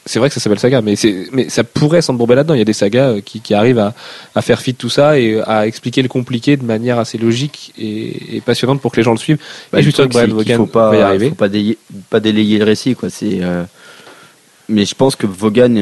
c'est 0.07 0.18
vrai 0.18 0.28
que 0.28 0.34
ça 0.34 0.40
s'appelle 0.40 0.59
saga, 0.59 0.80
mais, 0.80 0.94
mais 1.32 1.48
ça 1.48 1.62
pourrait 1.62 2.03
s'embourber 2.03 2.34
là-dedans. 2.34 2.55
Il 2.55 2.59
y 2.59 2.62
a 2.62 2.64
des 2.66 2.72
sagas 2.72 3.09
euh, 3.09 3.20
qui, 3.20 3.40
qui 3.40 3.55
arrivent 3.55 3.78
à, 3.78 3.94
à, 4.34 4.42
faire 4.42 4.61
fi 4.61 4.72
de 4.72 4.78
tout 4.78 4.88
ça 4.88 5.18
et 5.18 5.40
à 5.42 5.66
expliquer 5.66 6.03
le 6.03 6.09
compliqué 6.09 6.57
de 6.57 6.64
manière 6.64 6.98
assez 6.98 7.18
logique 7.18 7.72
et, 7.78 8.42
passionnante 8.44 8.80
pour 8.80 8.92
que 8.92 8.96
les 8.96 9.03
gens 9.03 9.12
le 9.12 9.18
suivent. 9.18 9.38
Bah, 9.72 9.80
et 9.80 9.82
juste 9.82 10.01
Brian 10.09 10.28
Vaughan 10.28 10.57
faut 10.57 10.66
pas, 10.66 10.96
y 10.96 11.01
arriver. 11.01 11.28
Faut 11.28 11.34
pas, 11.34 11.48
délayer, 11.48 11.78
pas 12.09 12.20
délayer 12.20 12.59
le 12.59 12.64
récit, 12.64 12.94
quoi. 12.94 13.11
C'est, 13.11 13.38
euh, 13.42 13.64
mais 14.68 14.84
je 14.84 14.94
pense 14.94 15.16
que 15.16 15.26
Vaughan, 15.26 15.74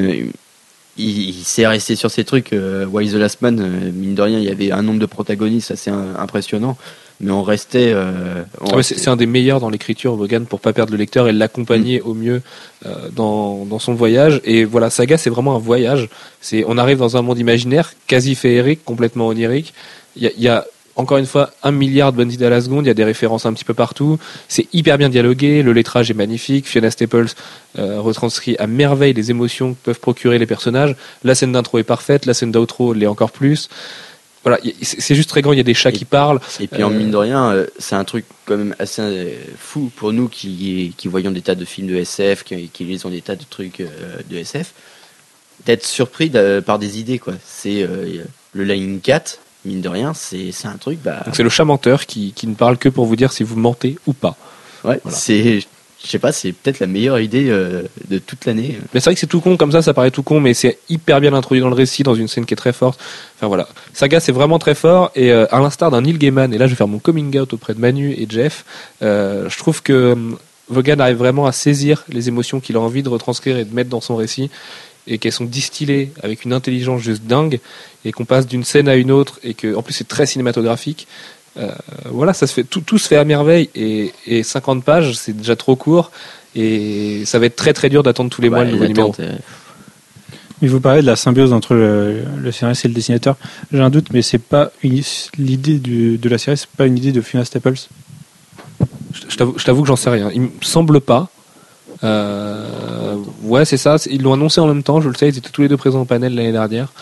euh, 0.99 1.03
il, 1.03 1.44
s'est 1.44 1.66
resté 1.66 1.96
sur 1.96 2.11
ces 2.11 2.24
trucs. 2.24 2.53
Why 2.53 3.09
the 3.11 3.14
Last 3.14 3.42
Man, 3.42 3.92
mine 3.94 4.14
de 4.14 4.22
rien, 4.22 4.38
il 4.38 4.44
y 4.44 4.51
avait 4.51 4.72
un 4.72 4.82
nombre 4.82 5.01
de 5.01 5.07
protagonistes 5.07 5.70
assez 5.70 5.90
impressionnant 5.90 6.76
mais 7.20 7.30
on 7.30 7.42
restait. 7.42 7.92
Euh, 7.92 8.44
ah 8.61 8.82
c'est 8.82 9.09
un 9.09 9.16
des 9.16 9.26
meilleurs 9.26 9.61
dans 9.61 9.70
l'écriture, 9.70 10.14
Vaughan, 10.14 10.44
pour 10.44 10.61
pas 10.61 10.72
perdre 10.72 10.92
le 10.92 10.99
lecteur 10.99 11.28
et 11.28 11.32
l'accompagner 11.32 12.01
mm. 12.01 12.09
au 12.09 12.14
mieux 12.14 12.42
euh, 12.86 13.09
dans, 13.14 13.64
dans 13.64 13.78
son 13.78 13.94
voyage. 13.94 14.40
Et 14.44 14.64
voilà, 14.64 14.90
Saga, 14.90 15.18
c'est 15.18 15.30
vraiment 15.30 15.57
un 15.57 15.61
voyage. 15.61 16.09
C'est, 16.40 16.64
on 16.66 16.78
arrive 16.78 16.99
dans 16.99 17.16
un 17.16 17.22
monde 17.22 17.38
imaginaire, 17.38 17.92
quasi 18.07 18.34
féerique, 18.34 18.84
complètement 18.84 19.28
onirique. 19.28 19.74
Il 20.16 20.22
y 20.22 20.26
a, 20.26 20.30
y 20.36 20.49
a 20.49 20.66
encore 20.99 21.16
une 21.16 21.26
fois 21.26 21.51
un 21.62 21.70
milliard 21.70 22.12
de 22.12 22.18
bonnes 22.18 22.42
à 22.42 22.51
la 22.51 22.61
seconde, 22.61 22.84
il 22.84 22.88
y 22.88 22.90
a 22.90 22.94
des 22.94 23.05
références 23.05 23.46
un 23.46 23.53
petit 23.55 23.64
peu 23.64 23.72
partout, 23.72 24.18
c'est 24.49 24.66
hyper 24.74 24.99
bien 24.99 25.09
dialogué, 25.09 25.62
le 25.62 25.72
lettrage 25.72 26.11
est 26.11 26.14
magnifique, 26.14 26.66
Fiona 26.68 26.90
Staples 26.90 27.28
euh, 27.78 28.01
retranscrit 28.01 28.57
à 28.59 28.66
merveille 28.66 29.14
les 29.14 29.30
émotions 29.30 29.72
que 29.72 29.78
peuvent 29.84 30.01
procurer 30.01 30.38
les 30.38 30.46
personnages, 30.46 30.94
la 31.24 31.34
scène 31.34 31.53
d'intro 31.53 31.78
est 31.78 31.84
parfaite, 31.84 32.26
la 32.26 32.34
scène 32.34 32.53
d'outro 32.53 32.92
l'est 32.92 33.07
encore 33.07 33.30
plus, 33.30 33.70
voilà, 34.44 34.59
c'est 34.82 35.14
juste 35.14 35.28
très 35.28 35.42
grand, 35.42 35.53
il 35.53 35.57
y 35.57 35.61
a 35.61 35.64
des 35.64 35.74
chats 35.74 35.92
qui 35.92 36.05
parlent. 36.05 36.40
Et 36.61 36.68
puis 36.68 36.82
en 36.82 36.90
mine 36.90 37.11
de 37.11 37.16
rien, 37.16 37.53
euh, 37.53 37.66
c'est 37.78 37.96
un 37.96 38.05
truc 38.05 38.24
quand 38.44 38.57
même 38.57 38.74
assez 38.78 39.03
euh, 39.03 39.34
fou 39.59 39.90
pour 39.94 40.12
nous 40.12 40.28
qui, 40.28 40.94
qui 40.96 41.09
voyons 41.09 41.30
des 41.30 41.42
tas 41.42 41.55
de 41.55 41.64
films 41.64 41.88
de 41.88 41.96
SF, 41.96 42.44
qui, 42.44 42.68
qui 42.68 42.84
lisons 42.84 43.11
des 43.11 43.20
tas 43.20 43.36
de 43.36 43.44
trucs 43.49 43.80
euh, 43.80 43.88
de 44.30 44.36
SF, 44.38 44.72
d'être 45.66 45.84
surpris 45.84 46.30
par 46.64 46.78
des 46.78 47.01
idées 47.01 47.18
quoi. 47.18 47.34
C'est 47.44 47.86
le 48.53 48.64
Lightning 48.64 49.01
Cat, 49.01 49.24
mine 49.64 49.80
de 49.80 49.88
rien, 49.88 50.14
c'est 50.14 50.52
un 50.64 50.76
truc. 50.76 50.98
Bah... 51.02 51.24
c'est 51.32 51.42
le 51.42 51.50
chat 51.50 51.64
menteur 51.64 52.06
qui, 52.06 52.32
qui 52.32 52.46
ne 52.46 52.54
parle 52.54 52.78
que 52.78 52.88
pour 52.88 53.06
vous 53.06 53.16
dire 53.16 53.32
si 53.32 53.42
vous 53.42 53.56
mentez 53.56 53.98
ou 54.06 54.12
pas. 54.12 54.36
Ouais, 54.84 55.00
c'est 55.09 55.61
je 56.02 56.06
sais 56.06 56.20
pas, 56.20 56.30
c'est 56.30 56.52
peut-être 56.52 56.78
la 56.78 56.86
meilleure 56.86 57.18
idée 57.18 57.46
euh, 57.48 57.82
de 58.09 58.18
toute 58.18 58.46
l'année. 58.46 58.78
Mais 58.94 59.00
c'est 59.00 59.06
vrai 59.06 59.14
que 59.14 59.20
c'est 59.20 59.26
tout 59.26 59.40
con 59.40 59.56
comme 59.56 59.72
ça, 59.72 59.82
ça 59.82 59.94
paraît 59.94 60.12
tout 60.12 60.22
con, 60.22 60.40
mais 60.40 60.54
c'est 60.54 60.78
hyper 60.88 61.20
bien 61.20 61.34
introduit 61.34 61.61
dans 61.61 61.68
le 61.68 61.74
récit, 61.74 62.04
dans 62.04 62.14
une 62.14 62.28
scène 62.28 62.46
qui 62.46 62.54
est 62.54 62.56
très 62.56 62.72
forte. 62.72 63.00
Enfin 63.36 63.48
voilà, 63.48 63.68
Saga 63.94 64.20
c'est 64.20 64.32
vraiment 64.32 64.61
très 64.61 64.76
fort 64.76 65.11
et 65.16 65.32
euh, 65.32 65.46
à 65.50 65.59
l'instar 65.61 65.90
d'un 65.90 66.02
Neil 66.02 66.16
Gaiman, 66.16 66.54
et 66.54 66.59
là 66.59 66.66
je 66.66 66.70
vais 66.70 66.76
faire 66.76 66.88
mon 66.88 67.00
coming 67.00 67.36
out 67.38 67.52
auprès 67.52 67.74
de 67.74 67.80
Manu 67.80 68.12
et 68.12 68.26
Jeff, 68.28 68.64
euh, 69.02 69.48
je 69.48 69.59
trouve 69.59 69.82
que 69.82 70.16
Vaughan 70.68 71.00
arrive 71.00 71.16
vraiment 71.16 71.46
à 71.46 71.52
saisir 71.52 72.04
les 72.09 72.28
émotions 72.28 72.61
qu'il 72.61 72.76
a 72.76 72.80
envie 72.80 73.02
de 73.02 73.09
retranscrire 73.09 73.59
et 73.59 73.64
de 73.64 73.74
mettre 73.74 73.90
dans 73.90 74.00
son 74.00 74.14
récit 74.14 74.50
et 75.09 75.18
qu'elles 75.18 75.32
sont 75.32 75.44
distillées 75.44 76.12
avec 76.22 76.44
une 76.44 76.52
intelligence 76.52 77.00
juste 77.00 77.24
dingue 77.24 77.61
et 78.04 78.12
qu'on 78.12 78.24
passe 78.24 78.46
d'une 78.46 78.64
scène 78.64 78.88
à 78.88 78.94
une 78.94 79.11
autre 79.11 79.40
et 79.42 79.54
que 79.54 79.74
en 79.74 79.82
plus 79.82 79.94
c'est 79.94 80.09
très 80.09 80.26
cinématographique 80.26 81.09
euh, 81.59 81.72
voilà, 82.11 82.32
ça 82.32 82.46
se 82.46 82.54
fait, 82.54 82.64
tout, 82.64 82.80
tout, 82.80 82.98
se 82.98 83.09
fait 83.09 83.16
à 83.16 83.24
merveille 83.24 83.68
et, 83.74 84.12
et 84.26 84.42
50 84.42 84.84
pages, 84.84 85.14
c'est 85.14 85.36
déjà 85.36 85.56
trop 85.56 85.76
court. 85.76 86.12
Et 86.54 87.24
ça 87.24 87.38
va 87.38 87.46
être 87.46 87.56
très 87.56 87.72
très 87.72 87.88
dur 87.88 88.02
d'attendre 88.02 88.30
tous 88.30 88.42
les 88.42 88.48
mois 88.48 88.64
le 88.64 88.72
nouveau 88.72 88.86
numéro. 88.86 89.14
Il 90.61 90.70
vous 90.70 90.80
parlait 90.80 91.02
de 91.02 91.06
la 91.06 91.16
symbiose 91.16 91.52
entre 91.52 91.74
le, 91.74 92.24
le 92.36 92.52
scénariste 92.52 92.84
et 92.84 92.88
le 92.88 92.94
dessinateur. 92.94 93.36
J'ai 93.72 93.80
un 93.80 93.90
doute, 93.90 94.09
mais 94.12 94.22
c'est 94.22 94.38
pas 94.38 94.72
l'idée 94.82 95.78
de 95.78 96.28
la 96.28 96.38
série, 96.38 96.56
c'est 96.56 96.68
pas 96.70 96.86
une 96.86 96.96
idée 96.96 97.12
de 97.12 97.20
Fiona 97.20 97.44
Staples? 97.44 97.88
Je 99.28 99.36
t'avoue 99.36 99.82
que 99.82 99.88
j'en 99.88 99.96
sais 99.96 100.11
rien. 100.11 100.30
Il 100.34 100.42
me 100.42 100.50
semble 100.61 101.00
pas. 101.00 101.30
Euh, 102.05 103.16
ouais, 103.42 103.64
c'est 103.64 103.76
ça. 103.76 103.96
Ils 104.11 104.22
l'ont 104.22 104.34
annoncé 104.34 104.61
en 104.61 104.66
même 104.66 104.82
temps. 104.82 105.01
Je 105.01 105.09
le 105.09 105.14
sais. 105.14 105.28
Ils 105.28 105.38
étaient 105.38 105.51
tous 105.51 105.62
les 105.62 105.68
deux 105.68 105.76
présents 105.76 106.03
au 106.03 106.05
panel 106.05 106.34
l'année 106.34 106.53
dernière. 106.53 106.92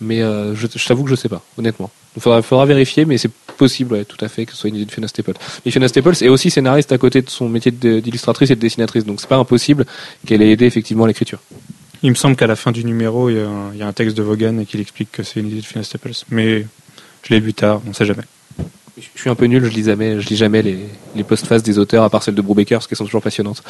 Mais 0.00 0.22
euh, 0.22 0.54
je, 0.54 0.66
t'avoue 0.66 1.04
que 1.04 1.10
je 1.10 1.14
sais 1.14 1.28
pas, 1.28 1.42
honnêtement. 1.56 1.90
Il 2.16 2.22
faudra, 2.22 2.66
vérifier, 2.66 3.04
mais 3.04 3.18
c'est 3.18 3.30
possible, 3.56 4.04
tout 4.04 4.22
à 4.22 4.28
fait, 4.28 4.44
que 4.46 4.52
ce 4.52 4.58
soit 4.58 4.68
une 4.68 4.76
idée 4.76 4.84
de 4.84 4.90
Fiona 4.90 5.08
Staples. 5.08 5.34
Mais 5.64 5.70
Fiona 5.70 5.88
Staples 5.88 6.22
est 6.22 6.28
aussi 6.28 6.50
scénariste 6.50 6.92
à 6.92 6.98
côté 6.98 7.22
de 7.22 7.30
son 7.30 7.48
métier 7.48 7.70
d'illustratrice 7.70 8.50
et 8.50 8.56
de 8.56 8.60
dessinatrice, 8.60 9.04
donc 9.04 9.20
c'est 9.20 9.28
pas 9.28 9.36
impossible 9.36 9.86
qu'elle 10.26 10.42
ait 10.42 10.50
aidé 10.50 10.66
effectivement 10.66 11.04
à 11.04 11.06
l'écriture. 11.06 11.40
Il 12.02 12.10
me 12.10 12.14
semble 12.14 12.36
qu'à 12.36 12.46
la 12.46 12.56
fin 12.56 12.72
du 12.72 12.84
numéro, 12.84 13.30
il 13.30 13.36
y, 13.36 13.82
a 13.82 13.86
un, 13.86 13.92
texte 13.92 14.16
de 14.16 14.22
Vaughan 14.22 14.58
et 14.58 14.66
qu'il 14.66 14.80
explique 14.80 15.12
que 15.12 15.22
c'est 15.22 15.40
une 15.40 15.48
idée 15.48 15.60
de 15.60 15.66
Fiona 15.66 15.82
Staples. 15.82 16.12
Mais 16.30 16.66
je 17.22 17.34
l'ai 17.34 17.40
vu 17.40 17.54
tard, 17.54 17.80
on 17.88 17.92
sait 17.92 18.04
jamais. 18.04 18.24
Je 18.98 19.20
suis 19.20 19.28
un 19.28 19.34
peu 19.34 19.44
nul, 19.44 19.62
je 19.62 19.70
lis 19.70 19.84
jamais, 19.84 20.20
je 20.20 20.28
lis 20.28 20.36
jamais 20.36 20.62
les, 20.62 20.78
les 21.14 21.22
postfaces 21.22 21.62
des 21.62 21.78
auteurs, 21.78 22.02
à 22.02 22.08
part 22.08 22.22
celles 22.22 22.34
de 22.34 22.40
Brubaker, 22.40 22.78
parce 22.78 22.86
qu'elles 22.86 22.96
sont 22.96 23.04
toujours 23.04 23.22
passionnantes. 23.22 23.62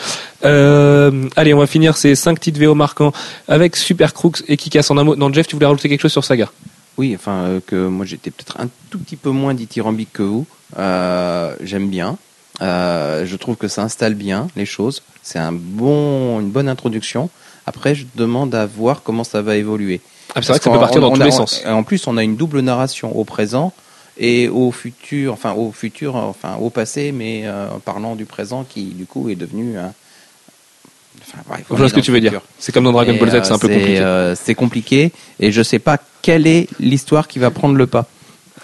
Euh, 0.45 1.29
allez, 1.35 1.53
on 1.53 1.59
va 1.59 1.67
finir 1.67 1.97
ces 1.97 2.15
5 2.15 2.39
titres 2.39 2.61
VO 2.61 2.77
marquants 2.77 3.13
avec 3.49 3.75
Super 3.75 4.15
Crooks 4.15 4.45
et 4.47 4.57
qui 4.57 4.71
casse 4.71 4.89
en 4.93 4.99
un 4.99 5.05
mot. 5.05 5.17
Non, 5.17 5.33
Jeff, 5.33 5.49
tu 5.49 5.57
voulais 5.57 5.67
rajouter 5.67 5.89
quelque 5.89 6.03
chose 6.03 6.13
sur 6.13 6.25
Saga? 6.25 6.49
Oui, 6.97 7.13
enfin, 7.17 7.33
euh, 7.33 7.61
que 7.67 7.89
moi 7.89 8.07
j'étais 8.07 8.31
peut-être 8.31 8.61
un 8.61 8.69
tout 8.89 8.99
petit 8.99 9.17
peu 9.17 9.31
moins 9.31 9.53
dithyrambique 9.53 10.13
que 10.13 10.23
vous. 10.23 10.47
Euh, 10.79 11.57
J'aime 11.61 11.89
bien. 11.89 12.19
Je 12.61 13.37
trouve 13.37 13.57
que 13.57 13.67
ça 13.67 13.83
installe 13.83 14.15
bien 14.15 14.47
les 14.55 14.67
choses. 14.67 15.03
C'est 15.25 15.41
un 15.41 15.53
bon, 15.53 16.39
une 16.39 16.51
bonne 16.51 16.69
introduction. 16.69 17.31
Après, 17.67 17.97
je 17.97 18.07
demande 18.15 18.55
à 18.55 18.65
voir 18.65 19.03
comment 19.03 19.25
ça 19.25 19.43
va 19.43 19.57
évoluer. 19.57 20.01
Ah, 20.37 20.43
c'est 20.43 20.51
vrai 20.51 20.59
que 20.59 20.65
ça 20.65 20.71
peut 20.71 20.79
partir 20.79 21.01
dans 21.01 21.13
tous 21.13 21.21
les 21.21 21.33
sens. 21.33 21.65
En 21.67 21.83
plus, 21.83 22.07
on 22.07 22.17
a 22.17 22.23
une 22.23 22.37
double 22.37 22.61
narration 22.61 23.17
au 23.19 23.25
présent 23.25 23.73
et 24.19 24.49
au 24.49 24.73
futur, 24.73 25.33
enfin 25.33 25.53
au 25.53 25.73
futur, 25.73 26.17
enfin 26.17 26.57
au 26.57 26.71
passé, 26.71 27.13
mais 27.13 27.43
euh, 27.45 27.71
en 27.71 27.81
parlant 27.81 28.17
du 28.17 28.25
présent 28.25 28.65
qui 28.65 28.85
du 28.87 29.05
coup 29.07 29.29
est 29.29 29.35
devenu. 29.35 29.77
Enfin, 29.79 31.61
je 31.71 31.75
vois 31.75 31.89
ce 31.89 31.95
que 31.95 32.01
tu 32.01 32.13
veux 32.13 32.21
dire. 32.21 32.41
C'est 32.59 32.73
comme 32.73 32.85
dans 32.85 32.93
Dragon 32.93 33.17
Ball 33.19 33.31
Z, 33.31 33.45
c'est 33.45 33.53
un 33.53 33.59
peu 33.59 33.69
compliqué. 33.69 33.99
Euh, 34.01 34.35
c'est 34.35 34.55
compliqué 34.55 35.13
et 35.41 35.53
je 35.53 35.63
sais 35.63 35.79
pas 35.79 35.99
quelle 36.23 36.47
est 36.47 36.69
l'histoire 36.81 37.29
qui 37.29 37.39
va 37.39 37.51
prendre 37.51 37.75
le 37.75 37.87
pas. 37.87 38.07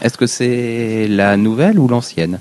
Est-ce 0.01 0.17
que 0.17 0.27
c'est 0.27 1.07
la 1.09 1.37
nouvelle 1.37 1.79
ou 1.79 1.87
l'ancienne? 1.87 2.41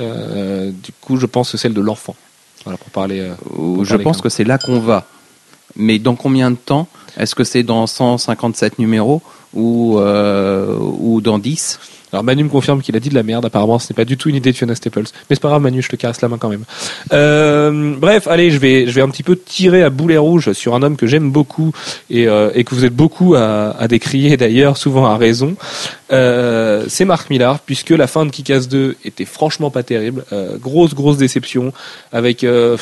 Euh, 0.00 0.70
Du 0.70 0.92
coup, 1.00 1.16
je 1.16 1.26
pense 1.26 1.50
que 1.50 1.58
c'est 1.58 1.62
celle 1.62 1.74
de 1.74 1.80
l'enfant. 1.80 2.16
Voilà 2.64 2.78
pour 2.78 2.90
parler. 2.90 3.30
je 3.82 3.96
pense 3.96 4.20
que 4.20 4.28
c'est 4.28 4.44
là 4.44 4.56
qu'on 4.58 4.78
va. 4.80 5.06
Mais 5.76 5.98
dans 5.98 6.14
combien 6.14 6.50
de 6.50 6.56
temps? 6.56 6.86
Est-ce 7.18 7.34
que 7.34 7.44
c'est 7.44 7.62
dans 7.62 7.86
157 7.86 8.78
numéros 8.78 9.20
ou, 9.52 9.98
ou 9.98 11.20
dans 11.20 11.38
10 11.38 11.78
alors 12.12 12.24
Manu 12.24 12.44
me 12.44 12.48
confirme 12.48 12.82
qu'il 12.82 12.94
a 12.96 13.00
dit 13.00 13.08
de 13.08 13.14
la 13.14 13.22
merde. 13.22 13.44
Apparemment, 13.44 13.78
ce 13.78 13.92
n'est 13.92 13.96
pas 13.96 14.04
du 14.04 14.16
tout 14.16 14.28
une 14.28 14.36
idée 14.36 14.52
de 14.52 14.56
Fiona 14.56 14.74
Staples. 14.74 15.04
Mais 15.28 15.36
c'est 15.36 15.40
pas 15.40 15.48
grave, 15.48 15.62
Manu, 15.62 15.82
je 15.82 15.88
te 15.88 15.96
caresse 15.96 16.20
la 16.20 16.28
main 16.28 16.38
quand 16.38 16.48
même. 16.48 16.64
Euh, 17.12 17.94
bref, 17.96 18.28
allez, 18.28 18.50
je 18.50 18.58
vais, 18.58 18.86
je 18.86 18.92
vais 18.92 19.00
un 19.00 19.08
petit 19.08 19.22
peu 19.22 19.36
tirer 19.36 19.82
à 19.82 19.90
boulet 19.90 20.18
rouge 20.18 20.52
sur 20.52 20.74
un 20.74 20.82
homme 20.82 20.96
que 20.96 21.06
j'aime 21.06 21.30
beaucoup 21.30 21.72
et, 22.10 22.28
euh, 22.28 22.50
et, 22.54 22.64
que 22.64 22.74
vous 22.74 22.84
êtes 22.84 22.94
beaucoup 22.94 23.34
à, 23.34 23.70
à 23.78 23.88
décrier 23.88 24.36
d'ailleurs, 24.36 24.76
souvent 24.76 25.06
à 25.06 25.16
raison. 25.16 25.56
Euh, 26.12 26.84
c'est 26.88 27.04
Marc 27.04 27.30
Millar, 27.30 27.60
puisque 27.60 27.90
la 27.90 28.06
fin 28.06 28.26
de 28.26 28.30
Kick-Ass 28.30 28.68
2 28.68 28.96
était 29.04 29.24
franchement 29.24 29.70
pas 29.70 29.82
terrible. 29.82 30.24
Euh, 30.32 30.58
grosse, 30.58 30.94
grosse 30.94 31.16
déception 31.16 31.72
avec 32.12 32.44
euh, 32.44 32.76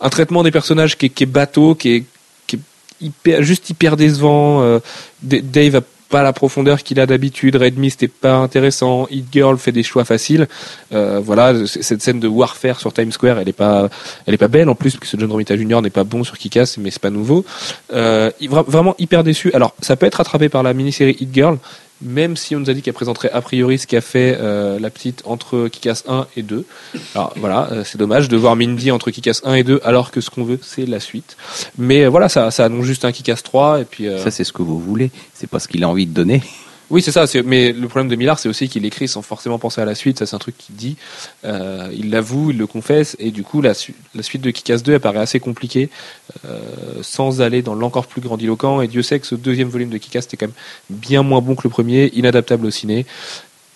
un 0.00 0.08
traitement 0.08 0.42
des 0.42 0.50
personnages 0.50 0.96
qui 0.96 1.06
est, 1.06 1.10
qui 1.10 1.24
est 1.24 1.26
bateau, 1.26 1.74
qui 1.74 1.94
est, 1.96 2.04
qui 2.46 2.56
est 2.56 3.06
hyper, 3.06 3.42
juste 3.42 3.70
hyper 3.70 3.96
décevant. 3.96 4.80
Dave 5.22 5.76
a 5.76 5.80
pas 6.12 6.22
la 6.22 6.34
profondeur 6.34 6.82
qu'il 6.82 7.00
a 7.00 7.06
d'habitude. 7.06 7.56
Red 7.56 7.78
Mist 7.78 8.02
est 8.02 8.08
pas 8.08 8.34
intéressant. 8.34 9.08
Hit 9.10 9.24
Girl 9.32 9.56
fait 9.56 9.72
des 9.72 9.82
choix 9.82 10.04
faciles. 10.04 10.46
Euh, 10.92 11.20
voilà, 11.24 11.66
cette 11.66 12.02
scène 12.02 12.20
de 12.20 12.28
warfare 12.28 12.78
sur 12.78 12.92
Times 12.92 13.12
Square, 13.12 13.38
elle 13.38 13.48
est 13.48 13.54
pas, 13.54 13.88
elle 14.26 14.34
est 14.34 14.38
pas 14.38 14.48
belle 14.48 14.68
en 14.68 14.74
plus, 14.74 14.94
parce 14.94 15.10
que 15.10 15.18
John 15.18 15.32
Romita 15.32 15.56
Jr. 15.56 15.80
n'est 15.80 15.88
pas 15.88 16.04
bon 16.04 16.22
sur 16.22 16.36
Kick-Ass, 16.36 16.76
mais 16.76 16.90
c'est 16.90 17.00
pas 17.00 17.10
nouveau. 17.10 17.46
Euh, 17.94 18.30
vraiment 18.68 18.94
hyper 18.98 19.24
déçu. 19.24 19.50
Alors, 19.54 19.74
ça 19.80 19.96
peut 19.96 20.04
être 20.04 20.16
rattrapé 20.16 20.50
par 20.50 20.62
la 20.62 20.74
mini-série 20.74 21.16
Hit 21.18 21.30
Girl, 21.32 21.56
même 22.02 22.36
si 22.36 22.54
on 22.56 22.60
nous 22.60 22.70
a 22.70 22.74
dit 22.74 22.82
qu'elle 22.82 22.94
présenterait 22.94 23.30
a 23.30 23.40
priori 23.40 23.78
ce 23.78 23.86
qu'a 23.86 24.00
fait 24.00 24.36
euh, 24.40 24.78
la 24.78 24.90
petite 24.90 25.22
entre 25.24 25.68
Kikas 25.68 26.02
1 26.08 26.26
et 26.36 26.42
2. 26.42 26.64
Alors 27.14 27.32
voilà, 27.36 27.68
euh, 27.72 27.84
c'est 27.84 27.98
dommage 27.98 28.28
de 28.28 28.36
voir 28.36 28.56
Mindy 28.56 28.90
entre 28.90 29.10
Kikas 29.10 29.40
1 29.44 29.54
et 29.54 29.64
2 29.64 29.80
alors 29.84 30.10
que 30.10 30.20
ce 30.20 30.30
qu'on 30.30 30.44
veut 30.44 30.58
c'est 30.62 30.86
la 30.86 31.00
suite. 31.00 31.36
Mais 31.78 32.04
euh, 32.04 32.08
voilà, 32.08 32.28
ça, 32.28 32.48
annonce 32.58 32.84
juste 32.84 33.04
un 33.04 33.12
Kikas 33.12 33.40
3 33.42 33.80
et 33.80 33.84
puis. 33.84 34.06
Ça 34.18 34.30
c'est 34.30 34.44
ce 34.44 34.52
que 34.52 34.62
vous 34.62 34.78
voulez, 34.78 35.10
c'est 35.34 35.48
pas 35.48 35.58
ce 35.58 35.68
qu'il 35.68 35.84
a 35.84 35.88
envie 35.88 36.06
de 36.06 36.12
donner. 36.12 36.42
Oui, 36.92 37.00
c'est 37.00 37.10
ça. 37.10 37.24
Mais 37.46 37.72
le 37.72 37.88
problème 37.88 38.08
de 38.08 38.16
Millard, 38.16 38.38
c'est 38.38 38.50
aussi 38.50 38.68
qu'il 38.68 38.84
écrit 38.84 39.08
sans 39.08 39.22
forcément 39.22 39.58
penser 39.58 39.80
à 39.80 39.86
la 39.86 39.94
suite. 39.94 40.18
Ça, 40.18 40.26
c'est 40.26 40.36
un 40.36 40.38
truc 40.38 40.58
qu'il 40.58 40.74
dit. 40.76 40.98
Euh, 41.42 41.90
il 41.96 42.10
l'avoue, 42.10 42.50
il 42.50 42.58
le 42.58 42.66
confesse. 42.66 43.16
Et 43.18 43.30
du 43.30 43.42
coup, 43.42 43.62
la, 43.62 43.72
suite 43.72 44.42
de 44.42 44.50
Kick-Ass 44.50 44.82
2 44.82 44.96
apparaît 44.96 45.20
assez 45.20 45.40
compliquée, 45.40 45.88
euh, 46.44 46.60
sans 47.00 47.40
aller 47.40 47.62
dans 47.62 47.74
l'encore 47.74 48.06
plus 48.06 48.20
grandiloquent. 48.20 48.82
Et 48.82 48.88
Dieu 48.88 49.00
sait 49.00 49.18
que 49.18 49.26
ce 49.26 49.34
deuxième 49.34 49.68
volume 49.68 49.88
de 49.88 49.96
Kick-Ass 49.96 50.26
était 50.26 50.36
quand 50.36 50.48
même 50.48 50.54
bien 50.90 51.22
moins 51.22 51.40
bon 51.40 51.54
que 51.54 51.62
le 51.64 51.70
premier, 51.70 52.12
inadaptable 52.14 52.66
au 52.66 52.70
ciné. 52.70 53.06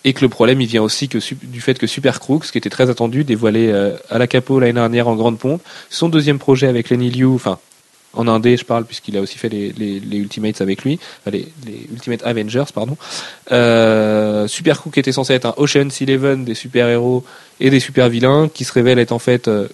Et 0.03 0.13
que 0.13 0.21
le 0.21 0.29
problème, 0.29 0.61
il 0.61 0.67
vient 0.67 0.83
aussi 0.83 1.09
du 1.09 1.59
fait 1.59 1.79
que 1.79 1.87
Super 1.87 2.19
Crooks, 2.19 2.51
qui 2.51 2.59
était 2.59 2.69
très 2.69 2.91
attendu, 2.91 3.23
dévoilé 3.23 3.69
euh, 3.69 3.97
à 4.11 4.19
la 4.19 4.27
capo 4.27 4.59
l'année 4.59 4.73
dernière 4.73 5.07
en 5.07 5.15
grande 5.15 5.39
pompe, 5.39 5.63
son 5.89 6.07
deuxième 6.07 6.37
projet 6.37 6.67
avec 6.67 6.91
Lenny 6.91 7.09
Liu, 7.09 7.25
enfin 7.25 7.57
en 8.17 8.27
indé, 8.27 8.57
je 8.57 8.65
parle, 8.65 8.85
puisqu'il 8.85 9.15
a 9.17 9.21
aussi 9.21 9.37
fait 9.37 9.49
les, 9.49 10.17
Ultimates 10.17 10.61
avec 10.61 10.83
lui, 10.83 10.99
les, 11.31 11.47
les, 11.65 11.87
Ultimate 11.91 12.23
Avengers, 12.23 12.65
pardon. 12.73 12.97
Euh, 13.51 14.47
Super 14.47 14.81
était 14.95 15.11
censé 15.11 15.33
être 15.33 15.45
un 15.45 15.53
Ocean's 15.57 16.01
Eleven 16.01 16.43
des 16.43 16.55
super-héros 16.55 17.23
et 17.59 17.69
des 17.69 17.79
super-vilains, 17.79 18.49
qui 18.53 18.65
se 18.65 18.73
révèle 18.73 18.99
être 18.99 19.11
en 19.11 19.19
fait 19.19 19.47
euh, 19.47 19.67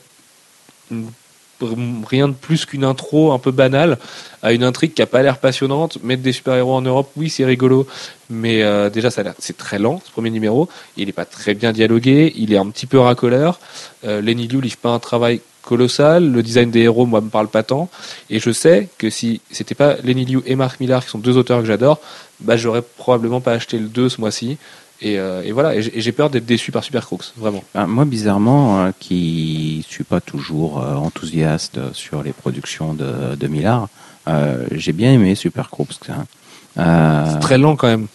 rien 1.61 2.27
de 2.27 2.33
plus 2.33 2.65
qu'une 2.65 2.83
intro 2.83 3.31
un 3.31 3.39
peu 3.39 3.51
banale 3.51 3.97
à 4.41 4.53
une 4.53 4.63
intrigue 4.63 4.93
qui 4.93 5.01
a 5.01 5.05
pas 5.05 5.21
l'air 5.21 5.37
passionnante. 5.37 6.03
Mettre 6.03 6.21
des 6.21 6.31
super-héros 6.31 6.73
en 6.73 6.81
Europe, 6.81 7.11
oui, 7.15 7.29
c'est 7.29 7.45
rigolo, 7.45 7.87
mais 8.29 8.63
euh, 8.63 8.89
déjà, 8.89 9.09
c'est 9.11 9.57
très 9.57 9.79
lent, 9.79 10.01
ce 10.05 10.11
premier 10.11 10.29
numéro. 10.29 10.67
Il 10.97 11.05
n'est 11.05 11.13
pas 11.13 11.25
très 11.25 11.53
bien 11.53 11.71
dialogué, 11.71 12.33
il 12.35 12.53
est 12.53 12.57
un 12.57 12.69
petit 12.69 12.85
peu 12.85 12.99
racoleur. 12.99 13.59
Euh, 14.05 14.21
Lenny 14.21 14.47
Liu 14.47 14.61
livre 14.61 14.77
pas 14.77 14.89
un 14.89 14.99
travail 14.99 15.41
colossal. 15.61 16.31
Le 16.31 16.43
design 16.43 16.69
des 16.69 16.81
héros, 16.81 17.05
moi, 17.05 17.21
me 17.21 17.29
parle 17.29 17.47
pas 17.47 17.63
tant. 17.63 17.89
Et 18.29 18.39
je 18.39 18.51
sais 18.51 18.89
que 18.97 19.09
si 19.09 19.41
c'était 19.49 19.75
pas 19.75 19.95
Lenny 20.03 20.25
Liu 20.25 20.41
et 20.45 20.55
Mark 20.55 20.79
Millar, 20.79 21.03
qui 21.03 21.11
sont 21.11 21.19
deux 21.19 21.37
auteurs 21.37 21.61
que 21.61 21.65
j'adore, 21.65 21.99
bah, 22.41 22.57
j'aurais 22.57 22.81
probablement 22.81 23.41
pas 23.41 23.53
acheté 23.53 23.79
le 23.79 23.87
2 23.87 24.09
ce 24.09 24.21
mois-ci. 24.21 24.57
Et, 25.03 25.19
euh, 25.19 25.43
et, 25.43 25.51
voilà, 25.51 25.75
et 25.75 25.81
j'ai 25.81 26.11
peur 26.13 26.29
d'être 26.29 26.45
déçu 26.45 26.71
par 26.71 26.83
Super 26.83 27.05
Crooks, 27.05 27.33
vraiment. 27.35 27.61
Ben, 27.75 27.87
moi, 27.87 28.05
bizarrement, 28.05 28.89
qui 28.99 29.83
qui 29.83 29.93
suis 29.93 30.05
pas 30.05 30.21
toujours 30.21 30.81
euh, 30.81 30.95
enthousiaste 30.95 31.79
sur 31.93 32.23
les 32.23 32.31
productions 32.31 32.93
de, 32.93 33.35
de 33.35 33.47
Millard, 33.47 33.89
euh, 34.29 34.65
j'ai 34.71 34.93
bien 34.93 35.11
aimé 35.11 35.35
Super 35.35 35.69
Crooks. 35.69 36.09
Hein. 36.09 37.25
C'est 37.29 37.39
très 37.41 37.57
lent 37.57 37.75
quand 37.75 37.87
même. 37.87 38.07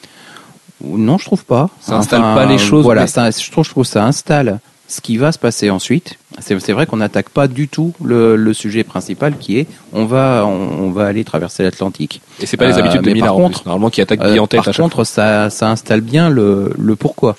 Non, 0.83 1.19
je 1.19 1.27
trouve 1.27 1.45
pas. 1.45 1.69
Ça 1.81 1.97
installe 1.97 2.23
pas 2.23 2.47
les 2.47 2.59
choses. 2.59 2.85
Voilà, 2.85 3.07
ça, 3.07 3.31
je 3.31 3.51
trouve, 3.51 3.65
je 3.65 3.71
trouve 3.71 3.85
ça 3.85 4.05
installe 4.05 4.59
ce 4.89 5.01
qui 5.01 5.17
va 5.19 5.33
se 5.33 5.39
passer 5.39 5.71
ensuite, 5.71 6.19
c'est 6.41 6.73
vrai 6.73 6.87
qu'on 6.87 6.97
n'attaque 6.97 7.29
pas 7.29 7.47
du 7.47 7.69
tout 7.69 7.93
le, 8.03 8.37
le, 8.37 8.53
sujet 8.55 8.85
principal 8.85 9.37
qui 9.39 9.59
est 9.59 9.67
on 9.93 10.07
va 10.07 10.47
on, 10.47 10.91
va 10.91 11.07
aller 11.07 11.25
traverser 11.25 11.63
l'Atlantique. 11.63 12.21
Et 12.41 12.47
c'est 12.47 12.57
pas 12.57 12.67
les 12.67 12.79
habitudes 12.79 13.03
de 13.03 13.11
euh, 13.11 13.27
contre, 13.29 13.63
normalement 13.67 13.91
qui 13.91 14.01
attaque 14.01 14.21
euh, 14.23 14.39
en 14.39 14.47
tête. 14.47 14.65
Par 14.65 14.75
contre, 14.75 15.05
ça, 15.05 15.51
ça 15.51 15.71
installe 15.71 16.01
bien 16.01 16.31
le, 16.31 16.73
le 16.79 16.97
pourquoi. 16.97 17.37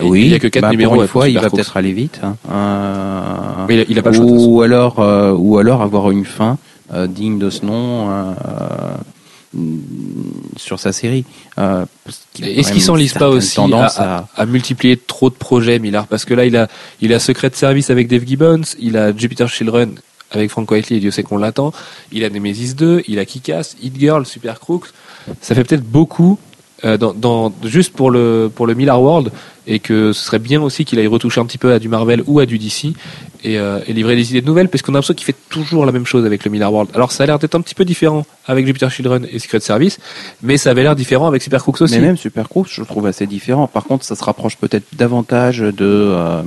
Oui, 0.00 0.22
il 0.22 0.28
n'y 0.28 0.34
a 0.34 0.38
que 0.38 0.48
4 0.48 0.62
bah, 0.62 0.70
numéros. 0.70 1.00
Une 1.02 1.08
fois, 1.08 1.28
il 1.28 1.38
va 1.38 1.50
peut-être 1.50 1.76
aller 1.76 1.92
vite. 1.92 2.20
Hein. 2.22 2.36
Euh, 2.50 3.66
il, 3.68 3.86
il, 3.88 3.98
a, 3.98 4.02
pas 4.02 4.10
le 4.10 4.16
choix, 4.16 4.24
ou 4.26 4.62
alors, 4.62 5.00
euh, 5.00 5.34
ou 5.36 5.58
alors 5.58 5.82
avoir 5.82 6.10
une 6.10 6.24
fin 6.24 6.56
euh, 6.94 7.06
digne 7.06 7.38
de 7.38 7.50
ce 7.50 7.64
nom. 7.64 8.08
Euh, 9.54 9.76
sur 10.56 10.80
sa 10.80 10.92
série. 10.92 11.24
Euh, 11.58 11.84
Est-ce 12.40 12.72
qu'il 12.72 12.80
s'enlise 12.82 13.12
pas 13.12 13.28
aussi 13.28 13.60
à, 13.60 14.26
à... 14.34 14.46
multiplier 14.46 14.96
trop 14.96 15.28
de 15.28 15.34
projets, 15.34 15.78
Millard? 15.78 16.06
Parce 16.06 16.24
que 16.24 16.32
là, 16.34 16.46
il 16.46 16.56
a, 16.56 16.68
il 17.00 17.12
a 17.12 17.18
Secret 17.18 17.50
Service 17.52 17.90
avec 17.90 18.08
Dave 18.08 18.24
Gibbons, 18.26 18.62
il 18.78 18.96
a 18.96 19.14
Jupiter 19.16 19.48
Children 19.48 19.94
avec 20.30 20.50
Frank 20.50 20.70
Whiteley, 20.70 20.96
et 20.96 21.00
Dieu 21.00 21.10
sait 21.10 21.22
qu'on 21.22 21.36
l'attend. 21.36 21.72
Il 22.12 22.24
a 22.24 22.30
Nemesis 22.30 22.74
2, 22.74 23.02
il 23.08 23.18
a 23.18 23.26
Kick-Ass, 23.26 23.76
Hit 23.82 23.98
Girl, 23.98 24.24
Super 24.24 24.58
Crooks. 24.58 24.88
Ça 25.40 25.54
fait 25.54 25.64
peut-être 25.64 25.84
beaucoup 25.84 26.38
euh, 26.84 27.48
juste 27.64 27.92
pour 27.92 28.10
le, 28.10 28.50
pour 28.54 28.66
le 28.66 28.74
Miller 28.74 29.00
World 29.00 29.30
et 29.66 29.78
que 29.78 30.12
ce 30.12 30.24
serait 30.24 30.38
bien 30.38 30.60
aussi 30.60 30.84
qu'il 30.84 30.98
aille 30.98 31.06
retoucher 31.06 31.40
un 31.40 31.46
petit 31.46 31.58
peu 31.58 31.72
à 31.72 31.78
du 31.78 31.88
Marvel 31.88 32.22
ou 32.26 32.40
à 32.40 32.46
du 32.46 32.58
DC 32.58 32.94
et, 33.44 33.58
euh, 33.58 33.80
livrer 33.88 34.16
des 34.16 34.30
idées 34.30 34.44
nouvelles, 34.44 34.68
parce 34.68 34.82
qu'on 34.82 34.92
a 34.92 34.94
l'impression 34.94 35.14
qu'il 35.14 35.24
fait 35.24 35.36
toujours 35.48 35.86
la 35.86 35.92
même 35.92 36.06
chose 36.06 36.24
avec 36.24 36.44
le 36.44 36.50
Miller 36.50 36.72
World. 36.72 36.90
Alors 36.94 37.12
ça 37.12 37.24
a 37.24 37.26
l'air 37.26 37.38
d'être 37.38 37.54
un 37.54 37.60
petit 37.60 37.74
peu 37.74 37.84
différent 37.84 38.24
avec 38.46 38.66
Jupiter 38.66 38.90
Children 38.90 39.26
et 39.30 39.38
Secret 39.38 39.60
Service, 39.60 39.98
mais 40.42 40.56
ça 40.56 40.70
avait 40.70 40.82
l'air 40.82 40.96
différent 40.96 41.26
avec 41.26 41.42
Super 41.42 41.62
Crooks 41.62 41.80
aussi. 41.80 41.94
Mais 41.94 42.06
même 42.06 42.16
Super 42.16 42.48
Crooks, 42.48 42.70
je 42.70 42.82
trouve 42.82 43.06
assez 43.06 43.26
différent. 43.26 43.66
Par 43.66 43.84
contre, 43.84 44.04
ça 44.04 44.16
se 44.16 44.24
rapproche 44.24 44.56
peut-être 44.56 44.84
davantage 44.96 45.58
de, 45.58 45.72
euh, 45.80 46.42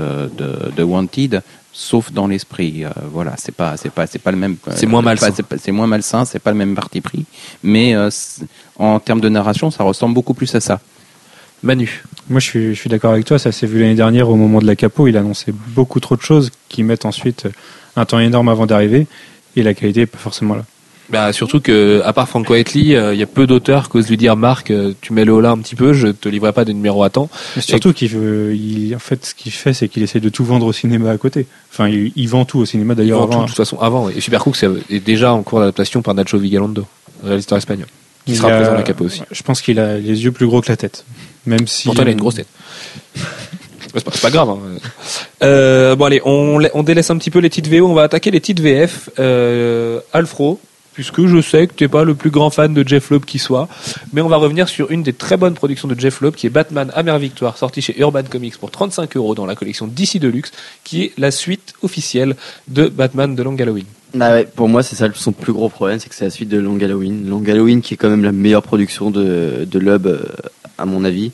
euh, 0.00 0.28
de, 0.36 0.72
de 0.76 0.82
Wanted, 0.82 1.42
sauf 1.76 2.10
dans 2.10 2.26
l'esprit. 2.26 2.84
Euh, 2.84 2.90
voilà, 3.12 3.34
c'est 3.36 3.54
pas, 3.54 3.76
c'est 3.76 3.90
pas, 3.90 4.06
c'est 4.06 4.18
pas 4.18 4.30
le 4.30 4.38
même. 4.38 4.56
C'est 4.74 4.86
moins 4.86 5.02
malsain. 5.02 5.32
C'est 5.58 5.72
moins 5.72 5.86
malsain, 5.86 6.24
c'est 6.24 6.38
pas 6.38 6.50
le 6.50 6.56
même 6.56 6.74
parti 6.74 7.00
pris. 7.00 7.24
Mais 7.62 7.94
en 8.78 8.98
termes 8.98 9.20
de 9.20 9.28
narration, 9.28 9.70
ça 9.70 9.84
ressemble 9.84 10.14
beaucoup 10.14 10.34
plus 10.34 10.54
à 10.54 10.60
ça. 10.60 10.80
Manu. 11.62 12.04
Moi, 12.28 12.40
je 12.40 12.46
suis, 12.46 12.74
je 12.74 12.80
suis 12.80 12.90
d'accord 12.90 13.12
avec 13.12 13.24
toi. 13.24 13.38
Ça 13.38 13.52
s'est 13.52 13.66
vu 13.66 13.80
l'année 13.80 13.94
dernière 13.94 14.28
au 14.28 14.36
moment 14.36 14.60
de 14.60 14.66
la 14.66 14.76
capo. 14.76 15.06
Il 15.06 15.16
annonçait 15.16 15.52
beaucoup 15.52 16.00
trop 16.00 16.16
de 16.16 16.22
choses 16.22 16.50
qui 16.68 16.82
mettent 16.82 17.04
ensuite 17.04 17.48
un 17.96 18.04
temps 18.04 18.20
énorme 18.20 18.48
avant 18.48 18.66
d'arriver 18.66 19.06
et 19.54 19.62
la 19.62 19.74
qualité 19.74 20.00
n'est 20.00 20.06
pas 20.06 20.18
forcément 20.18 20.54
là. 20.54 20.64
Bah, 21.08 21.32
surtout 21.32 21.60
que, 21.60 22.02
à 22.04 22.12
part 22.12 22.28
Frank 22.28 22.48
Whiteley, 22.50 22.96
euh, 22.96 23.14
il 23.14 23.20
y 23.20 23.22
a 23.22 23.26
peu 23.26 23.46
d'auteurs 23.46 23.88
qui 23.88 23.98
osent 23.98 24.08
lui 24.08 24.16
dire 24.16 24.36
Marc, 24.36 24.70
euh, 24.70 24.92
tu 25.00 25.12
mets 25.12 25.24
le 25.24 25.32
haut 25.32 25.40
là 25.40 25.50
un 25.50 25.58
petit 25.58 25.76
peu, 25.76 25.92
je 25.92 26.08
te 26.08 26.28
livrerai 26.28 26.52
pas 26.52 26.64
de 26.64 26.72
numéro 26.72 27.04
à 27.04 27.10
temps. 27.10 27.28
surtout 27.58 27.92
qu'il 27.92 28.08
veut, 28.08 28.54
il, 28.56 28.94
en 28.94 28.98
fait, 28.98 29.26
ce 29.26 29.34
qu'il 29.34 29.52
fait, 29.52 29.72
c'est 29.72 29.88
qu'il 29.88 30.02
essaie 30.02 30.18
de 30.18 30.28
tout 30.28 30.44
vendre 30.44 30.66
au 30.66 30.72
cinéma 30.72 31.10
à 31.10 31.16
côté. 31.16 31.46
Enfin, 31.72 31.88
il, 31.88 32.28
vend 32.28 32.44
tout 32.44 32.58
au 32.58 32.66
cinéma 32.66 32.94
d'ailleurs 32.94 33.22
avant. 33.22 33.42
de 33.42 33.46
toute 33.46 33.56
façon, 33.56 33.78
avant. 33.78 34.08
Et 34.08 34.20
Super 34.20 34.42
Cook 34.42 34.56
est 34.90 35.00
déjà 35.00 35.32
en 35.32 35.42
cours 35.42 35.60
d'adaptation 35.60 36.02
par 36.02 36.14
Nacho 36.14 36.38
Vigalondo, 36.38 36.86
réalisateur 37.22 37.58
espagnol, 37.58 37.86
qui 38.24 38.34
sera 38.34 38.48
présent 38.48 38.72
à 38.72 38.76
la 38.76 38.82
capo 38.82 39.04
aussi. 39.04 39.22
Je 39.30 39.42
pense 39.42 39.62
qu'il 39.62 39.78
a 39.78 39.98
les 39.98 40.24
yeux 40.24 40.32
plus 40.32 40.46
gros 40.46 40.60
que 40.60 40.70
la 40.70 40.76
tête. 40.76 41.04
Même 41.46 41.68
si. 41.68 41.84
Pourtant, 41.84 42.02
il 42.02 42.08
a 42.08 42.12
une 42.12 42.18
grosse 42.18 42.36
tête. 42.36 42.48
C'est 43.94 44.20
pas, 44.20 44.30
grave. 44.30 44.50
Hein. 44.50 44.58
Euh, 45.42 45.96
bon 45.96 46.04
allez, 46.04 46.20
on, 46.24 46.60
on, 46.74 46.82
délaisse 46.82 47.10
un 47.10 47.16
petit 47.16 47.30
peu 47.30 47.38
les 47.38 47.48
titres 47.48 47.70
VO, 47.70 47.86
on 47.86 47.94
va 47.94 48.02
attaquer 48.02 48.30
les 48.30 48.40
titres 48.40 48.62
VF. 48.62 49.08
Euh, 49.18 50.00
Alfro, 50.12 50.60
puisque 50.96 51.26
je 51.26 51.42
sais 51.42 51.66
que 51.66 51.74
tu 51.74 51.84
n'es 51.84 51.88
pas 51.88 52.04
le 52.04 52.14
plus 52.14 52.30
grand 52.30 52.48
fan 52.48 52.72
de 52.72 52.82
Jeff 52.88 53.10
Loeb 53.10 53.26
qui 53.26 53.38
soit. 53.38 53.68
Mais 54.14 54.22
on 54.22 54.28
va 54.28 54.38
revenir 54.38 54.66
sur 54.66 54.90
une 54.90 55.02
des 55.02 55.12
très 55.12 55.36
bonnes 55.36 55.52
productions 55.52 55.88
de 55.88 56.00
Jeff 56.00 56.22
Loeb, 56.22 56.34
qui 56.34 56.46
est 56.46 56.50
Batman 56.50 56.90
Amère 56.94 57.18
Victoire, 57.18 57.58
sorti 57.58 57.82
chez 57.82 58.00
Urban 58.00 58.22
Comics 58.22 58.56
pour 58.56 58.70
35 58.70 59.14
euros 59.18 59.34
dans 59.34 59.44
la 59.44 59.54
collection 59.54 59.86
DC 59.86 60.18
Deluxe, 60.18 60.52
qui 60.84 61.02
est 61.02 61.12
la 61.18 61.30
suite 61.30 61.74
officielle 61.82 62.34
de 62.68 62.88
Batman 62.88 63.34
de 63.34 63.42
Long 63.42 63.56
Halloween. 63.56 63.84
Ah 64.18 64.32
ouais, 64.32 64.46
pour 64.46 64.70
moi, 64.70 64.82
c'est 64.82 64.96
ça 64.96 65.06
son 65.14 65.32
plus 65.32 65.52
gros 65.52 65.68
problème, 65.68 66.00
c'est 66.00 66.08
que 66.08 66.14
c'est 66.14 66.24
la 66.24 66.30
suite 66.30 66.48
de 66.48 66.56
Long 66.56 66.80
Halloween. 66.80 67.28
Long 67.28 67.44
Halloween 67.46 67.82
qui 67.82 67.92
est 67.92 67.96
quand 67.98 68.08
même 68.08 68.24
la 68.24 68.32
meilleure 68.32 68.62
production 68.62 69.10
de, 69.10 69.68
de 69.70 69.78
Loeb, 69.78 70.06
euh, 70.06 70.22
à 70.78 70.86
mon 70.86 71.04
avis. 71.04 71.30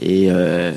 Et. 0.00 0.28
Euh, 0.30 0.72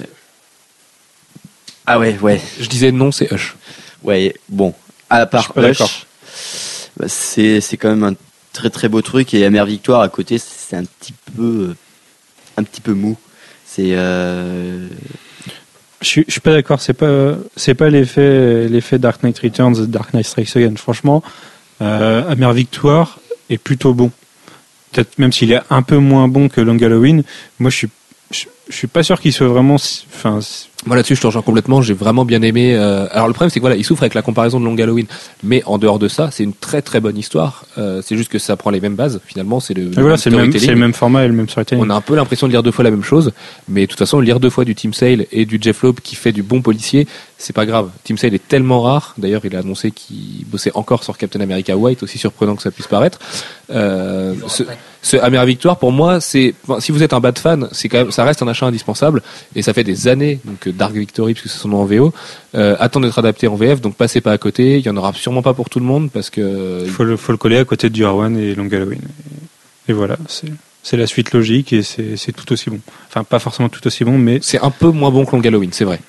ah 1.85 1.99
ouais, 1.99 2.17
ouais. 2.21 2.41
Je 2.59 2.67
disais 2.67 2.91
non, 2.91 3.13
c'est 3.13 3.31
Hush. 3.31 3.55
Ouais, 4.03 4.33
bon. 4.49 4.73
À 5.09 5.25
part 5.25 5.53
Hush, 5.55 6.05
bah, 6.99 7.07
c'est 7.07 7.61
c'est 7.61 7.77
quand 7.77 7.89
même 7.89 8.03
un 8.03 8.15
très 8.53 8.69
très 8.69 8.89
beau 8.89 9.01
truc. 9.01 9.33
Et 9.33 9.39
la 9.39 9.49
mère 9.49 9.65
victoire 9.65 10.01
à 10.01 10.09
côté 10.09 10.37
c'est 10.37 10.75
un 10.75 10.83
petit 10.83 11.13
peu 11.35 11.73
un 12.57 12.63
petit 12.63 12.81
peu 12.81 12.93
mou. 12.93 13.17
C'est 13.65 13.93
euh... 13.93 14.87
je 16.01 16.07
suis, 16.07 16.25
suis 16.27 16.41
pas 16.41 16.51
d'accord. 16.51 16.81
C'est 16.81 16.93
pas 16.93 17.35
c'est 17.55 17.75
pas 17.75 17.89
l'effet 17.89 18.67
l'effet 18.67 18.99
Dark 18.99 19.23
Knight 19.23 19.39
Returns 19.39 19.85
Dark 19.85 20.13
Knight 20.13 20.25
Strikes 20.25 20.55
Again. 20.57 20.75
Franchement 20.75 21.23
euh, 21.81 22.29
Amère 22.29 22.53
Victoire 22.53 23.19
est 23.49 23.57
plutôt 23.57 23.93
bon. 23.93 24.11
Peut-être 24.91 25.17
même 25.19 25.31
s'il 25.31 25.51
est 25.51 25.61
un 25.69 25.81
peu 25.81 25.97
moins 25.97 26.27
bon 26.27 26.49
que 26.49 26.61
Long 26.61 26.77
Halloween. 26.77 27.23
Moi 27.59 27.69
je 27.69 27.75
suis 27.77 27.89
je 28.31 28.75
suis 28.75 28.87
pas 28.87 29.03
sûr 29.03 29.19
qu'il 29.19 29.33
soit 29.33 29.47
vraiment 29.47 29.75
enfin 29.75 30.39
moi 30.85 30.95
là-dessus, 30.95 31.15
je 31.15 31.21
te 31.21 31.27
rejoins 31.27 31.41
complètement. 31.41 31.81
J'ai 31.81 31.93
vraiment 31.93 32.23
bien 32.23 32.41
aimé. 32.41 32.73
Euh, 32.75 33.07
alors 33.11 33.27
le 33.27 33.33
problème, 33.33 33.49
c'est 33.49 33.59
que 33.59 33.63
voilà, 33.63 33.75
il 33.75 33.83
souffre 33.83 34.03
avec 34.03 34.13
la 34.13 34.21
comparaison 34.21 34.59
de 34.59 34.65
Long 34.65 34.77
Halloween, 34.77 35.07
mais 35.43 35.61
en 35.65 35.77
dehors 35.77 35.99
de 35.99 36.07
ça, 36.07 36.29
c'est 36.31 36.43
une 36.43 36.53
très 36.53 36.81
très 36.81 37.01
bonne 37.01 37.17
histoire. 37.17 37.65
Euh, 37.77 38.01
c'est 38.03 38.15
juste 38.15 38.31
que 38.31 38.39
ça 38.39 38.55
prend 38.55 38.69
les 38.69 38.79
mêmes 38.79 38.95
bases. 38.95 39.19
Finalement, 39.25 39.59
c'est 39.59 39.73
le, 39.73 39.91
voilà, 39.91 40.17
c'est 40.17 40.29
le, 40.29 40.37
même 40.75 40.93
format 40.93 41.25
et 41.25 41.27
le 41.27 41.33
même 41.33 41.49
storytelling. 41.49 41.83
On 41.83 41.89
a 41.89 41.95
un 41.95 42.01
peu 42.01 42.15
l'impression 42.15 42.47
de 42.47 42.53
lire 42.53 42.63
deux 42.63 42.71
fois 42.71 42.83
la 42.83 42.91
même 42.91 43.03
chose, 43.03 43.31
mais 43.67 43.81
de 43.81 43.85
toute 43.87 43.99
façon, 43.99 44.21
lire 44.21 44.39
deux 44.39 44.49
fois 44.49 44.63
du 44.63 44.73
Team 44.73 44.93
Sale 44.93 45.25
et 45.31 45.45
du 45.45 45.59
Jeff 45.61 45.83
Loeb 45.83 45.99
qui 45.99 46.15
fait 46.15 46.31
du 46.31 46.43
bon 46.43 46.61
policier, 46.61 47.07
c'est 47.37 47.53
pas 47.53 47.65
grave. 47.65 47.89
Team 48.05 48.17
Sale 48.17 48.33
est 48.33 48.47
tellement 48.47 48.81
rare. 48.81 49.15
D'ailleurs, 49.17 49.41
il 49.43 49.55
a 49.55 49.59
annoncé 49.59 49.91
qu'il 49.91 50.45
bossait 50.47 50.71
encore 50.75 51.03
sur 51.03 51.17
Captain 51.17 51.41
America 51.41 51.75
White, 51.75 52.03
aussi 52.03 52.17
surprenant 52.17 52.55
que 52.55 52.61
ça 52.61 52.71
puisse 52.71 52.87
paraître. 52.87 53.19
Euh, 53.69 54.33
ce, 54.47 54.63
ce 55.01 55.17
Amère 55.17 55.45
Victoire, 55.45 55.77
pour 55.77 55.91
moi, 55.91 56.19
c'est 56.19 56.53
si 56.79 56.91
vous 56.91 57.03
êtes 57.03 57.13
un 57.13 57.19
bad 57.19 57.37
fan, 57.37 57.67
c'est 57.71 57.87
quand 57.87 57.99
même, 57.99 58.11
ça 58.11 58.23
reste 58.23 58.41
un 58.41 58.47
achat 58.47 58.65
indispensable 58.65 59.21
et 59.55 59.61
ça 59.61 59.73
fait 59.73 59.83
des 59.83 60.07
années 60.07 60.39
donc 60.43 60.67
Dark 60.71 60.93
Victory 60.93 61.33
puisque 61.33 61.49
c'est 61.53 61.59
son 61.59 61.69
nom 61.69 61.81
en 61.81 61.85
VO 61.85 62.13
euh, 62.55 62.75
attend 62.79 62.99
d'être 62.99 63.17
adapté 63.19 63.47
en 63.47 63.55
VF 63.55 63.81
donc 63.81 63.95
passez 63.95 64.21
pas 64.21 64.31
à 64.31 64.37
côté. 64.37 64.77
Il 64.79 64.85
y 64.85 64.89
en 64.89 64.97
aura 64.97 65.13
sûrement 65.13 65.41
pas 65.41 65.53
pour 65.53 65.69
tout 65.69 65.79
le 65.79 65.85
monde 65.85 66.11
parce 66.11 66.29
que 66.29 66.83
il 66.85 66.91
faut 66.91 67.03
le, 67.03 67.17
faut 67.17 67.31
le 67.31 67.37
coller 67.37 67.57
à 67.57 67.65
côté 67.65 67.89
de 67.89 67.97
Year 67.97 68.15
One 68.15 68.37
et 68.37 68.55
Long 68.55 68.67
Halloween. 68.71 69.01
Et, 69.87 69.93
voilà 69.93 70.17
c'est 70.81 70.97
la 70.97 71.07
suite 71.07 71.33
logique 71.33 71.73
et 71.73 71.83
c'est 71.83 72.31
tout 72.31 72.51
aussi 72.53 72.69
bon. 72.69 72.79
Enfin 73.07 73.23
pas 73.23 73.39
forcément 73.39 73.69
tout 73.69 73.85
aussi 73.85 74.03
bon 74.03 74.17
mais 74.17 74.39
c'est 74.41 74.61
un 74.61 74.71
peu 74.71 74.89
moins 74.89 75.11
bon 75.11 75.25
que 75.25 75.35
Long 75.35 75.43
Halloween 75.43 75.71
c'est 75.73 75.85
vrai. 75.85 75.99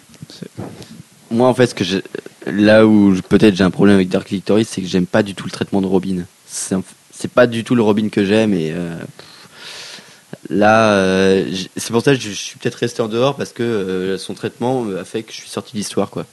Moi 1.30 1.48
en 1.48 1.54
fait 1.54 1.68
ce 1.68 1.74
que 1.74 1.84
je, 1.84 1.98
là 2.46 2.86
où 2.86 3.14
peut-être 3.28 3.56
j'ai 3.56 3.64
un 3.64 3.70
problème 3.70 3.96
avec 3.96 4.08
Dark 4.08 4.28
Victory 4.28 4.64
c'est 4.64 4.80
que 4.80 4.88
j'aime 4.88 5.06
pas 5.06 5.22
du 5.22 5.34
tout 5.34 5.44
le 5.44 5.50
traitement 5.50 5.80
de 5.80 5.86
Robin. 5.86 6.24
C'est 6.46 7.30
pas 7.32 7.46
du 7.46 7.64
tout 7.64 7.74
le 7.74 7.82
Robin 7.82 8.08
que 8.08 8.24
j'aime 8.24 8.54
et 8.54 8.72
euh, 8.72 8.96
Là, 10.48 10.94
euh, 10.94 11.52
c'est 11.76 11.92
pour 11.92 12.02
ça 12.02 12.14
que 12.14 12.20
je, 12.20 12.30
suis 12.30 12.58
peut-être 12.58 12.76
resté 12.76 13.02
en 13.02 13.08
dehors 13.08 13.36
parce 13.36 13.52
que 13.52 13.62
euh, 13.62 14.18
son 14.18 14.34
traitement 14.34 14.86
a 14.98 15.04
fait 15.04 15.22
que 15.22 15.32
je 15.32 15.36
suis 15.36 15.50
sorti 15.50 15.72
de 15.72 15.78
l'histoire, 15.78 16.10
quoi. 16.10 16.24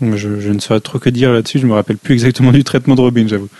Je, 0.00 0.50
ne 0.50 0.58
saurais 0.60 0.80
trop 0.80 0.98
que 0.98 1.10
dire 1.10 1.30
là-dessus. 1.30 1.58
Je 1.58 1.66
me 1.66 1.74
rappelle 1.74 1.98
plus 1.98 2.14
exactement 2.14 2.52
du 2.52 2.64
traitement 2.64 2.94
de 2.94 3.02
Robin, 3.02 3.26
j'avoue. 3.28 3.50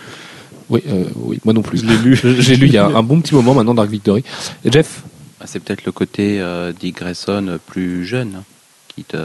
Oui, 0.69 0.81
euh, 0.87 1.03
oui, 1.15 1.39
moi 1.45 1.53
non 1.53 1.61
plus. 1.61 1.79
Je 1.79 1.85
l'ai 1.85 1.97
lu. 1.97 2.19
J'ai 2.39 2.55
lu 2.55 2.65
il 2.65 2.73
y 2.73 2.77
a 2.77 2.87
un 2.87 3.03
bon 3.03 3.21
petit 3.21 3.35
moment 3.35 3.53
maintenant 3.53 3.75
Dark 3.75 3.89
Victory. 3.89 4.23
Et 4.65 4.71
Jeff? 4.71 5.03
Ah, 5.39 5.45
C'est 5.45 5.59
peut-être 5.59 5.85
le 5.85 5.91
côté 5.91 6.43
Dick 6.79 6.97
Grayson 6.97 7.59
plus 7.67 8.05
jeune 8.05 8.37
hein, 8.37 8.43
qui, 8.87 9.03
te, 9.03 9.17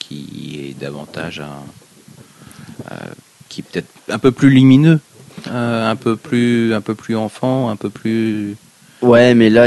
qui 0.00 0.58
est 0.60 0.80
davantage 0.80 1.40
un, 1.40 2.96
qui 3.48 3.60
est 3.60 3.64
peut-être 3.64 3.88
un 4.08 4.18
peu 4.18 4.32
plus 4.32 4.50
lumineux 4.50 4.98
un 5.46 5.96
peu 5.96 6.16
plus 6.16 6.74
un 6.74 6.80
peu 6.80 6.94
plus 6.94 7.16
enfant, 7.16 7.68
un 7.68 7.76
peu 7.76 7.90
plus. 7.90 8.56
Ouais, 9.02 9.34
mais 9.34 9.50
là, 9.50 9.66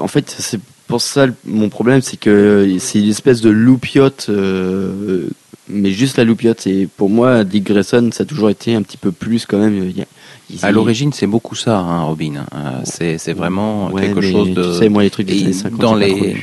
en 0.00 0.08
fait, 0.08 0.34
c'est 0.36 0.60
pour 0.86 1.00
ça 1.00 1.26
mon 1.44 1.68
problème, 1.68 2.02
c'est 2.02 2.18
que 2.18 2.76
c'est 2.78 3.00
une 3.00 3.10
espèce 3.10 3.40
de 3.40 3.50
loupiote, 3.50 4.26
euh, 4.28 5.26
mais 5.68 5.90
juste 5.90 6.16
la 6.16 6.24
loupiote. 6.24 6.66
Et 6.66 6.86
pour 6.86 7.10
moi, 7.10 7.44
Dick 7.44 7.64
Grayson, 7.64 8.10
ça 8.12 8.22
a 8.22 8.26
toujours 8.26 8.50
été 8.50 8.74
un 8.74 8.82
petit 8.82 8.96
peu 8.96 9.12
plus 9.12 9.46
quand 9.46 9.58
même. 9.58 9.92
à 10.62 10.70
l'origine, 10.70 11.12
c'est 11.12 11.26
beaucoup 11.26 11.54
ça, 11.54 11.78
hein, 11.78 12.02
Robin. 12.02 12.44
Euh, 12.54 12.80
c'est, 12.84 13.18
c'est 13.18 13.32
vraiment 13.32 13.90
quelque 13.90 14.20
chose 14.20 14.50
de. 14.50 14.72
Tu 14.72 14.78
sais, 14.78 14.88
moi, 14.88 15.02
les 15.02 15.10
trucs 15.10 15.26
des 15.26 15.42
années 15.42 15.52
50, 15.52 15.80
dans 15.80 15.94
les. 15.94 16.36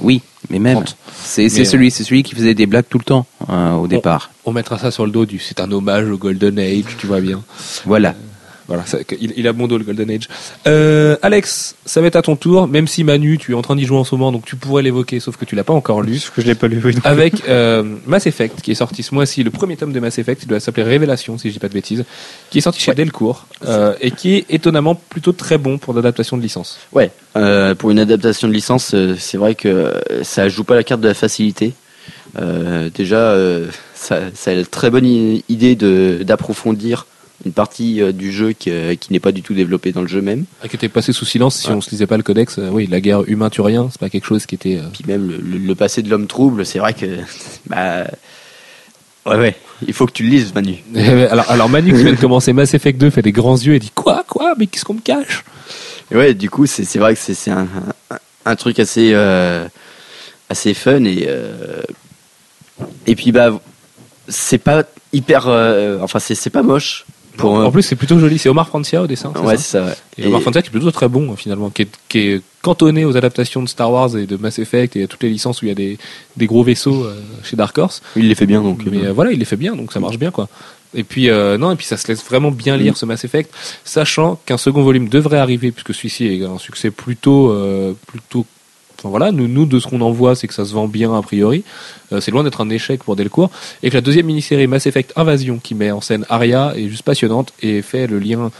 Oui, 0.00 0.22
mais 0.50 0.58
même. 0.58 0.84
C'est 1.14 1.48
celui, 1.48 1.90
c'est 1.90 2.04
celui 2.04 2.22
qui 2.22 2.34
faisait 2.34 2.54
des 2.54 2.66
blagues 2.66 2.86
tout 2.88 2.98
le 2.98 3.04
temps 3.04 3.26
hein, 3.48 3.74
au 3.74 3.86
départ. 3.86 4.30
On 4.44 4.52
mettra 4.52 4.78
ça 4.78 4.90
sur 4.90 5.06
le 5.06 5.12
dos 5.12 5.24
du. 5.24 5.38
C'est 5.38 5.60
un 5.60 5.70
hommage 5.70 6.10
au 6.10 6.18
Golden 6.18 6.58
Age, 6.58 6.96
tu 6.98 7.06
vois 7.06 7.20
bien. 7.20 7.42
Voilà. 7.86 8.14
Voilà, 8.70 8.84
il, 9.20 9.48
a 9.48 9.52
bon 9.52 9.66
dos 9.66 9.78
le 9.78 9.84
Golden 9.84 10.08
Age. 10.12 10.28
Euh, 10.68 11.16
Alex, 11.22 11.74
ça 11.84 12.00
va 12.00 12.06
être 12.06 12.14
à 12.14 12.22
ton 12.22 12.36
tour, 12.36 12.68
même 12.68 12.86
si 12.86 13.02
Manu, 13.02 13.36
tu 13.36 13.50
es 13.50 13.54
en 13.56 13.62
train 13.62 13.74
d'y 13.74 13.84
jouer 13.84 13.98
en 13.98 14.04
ce 14.04 14.14
moment, 14.14 14.30
donc 14.30 14.44
tu 14.44 14.54
pourrais 14.54 14.84
l'évoquer, 14.84 15.18
sauf 15.18 15.36
que 15.36 15.44
tu 15.44 15.56
l'as 15.56 15.64
pas 15.64 15.72
encore 15.72 16.02
lu. 16.02 16.20
Sauf 16.20 16.36
que 16.36 16.40
je 16.40 16.46
l'ai 16.46 16.54
pas 16.54 16.68
lu. 16.68 16.80
Oui, 16.84 16.94
avec 17.02 17.48
euh, 17.48 17.82
Mass 18.06 18.28
Effect, 18.28 18.60
qui 18.60 18.70
est 18.70 18.76
sorti 18.76 19.02
ce 19.02 19.12
mois-ci, 19.12 19.42
le 19.42 19.50
premier 19.50 19.76
tome 19.76 19.92
de 19.92 19.98
Mass 19.98 20.20
Effect, 20.20 20.44
il 20.44 20.46
doit 20.46 20.60
s'appeler 20.60 20.84
Révélation, 20.84 21.36
si 21.36 21.48
je 21.48 21.54
dis 21.54 21.58
pas 21.58 21.66
de 21.66 21.74
bêtises, 21.74 22.04
qui 22.50 22.58
est 22.58 22.60
sorti 22.60 22.80
chez 22.80 22.94
Delcourt, 22.94 23.48
euh, 23.66 23.96
et 24.00 24.12
qui 24.12 24.36
est 24.36 24.46
étonnamment 24.50 24.94
plutôt 24.94 25.32
très 25.32 25.58
bon 25.58 25.78
pour 25.78 25.92
l'adaptation 25.92 26.36
de 26.36 26.42
licence. 26.42 26.78
Ouais, 26.92 27.10
euh, 27.36 27.74
pour 27.74 27.90
une 27.90 27.98
adaptation 27.98 28.46
de 28.46 28.52
licence, 28.52 28.94
c'est 29.18 29.36
vrai 29.36 29.56
que 29.56 29.94
ça 30.22 30.48
joue 30.48 30.62
pas 30.62 30.76
la 30.76 30.84
carte 30.84 31.00
de 31.00 31.08
la 31.08 31.14
facilité. 31.14 31.72
Euh, 32.40 32.88
déjà, 32.94 33.36
ça, 33.94 34.20
ça, 34.32 34.52
a 34.52 34.54
une 34.54 34.64
très 34.64 34.90
bonne 34.90 35.40
idée 35.48 35.74
d'approfondir 36.24 37.06
une 37.44 37.52
partie 37.52 38.02
euh, 38.02 38.12
du 38.12 38.32
jeu 38.32 38.52
qui, 38.52 38.70
euh, 38.70 38.94
qui 38.94 39.12
n'est 39.12 39.20
pas 39.20 39.32
du 39.32 39.42
tout 39.42 39.54
développée 39.54 39.92
dans 39.92 40.02
le 40.02 40.08
jeu 40.08 40.20
même. 40.20 40.44
Ah, 40.62 40.68
qui 40.68 40.76
était 40.76 40.88
passé 40.88 41.12
sous 41.12 41.24
silence 41.24 41.56
si 41.56 41.70
on 41.70 41.80
se 41.80 41.90
lisait 41.90 42.06
pas 42.06 42.16
le 42.16 42.22
codex. 42.22 42.58
Euh, 42.58 42.68
oui, 42.70 42.86
la 42.86 43.00
guerre 43.00 43.22
humain-turien, 43.26 43.88
c'est 43.90 44.00
pas 44.00 44.10
quelque 44.10 44.26
chose 44.26 44.46
qui 44.46 44.54
était. 44.54 44.78
Puis 44.92 45.04
même 45.06 45.30
le, 45.42 45.74
passé 45.74 46.02
de 46.02 46.10
l'homme 46.10 46.26
trouble, 46.26 46.66
c'est 46.66 46.78
vrai 46.78 46.94
que. 46.94 47.06
Bah, 47.66 48.04
ouais, 49.26 49.36
ouais, 49.36 49.56
il 49.86 49.92
faut 49.92 50.06
que 50.06 50.12
tu 50.12 50.24
le 50.24 50.30
lises, 50.30 50.52
Manu. 50.54 50.82
alors, 51.30 51.48
alors 51.50 51.68
Manu 51.68 51.92
qui 51.92 52.02
vient 52.02 52.12
de 52.12 52.18
commencer 52.18 52.52
Mass 52.52 52.74
Effect 52.74 52.98
2 52.98 53.10
fait 53.10 53.22
des 53.22 53.32
grands 53.32 53.56
yeux 53.56 53.74
et 53.74 53.78
dit 53.78 53.92
Quoi 53.94 54.24
Quoi 54.26 54.54
Mais 54.58 54.66
qu'est-ce 54.66 54.84
qu'on 54.84 54.94
me 54.94 55.00
cache? 55.00 55.44
Et 56.10 56.16
Ouais, 56.16 56.34
du 56.34 56.50
coup, 56.50 56.66
c'est 56.66 56.98
vrai 56.98 57.14
que 57.14 57.20
c'est 57.20 57.50
un, 57.50 57.68
un, 58.44 58.56
truc 58.56 58.80
assez, 58.80 59.14
assez 60.48 60.74
fun 60.74 61.04
et. 61.04 61.28
et 63.06 63.14
puis, 63.14 63.30
bah, 63.30 63.60
c'est 64.26 64.58
pas 64.58 64.84
hyper. 65.12 65.46
enfin, 66.02 66.18
c'est 66.18 66.50
pas 66.50 66.62
moche 66.62 67.06
Pour, 67.36 67.52
en 67.52 67.70
plus, 67.70 67.82
c'est 67.82 67.96
plutôt 67.96 68.18
joli. 68.18 68.38
C'est 68.38 68.48
Omar 68.48 68.68
Francia 68.68 69.02
au 69.02 69.06
dessin. 69.06 69.32
Ouais, 69.42 69.56
c'est 69.56 69.78
ça. 69.78 69.84
Ouais. 69.84 69.94
Et, 70.18 70.26
Omar 70.26 70.42
Francia 70.42 70.62
qui 70.62 70.68
est 70.68 70.72
plutôt 70.72 70.90
très 70.90 71.08
bon 71.08 71.34
finalement, 71.36 71.70
qui 71.70 71.82
est, 71.82 71.88
qui 72.08 72.18
est, 72.18 72.42
cantonné 72.62 73.06
aux 73.06 73.16
adaptations 73.16 73.62
de 73.62 73.68
Star 73.68 73.90
Wars 73.90 74.14
et 74.18 74.26
de 74.26 74.36
Mass 74.36 74.58
Effect 74.58 74.94
et 74.94 75.04
à 75.04 75.06
toutes 75.06 75.22
les 75.22 75.30
licences 75.30 75.62
où 75.62 75.64
il 75.64 75.68
y 75.68 75.72
a 75.72 75.74
des, 75.74 75.96
des 76.36 76.46
gros 76.46 76.62
vaisseaux 76.62 77.06
chez 77.42 77.56
Dark 77.56 77.78
Horse. 77.78 78.02
Il 78.16 78.28
les 78.28 78.34
fait 78.34 78.44
bien 78.44 78.60
donc. 78.60 78.82
Mais 78.84 79.08
voilà, 79.08 79.32
il 79.32 79.38
les 79.38 79.46
fait 79.46 79.56
bien, 79.56 79.74
donc 79.76 79.92
ça 79.92 80.00
marche 80.00 80.18
bien 80.18 80.30
quoi. 80.30 80.48
Et 80.92 81.02
puis 81.02 81.30
non, 81.30 81.72
et 81.72 81.76
puis 81.76 81.86
ça 81.86 81.96
se 81.96 82.06
laisse 82.08 82.22
vraiment 82.22 82.50
bien 82.50 82.76
lire 82.76 82.98
ce 82.98 83.06
Mass 83.06 83.24
Effect, 83.24 83.50
sachant 83.82 84.38
qu'un 84.44 84.58
second 84.58 84.82
volume 84.82 85.08
devrait 85.08 85.38
arriver 85.38 85.72
puisque 85.72 85.94
celui-ci 85.94 86.26
est 86.26 86.44
un 86.44 86.58
succès 86.58 86.90
plutôt 86.90 87.56
plutôt 88.06 88.44
voilà, 89.08 89.32
nous, 89.32 89.48
nous 89.48 89.66
de 89.66 89.78
ce 89.78 89.86
qu'on 89.86 90.00
en 90.00 90.10
voit, 90.10 90.34
c'est 90.34 90.46
que 90.46 90.54
ça 90.54 90.64
se 90.64 90.72
vend 90.72 90.88
bien 90.88 91.16
a 91.16 91.22
priori. 91.22 91.64
Euh, 92.12 92.20
c'est 92.20 92.30
loin 92.30 92.44
d'être 92.44 92.60
un 92.60 92.70
échec 92.70 93.02
pour 93.04 93.16
Delcourt. 93.16 93.50
Et 93.82 93.90
que 93.90 93.94
la 93.94 94.00
deuxième 94.00 94.26
mini-série 94.26 94.66
Mass 94.66 94.86
Effect 94.86 95.12
Invasion, 95.16 95.58
qui 95.58 95.74
met 95.74 95.90
en 95.90 96.00
scène 96.00 96.26
Arya, 96.28 96.74
est 96.76 96.88
juste 96.88 97.02
passionnante 97.02 97.52
et 97.62 97.82
fait 97.82 98.06
le 98.06 98.18
lien 98.18 98.50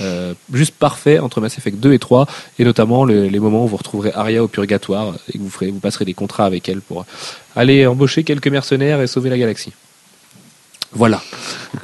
euh, 0.00 0.34
juste 0.52 0.74
parfait 0.74 1.18
entre 1.18 1.40
Mass 1.40 1.58
Effect 1.58 1.78
2 1.78 1.92
et 1.92 1.98
3, 1.98 2.26
et 2.58 2.64
notamment 2.64 3.04
les 3.04 3.38
moments 3.38 3.64
où 3.64 3.68
vous 3.68 3.76
retrouverez 3.76 4.12
Arya 4.14 4.42
au 4.42 4.48
purgatoire 4.48 5.14
et 5.28 5.36
que 5.36 5.42
vous, 5.42 5.50
ferez, 5.50 5.70
vous 5.70 5.80
passerez 5.80 6.04
des 6.04 6.14
contrats 6.14 6.46
avec 6.46 6.68
elle 6.68 6.80
pour 6.80 7.04
aller 7.54 7.86
embaucher 7.86 8.24
quelques 8.24 8.48
mercenaires 8.48 9.00
et 9.00 9.06
sauver 9.06 9.28
la 9.28 9.38
galaxie. 9.38 9.72
Voilà. 10.92 11.22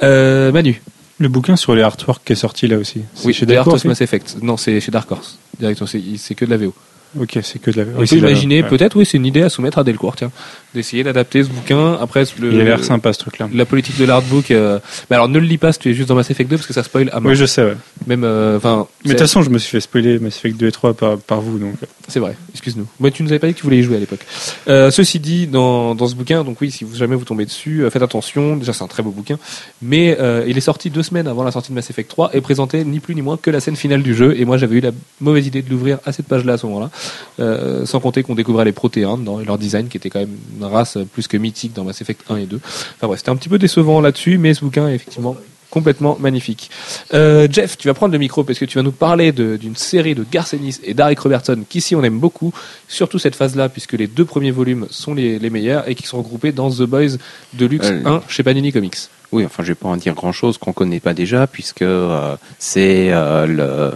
Euh, 0.03 0.51
Manu. 0.51 0.81
Le 1.19 1.29
bouquin 1.29 1.55
sur 1.55 1.73
les 1.73 1.81
artworks 1.81 2.23
qui 2.23 2.33
est 2.33 2.37
sorti 2.37 2.67
là 2.67 2.77
aussi. 2.77 3.01
Oui, 3.23 3.33
chez 3.33 3.47
Dark 3.47 3.67
Horse 3.67 3.85
Mass 3.85 4.01
Effect. 4.01 4.37
Non, 4.41 4.55
c'est 4.55 4.79
chez 4.79 4.91
Dark 4.91 5.11
Horse. 5.11 5.39
Directement, 5.59 5.87
c'est 5.87 6.35
que 6.35 6.45
de 6.45 6.49
la 6.51 6.57
VO. 6.57 6.73
Ok, 7.19 7.39
c'est 7.41 7.59
que 7.59 7.71
de 7.71 7.81
la. 7.81 7.87
On 7.97 8.05
peut 8.05 8.15
imaginer, 8.15 8.63
peut-être, 8.63 8.95
oui, 8.95 9.05
c'est 9.05 9.17
une 9.17 9.25
idée 9.25 9.41
à 9.41 9.49
soumettre 9.49 9.77
à 9.79 9.83
Delcourt, 9.83 10.15
tiens, 10.15 10.31
d'essayer 10.77 11.03
d'adapter 11.03 11.43
ce 11.43 11.49
bouquin. 11.49 11.97
Après, 11.99 12.23
le, 12.39 12.53
il 12.53 12.61
a 12.61 12.63
l'air 12.63 12.83
sympa 12.83 13.11
ce 13.11 13.19
truc-là. 13.19 13.49
La 13.53 13.65
politique 13.65 13.97
de 13.97 14.05
l'artbook. 14.05 14.51
Euh... 14.51 14.79
Mais 15.09 15.15
alors, 15.15 15.27
ne 15.27 15.39
le 15.39 15.45
lis 15.45 15.57
pas 15.57 15.73
si 15.73 15.79
tu 15.79 15.89
es 15.89 15.93
juste 15.93 16.07
dans 16.07 16.15
Mass 16.15 16.29
Effect 16.29 16.49
2 16.49 16.55
parce 16.55 16.67
que 16.67 16.73
ça 16.73 16.83
spoil 16.83 17.09
à 17.11 17.19
mort. 17.19 17.31
Oui, 17.31 17.35
je 17.35 17.45
sais, 17.45 17.63
ouais. 17.63 17.75
Même, 18.05 18.23
euh, 18.23 18.59
mais 18.63 18.69
de 18.69 19.09
toute 19.09 19.19
façon, 19.19 19.41
je 19.41 19.49
me 19.49 19.57
suis 19.57 19.69
fait 19.71 19.81
spoiler 19.81 20.19
Mass 20.19 20.37
Effect 20.37 20.57
2 20.57 20.67
et 20.67 20.71
3 20.71 20.93
par, 20.93 21.17
par 21.17 21.41
vous, 21.41 21.59
donc. 21.59 21.73
C'est 22.07 22.19
vrai. 22.19 22.37
Excuse-nous. 22.51 22.87
Mais 22.99 23.11
tu 23.11 23.23
nous 23.23 23.29
avais 23.29 23.39
pas 23.39 23.47
dit 23.47 23.53
que 23.53 23.59
tu 23.59 23.63
voulais 23.63 23.79
y 23.79 23.83
jouer 23.83 23.97
à 23.97 23.99
l'époque. 23.99 24.25
Euh, 24.69 24.91
ceci 24.91 25.19
dit, 25.19 25.47
dans, 25.47 25.95
dans 25.95 26.07
ce 26.07 26.15
bouquin, 26.15 26.43
donc 26.43 26.61
oui, 26.61 26.71
si 26.71 26.83
vous 26.83 26.95
jamais 26.95 27.15
vous 27.15 27.25
tombez 27.25 27.45
dessus, 27.45 27.83
faites 27.91 28.01
attention. 28.01 28.55
Déjà, 28.55 28.71
c'est 28.71 28.83
un 28.83 28.87
très 28.87 29.03
beau 29.03 29.11
bouquin, 29.11 29.37
mais 29.81 30.17
il 30.47 30.57
est 30.57 30.61
sorti 30.61 30.89
deux 30.89 31.03
semaines 31.03 31.27
avant 31.27 31.43
la 31.43 31.51
sortie 31.51 31.69
de 31.69 31.75
Mass 31.75 31.89
Effect 31.89 32.09
3 32.09 32.31
et 32.33 32.41
présentait 32.41 32.83
ni 32.83 32.99
plus 32.99 33.15
ni 33.15 33.21
moins 33.21 33.37
que 33.37 33.49
la 33.49 33.59
scène 33.59 33.75
finale 33.75 34.03
du 34.03 34.15
jeu. 34.15 34.39
Et 34.39 34.45
moi, 34.45 34.57
j'avais 34.57 34.77
eu 34.77 34.81
la 34.81 34.91
mauvaise 35.19 35.47
idée 35.47 35.61
de 35.61 35.69
l'ouvrir 35.69 35.97
à 36.05 36.11
cette 36.11 36.27
page-là 36.27 36.53
à 36.53 36.57
ce 36.57 36.67
moment-là. 36.67 37.85
Sans 37.85 37.99
compter 37.99 38.23
qu'on 38.23 38.35
découvrait 38.35 38.65
les 38.65 38.71
protéines 38.71 39.23
dans 39.23 39.39
leur 39.39 39.57
design 39.57 39.87
qui 39.87 39.97
était 39.97 40.09
quand 40.09 40.19
même 40.19 40.35
une 40.59 40.63
race 40.67 40.97
plus 41.13 41.27
que 41.27 41.37
mythique 41.37 41.73
dans 41.73 41.83
Mass 41.83 42.01
Effect 42.01 42.21
1 42.29 42.37
et 42.37 42.45
2. 42.45 42.57
Enfin 42.57 43.07
bref, 43.07 43.19
c'était 43.19 43.31
un 43.31 43.35
petit 43.35 43.49
peu 43.49 43.57
décevant 43.57 44.01
là-dessus, 44.01 44.37
mais 44.37 44.53
ce 44.53 44.61
bouquin 44.61 44.87
est 44.87 44.95
effectivement 44.95 45.35
complètement 45.69 46.17
magnifique. 46.19 46.69
Euh, 47.13 47.47
Jeff, 47.51 47.77
tu 47.77 47.87
vas 47.87 47.93
prendre 47.93 48.13
le 48.13 48.19
micro 48.19 48.43
parce 48.43 48.59
que 48.59 48.65
tu 48.65 48.77
vas 48.77 48.83
nous 48.83 48.91
parler 48.91 49.31
d'une 49.31 49.75
série 49.75 50.15
de 50.15 50.25
Garcenis 50.29 50.79
et 50.83 50.93
d'Aric 50.93 51.19
Robertson 51.19 51.63
qu'ici 51.67 51.95
on 51.95 52.03
aime 52.03 52.19
beaucoup, 52.19 52.53
surtout 52.87 53.19
cette 53.19 53.35
phase-là 53.35 53.69
puisque 53.69 53.93
les 53.93 54.07
deux 54.07 54.25
premiers 54.25 54.51
volumes 54.51 54.87
sont 54.89 55.13
les, 55.13 55.39
les, 55.39 55.49
meilleurs 55.49 55.87
et 55.87 55.95
qui 55.95 56.07
sont 56.07 56.17
regroupés 56.17 56.51
dans 56.51 56.69
The 56.69 56.83
Boys 56.83 57.17
Deluxe 57.53 57.87
euh, 57.89 58.05
1 58.05 58.23
chez 58.27 58.43
Panini 58.43 58.71
Comics. 58.71 58.97
Oui, 59.31 59.45
enfin 59.45 59.63
je 59.63 59.69
vais 59.69 59.75
pas 59.75 59.89
en 59.89 59.97
dire 59.97 60.13
grand-chose 60.13 60.57
qu'on 60.57 60.73
connaît 60.73 61.01
pas 61.01 61.13
déjà 61.13 61.47
puisque 61.47 61.81
euh, 61.81 62.35
c'est 62.59 63.11
euh, 63.11 63.45
le 63.45 63.91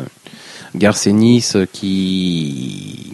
Garcenis 0.76 1.54
qui 1.72 3.14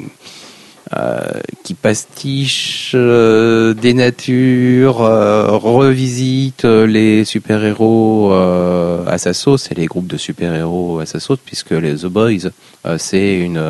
qui 1.63 1.73
pastiche 1.73 2.93
euh, 2.95 3.73
des 3.73 3.93
natures, 3.93 5.01
euh, 5.01 5.47
revisite 5.57 6.63
les 6.63 7.25
super-héros 7.25 8.31
à 8.31 9.17
sa 9.17 9.33
sauce 9.33 9.69
et 9.71 9.75
les 9.75 9.85
groupes 9.85 10.07
de 10.07 10.17
super-héros 10.17 10.99
à 10.99 11.05
sa 11.05 11.19
sauce, 11.19 11.39
puisque 11.45 11.71
les 11.71 11.95
The 11.95 12.05
Boys, 12.05 12.51
c'est 12.97 13.39
une, 13.39 13.61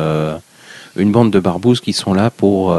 une 0.96 1.12
bande 1.12 1.32
de 1.32 1.40
barbouzes 1.40 1.80
qui 1.80 1.92
sont 1.92 2.14
là 2.14 2.30
pour 2.30 2.76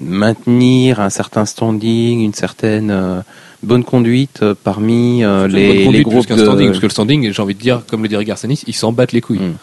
maintenir 0.00 1.00
un 1.00 1.10
certain 1.10 1.44
standing, 1.44 2.20
une 2.20 2.34
certaine 2.34 3.22
bonne 3.62 3.84
conduite 3.84 4.44
parmi 4.64 5.22
les, 5.48 5.86
les 5.90 6.02
groupes 6.02 6.26
de... 6.26 6.36
standing, 6.36 6.68
parce 6.68 6.80
que 6.80 6.86
le 6.86 6.90
standing, 6.90 7.32
j'ai 7.32 7.42
envie 7.42 7.54
de 7.54 7.60
dire, 7.60 7.82
comme 7.86 8.02
le 8.02 8.08
dirait 8.08 8.24
Garcenis, 8.24 8.62
ils 8.66 8.74
s'en 8.74 8.92
battent 8.92 9.12
les 9.12 9.20
couilles. 9.20 9.40
Mmh. 9.40 9.56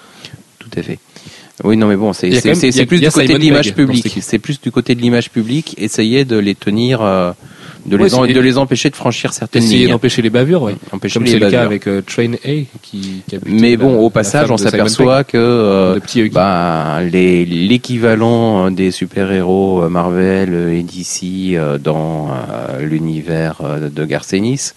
tout 0.59 0.69
à 0.77 0.83
fait. 0.83 0.99
Oui, 1.63 1.77
non, 1.77 1.87
mais 1.87 1.95
bon, 1.95 2.13
c'est 2.13 2.29
plus 2.85 2.99
du 3.01 3.09
côté 3.09 3.33
de 3.33 3.39
l'image 3.39 3.73
publique. 3.73 4.17
C'est 4.21 4.39
plus 4.39 4.59
du 4.61 4.71
côté 4.71 4.95
de 4.95 5.01
l'image 5.01 5.29
publique, 5.29 5.75
essayer 5.77 6.25
de 6.25 6.37
les 6.37 6.55
tenir, 6.55 7.01
euh, 7.01 7.31
de, 7.85 7.97
les 7.97 8.33
de 8.33 8.39
les 8.39 8.57
empêcher 8.57 8.89
de 8.89 8.95
franchir 8.95 9.33
certaines 9.33 9.63
essayer 9.63 9.79
lignes. 9.79 9.91
d'empêcher 9.91 10.21
les 10.21 10.29
bavures, 10.29 10.63
oui. 10.63 10.73
Empêcher 10.91 11.13
Comme 11.15 11.27
c'est 11.27 11.39
le 11.39 11.49
cas 11.49 11.63
avec 11.63 11.87
euh, 11.87 12.01
Train 12.01 12.33
A, 12.33 12.65
qui, 12.81 13.23
qui 13.27 13.37
Mais 13.45 13.77
bon, 13.77 13.99
au 13.99 14.09
passage, 14.09 14.51
on 14.51 14.57
s'aperçoit 14.57 15.23
que 15.23 15.37
euh, 15.37 15.99
bah, 16.31 17.01
l'équivalent 17.01 18.71
des 18.71 18.91
super-héros 18.91 19.89
Marvel 19.89 20.53
et 20.73 20.83
DC 20.83 21.59
dans 21.81 22.29
l'univers 22.79 23.61
de 23.79 24.05
Garcenis 24.05 24.73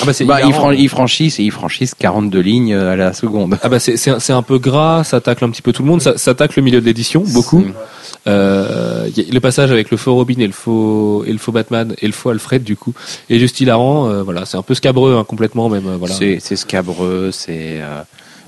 ah 0.00 0.04
bah, 0.04 0.12
bah 0.24 0.40
ils, 0.42 0.88
franchissent, 0.88 1.38
ils 1.38 1.50
franchissent 1.50 1.94
42 1.94 2.40
lignes 2.40 2.74
à 2.74 2.96
la 2.96 3.12
seconde. 3.12 3.58
Ah 3.62 3.68
bah 3.68 3.78
c'est 3.78 4.32
un 4.32 4.42
peu 4.42 4.58
gras, 4.58 5.04
ça 5.04 5.20
tacle 5.20 5.44
un 5.44 5.50
petit 5.50 5.62
peu 5.62 5.72
tout 5.72 5.82
le 5.82 5.88
monde, 5.88 6.02
ça, 6.02 6.18
ça 6.18 6.34
tacle 6.34 6.58
le 6.58 6.64
milieu 6.64 6.80
de 6.80 6.86
l'édition 6.86 7.22
beaucoup. 7.26 7.64
Euh, 8.26 9.08
le 9.16 9.38
passage 9.38 9.70
avec 9.72 9.90
le 9.90 9.96
faux 9.96 10.14
Robin 10.14 10.38
et 10.38 10.46
le 10.46 10.52
faux 10.52 11.24
et 11.26 11.32
le 11.32 11.38
faux 11.38 11.52
Batman 11.52 11.94
et 12.00 12.06
le 12.06 12.12
faux 12.12 12.30
Alfred 12.30 12.62
du 12.62 12.76
coup 12.76 12.92
est 13.30 13.38
juste 13.38 13.60
hilarant. 13.60 14.08
Euh, 14.08 14.22
voilà, 14.22 14.44
c'est 14.44 14.56
un 14.56 14.62
peu 14.62 14.74
scabreux 14.74 15.16
hein, 15.16 15.24
complètement 15.24 15.68
même. 15.68 15.86
Euh, 15.86 15.96
voilà. 15.96 16.14
C'est 16.14 16.56
scabreux, 16.56 17.30
c'est 17.32 17.80
euh, 17.80 18.02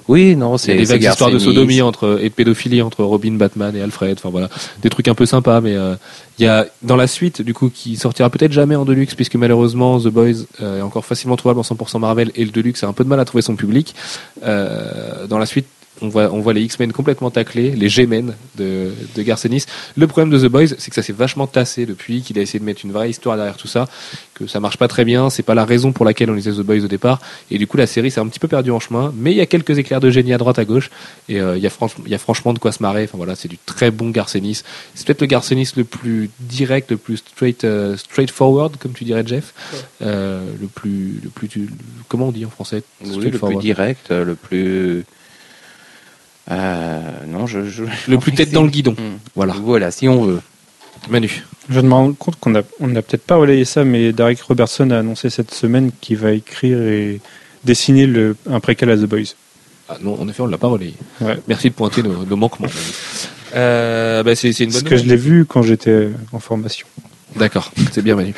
oui, 0.09 0.37
non, 0.37 0.59
c'est 0.59 0.75
des 0.75 0.85
vagues 0.85 1.03
histoires 1.03 1.31
de 1.31 1.39
sodomie 1.39 1.83
entre 1.83 2.19
et 2.21 2.29
de 2.29 2.35
pédophilie 2.35 2.83
entre 2.83 3.05
Robin, 3.05 3.33
Batman 3.33 3.75
et 3.77 3.83
Alfred. 3.83 4.17
Enfin 4.19 4.31
voilà, 4.31 4.49
des 4.83 4.91
trucs 4.91 5.09
un 5.09 5.15
peu 5.15 5.27
sympas. 5.27 5.61
Mais 5.61 5.77
euh, 5.77 5.95
il 6.39 6.45
y 6.45 6.49
a 6.49 6.67
dans 6.83 6.97
la 6.97 7.07
suite 7.07 7.43
du 7.43 7.55
coup 7.55 7.71
qui 7.71 7.97
sortira 7.97 8.31
peut-être 8.31 8.53
jamais 8.53 8.77
en 8.77 8.85
deluxe 8.85 9.15
puisque 9.15 9.37
malheureusement 9.37 10.01
The 10.01 10.09
Boys 10.09 10.47
euh, 10.63 10.79
est 10.79 10.83
encore 10.83 11.05
facilement 11.05 11.37
trouvable 11.37 11.61
en 11.61 11.63
100% 11.63 11.99
Marvel 11.99 12.33
et 12.35 12.45
le 12.45 12.51
deluxe 12.51 12.83
a 12.85 12.89
un 12.89 12.93
peu 12.93 13.05
de 13.05 13.09
mal 13.09 13.21
à 13.21 13.25
trouver 13.25 13.43
son 13.43 13.57
public. 13.57 13.95
Euh, 14.43 15.27
dans 15.27 15.39
la 15.39 15.47
suite, 15.47 15.67
on 16.03 16.09
voit, 16.09 16.33
on 16.33 16.41
voit 16.41 16.53
les 16.53 16.63
X-Men 16.63 16.93
complètement 16.93 17.31
taclés, 17.31 17.71
les 17.71 17.89
G-Men 17.89 18.35
de, 18.57 18.93
de 19.15 19.23
Garcenis. 19.23 19.65
Le 19.97 20.07
problème 20.07 20.31
de 20.31 20.39
The 20.39 20.51
Boys, 20.51 20.69
c'est 20.79 20.91
que 20.91 20.95
ça 20.95 21.03
s'est 21.03 21.13
vachement 21.13 21.47
tassé 21.47 21.87
depuis, 21.87 22.23
qu'il 22.23 22.39
a 22.39 22.43
essayé 22.43 22.59
de 22.59 22.65
mettre 22.65 22.85
une 22.85 22.93
vraie 22.93 23.11
histoire 23.11 23.37
derrière 23.37 23.57
tout 23.57 23.69
ça, 23.69 23.89
que 24.35 24.47
ça 24.47 24.61
marche 24.61 24.77
pas 24.77 24.89
très 24.89 25.05
bien, 25.05 25.31
c'est 25.31 25.43
pas 25.43 25.55
la 25.55 25.65
raison 25.65 25.93
pour 25.93 26.05
laquelle 26.05 26.31
on 26.31 26.35
lisait 26.35 26.53
The 26.53 26.61
Boys 26.61 26.85
au 26.85 26.89
départ, 26.89 27.21
et 27.51 27.59
du 27.59 27.67
coup 27.67 27.77
la 27.77 27.87
série 27.87 28.11
s'est 28.11 28.21
un 28.21 28.29
petit 28.29 28.41
peu 28.41 28.49
perdue 28.49 28.71
en 28.71 28.81
chemin, 28.81 29.13
mais 29.17 29.33
il 29.33 29.37
y 29.37 29.41
a 29.41 29.47
quelques 29.47 29.79
éclairs 29.79 30.01
de 30.01 30.11
génie 30.11 30.33
à 30.33 30.39
droite 30.39 30.59
à 30.59 30.65
gauche, 30.65 30.91
et 31.29 31.41
euh, 31.41 31.57
il, 31.57 31.63
y 31.63 31.67
a 31.67 31.71
il 32.05 32.11
y 32.11 32.15
a 32.15 32.19
franchement 32.19 32.53
de 32.53 32.59
quoi 32.59 32.73
se 32.73 32.83
marrer, 32.83 33.05
enfin 33.05 33.19
voilà, 33.19 33.35
c'est 33.35 33.49
du 33.49 33.59
très 33.59 33.91
bon 33.91 34.11
Garcenis. 34.11 34.63
C'est 34.95 35.07
peut-être 35.07 35.21
le 35.21 35.27
Garcenis 35.27 35.73
le 35.77 35.85
plus 35.85 36.31
direct, 36.41 36.91
le 36.91 36.97
plus 36.97 37.19
straight, 37.19 37.65
uh, 37.65 37.97
straightforward, 37.97 38.77
comme 38.77 38.93
tu 38.93 39.05
dirais 39.05 39.25
Jeff, 39.27 39.55
euh, 40.03 40.45
le 40.61 40.67
plus, 40.67 41.21
le 41.23 41.31
plus, 41.31 41.49
comment 42.09 42.29
on 42.29 42.33
dit 42.33 42.45
en 42.45 42.51
français? 42.51 42.83
Oui, 43.05 43.31
Le 43.31 43.31
plus 43.31 43.57
direct, 43.57 44.11
le 44.11 44.35
plus 44.35 44.67
euh, 44.67 45.05
non, 46.49 47.47
je, 47.47 47.85
le 48.09 48.19
plus 48.19 48.33
tête 48.33 48.51
dans 48.51 48.63
le 48.63 48.71
guidon. 48.71 48.93
Hmm. 48.93 49.19
Voilà. 49.35 49.55
Voilà, 49.55 49.91
si 49.91 50.09
on 50.09 50.25
veut. 50.25 50.41
Manu. 51.09 51.45
Je 51.69 51.81
me 51.81 51.93
rends 51.93 52.13
compte 52.13 52.37
qu'on 52.37 52.51
n'a 52.51 52.63
on 52.81 52.93
peut-être 52.93 53.25
pas 53.25 53.37
relayé 53.37 53.65
ça, 53.65 53.85
mais 53.85 54.13
Derek 54.13 54.41
Robertson 54.43 54.91
a 54.91 54.99
annoncé 54.99 55.31
cette 55.31 55.53
semaine 55.53 55.93
qu'il 56.01 56.17
va 56.17 56.33
écrire 56.33 56.81
et 56.83 57.21
dessiner 57.65 58.07
le, 58.07 58.37
un 58.49 58.61
préquel 58.61 58.91
à 58.91 58.97
The 58.97 59.05
Boys. 59.05 59.35
Ah 59.89 59.97
non, 60.01 60.21
en 60.21 60.29
effet, 60.29 60.43
on 60.43 60.47
ne 60.47 60.53
l'a 60.53 60.59
pas 60.59 60.69
relayé. 60.69 60.95
Merci 61.49 61.71
de 61.71 61.75
pointer 61.75 62.03
nos, 62.03 62.37
manquements. 62.37 62.69
Euh, 63.55 64.23
bah, 64.23 64.37
c'est 64.37 64.51
une 64.51 64.71
bonne 64.71 64.83
Parce 64.83 64.85
que 64.85 64.97
je 64.97 65.05
l'ai 65.05 65.17
vu 65.17 65.45
quand 65.45 65.63
j'étais 65.63 66.11
en 66.33 66.39
formation. 66.39 66.87
D'accord, 67.37 67.71
c'est 67.93 68.03
bien 68.03 68.17
Manu. 68.17 68.35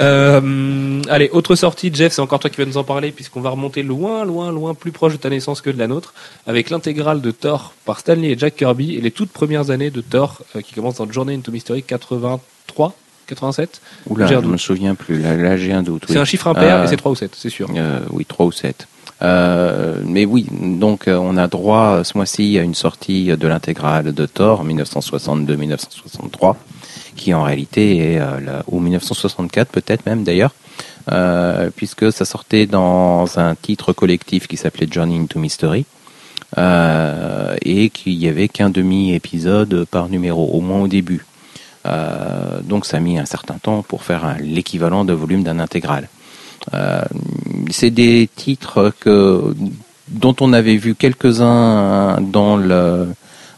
Euh, 0.00 1.02
allez, 1.08 1.30
autre 1.32 1.54
sortie, 1.54 1.90
Jeff, 1.92 2.12
c'est 2.12 2.20
encore 2.20 2.38
toi 2.38 2.50
qui 2.50 2.58
vas 2.58 2.66
nous 2.66 2.76
en 2.76 2.84
parler, 2.84 3.10
puisqu'on 3.10 3.40
va 3.40 3.50
remonter 3.50 3.82
loin, 3.82 4.24
loin, 4.24 4.52
loin, 4.52 4.74
plus 4.74 4.92
proche 4.92 5.12
de 5.12 5.18
ta 5.18 5.30
naissance 5.30 5.60
que 5.60 5.70
de 5.70 5.78
la 5.78 5.86
nôtre, 5.86 6.14
avec 6.46 6.70
l'intégrale 6.70 7.20
de 7.20 7.30
Thor 7.30 7.72
par 7.84 7.98
Stanley 8.00 8.30
et 8.32 8.38
Jack 8.38 8.56
Kirby, 8.56 8.96
et 8.96 9.00
les 9.00 9.10
toutes 9.10 9.30
premières 9.30 9.70
années 9.70 9.90
de 9.90 10.00
Thor, 10.00 10.42
euh, 10.56 10.60
qui 10.60 10.74
commencent 10.74 10.96
dans 10.96 11.10
Journey 11.10 11.34
into 11.34 11.50
Mystery 11.52 11.82
83 11.82 12.94
87 13.26 13.80
Oula, 14.06 14.26
je 14.26 14.36
me 14.36 14.58
souviens 14.58 14.94
plus, 14.94 15.22
là, 15.22 15.56
j'ai 15.56 15.72
un 15.72 15.82
doute. 15.82 16.04
C'est 16.08 16.18
un 16.18 16.26
chiffre 16.26 16.46
impair, 16.46 16.84
et 16.84 16.88
c'est 16.88 16.96
3 16.96 17.12
ou 17.12 17.14
7, 17.14 17.34
c'est 17.34 17.48
sûr. 17.48 17.70
Euh, 17.74 18.00
oui, 18.10 18.26
3 18.26 18.44
ou 18.46 18.52
7. 18.52 18.86
Euh, 19.22 20.02
mais 20.04 20.26
oui, 20.26 20.46
donc 20.50 21.04
on 21.06 21.38
a 21.38 21.46
droit 21.46 22.04
ce 22.04 22.18
mois-ci 22.18 22.58
à 22.58 22.62
une 22.62 22.74
sortie 22.74 23.28
de 23.34 23.48
l'intégrale 23.48 24.12
de 24.12 24.26
Thor 24.26 24.66
1962-1963 24.66 26.56
qui 27.14 27.34
en 27.34 27.42
réalité 27.42 28.14
est 28.14 28.18
euh, 28.20 28.62
ou 28.66 28.80
1964 28.80 29.70
peut-être 29.70 30.06
même 30.06 30.24
d'ailleurs, 30.24 30.54
euh, 31.12 31.70
puisque 31.74 32.12
ça 32.12 32.24
sortait 32.24 32.66
dans 32.66 33.38
un 33.38 33.54
titre 33.54 33.92
collectif 33.92 34.46
qui 34.46 34.56
s'appelait 34.56 34.88
Journey 34.90 35.18
into 35.18 35.38
Mystery. 35.38 35.86
Euh, 36.56 37.56
et 37.62 37.90
qu'il 37.90 38.12
y 38.12 38.28
avait 38.28 38.46
qu'un 38.46 38.70
demi-épisode 38.70 39.86
par 39.90 40.08
numéro, 40.08 40.50
au 40.52 40.60
moins 40.60 40.82
au 40.82 40.86
début. 40.86 41.26
donc 42.62 42.86
ça 42.86 42.98
a 42.98 43.00
mis 43.00 43.18
un 43.18 43.24
certain 43.24 43.58
temps 43.58 43.82
pour 43.82 44.04
faire 44.04 44.36
l'équivalent 44.40 45.04
de 45.04 45.12
volume 45.12 45.42
d'un 45.42 45.58
intégral. 45.58 46.08
c'est 47.70 47.90
des 47.90 48.28
titres 48.36 48.92
que 49.00 49.56
dont 50.08 50.36
on 50.40 50.52
avait 50.52 50.76
vu 50.76 50.94
quelques-uns 50.94 52.20
dans 52.20 52.56
le 52.56 53.08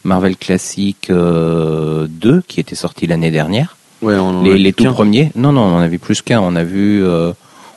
Marvel 0.06 0.36
Classic 0.36 1.10
2 1.10 2.42
qui 2.46 2.60
était 2.60 2.74
sorti 2.74 3.06
l'année 3.06 3.30
dernière. 3.30 3.76
Ouais, 4.02 4.16
on 4.16 4.40
en 4.40 4.44
a 4.44 4.48
les, 4.48 4.58
les 4.58 4.72
tout 4.72 4.84
premiers. 4.92 5.32
Non, 5.34 5.52
non, 5.52 5.62
on 5.62 5.76
en 5.76 5.80
a 5.80 5.88
vu 5.88 5.98
plus 5.98 6.22
qu'un. 6.22 6.40
On 6.40 6.54
a 6.54 6.64
vu, 6.64 7.02
euh, 7.02 7.32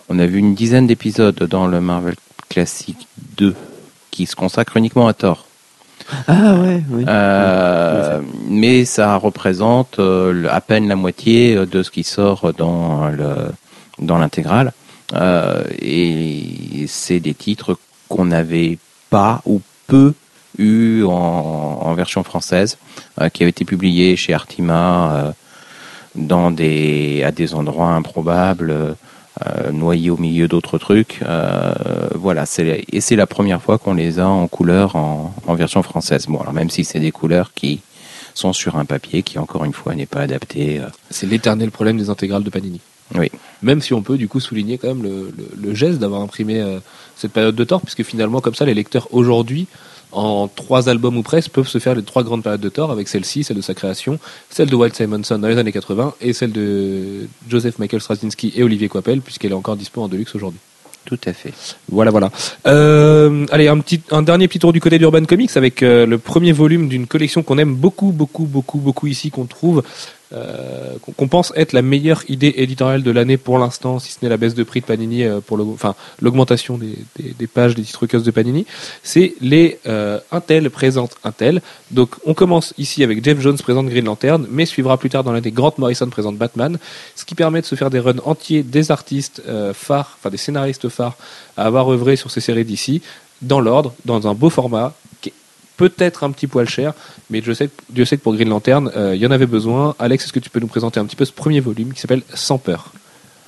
on 0.10 0.20
a 0.20 0.26
vu 0.26 0.40
une 0.40 0.54
dizaine 0.54 0.88
d'épisodes 0.88 1.38
dans 1.44 1.68
le 1.68 1.80
Marvel 1.80 2.16
Classic 2.50 2.98
2 3.38 3.56
qui 4.12 4.26
se 4.26 4.36
consacre 4.36 4.78
uniquement 4.78 5.08
à 5.08 5.14
Thor. 5.14 5.46
Ah 6.28 6.56
ouais, 6.56 6.84
oui. 6.90 7.06
Euh, 7.08 8.22
mais 8.48 8.86
ça 8.86 9.16
représente 9.18 10.00
euh, 10.00 10.48
à 10.50 10.60
peine 10.60 10.88
la 10.88 10.96
moitié 10.96 11.56
euh, 11.56 11.66
de 11.66 11.84
ce 11.84 11.92
qui 11.92 12.04
sort 12.04 12.52
dans 12.54 13.10
le 13.10 13.52
dans 14.00 14.18
l'intégrale. 14.18 14.74
Euh, 15.14 15.64
et 15.82 16.86
c'est 16.88 17.20
des 17.20 17.34
titres 17.34 17.78
qu'on 18.08 18.26
n'avait 18.26 18.78
pas 19.10 19.42
ou 19.46 19.62
peu 19.88 20.14
en, 20.60 21.80
en 21.88 21.94
version 21.94 22.24
française, 22.24 22.78
euh, 23.22 23.30
qui 23.30 23.44
avaient 23.44 23.50
été 23.52 23.66
publiés 23.66 24.16
chez 24.16 24.34
Artima 24.34 25.14
euh, 25.14 25.32
dans 26.16 26.52
des 26.52 27.24
à 27.24 27.32
des 27.32 27.54
endroits 27.54 27.92
improbables. 27.92 28.72
euh, 28.72 28.96
noyés 29.72 30.10
au 30.10 30.18
milieu 30.18 30.48
d'autres 30.50 30.78
trucs, 30.78 31.20
Euh, 31.24 31.74
voilà. 32.16 32.46
C'est 32.46 32.84
et 32.92 33.00
c'est 33.00 33.16
la 33.16 33.26
première 33.28 33.62
fois 33.62 33.78
qu'on 33.78 33.94
les 33.94 34.20
a 34.20 34.28
en 34.28 34.48
couleur 34.50 34.98
en, 34.98 35.34
en 35.48 35.56
version 35.56 35.82
française. 35.82 36.26
Bon, 36.28 36.40
alors 36.42 36.52
même 36.52 36.70
si 36.70 36.84
c'est 36.84 37.00
des 37.00 37.12
couleurs 37.12 37.52
qui 37.54 37.80
sont 38.34 38.52
sur 38.52 38.76
un 38.76 38.84
papier 38.84 39.24
qui 39.24 39.40
encore 39.40 39.64
une 39.64 39.72
fois 39.72 39.96
n'est 39.96 40.08
pas 40.16 40.22
adapté. 40.22 40.80
euh, 40.80 40.88
C'est 41.10 41.26
l'éternel 41.26 41.72
problème 41.72 41.98
des 41.98 42.10
intégrales 42.10 42.44
de 42.44 42.50
Panini. 42.50 42.82
Oui. 43.16 43.32
Même 43.62 43.80
si 43.82 43.94
on 43.94 44.02
peut 44.02 44.18
du 44.18 44.28
coup 44.28 44.42
souligner 44.42 44.78
quand 44.78 44.90
même 44.90 45.04
le, 45.04 45.32
le- 45.38 45.52
le 45.56 45.74
geste 45.74 46.00
d'avoir 46.00 46.22
imprimé 46.22 46.56
cette 47.16 47.32
période 47.32 47.56
de 47.56 47.64
Thor, 47.64 47.80
puisque 47.82 48.04
finalement 48.04 48.42
comme 48.42 48.56
ça 48.56 48.66
les 48.66 48.74
lecteurs 48.74 49.08
aujourd'hui, 49.12 49.68
en 50.12 50.48
trois 50.48 50.90
albums 50.90 51.18
ou 51.18 51.24
presque, 51.24 51.52
peuvent 51.52 51.68
se 51.68 51.78
faire 51.80 51.96
les 51.96 52.04
trois 52.04 52.24
grandes 52.24 52.44
périodes 52.44 52.62
de 52.62 52.70
Thor, 52.70 52.92
avec 52.92 53.08
celle-ci, 53.08 53.44
celle 53.44 53.58
de 53.58 53.62
sa 53.62 53.74
création, 53.74 54.20
celle 54.50 54.70
de 54.70 54.76
Walt 54.76 54.94
Simonson 54.94 55.38
dans 55.38 55.48
les 55.48 55.58
années 55.58 55.72
80, 55.72 56.16
et 56.22 56.34
celle 56.34 56.52
de 56.52 57.28
Joseph 57.48 57.80
Michael 57.80 58.02
Straczynski 58.02 58.54
et 58.56 58.64
Olivier 58.64 58.88
Coipel, 58.88 59.22
puisqu'elle 59.22 59.52
est 59.52 59.56
encore 59.56 59.76
dispo 59.76 60.02
en 60.02 60.08
deluxe 60.08 60.36
aujourd'hui. 60.36 60.60
Tout 61.06 61.20
à 61.26 61.34
fait. 61.34 61.54
Voilà, 61.90 62.12
voilà. 62.12 62.30
Euh, 62.68 63.46
allez, 63.52 63.68
un, 63.68 63.80
petit, 63.80 64.02
un 64.12 64.22
dernier 64.22 64.48
petit 64.48 64.60
tour 64.60 64.74
du 64.74 64.80
côté 64.80 65.00
d'Urban 65.00 65.26
Comics 65.26 65.56
avec 65.56 65.82
euh, 65.82 66.06
le 66.06 66.18
premier 66.18 66.52
volume 66.52 66.88
d'une 66.88 67.08
collection 67.08 67.42
qu'on 67.42 67.58
aime 67.58 67.74
beaucoup, 67.74 68.12
beaucoup, 68.12 68.46
beaucoup, 68.46 68.78
beaucoup 68.78 69.08
ici, 69.08 69.32
qu'on 69.32 69.46
trouve, 69.46 69.82
euh, 70.32 70.96
qu'on 71.18 71.28
pense 71.28 71.52
être 71.56 71.74
la 71.74 71.82
meilleure 71.82 72.24
idée 72.30 72.54
éditoriale 72.58 73.04
de 73.04 73.12
l'année 73.12 73.38
pour 73.38 73.58
l'instant, 73.58 74.00
si 74.00 74.12
ce 74.12 74.20
n'est 74.22 74.30
la 74.30 74.38
baisse 74.38 74.54
de 74.54 74.64
prix 74.64 74.82
de 74.82 74.86
Panini, 74.86 75.24
euh, 75.24 75.40
pour 75.40 75.60
enfin 75.60 75.96
l'augmentation 76.22 76.78
des, 76.78 77.48
pages 77.48 77.76
des 77.76 77.82
titres 77.84 78.06
de 78.06 78.32
Panini. 78.32 78.66
C'est 79.04 79.36
les 79.42 79.80
euh, 79.88 80.20
Intel 80.32 80.70
présente 80.70 81.16
Intel. 81.24 81.62
Donc 81.92 82.16
on 82.26 82.34
commence 82.34 82.74
ici 82.78 83.04
avec 83.04 83.24
Jeff 83.24 83.40
Jones 83.40 83.58
présente 83.58 83.88
Green 83.88 84.06
Lantern, 84.06 84.46
mais 84.50 84.66
suivra 84.66 84.98
plus 84.98 85.10
tard 85.10 85.24
dans 85.24 85.32
l'année 85.32 85.52
Grant 85.52 85.74
Morrison 85.78 86.08
présente 86.08 86.38
Batman, 86.38 86.78
ce 87.16 87.26
qui 87.26 87.36
permet 87.36 87.62
de 87.62 87.66
se 87.66 87.76
faire 87.76 87.90
des 87.90 88.00
runs 88.00 88.20
entiers 88.24 88.64
des 88.64 88.92
artistes 88.92 89.42
euh, 89.48 89.74
phares, 89.74 90.18
enfin 90.20 90.30
des 90.30 90.38
scénaristes 90.38 90.90
phares 90.90 91.18
à 91.58 91.66
avoir 91.66 91.92
œuvré 91.92 92.16
sur 92.16 92.32
ces 92.32 92.42
séries 92.42 92.66
d'ici, 92.66 93.02
dans 93.42 93.60
l'ordre, 93.60 93.94
dans 94.06 94.28
un 94.28 94.34
beau 94.34 94.50
format, 94.50 94.94
peut-être 95.80 96.24
un 96.26 96.32
petit 96.32 96.46
poil 96.48 96.68
cher, 96.68 96.94
mais 97.30 97.42
je 97.44 97.54
sais, 97.54 97.68
que- 97.70 97.74
Dieu 97.90 98.06
sait 98.06 98.18
que 98.18 98.22
pour 98.24 98.34
Green 98.36 98.50
Lantern, 98.50 98.92
euh, 98.96 99.16
il 99.16 99.22
y 99.22 99.26
en 99.26 99.32
avait 99.32 99.46
besoin. 99.48 99.96
Alex, 99.98 100.26
est-ce 100.26 100.34
que 100.34 100.40
tu 100.40 100.50
peux 100.50 100.60
nous 100.60 100.68
présenter 100.68 101.00
un 101.00 101.06
petit 101.06 101.16
peu 101.16 101.26
ce 101.26 101.32
premier 101.32 101.62
volume 101.62 101.94
qui 101.94 102.02
s'appelle 102.02 102.22
Sans 102.34 102.58
peur? 102.58 102.92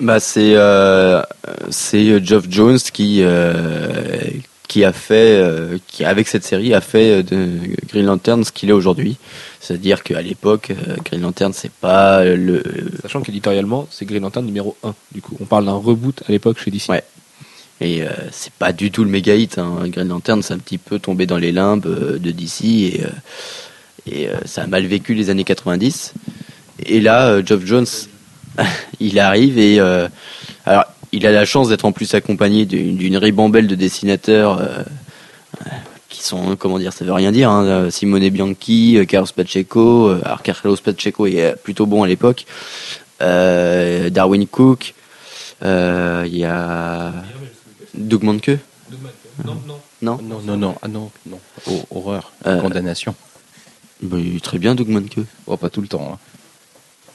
Bah 0.00 0.18
c'est 0.18 0.54
euh, 0.56 1.22
c'est 1.70 2.24
Geoff 2.24 2.46
Jones 2.48 2.78
qui 2.92 3.18
euh, 3.20 4.18
qui 4.66 4.84
a 4.84 4.92
fait 4.92 5.36
euh, 5.36 5.76
qui 5.86 6.04
avec 6.04 6.26
cette 6.26 6.44
série 6.44 6.72
a 6.74 6.80
fait 6.80 7.20
euh, 7.20 7.22
de 7.22 7.48
Green 7.88 8.06
Lantern 8.06 8.42
ce 8.42 8.50
qu'il 8.50 8.70
est 8.70 8.72
aujourd'hui. 8.72 9.18
C'est-à-dire 9.60 10.02
qu'à 10.02 10.20
l'époque 10.22 10.70
euh, 10.72 10.96
Green 11.04 11.20
Lantern 11.20 11.52
c'est 11.52 11.70
pas 11.70 12.24
le 12.24 12.62
Sachant 13.02 13.20
qu'éditorialement, 13.20 13.86
c'est 13.90 14.06
Green 14.06 14.22
Lantern 14.22 14.44
numéro 14.46 14.76
1. 14.82 14.94
Du 15.14 15.20
coup, 15.22 15.36
on 15.40 15.44
parle 15.44 15.66
d'un 15.66 15.72
reboot 15.74 16.22
à 16.28 16.32
l'époque 16.32 16.58
chez 16.58 16.70
DC. 16.72 16.88
Ouais. 16.88 17.04
Et 17.82 18.02
euh, 18.02 18.10
c'est 18.30 18.52
pas 18.52 18.72
du 18.72 18.90
tout 18.90 19.04
le 19.04 19.10
méga 19.10 19.34
hit. 19.34 19.58
Hein. 19.58 19.80
Green 19.86 20.08
Lantern 20.08 20.42
c'est 20.42 20.54
un 20.54 20.58
petit 20.58 20.78
peu 20.78 20.98
tombé 20.98 21.26
dans 21.26 21.36
les 21.36 21.52
limbes 21.52 21.86
euh, 21.86 22.18
de 22.18 22.30
DC 22.30 22.64
et 22.64 23.00
euh, 23.02 23.08
euh, 24.12 24.38
ça 24.44 24.62
a 24.62 24.66
mal 24.66 24.86
vécu 24.86 25.14
les 25.14 25.30
années 25.30 25.44
90. 25.44 26.14
Et 26.86 27.00
là 27.00 27.44
Geoff 27.44 27.64
Jones 27.64 27.86
il 29.00 29.18
arrive 29.18 29.58
et 29.58 29.80
alors 30.66 30.84
il 31.12 31.26
a 31.26 31.32
la 31.32 31.44
chance 31.44 31.68
d'être 31.68 31.84
en 31.84 31.92
plus 31.92 32.14
accompagné 32.14 32.66
d'une 32.66 33.16
ribambelle 33.16 33.66
de 33.66 33.74
dessinateurs 33.74 34.60
qui 36.08 36.22
sont 36.22 36.56
comment 36.56 36.78
dire 36.78 36.92
ça 36.92 37.04
veut 37.04 37.12
rien 37.12 37.32
dire 37.32 37.50
hein, 37.50 37.88
Simone 37.90 38.28
Bianchi 38.30 38.98
Carlos 39.08 39.28
Pacheco 39.34 40.10
alors 40.24 40.42
Carlos 40.42 40.76
Pacheco 40.76 41.26
est 41.26 41.54
plutôt 41.62 41.86
bon 41.86 42.02
à 42.02 42.08
l'époque 42.08 42.46
Darwin 43.20 44.46
Cook 44.46 44.94
il 45.62 46.36
y 46.36 46.44
a 46.44 47.12
Doug 47.94 48.22
Manke 48.22 48.58
Non, 49.44 49.56
non. 49.66 49.80
non 50.02 50.18
Non, 50.22 50.40
non, 50.44 50.56
non, 50.56 50.74
ah 50.82 50.88
non, 50.88 51.10
non. 51.26 51.38
Oh, 51.70 51.82
horreur, 51.90 52.32
Euh, 52.46 52.60
condamnation. 52.60 53.14
bah, 54.02 54.16
il 54.18 54.36
est 54.36 54.44
très 54.44 54.58
bien 54.58 54.74
Doug 54.74 54.88
Manke 54.88 55.18
Oh, 55.46 55.56
pas 55.56 55.70
tout 55.70 55.80
le 55.82 55.88
temps. 55.88 56.12
hein. 56.14 56.18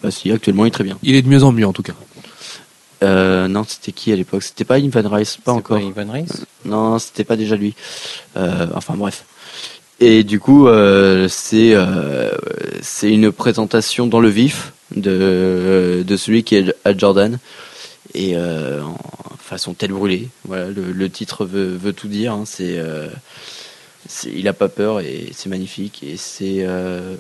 bah 0.02 0.12
si 0.12 0.32
actuellement 0.32 0.66
il 0.66 0.70
est 0.70 0.72
très 0.72 0.84
bien 0.84 0.98
Il 1.04 1.16
est 1.16 1.22
de 1.22 1.28
mieux 1.30 1.44
en 1.44 1.52
mieux 1.52 1.66
en 1.68 1.74
tout 1.74 1.84
cas. 1.84 1.94
euh, 3.04 3.48
non 3.48 3.64
c'était 3.68 3.92
qui 3.92 4.12
à 4.12 4.16
l'époque? 4.16 4.44
C'était 4.44 4.66
pas 4.66 4.80
Ivan 4.80 5.08
Rice 5.10 5.38
pas 5.38 5.54
encore 5.54 5.80
Ivan 5.80 6.10
Reis? 6.12 6.26
Non, 6.66 6.98
c'était 7.00 7.24
pas 7.24 7.36
déjà 7.36 7.56
lui. 7.56 7.76
Euh, 8.38 8.68
enfin 8.76 8.96
bref. 8.96 9.26
Et 10.00 10.24
du 10.24 10.40
coup, 10.40 10.68
euh, 10.68 11.28
c'est 11.28 11.74
euh, 11.74 12.30
c'est 12.84 13.12
une 13.12 13.32
présentation 13.32 14.06
dans 14.06 14.20
le 14.20 14.30
vif 14.30 14.74
de 14.96 16.04
de 16.06 16.18
celui 16.18 16.44
qui 16.44 16.56
est 16.56 16.76
à 16.86 16.96
Jordan 16.96 17.40
et 18.14 18.34
euh, 18.36 18.82
façon 19.48 19.74
tête 19.74 19.92
brûlée. 19.92 20.30
Voilà, 20.46 20.68
le, 20.70 21.10
titre 21.10 21.46
veut, 21.46 21.76
veut 21.76 21.94
tout 21.94 22.08
dire. 22.08 22.34
hein. 22.34 22.44
Euh, 22.60 23.10
c'est- 24.08 24.30
il 24.32 24.48
a 24.48 24.54
pas 24.54 24.70
peur 24.70 25.00
et 25.02 25.30
c'est 25.34 25.50
magnifique 25.50 26.04
et 26.04 26.18
c'est 26.18 26.60
euh, 26.66 27.16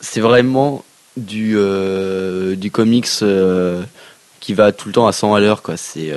c'est 0.00 0.20
vraiment 0.20 0.84
du 1.16 1.54
euh, 1.56 2.56
du 2.56 2.70
comics 2.70 3.08
qui 4.40 4.54
va 4.54 4.72
tout 4.72 4.88
le 4.88 4.94
temps 4.94 5.06
à 5.06 5.12
100 5.12 5.34
à 5.34 5.40
l'heure 5.40 5.62
quoi. 5.62 5.76
C'est 5.76 6.12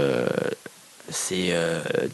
c'est 1.09 1.53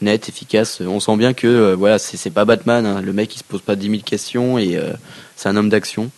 net, 0.02 0.30
efficace. 0.30 0.82
On 0.82 1.00
sent 1.00 1.18
bien 1.18 1.34
que 1.34 1.74
voilà, 1.74 1.98
c'est 2.00 2.30
pas 2.30 2.46
Batman. 2.46 2.86
hein. 2.86 3.02
Le 3.02 3.14
mec 3.14 3.36
il 3.36 3.40
se 3.40 3.44
pose 3.44 3.62
pas 3.62 3.76
10 3.76 3.90
000 3.90 4.02
questions 4.04 4.58
et 4.60 4.80
c'est 5.36 5.50
un 5.50 5.56
homme 5.56 5.70
d'action. 5.70 6.10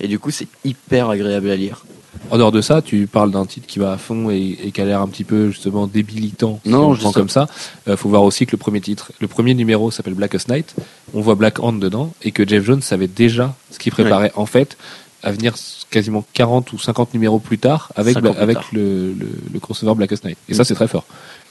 Et 0.00 0.06
du 0.08 0.18
coup, 0.20 0.30
c'est 0.30 0.46
hyper 0.64 1.10
agréable 1.10 1.50
à 1.50 1.56
lire. 1.56 1.84
En 2.30 2.38
dehors 2.38 2.52
de 2.52 2.60
ça, 2.60 2.82
tu 2.82 3.06
parles 3.06 3.30
d'un 3.30 3.46
titre 3.46 3.66
qui 3.66 3.78
va 3.78 3.92
à 3.92 3.98
fond 3.98 4.30
et, 4.30 4.58
et 4.64 4.70
qui 4.72 4.80
a 4.80 4.84
l'air 4.84 5.00
un 5.00 5.08
petit 5.08 5.24
peu 5.24 5.50
justement 5.50 5.86
débilitant. 5.86 6.60
si 6.64 6.70
Non, 6.70 6.94
je 6.94 7.00
prend 7.00 7.12
comme 7.12 7.28
ça. 7.28 7.46
Euh, 7.88 7.96
faut 7.96 8.08
voir 8.08 8.22
aussi 8.22 8.44
que 8.46 8.52
le 8.52 8.56
premier 8.58 8.80
titre, 8.80 9.12
le 9.20 9.28
premier 9.28 9.54
numéro 9.54 9.90
s'appelle 9.90 10.14
Blackest 10.14 10.48
Night. 10.48 10.74
On 11.14 11.20
voit 11.20 11.34
Black 11.36 11.60
Hand 11.60 11.78
dedans 11.80 12.12
et 12.22 12.32
que 12.32 12.46
Jeff 12.48 12.64
Jones 12.64 12.82
savait 12.82 13.06
déjà 13.08 13.54
ce 13.70 13.78
qu'il 13.78 13.92
préparait 13.92 14.32
en 14.36 14.46
fait 14.46 14.76
à 15.22 15.32
venir 15.32 15.54
quasiment 15.90 16.24
40 16.32 16.72
ou 16.72 16.78
50 16.78 17.12
numéros 17.14 17.38
plus 17.40 17.58
tard 17.58 17.92
avec 17.96 18.14
50 18.14 18.32
plus 18.34 18.40
avec 18.42 18.56
tard. 18.56 18.68
le, 18.72 19.12
le, 19.12 19.28
le 19.52 19.60
crossover 19.60 19.94
Blackest 19.94 20.24
Night. 20.24 20.38
Et 20.48 20.52
Mm. 20.52 20.56
ça, 20.56 20.64
c'est 20.64 20.74
très 20.74 20.88
fort. 20.88 21.04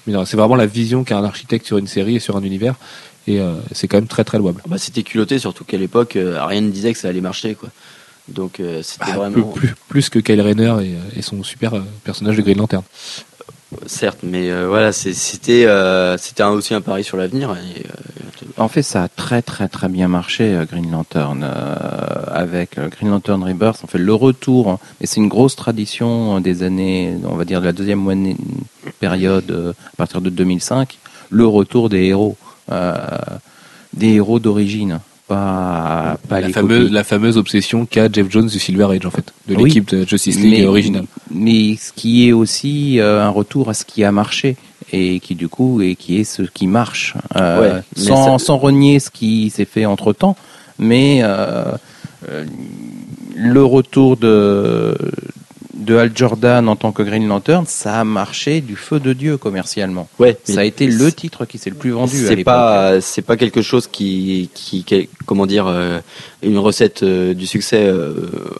Mais 0.05 0.13
non, 0.13 0.25
C'est 0.25 0.38
vraiment 0.38 0.55
la 0.55 0.65
vision 0.67 1.03
qu'a 1.03 1.17
un 1.17 1.23
architecte 1.23 1.65
sur 1.65 1.77
une 1.77 1.88
série 1.88 2.15
et 2.15 2.19
sur 2.19 2.35
un 2.38 2.43
univers. 2.43 2.75
Et 3.27 3.41
euh, 3.41 3.55
c'est 3.73 3.89
quand 3.89 3.97
même 3.97 4.07
très 4.07 4.23
très 4.23 4.38
louable. 4.38 4.61
Bah, 4.67 4.77
c'était 4.77 5.03
culotté, 5.03 5.38
surtout 5.38 5.65
qu'à 5.65 5.77
l'époque, 5.77 6.15
euh, 6.15 6.43
rien 6.45 6.61
ne 6.61 6.69
disait 6.71 6.93
que 6.93 6.99
ça 6.99 7.09
allait 7.09 7.19
marcher. 7.19 7.55
Quoi. 7.55 7.69
Donc 8.27 8.59
euh, 8.59 8.81
c'était 8.83 9.05
Bah, 9.11 9.17
vraiment. 9.17 9.51
plus, 9.53 9.73
plus, 9.87 10.09
que 10.09 10.19
Kyle 10.19 10.41
Rayner 10.41 10.75
et, 10.81 10.93
euh, 10.95 10.99
et 11.17 11.21
son 11.21 11.43
super 11.43 11.75
euh, 11.75 11.81
personnage 12.03 12.35
de 12.37 12.41
Green 12.41 12.57
Lantern. 12.57 12.83
Certes, 13.85 14.19
mais 14.23 14.49
euh, 14.49 14.67
voilà, 14.67 14.91
c'est- 14.93 15.13
c'était 15.13 15.65
euh, 15.65 16.17
c'était 16.17 16.43
aussi 16.43 16.73
un 16.73 16.81
pari 16.81 17.03
sur 17.03 17.17
l'avenir. 17.17 17.51
et, 17.51 17.85
euh, 17.85 17.91
En 18.57 18.69
fait, 18.69 18.81
ça 18.81 19.03
a 19.03 19.07
très 19.09 19.41
très 19.41 19.67
très 19.67 19.89
bien 19.89 20.07
marché 20.07 20.43
euh, 20.55 20.65
Green 20.65 20.89
Lantern 20.89 21.41
euh, 21.43 21.75
avec 22.31 22.77
euh, 22.77 22.87
Green 22.87 23.09
Lantern 23.11 23.43
Rebirth. 23.43 23.83
En 23.83 23.87
fait, 23.87 23.97
le 23.97 24.13
retour, 24.13 24.69
hein, 24.69 24.79
mais 24.99 25.05
c'est 25.07 25.17
une 25.19 25.27
grosse 25.27 25.55
tradition 25.55 26.37
euh, 26.37 26.39
des 26.39 26.63
années, 26.63 27.15
on 27.25 27.35
va 27.35 27.43
dire 27.45 27.59
de 27.61 27.65
la 27.65 27.73
deuxième 27.73 27.99
moitié- 27.99 28.37
période 28.99 29.51
euh, 29.51 29.73
à 29.93 29.95
partir 29.97 30.21
de 30.21 30.29
2005, 30.29 30.97
le 31.29 31.45
retour 31.45 31.89
des 31.89 32.03
héros, 32.05 32.37
euh, 32.71 32.95
des 33.93 34.13
héros 34.13 34.39
d'origine, 34.39 34.99
pas 35.27 36.17
pas 36.29 36.39
la, 36.41 36.47
les 36.47 36.53
fameuse, 36.53 36.79
copies. 36.83 36.93
la 36.93 37.03
fameuse 37.03 37.37
obsession 37.37 37.85
qu'a 37.85 38.09
Jeff 38.11 38.27
Jones 38.29 38.47
du 38.47 38.59
Silver 38.59 38.85
Age 38.95 39.05
en 39.05 39.11
fait, 39.11 39.33
de 39.47 39.55
Oui. 39.55 39.65
l'équipe 39.65 39.87
de 39.89 40.05
Justice 40.07 40.37
League 40.39 40.65
originale. 40.65 41.05
Mais 41.31 41.75
ce 41.75 41.91
qui 41.93 42.27
est 42.27 42.31
aussi 42.33 42.99
euh, 42.99 43.23
un 43.23 43.29
retour 43.29 43.69
à 43.69 43.73
ce 43.73 43.83
qui 43.85 44.03
a 44.03 44.11
marché 44.11 44.55
et 44.93 45.19
qui 45.19 45.35
du 45.35 45.49
coup 45.49 45.81
et 45.81 45.95
qui 45.95 46.17
est 46.19 46.23
ce 46.23 46.43
qui 46.43 46.65
marche, 46.67 47.13
euh, 47.35 47.59
Ouais, 47.75 47.81
mais 47.97 48.01
sans, 48.03 48.37
ça- 48.39 48.45
sans 48.45 48.57
renier 48.57 48.99
ce 48.99 49.09
qui 49.09 49.49
s'est 49.49 49.65
fait 49.65 49.85
entre 49.85 50.13
temps, 50.13 50.37
mais 50.79 51.19
euh, 51.23 51.65
le 53.35 53.63
retour 53.63 54.17
de 54.17 54.97
de 55.77 55.95
Al 55.95 56.11
Jordan 56.15 56.67
en 56.67 56.75
tant 56.75 56.91
que 56.91 57.03
Green 57.03 57.27
Lantern, 57.27 57.65
ça 57.67 57.99
a 57.99 58.03
marché 58.03 58.61
du 58.61 58.75
feu 58.75 58.99
de 58.99 59.13
Dieu 59.13 59.37
commercialement. 59.37 60.09
Ouais, 60.19 60.37
ça 60.43 60.61
a 60.61 60.63
été 60.63 60.87
le 60.87 61.11
titre 61.11 61.45
qui 61.45 61.57
s'est 61.57 61.69
le 61.69 61.75
plus 61.75 61.91
vendu 61.91 62.17
C'est 62.27 62.43
pas, 62.43 62.99
c'est 63.01 63.21
pas 63.21 63.37
quelque 63.37 63.61
chose 63.61 63.87
qui, 63.87 64.49
qui, 64.53 64.83
qui- 64.83 65.09
comment 65.25 65.45
dire, 65.45 65.67
euh, 65.67 65.99
une 66.41 66.57
recette 66.57 67.03
euh, 67.03 67.33
du 67.33 67.45
succès 67.47 67.83
euh, 67.85 68.13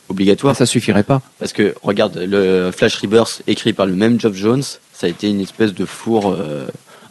obligatoire. 0.10 0.56
Ça 0.56 0.66
suffirait 0.66 1.04
pas. 1.04 1.22
Parce 1.40 1.54
que 1.54 1.74
regarde, 1.84 2.18
le 2.18 2.72
Flash 2.72 2.96
Rebirth 2.98 3.42
écrit 3.48 3.74
par 3.74 3.86
le 3.86 3.94
même 3.96 4.20
Geoff 4.20 4.36
Jones, 4.36 4.64
ça 4.94 5.08
a 5.08 5.10
été 5.10 5.30
une 5.30 5.42
espèce 5.42 5.74
de 5.74 5.86
four 5.86 6.36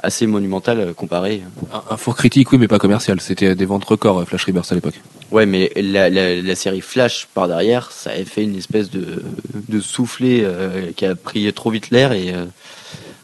assez 0.02 0.26
monumental 0.26 0.80
euh, 0.80 0.92
comparé. 0.92 1.42
Un, 1.72 1.82
un 1.94 1.96
four 1.96 2.16
critique, 2.16 2.52
oui, 2.52 2.58
mais 2.58 2.68
pas 2.68 2.78
commercial. 2.78 3.20
C'était 3.20 3.54
des 3.54 3.64
ventes 3.64 3.84
records, 3.84 4.20
euh, 4.20 4.24
Flash 4.24 4.44
Rebirth 4.44 4.70
à 4.72 4.74
l'époque. 4.74 5.00
Ouais, 5.30 5.46
mais 5.46 5.72
la, 5.76 6.08
la, 6.08 6.40
la 6.40 6.54
série 6.54 6.80
Flash 6.80 7.26
par 7.34 7.48
derrière, 7.48 7.90
ça 7.90 8.10
a 8.10 8.24
fait 8.24 8.44
une 8.44 8.56
espèce 8.56 8.90
de, 8.90 9.22
de 9.68 9.80
soufflet 9.80 10.42
euh, 10.44 10.92
qui 10.94 11.04
a 11.04 11.14
pris 11.16 11.52
trop 11.52 11.70
vite 11.70 11.90
l'air 11.90 12.12
et 12.12 12.32
euh, 12.32 12.44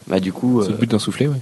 bah 0.07 0.19
du 0.19 0.33
coup. 0.33 0.61
C'est 0.63 0.71
le 0.71 0.77
but 0.77 0.91
d'un 0.91 0.99
soufflet, 0.99 1.27
oui. 1.27 1.37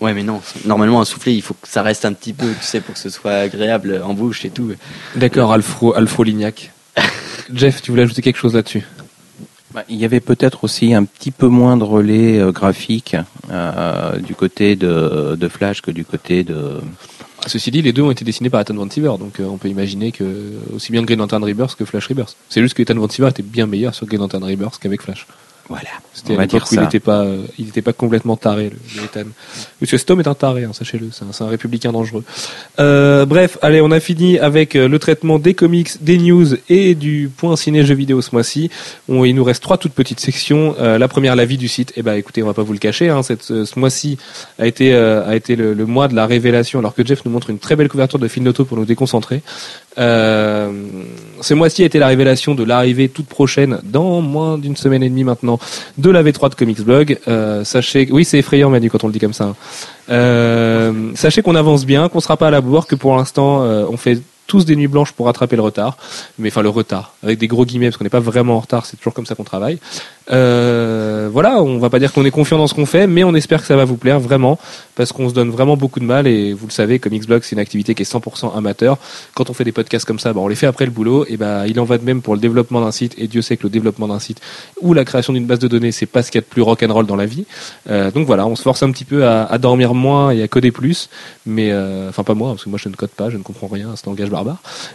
ouais, 0.00 0.14
mais 0.14 0.22
non. 0.22 0.40
Normalement, 0.64 1.00
un 1.00 1.04
soufflet, 1.04 1.34
il 1.34 1.42
faut 1.42 1.54
que 1.54 1.66
ça 1.68 1.82
reste 1.82 2.04
un 2.04 2.12
petit 2.12 2.32
peu, 2.32 2.46
tu 2.46 2.64
sais, 2.64 2.80
pour 2.80 2.94
que 2.94 3.00
ce 3.00 3.10
soit 3.10 3.32
agréable 3.34 4.00
en 4.04 4.14
bouche 4.14 4.44
et 4.44 4.50
tout. 4.50 4.72
D'accord, 5.16 5.52
Alfro, 5.52 5.94
Alfro 5.96 6.22
Lignac. 6.22 6.70
Jeff, 7.52 7.82
tu 7.82 7.90
voulais 7.90 8.04
ajouter 8.04 8.22
quelque 8.22 8.38
chose 8.38 8.54
là-dessus? 8.54 8.84
Bah, 9.72 9.84
il 9.88 9.96
y 9.96 10.04
avait 10.04 10.20
peut-être 10.20 10.64
aussi 10.64 10.94
un 10.94 11.04
petit 11.04 11.30
peu 11.30 11.46
moins 11.46 11.76
de 11.76 11.84
relais 11.84 12.40
euh, 12.40 12.50
graphiques 12.50 13.16
euh, 13.50 14.16
du 14.18 14.34
côté 14.34 14.74
de, 14.74 15.36
de 15.36 15.48
Flash 15.48 15.80
que 15.80 15.92
du 15.92 16.04
côté 16.04 16.42
de. 16.42 16.80
Ceci 17.46 17.70
dit, 17.70 17.80
les 17.80 17.92
deux 17.92 18.02
ont 18.02 18.10
été 18.10 18.24
dessinés 18.24 18.50
par 18.50 18.60
Ethan 18.60 18.74
Van 18.74 18.86
donc 19.16 19.40
euh, 19.40 19.44
on 19.44 19.56
peut 19.56 19.68
imaginer 19.68 20.12
que 20.12 20.24
aussi 20.74 20.92
bien 20.92 21.02
Green 21.02 21.18
Lantern 21.18 21.42
Rebirth 21.42 21.76
que 21.76 21.84
Flash 21.84 22.08
Rebirth. 22.08 22.36
C'est 22.48 22.60
juste 22.60 22.74
que 22.74 22.82
Ethan 22.82 22.96
Van 22.96 23.06
était 23.06 23.42
bien 23.42 23.66
meilleur 23.66 23.94
sur 23.94 24.06
Green 24.06 24.20
Lantern 24.20 24.42
Rebirth 24.42 24.78
qu'avec 24.80 25.02
Flash. 25.02 25.26
Voilà. 25.70 25.88
C'était 26.12 26.36
à 26.36 26.40
l'époque 26.40 26.64
où 26.70 26.74
il 26.74 26.80
n'était 26.80 26.98
pas, 26.98 27.20
euh, 27.20 27.46
il 27.56 27.68
était 27.68 27.80
pas 27.80 27.92
complètement 27.92 28.36
taré, 28.36 28.70
le, 28.70 28.76
le 28.96 29.04
Ethan. 29.04 29.28
Monsieur 29.80 29.96
Stom 29.96 30.18
est 30.18 30.26
un 30.26 30.34
taré, 30.34 30.64
hein, 30.64 30.72
sachez-le, 30.72 31.10
c'est 31.12 31.24
un, 31.24 31.46
un 31.46 31.48
républicain 31.48 31.92
dangereux. 31.92 32.24
Euh, 32.80 33.24
bref, 33.24 33.56
allez, 33.62 33.80
on 33.80 33.92
a 33.92 34.00
fini 34.00 34.36
avec 34.40 34.74
euh, 34.74 34.88
le 34.88 34.98
traitement 34.98 35.38
des 35.38 35.54
comics, 35.54 36.02
des 36.02 36.18
news 36.18 36.56
et 36.68 36.96
du 36.96 37.30
point 37.34 37.54
ciné 37.54 37.84
jeux 37.84 37.94
vidéo 37.94 38.20
ce 38.20 38.30
mois-ci. 38.32 38.68
Il 39.08 39.34
nous 39.36 39.44
reste 39.44 39.62
trois 39.62 39.78
toutes 39.78 39.92
petites 39.92 40.18
sections. 40.18 40.74
Euh, 40.80 40.98
la 40.98 41.06
première, 41.06 41.36
la 41.36 41.44
vie 41.44 41.56
du 41.56 41.68
site. 41.68 41.92
Eh 41.96 42.02
ben, 42.02 42.14
écoutez, 42.14 42.42
on 42.42 42.46
va 42.46 42.54
pas 42.54 42.64
vous 42.64 42.72
le 42.72 42.80
cacher, 42.80 43.08
hein, 43.08 43.22
cette, 43.22 43.44
ce, 43.44 43.64
ce 43.64 43.78
mois-ci 43.78 44.18
a 44.58 44.66
été, 44.66 44.92
euh, 44.92 45.24
a 45.24 45.36
été 45.36 45.54
le, 45.54 45.72
le 45.72 45.86
mois 45.86 46.08
de 46.08 46.16
la 46.16 46.26
révélation, 46.26 46.80
alors 46.80 46.96
que 46.96 47.06
Jeff 47.06 47.24
nous 47.24 47.30
montre 47.30 47.48
une 47.48 47.60
très 47.60 47.76
belle 47.76 47.88
couverture 47.88 48.18
de 48.18 48.26
film 48.26 48.44
d'auto 48.44 48.64
pour 48.64 48.76
nous 48.76 48.84
déconcentrer. 48.84 49.40
Euh, 49.98 50.70
ce 51.40 51.54
mois-ci 51.54 51.82
a 51.82 51.86
été 51.86 51.98
la 51.98 52.06
révélation 52.06 52.54
de 52.54 52.62
l'arrivée 52.64 53.08
toute 53.08 53.26
prochaine, 53.26 53.80
dans 53.84 54.20
moins 54.20 54.58
d'une 54.58 54.76
semaine 54.76 55.02
et 55.02 55.08
demie 55.08 55.24
maintenant, 55.24 55.58
de 55.98 56.10
la 56.10 56.22
V3 56.22 56.50
de 56.50 56.54
Comics 56.54 56.80
Blog. 56.80 57.18
Euh, 57.28 57.64
sachez, 57.64 58.08
oui, 58.10 58.24
c'est 58.24 58.38
effrayant, 58.38 58.70
Manu, 58.70 58.90
quand 58.90 59.04
on 59.04 59.08
le 59.08 59.12
dit 59.12 59.18
comme 59.18 59.32
ça. 59.32 59.44
hein. 59.44 59.56
Euh, 60.10 61.10
sachez 61.14 61.42
qu'on 61.42 61.54
avance 61.54 61.86
bien, 61.86 62.08
qu'on 62.08 62.20
sera 62.20 62.36
pas 62.36 62.48
à 62.48 62.50
la 62.50 62.60
bourre, 62.60 62.86
que 62.86 62.94
pour 62.94 63.16
l'instant, 63.16 63.62
euh, 63.62 63.84
on 63.88 63.96
fait 63.96 64.20
tous 64.50 64.64
des 64.64 64.74
nuits 64.74 64.88
blanches 64.88 65.12
pour 65.12 65.26
rattraper 65.26 65.54
le 65.54 65.62
retard, 65.62 65.96
mais 66.36 66.48
enfin 66.48 66.62
le 66.62 66.70
retard, 66.70 67.14
avec 67.22 67.38
des 67.38 67.46
gros 67.46 67.64
guillemets, 67.64 67.86
parce 67.86 67.98
qu'on 67.98 68.02
n'est 68.04 68.10
pas 68.10 68.18
vraiment 68.18 68.56
en 68.56 68.60
retard, 68.60 68.84
c'est 68.84 68.96
toujours 68.96 69.14
comme 69.14 69.24
ça 69.24 69.36
qu'on 69.36 69.44
travaille. 69.44 69.78
Euh, 70.32 71.28
voilà, 71.32 71.62
on 71.62 71.78
va 71.78 71.88
pas 71.88 72.00
dire 72.00 72.12
qu'on 72.12 72.24
est 72.24 72.32
confiant 72.32 72.58
dans 72.58 72.66
ce 72.66 72.74
qu'on 72.74 72.84
fait, 72.84 73.06
mais 73.06 73.22
on 73.22 73.32
espère 73.36 73.60
que 73.60 73.66
ça 73.68 73.76
va 73.76 73.84
vous 73.84 73.96
plaire 73.96 74.18
vraiment, 74.18 74.58
parce 74.96 75.12
qu'on 75.12 75.28
se 75.28 75.34
donne 75.34 75.50
vraiment 75.50 75.76
beaucoup 75.76 76.00
de 76.00 76.04
mal, 76.04 76.26
et 76.26 76.52
vous 76.52 76.66
le 76.66 76.72
savez, 76.72 76.98
Blog, 76.98 77.42
c'est 77.44 77.52
une 77.52 77.60
activité 77.60 77.94
qui 77.94 78.02
est 78.02 78.12
100% 78.12 78.56
amateur. 78.56 78.98
Quand 79.34 79.50
on 79.50 79.52
fait 79.52 79.62
des 79.62 79.70
podcasts 79.70 80.04
comme 80.04 80.18
ça, 80.18 80.32
bah, 80.32 80.40
on 80.40 80.48
les 80.48 80.56
fait 80.56 80.66
après 80.66 80.84
le 80.84 80.90
boulot, 80.90 81.24
et 81.28 81.36
bah, 81.36 81.68
il 81.68 81.78
en 81.78 81.84
va 81.84 81.96
de 81.98 82.04
même 82.04 82.20
pour 82.20 82.34
le 82.34 82.40
développement 82.40 82.80
d'un 82.80 82.90
site, 82.90 83.14
et 83.18 83.28
Dieu 83.28 83.42
sait 83.42 83.56
que 83.56 83.62
le 83.62 83.70
développement 83.70 84.08
d'un 84.08 84.18
site 84.18 84.40
ou 84.80 84.94
la 84.94 85.04
création 85.04 85.32
d'une 85.32 85.46
base 85.46 85.60
de 85.60 85.68
données, 85.68 85.92
c'est 85.92 86.06
pas 86.06 86.24
ce 86.24 86.32
qu'il 86.32 86.40
y 86.40 86.42
a 86.42 86.46
de 86.46 86.50
plus 86.50 86.62
rock'n'roll 86.62 87.06
dans 87.06 87.16
la 87.16 87.26
vie. 87.26 87.44
Euh, 87.88 88.10
donc 88.10 88.26
voilà, 88.26 88.46
on 88.46 88.56
se 88.56 88.62
force 88.62 88.82
un 88.82 88.90
petit 88.90 89.04
peu 89.04 89.26
à, 89.26 89.58
dormir 89.58 89.94
moins 89.94 90.32
et 90.32 90.42
à 90.42 90.48
coder 90.48 90.72
plus, 90.72 91.08
mais 91.46 91.70
euh, 91.70 92.08
enfin 92.08 92.24
pas 92.24 92.34
moi, 92.34 92.50
parce 92.50 92.64
que 92.64 92.70
moi 92.70 92.78
je 92.82 92.88
ne 92.88 92.94
code 92.94 93.10
pas, 93.10 93.30
je 93.30 93.36
ne 93.36 93.42
comprends 93.42 93.68
rien 93.68 93.92
à 93.92 93.96
ce 93.96 94.06
langage 94.06 94.30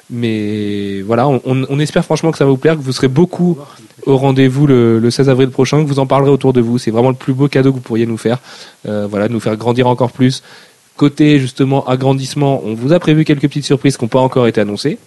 Mais 0.10 1.02
voilà, 1.02 1.28
on, 1.28 1.80
espère 1.80 2.06
franchement 2.06 2.32
que 2.32 2.38
ça 2.38 2.46
va 2.46 2.52
vous 2.52 2.58
plaire, 2.58 2.76
que 2.76 2.82
vous 2.82 2.92
serez 2.92 3.08
beaucoup 3.08 3.58
au 4.06 4.18
rendez-vous 4.18 4.68
le, 4.68 5.00
le 5.00 5.12
16 5.12 5.30
avril 5.30 5.50
prochain, 5.50 5.84
que 5.84 5.88
vous 5.88 6.00
en 6.00 6.06
parlerez 6.06 6.32
autour 6.32 6.54
de 6.54 6.62
vous. 6.62 6.78
C'est 6.78 6.92
vraiment 6.92 7.10
le 7.10 7.16
plus 7.16 7.34
beau 7.34 7.48
cadeau 7.48 7.72
que 7.72 7.78
vous 7.78 7.82
pourriez 7.82 8.06
nous 8.06 8.18
faire. 8.18 8.40
Euh, 8.88 9.08
voilà, 9.10 9.28
de 9.28 9.34
nous 9.34 9.40
faire 9.40 9.56
grandir 9.56 9.88
encore 9.88 10.12
plus. 10.12 10.44
Côté 10.98 11.40
justement 11.40 11.86
agrandissement, 11.88 12.62
on 12.64 12.74
vous 12.74 12.94
a 12.94 13.00
prévu 13.00 13.26
quelques 13.26 13.48
petites 13.48 13.66
surprises 13.66 13.98
qui 13.98 14.04
n'ont 14.04 14.10
pas 14.10 14.20
encore 14.20 14.48
été 14.48 14.62
annoncées, 14.62 14.98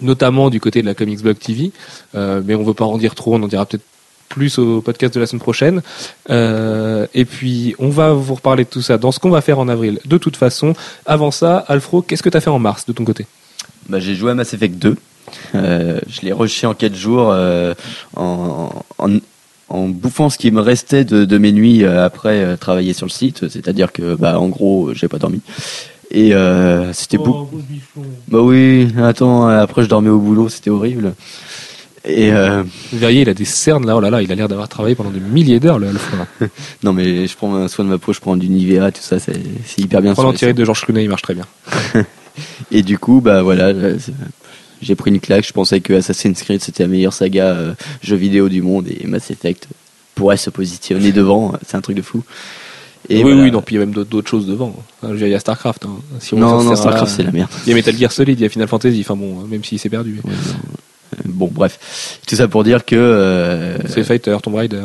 notamment 0.00 0.48
du 0.48 0.60
côté 0.60 0.80
de 0.80 0.86
la 0.86 0.94
Comics 0.94 1.20
Blog 1.20 1.38
TV. 1.38 1.72
Euh, 2.14 2.40
mais 2.44 2.54
on 2.54 2.62
veut 2.62 2.74
pas 2.74 2.86
en 2.86 2.96
dire 2.96 3.14
trop, 3.14 3.34
on 3.34 3.42
en 3.42 3.48
dira 3.48 3.66
peut-être 3.66 3.84
plus 4.32 4.58
au 4.58 4.80
podcast 4.80 5.14
de 5.14 5.20
la 5.20 5.26
semaine 5.26 5.42
prochaine. 5.42 5.82
Euh, 6.30 7.06
et 7.14 7.24
puis, 7.24 7.74
on 7.78 7.90
va 7.90 8.12
vous 8.12 8.34
reparler 8.34 8.64
de 8.64 8.70
tout 8.70 8.80
ça 8.80 8.96
dans 8.96 9.12
ce 9.12 9.18
qu'on 9.18 9.30
va 9.30 9.42
faire 9.42 9.58
en 9.58 9.68
avril. 9.68 10.00
De 10.06 10.18
toute 10.18 10.36
façon, 10.36 10.74
avant 11.04 11.30
ça, 11.30 11.58
Alfro, 11.68 12.02
qu'est-ce 12.02 12.22
que 12.22 12.30
tu 12.30 12.36
as 12.36 12.40
fait 12.40 12.50
en 12.50 12.58
mars 12.58 12.86
de 12.86 12.92
ton 12.92 13.04
côté? 13.04 13.26
Bah, 13.88 13.98
j'ai 14.00 14.14
joué 14.14 14.30
à 14.30 14.34
Mass 14.34 14.54
Effect 14.54 14.76
2. 14.78 14.96
Euh, 15.54 15.98
je 16.08 16.20
l'ai 16.22 16.32
rushé 16.32 16.66
en 16.66 16.74
4 16.74 16.94
jours 16.94 17.30
euh, 17.30 17.74
en, 18.16 18.70
en, 18.98 19.10
en 19.68 19.88
bouffant 19.88 20.28
ce 20.30 20.38
qui 20.38 20.50
me 20.50 20.60
restait 20.60 21.04
de, 21.04 21.24
de 21.24 21.38
mes 21.38 21.52
nuits 21.52 21.84
euh, 21.84 22.04
après 22.04 22.42
euh, 22.42 22.56
travailler 22.56 22.92
sur 22.92 23.06
le 23.06 23.10
site. 23.10 23.48
C'est-à-dire 23.48 23.92
que, 23.92 24.14
bah, 24.14 24.38
en 24.38 24.48
gros, 24.48 24.92
j'ai 24.94 25.08
pas 25.08 25.18
dormi. 25.18 25.40
Et 26.10 26.34
euh, 26.34 26.92
c'était 26.92 27.16
beaucoup. 27.16 27.48
Bah 28.28 28.40
oui, 28.42 28.88
attends, 29.02 29.46
après 29.48 29.82
je 29.82 29.88
dormais 29.88 30.10
au 30.10 30.18
boulot, 30.18 30.50
c'était 30.50 30.68
horrible. 30.68 31.14
Et 32.04 32.32
euh, 32.32 32.64
Vous 32.92 32.98
verriez, 32.98 33.22
il 33.22 33.28
a 33.30 33.34
des 33.34 33.46
cernes 33.46 33.86
là, 33.86 33.96
oh 33.96 34.00
là 34.00 34.10
là, 34.10 34.20
il 34.20 34.30
a 34.30 34.34
l'air 34.34 34.48
d'avoir 34.48 34.68
travaillé 34.68 34.94
pendant 34.94 35.10
des 35.10 35.20
milliers 35.20 35.58
d'heures, 35.60 35.78
le 35.78 35.86
là. 35.86 36.48
non, 36.82 36.92
mais 36.92 37.26
je 37.26 37.34
prends 37.36 37.66
soin 37.68 37.84
de 37.84 37.90
ma 37.90 37.96
peau, 37.96 38.12
je 38.12 38.20
prends 38.20 38.36
du 38.36 38.48
Nivea, 38.48 38.90
tout 38.90 39.00
ça, 39.00 39.18
c'est 39.18 39.40
hyper 39.78 40.02
bien. 40.02 40.12
Les 40.12 40.34
tiré 40.34 40.52
de 40.52 40.64
Georges 40.64 40.82
Clooney, 40.82 41.04
il 41.04 41.08
marche 41.08 41.22
très 41.22 41.34
bien. 41.34 41.46
Et 42.70 42.82
du 42.82 42.98
coup, 42.98 43.20
bah 43.20 43.42
voilà, 43.42 43.72
c'est- 43.98 44.12
j'ai 44.80 44.94
pris 44.96 45.10
une 45.12 45.20
claque. 45.20 45.46
Je 45.46 45.52
pensais 45.52 45.80
que 45.80 45.92
Assassin's 45.92 46.42
Creed 46.42 46.60
c'était 46.62 46.82
la 46.82 46.88
meilleure 46.88 47.12
saga 47.12 47.46
euh, 47.46 47.74
jeu 48.02 48.16
vidéo 48.16 48.48
du 48.48 48.62
monde 48.62 48.86
et 48.88 49.06
Mass 49.06 49.30
Effect 49.30 49.68
pourrait 50.14 50.36
se 50.36 50.50
positionner 50.50 51.12
devant. 51.12 51.52
C'est 51.66 51.76
un 51.76 51.80
truc 51.80 51.96
de 51.96 52.02
fou. 52.02 52.22
Et 53.08 53.16
oui, 53.18 53.22
voilà. 53.32 53.42
oui, 53.42 53.50
non, 53.50 53.62
puis 53.62 53.74
il 53.74 53.78
y 53.78 53.82
a 53.82 53.86
même 53.86 53.94
d'autres 53.94 54.28
choses 54.30 54.46
devant. 54.46 54.74
Enfin, 55.02 55.14
il 55.14 55.28
y 55.28 55.34
a 55.34 55.40
StarCraft. 55.40 55.86
Hein. 55.86 55.96
Si 56.20 56.34
on 56.34 56.38
Non, 56.38 56.62
non, 56.62 56.76
Starcraft 56.76 57.12
c'est 57.16 57.22
la 57.24 57.32
merde. 57.32 57.50
Il 57.66 57.70
y 57.70 57.72
a 57.72 57.74
Metal 57.74 57.96
Gear 57.96 58.12
Solid, 58.12 58.38
il 58.38 58.42
y 58.42 58.46
a 58.46 58.48
Final 58.48 58.68
Fantasy, 58.68 59.00
enfin 59.00 59.16
bon, 59.16 59.42
même 59.46 59.62
s'il 59.64 59.78
s'est 59.78 59.88
perdu. 59.88 60.20
Ouais. 60.24 60.30
Euh, 60.32 61.16
Bon, 61.26 61.50
bref, 61.52 62.18
tout 62.26 62.34
ça 62.36 62.48
pour 62.48 62.64
dire 62.64 62.84
que 62.86 62.96
euh, 62.96 63.86
Street 63.88 64.02
Fighter, 64.04 64.36
Tomb 64.42 64.54
Raider, 64.54 64.82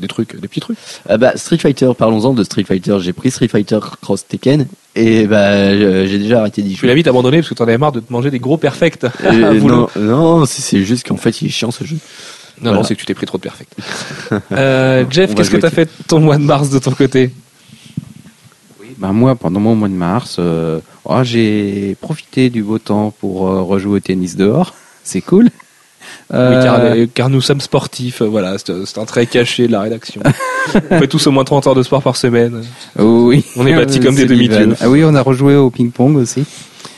des 0.00 0.08
trucs, 0.08 0.40
des 0.40 0.48
petits 0.48 0.60
trucs. 0.60 0.78
ah 1.08 1.16
bah, 1.16 1.32
Street 1.36 1.58
Fighter. 1.58 1.90
Parlons-en 1.96 2.32
de 2.34 2.42
Street 2.44 2.64
Fighter. 2.64 2.96
J'ai 3.00 3.12
pris 3.12 3.30
Street 3.30 3.48
Fighter 3.48 3.78
Cross 4.02 4.26
Tekken 4.26 4.66
et 4.94 5.26
bah 5.26 5.48
euh, 5.50 6.06
j'ai 6.06 6.18
déjà 6.18 6.40
arrêté 6.40 6.62
d'y 6.62 6.74
Tu 6.74 6.86
l'as 6.86 6.92
jouer. 6.92 6.96
vite 6.96 7.08
abandonné 7.08 7.38
parce 7.38 7.48
que 7.48 7.54
t'en 7.54 7.64
avais 7.64 7.78
marre 7.78 7.92
de 7.92 8.00
te 8.00 8.12
manger 8.12 8.30
des 8.30 8.38
gros 8.38 8.56
perfects. 8.56 9.04
Euh, 9.24 9.60
non, 9.60 9.88
non, 9.98 10.44
c'est- 10.46 10.82
juste 10.84 11.06
qu'en 11.06 11.16
fait 11.16 11.42
il 11.42 11.48
est 11.48 11.50
chiant 11.50 11.70
ce 11.70 11.84
jeu. 11.84 11.96
Non, 11.96 12.70
Voilà. 12.70 12.78
non, 12.78 12.82
c'est 12.84 12.94
que 12.94 13.00
tu 13.00 13.06
t'es 13.06 13.14
pris 13.14 13.26
trop 13.26 13.36
de 13.38 13.42
perfect. 13.42 13.74
euh, 14.52 15.04
Jeff, 15.10 15.34
qu'est-ce 15.34 15.50
que 15.50 15.56
jouer 15.56 15.60
t'as 15.60 15.70
fait 15.70 15.90
ton 16.08 16.20
mois 16.20 16.38
de 16.38 16.42
mars 16.44 16.70
de 16.70 16.78
ton 16.78 16.92
côté? 16.92 17.30
Ben 18.98 19.12
moi, 19.12 19.34
pendant 19.34 19.60
mon 19.60 19.74
mois 19.74 19.88
de 19.88 19.94
mars, 19.94 20.36
euh, 20.38 20.80
oh, 21.04 21.22
j'ai 21.22 21.96
profité 22.00 22.48
du 22.48 22.62
beau 22.62 22.78
temps 22.78 23.12
pour 23.20 23.46
euh, 23.48 23.60
rejouer 23.62 23.96
au 23.96 24.00
tennis 24.00 24.36
dehors. 24.36 24.72
C'est 25.04 25.20
cool. 25.20 25.50
Oui, 26.28 26.36
Euh, 26.38 26.62
car, 26.62 26.80
car 27.14 27.30
nous 27.30 27.40
sommes 27.40 27.60
sportifs, 27.60 28.20
euh, 28.20 28.24
voilà, 28.26 28.56
c'est 28.58 28.98
un 28.98 29.04
trait 29.04 29.26
caché 29.26 29.68
de 29.68 29.72
la 29.72 29.80
rédaction. 29.82 30.20
on 30.90 30.98
fait 30.98 31.06
tous 31.06 31.24
au 31.28 31.30
moins 31.30 31.44
30 31.44 31.68
heures 31.68 31.74
de 31.76 31.82
sport 31.84 32.02
par 32.02 32.16
semaine. 32.16 32.62
oui. 32.98 33.44
On 33.56 33.64
est 33.66 33.74
bâtis 33.74 34.00
comme 34.00 34.16
des 34.16 34.26
demi-dieux. 34.26 34.74
Ah 34.80 34.88
oui, 34.90 35.04
on 35.04 35.14
a 35.14 35.22
rejoué 35.22 35.54
au 35.54 35.70
ping-pong 35.70 36.16
aussi 36.16 36.44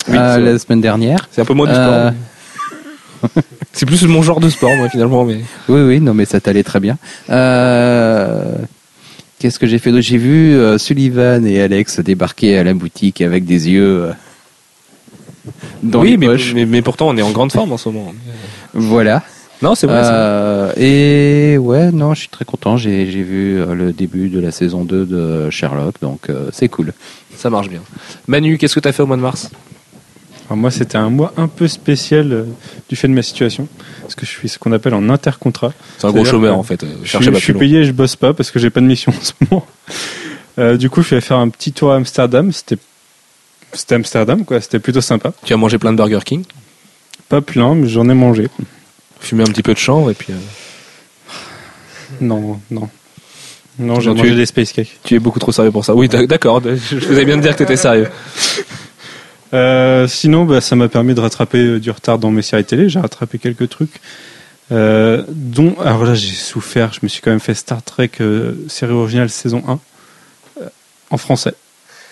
Oui, 0.08 0.16
euh, 0.16 0.38
la 0.38 0.58
semaine 0.58 0.80
dernière. 0.80 1.28
C'est 1.30 1.42
un 1.42 1.44
peu 1.44 1.52
moins 1.54 1.66
du 1.66 1.74
sport. 1.74 2.12
mais- 2.12 3.42
c'est 3.74 3.84
plus 3.84 4.02
mon 4.04 4.22
genre 4.22 4.40
de 4.40 4.48
sport, 4.48 4.74
moi, 4.76 4.88
finalement. 4.88 5.24
Mais... 5.24 5.40
Oui, 5.68 5.82
oui, 5.82 6.00
non, 6.00 6.14
mais 6.14 6.24
ça 6.24 6.40
t'allait 6.40 6.62
très 6.62 6.80
bien. 6.80 6.96
Euh, 7.28 8.54
Qu'est-ce 9.38 9.58
que 9.58 9.66
j'ai 9.66 9.78
fait 9.78 9.90
d'autre? 9.92 10.02
J'ai 10.02 10.18
vu 10.18 10.54
euh, 10.56 10.78
Sullivan 10.78 11.46
et 11.46 11.60
Alex 11.60 12.00
débarquer 12.00 12.58
à 12.58 12.64
la 12.64 12.72
boutique 12.74 13.20
avec 13.20 13.44
des 13.44 13.68
yeux 13.68 14.04
euh, 14.06 14.12
dans 15.82 16.00
oui, 16.00 16.12
les 16.12 16.16
mais, 16.16 16.26
poches. 16.26 16.54
mais, 16.54 16.64
mais 16.66 16.82
pourtant, 16.82 17.08
on 17.08 17.16
est 17.16 17.22
en 17.22 17.30
grande 17.30 17.52
forme 17.52 17.72
en 17.72 17.76
ce 17.76 17.88
moment. 17.88 18.12
Voilà. 18.74 19.22
Non, 19.60 19.74
c'est 19.74 19.86
vrai. 19.88 20.00
Euh, 20.04 20.72
et 20.76 21.58
ouais, 21.58 21.90
non, 21.90 22.14
je 22.14 22.20
suis 22.20 22.28
très 22.28 22.44
content. 22.44 22.76
J'ai 22.76 23.10
j'ai 23.10 23.22
vu 23.22 23.60
euh, 23.60 23.74
le 23.74 23.92
début 23.92 24.28
de 24.28 24.38
la 24.38 24.52
saison 24.52 24.84
2 24.84 25.04
de 25.06 25.50
Sherlock, 25.50 25.96
donc 26.00 26.30
euh, 26.30 26.48
c'est 26.52 26.68
cool. 26.68 26.92
Ça 27.36 27.50
marche 27.50 27.68
bien. 27.68 27.80
Manu, 28.28 28.56
qu'est-ce 28.58 28.74
que 28.76 28.80
t'as 28.80 28.92
fait 28.92 29.02
au 29.02 29.06
mois 29.06 29.16
de 29.16 29.22
mars? 29.22 29.50
Alors 30.46 30.56
moi, 30.58 30.70
c'était 30.70 30.96
un 30.96 31.10
mois 31.10 31.32
un 31.36 31.48
peu 31.48 31.66
spécial 31.68 32.32
euh, 32.32 32.44
du 32.88 32.94
fait 32.96 33.08
de 33.08 33.12
ma 33.12 33.22
situation, 33.22 33.66
parce 34.02 34.14
que 34.14 34.24
je 34.24 34.30
suis 34.30 34.48
ce 34.48 34.58
qu'on 34.60 34.72
appelle 34.72 34.94
en 34.94 35.08
intercontrat. 35.10 35.72
C'est 35.98 36.06
un 36.06 36.10
gros 36.12 36.24
chômeur, 36.24 36.56
en 36.56 36.62
fait. 36.62 36.84
euh, 36.84 36.86
Je 37.02 37.08
cherchez 37.08 37.24
suis, 37.24 37.32
pas 37.32 37.38
je 37.38 37.44
suis 37.44 37.52
payé 37.52 37.80
et 37.80 37.84
je 37.84 37.92
bosse 37.92 38.14
pas 38.16 38.32
parce 38.32 38.50
que 38.52 38.58
j'ai 38.60 38.70
pas 38.70 38.80
de 38.80 38.86
mission 38.86 39.12
en 39.18 39.20
ce 39.22 39.32
moment. 39.50 39.66
Euh, 40.58 40.76
du 40.76 40.88
coup, 40.88 41.02
je 41.02 41.06
suis 41.08 41.16
allé 41.16 41.20
faire 41.20 41.36
un 41.38 41.48
petit 41.48 41.72
tour 41.72 41.92
à 41.92 41.96
Amsterdam. 41.96 42.50
C'était 42.52 42.78
Amsterdam, 43.94 44.44
quoi. 44.44 44.60
C'était 44.60 44.78
plutôt 44.78 45.00
sympa. 45.00 45.32
Tu 45.44 45.52
as 45.52 45.56
mangé 45.56 45.78
plein 45.78 45.92
de 45.92 45.96
Burger 45.98 46.20
King, 46.24 46.44
Pas 47.28 47.40
plein, 47.40 47.74
mais 47.74 47.88
j'en 47.88 48.08
ai 48.08 48.14
mangé. 48.14 48.48
fumé 49.20 49.42
un 49.42 49.46
petit 49.46 49.62
peu 49.62 49.74
de 49.74 49.78
chanvre, 49.78 50.10
et 50.10 50.14
puis... 50.14 50.32
euh, 50.32 50.36
Non, 52.20 52.60
non. 52.70 52.88
Non, 53.78 54.00
j'ai 54.00 54.12
mangé 54.12 54.34
des 54.34 54.46
space 54.46 54.72
cakes. 54.72 54.98
Tu 55.04 55.14
es 55.14 55.18
beaucoup 55.18 55.38
trop 55.38 55.52
sérieux 55.52 55.70
pour 55.70 55.84
ça. 55.84 55.94
Oui, 55.94 56.08
d'accord. 56.08 56.60
Je 56.64 56.98
faisais 56.98 57.24
bien 57.24 57.36
de 57.36 57.42
dire 57.42 57.52
que 57.52 57.58
tu 57.58 57.62
étais 57.64 57.76
sérieux. 57.76 58.08
Euh, 59.54 60.06
sinon, 60.06 60.44
bah, 60.44 60.60
ça 60.60 60.76
m'a 60.76 60.88
permis 60.90 61.14
de 61.14 61.20
rattraper 61.20 61.56
euh, 61.64 61.80
du 61.80 61.90
retard 61.90 62.18
dans 62.18 62.30
mes 62.30 62.42
séries 62.42 62.66
télé. 62.66 62.90
J'ai 62.90 63.00
rattrapé 63.00 63.38
quelques 63.38 63.70
trucs. 63.70 63.98
Euh, 64.70 65.24
dont, 65.28 65.74
alors 65.80 66.04
là, 66.04 66.14
j'ai 66.14 66.34
souffert. 66.34 66.92
Je 66.92 66.98
me 67.02 67.08
suis 67.08 67.22
quand 67.22 67.30
même 67.30 67.40
fait 67.40 67.54
Star 67.54 67.82
Trek 67.82 68.10
série 68.68 68.92
originale 68.92 69.30
saison 69.30 69.62
1 69.66 69.78
en 71.10 71.16
français. 71.16 71.54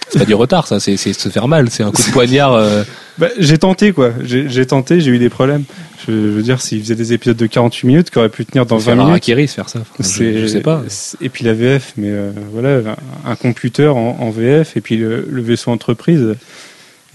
C'est 0.09 0.21
pas 0.21 0.25
du 0.25 0.35
retard, 0.35 0.67
ça, 0.67 0.79
c'est 0.81 0.97
se 0.97 1.29
faire 1.29 1.49
mal, 1.49 1.69
c'est 1.71 1.83
un 1.83 1.91
coup 1.91 2.03
de 2.03 2.13
poignard. 2.13 2.61
Bah, 3.19 3.29
j'ai 3.39 3.57
tenté, 3.57 3.93
quoi. 3.93 4.13
J'ai 4.25 4.67
tenté, 4.67 5.01
j'ai 5.01 5.11
eu 5.11 5.19
des 5.19 5.31
problèmes. 5.31 5.65
Je, 6.07 6.13
veux 6.13 6.43
dire, 6.43 6.61
s'il 6.61 6.83
faisait 6.83 6.95
des 6.95 7.15
épisodes 7.15 7.39
de 7.39 7.47
48 7.47 7.87
minutes, 7.87 8.11
qui 8.11 8.19
auraient 8.19 8.29
pu 8.29 8.45
tenir 8.45 8.67
dans 8.67 8.77
20 8.77 8.95
minutes. 8.95 9.25
C'est 9.25 9.47
faire 9.47 9.71
ça. 9.71 9.79
je, 9.99 10.41
je, 10.43 10.47
sais 10.47 10.61
pas. 10.61 10.83
Et 11.23 11.31
puis 11.31 11.43
la 11.43 11.55
VF, 11.55 11.95
mais 11.97 12.13
voilà, 12.53 12.95
un, 13.25 13.35
computer 13.37 13.87
en, 13.87 14.29
VF, 14.29 14.77
et 14.77 14.83
puis 14.83 14.99
le, 14.99 15.27
le 15.31 15.41
vaisseau 15.41 15.71
entreprise 15.71 16.37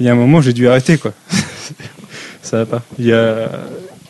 il 0.02 0.06
y 0.06 0.10
a 0.10 0.14
un 0.14 0.16
moment, 0.16 0.42
j'ai 0.42 0.54
dû 0.54 0.68
arrêter, 0.68 0.98
quoi. 0.98 1.14
ça 2.42 2.58
va 2.58 2.66
pas. 2.66 2.82
Il 2.98 3.06
y 3.06 3.14
a, 3.14 3.52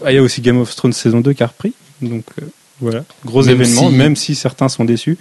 ah, 0.06 0.12
il 0.12 0.16
y 0.16 0.18
a 0.18 0.22
aussi 0.22 0.40
Game 0.40 0.58
of 0.58 0.74
Thrones 0.74 0.94
saison 0.94 1.20
2 1.20 1.34
qui 1.34 1.44
a 1.44 1.48
repris. 1.48 1.74
Donc, 2.02 2.24
euh, 2.42 2.46
voilà. 2.80 3.04
Gros 3.26 3.44
événement, 3.44 3.92
même 3.92 4.16
si 4.16 4.34
certains 4.36 4.70
sont 4.70 4.86
déçus. 4.86 5.18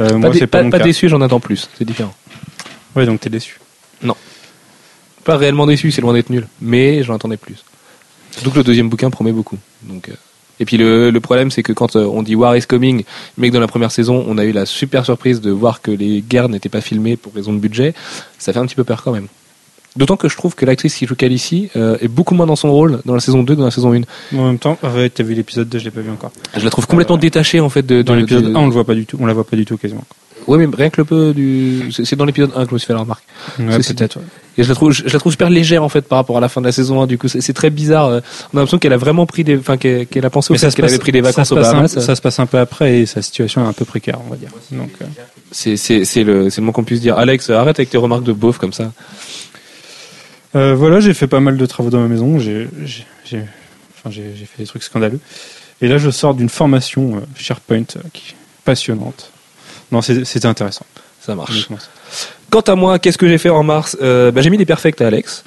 Euh, 0.00 0.10
pas 0.10 0.16
moi, 0.16 0.30
c'est 0.32 0.46
pas, 0.46 0.62
pas, 0.70 0.78
déçu, 0.78 1.08
j'en 1.08 1.20
attends 1.22 1.40
plus. 1.40 1.68
C'est 1.76 1.84
différent. 1.84 2.14
Ouais, 2.96 3.06
donc 3.06 3.20
t'es 3.20 3.30
déçu. 3.30 3.58
Non. 4.02 4.16
Pas 5.24 5.36
réellement 5.36 5.66
déçu, 5.66 5.90
c'est 5.90 6.00
loin 6.00 6.12
d'être 6.12 6.30
nul. 6.30 6.46
Mais 6.60 7.02
j'en 7.02 7.14
attendais 7.14 7.36
plus. 7.36 7.64
Surtout 8.32 8.50
que 8.50 8.58
le 8.58 8.64
deuxième 8.64 8.88
bouquin 8.88 9.10
promet 9.10 9.32
beaucoup. 9.32 9.58
Donc, 9.82 10.08
euh, 10.08 10.14
Et 10.58 10.64
puis 10.64 10.76
le, 10.76 11.10
le 11.10 11.20
problème, 11.20 11.50
c'est 11.50 11.62
que 11.62 11.72
quand 11.72 11.96
on 11.96 12.22
dit 12.22 12.34
War 12.34 12.56
is 12.56 12.62
coming, 12.62 13.04
mais 13.36 13.48
que 13.48 13.54
dans 13.54 13.60
la 13.60 13.68
première 13.68 13.92
saison, 13.92 14.24
on 14.26 14.38
a 14.38 14.44
eu 14.44 14.52
la 14.52 14.66
super 14.66 15.04
surprise 15.04 15.40
de 15.40 15.50
voir 15.50 15.80
que 15.82 15.90
les 15.90 16.22
guerres 16.22 16.48
n'étaient 16.48 16.68
pas 16.68 16.80
filmées 16.80 17.16
pour 17.16 17.34
raison 17.34 17.52
de 17.52 17.58
budget, 17.58 17.94
ça 18.38 18.52
fait 18.52 18.58
un 18.58 18.66
petit 18.66 18.74
peu 18.74 18.84
peur 18.84 19.02
quand 19.02 19.12
même. 19.12 19.28
D'autant 19.94 20.16
que 20.16 20.28
je 20.28 20.36
trouve 20.36 20.54
que 20.54 20.64
l'actrice 20.64 20.94
qui 20.94 21.06
joue 21.06 21.14
Calici 21.14 21.68
euh, 21.76 21.98
est 22.00 22.08
beaucoup 22.08 22.34
moins 22.34 22.46
dans 22.46 22.56
son 22.56 22.72
rôle 22.72 23.02
dans 23.04 23.12
la 23.12 23.20
saison 23.20 23.42
2 23.42 23.54
que 23.54 23.58
dans 23.58 23.66
la 23.66 23.70
saison 23.70 23.92
1. 23.92 24.00
En 24.38 24.46
même 24.46 24.58
temps, 24.58 24.78
tu 24.82 25.10
t'as 25.10 25.22
vu 25.22 25.34
l'épisode 25.34 25.68
2, 25.68 25.78
je 25.78 25.84
l'ai 25.84 25.90
pas 25.90 26.00
vu 26.00 26.10
encore. 26.10 26.32
Je 26.56 26.64
la 26.64 26.70
trouve 26.70 26.86
complètement 26.86 27.18
détachée 27.18 27.60
en 27.60 27.68
fait 27.68 27.84
de. 27.84 28.00
Dans 28.00 28.14
l'épisode 28.14 28.46
1, 28.46 28.54
on 28.54 28.66
le 28.66 28.72
voit 28.72 28.84
pas 28.84 28.94
du 28.94 29.04
tout, 29.04 29.18
on 29.20 29.26
la 29.26 29.34
voit 29.34 29.44
pas 29.44 29.56
du 29.56 29.66
tout 29.66 29.76
quasiment. 29.76 30.04
Oui, 30.46 30.58
mais 30.58 30.66
rien 30.76 30.90
que 30.90 31.00
le 31.00 31.04
peu 31.04 31.32
du. 31.32 31.92
C'est 31.92 32.16
dans 32.16 32.24
l'épisode 32.24 32.50
1 32.54 32.64
que 32.64 32.70
je 32.70 32.74
me 32.74 32.78
suis 32.78 32.86
fait 32.86 32.92
la 32.92 33.00
remarque. 33.00 33.24
Ouais, 33.58 33.78
peut-être. 33.78 34.18
Et 34.58 34.64
je 34.64 34.68
la, 34.68 34.74
trouve, 34.74 34.92
je, 34.92 35.04
la 35.04 35.18
trouve 35.18 35.32
super 35.32 35.48
légère 35.48 35.82
en 35.82 35.88
fait 35.88 36.02
par 36.02 36.18
rapport 36.18 36.36
à 36.36 36.40
la 36.40 36.48
fin 36.48 36.60
de 36.60 36.66
la 36.66 36.72
saison 36.72 37.00
1. 37.02 37.06
Du 37.06 37.16
coup, 37.16 37.28
c'est 37.28 37.52
très 37.52 37.70
bizarre. 37.70 38.08
On 38.08 38.12
a 38.12 38.20
l'impression 38.54 38.78
qu'elle 38.78 38.92
a 38.92 38.98
vraiment 38.98 39.26
pris 39.26 39.44
des. 39.44 39.56
Enfin, 39.56 39.76
qu'elle 39.76 40.24
a 40.24 40.30
pensé 40.30 40.52
au 40.52 40.56
fait 40.56 40.74
qu'elle 40.74 40.84
avait 40.84 40.98
pris 40.98 41.12
des 41.12 41.20
vacances 41.20 41.52
au 41.52 41.56
Bahamas. 41.56 41.88
ça 41.88 42.14
se 42.14 42.20
passe 42.20 42.38
un 42.38 42.46
peu 42.46 42.58
après 42.58 43.00
et 43.00 43.06
sa 43.06 43.22
situation 43.22 43.64
est 43.64 43.68
un 43.68 43.72
peu 43.72 43.84
précaire, 43.84 44.18
on 44.26 44.30
va 44.30 44.36
dire. 44.36 44.50
Donc. 44.70 44.90
Euh... 45.00 45.04
C'est 45.52 46.24
le, 46.24 46.48
le 46.48 46.62
moins 46.62 46.72
qu'on 46.72 46.84
puisse 46.84 47.00
dire. 47.00 47.18
Alex, 47.18 47.50
arrête 47.50 47.78
avec 47.78 47.90
tes 47.90 47.98
remarques 47.98 48.24
de 48.24 48.32
beauf 48.32 48.58
comme 48.58 48.72
ça. 48.72 48.92
Euh, 50.54 50.74
voilà, 50.74 51.00
j'ai 51.00 51.14
fait 51.14 51.26
pas 51.26 51.40
mal 51.40 51.56
de 51.56 51.66
travaux 51.66 51.90
dans 51.90 52.00
ma 52.00 52.08
maison. 52.08 52.38
J'ai 52.38 52.68
enfin, 54.04 54.10
fait 54.10 54.58
des 54.58 54.66
trucs 54.66 54.82
scandaleux. 54.82 55.20
Et 55.80 55.88
là, 55.88 55.98
je 55.98 56.10
sors 56.10 56.34
d'une 56.34 56.48
formation 56.48 57.16
euh, 57.16 57.20
SharePoint 57.36 57.84
euh, 57.96 58.00
qui 58.12 58.34
passionnante. 58.64 59.31
Non, 59.92 60.00
c'était 60.02 60.46
intéressant. 60.46 60.86
Ça 61.20 61.34
marche. 61.36 61.68
Quant 62.50 62.60
à 62.60 62.74
moi, 62.74 62.98
qu'est-ce 62.98 63.16
que 63.18 63.28
j'ai 63.28 63.38
fait 63.38 63.48
en 63.50 63.62
mars? 63.62 63.96
Bah, 64.00 64.40
J'ai 64.40 64.50
mis 64.50 64.58
des 64.58 64.66
perfects 64.66 65.00
à 65.00 65.06
Alex. 65.06 65.44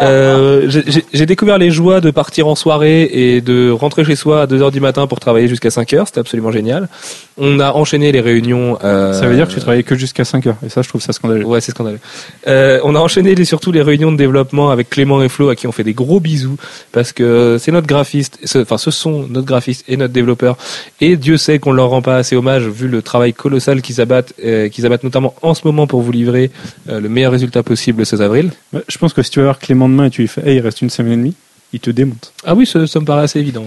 Euh, 0.00 0.70
j'ai 1.12 1.26
découvert 1.26 1.58
les 1.58 1.70
joies 1.70 2.00
de 2.00 2.10
partir 2.10 2.46
en 2.46 2.54
soirée 2.54 3.02
et 3.12 3.40
de 3.40 3.70
rentrer 3.70 4.04
chez 4.04 4.16
soi 4.16 4.42
à 4.42 4.46
2h 4.46 4.70
du 4.70 4.80
matin 4.80 5.06
pour 5.06 5.20
travailler 5.20 5.48
jusqu'à 5.48 5.68
5h. 5.68 6.06
C'était 6.06 6.20
absolument 6.20 6.50
génial. 6.50 6.88
On 7.36 7.60
a 7.60 7.72
enchaîné 7.72 8.12
les 8.12 8.20
réunions. 8.20 8.78
Euh, 8.84 9.12
ça 9.12 9.26
veut 9.26 9.34
dire 9.34 9.48
que 9.48 9.52
tu 9.52 9.60
travaillais 9.60 9.82
que 9.82 9.94
jusqu'à 9.94 10.22
5h. 10.22 10.54
Et 10.64 10.68
ça, 10.68 10.82
je 10.82 10.88
trouve 10.88 11.02
ça 11.02 11.12
scandaleux. 11.12 11.44
Ouais, 11.44 11.60
c'est 11.60 11.72
scandaleux. 11.72 12.00
Euh, 12.46 12.80
on 12.84 12.94
a 12.94 12.98
enchaîné 12.98 13.34
les, 13.34 13.44
surtout 13.44 13.72
les 13.72 13.82
réunions 13.82 14.12
de 14.12 14.16
développement 14.16 14.70
avec 14.70 14.90
Clément 14.90 15.22
et 15.22 15.28
Flo 15.28 15.48
à 15.48 15.56
qui 15.56 15.66
on 15.66 15.72
fait 15.72 15.84
des 15.84 15.94
gros 15.94 16.20
bisous 16.20 16.56
parce 16.92 17.12
que 17.12 17.56
c'est 17.58 17.72
notre 17.72 17.86
graphiste, 17.86 18.38
enfin, 18.56 18.78
ce 18.78 18.90
sont 18.90 19.26
notre 19.28 19.46
graphiste 19.46 19.84
et 19.88 19.96
notre 19.96 20.12
développeur. 20.12 20.56
Et 21.00 21.16
Dieu 21.16 21.36
sait 21.36 21.58
qu'on 21.58 21.72
leur 21.72 21.90
rend 21.90 22.02
pas 22.02 22.16
assez 22.16 22.36
hommage 22.36 22.64
vu 22.64 22.88
le 22.88 23.02
travail 23.02 23.32
colossal 23.32 23.82
qu'ils 23.82 24.00
abattent, 24.00 24.34
qu'ils 24.70 24.86
abattent 24.86 25.04
notamment 25.04 25.34
en 25.42 25.54
ce 25.54 25.62
moment 25.64 25.86
pour 25.86 26.00
vous 26.02 26.12
livrer 26.12 26.50
le 26.86 27.08
meilleur 27.08 27.32
résultat 27.32 27.62
possible 27.62 28.00
le 28.00 28.04
16 28.04 28.22
avril. 28.22 28.50
Je 28.88 28.98
pense 28.98 29.12
que 29.12 29.22
si 29.22 29.30
tu 29.30 29.40
vas 29.40 29.46
voir 29.46 29.58
Clément 29.58 29.81
lendemain 29.82 30.06
et 30.06 30.10
tu 30.10 30.22
lui 30.22 30.28
fais 30.28 30.48
hey, 30.48 30.56
il 30.56 30.60
reste 30.60 30.82
une 30.82 30.90
semaine 30.90 31.12
et 31.12 31.16
demie, 31.16 31.34
il 31.72 31.80
te 31.80 31.90
démonte. 31.90 32.32
Ah 32.44 32.54
oui, 32.54 32.66
ça, 32.66 32.78
me 32.78 33.04
paraît 33.04 33.22
assez 33.22 33.40
évident. 33.40 33.64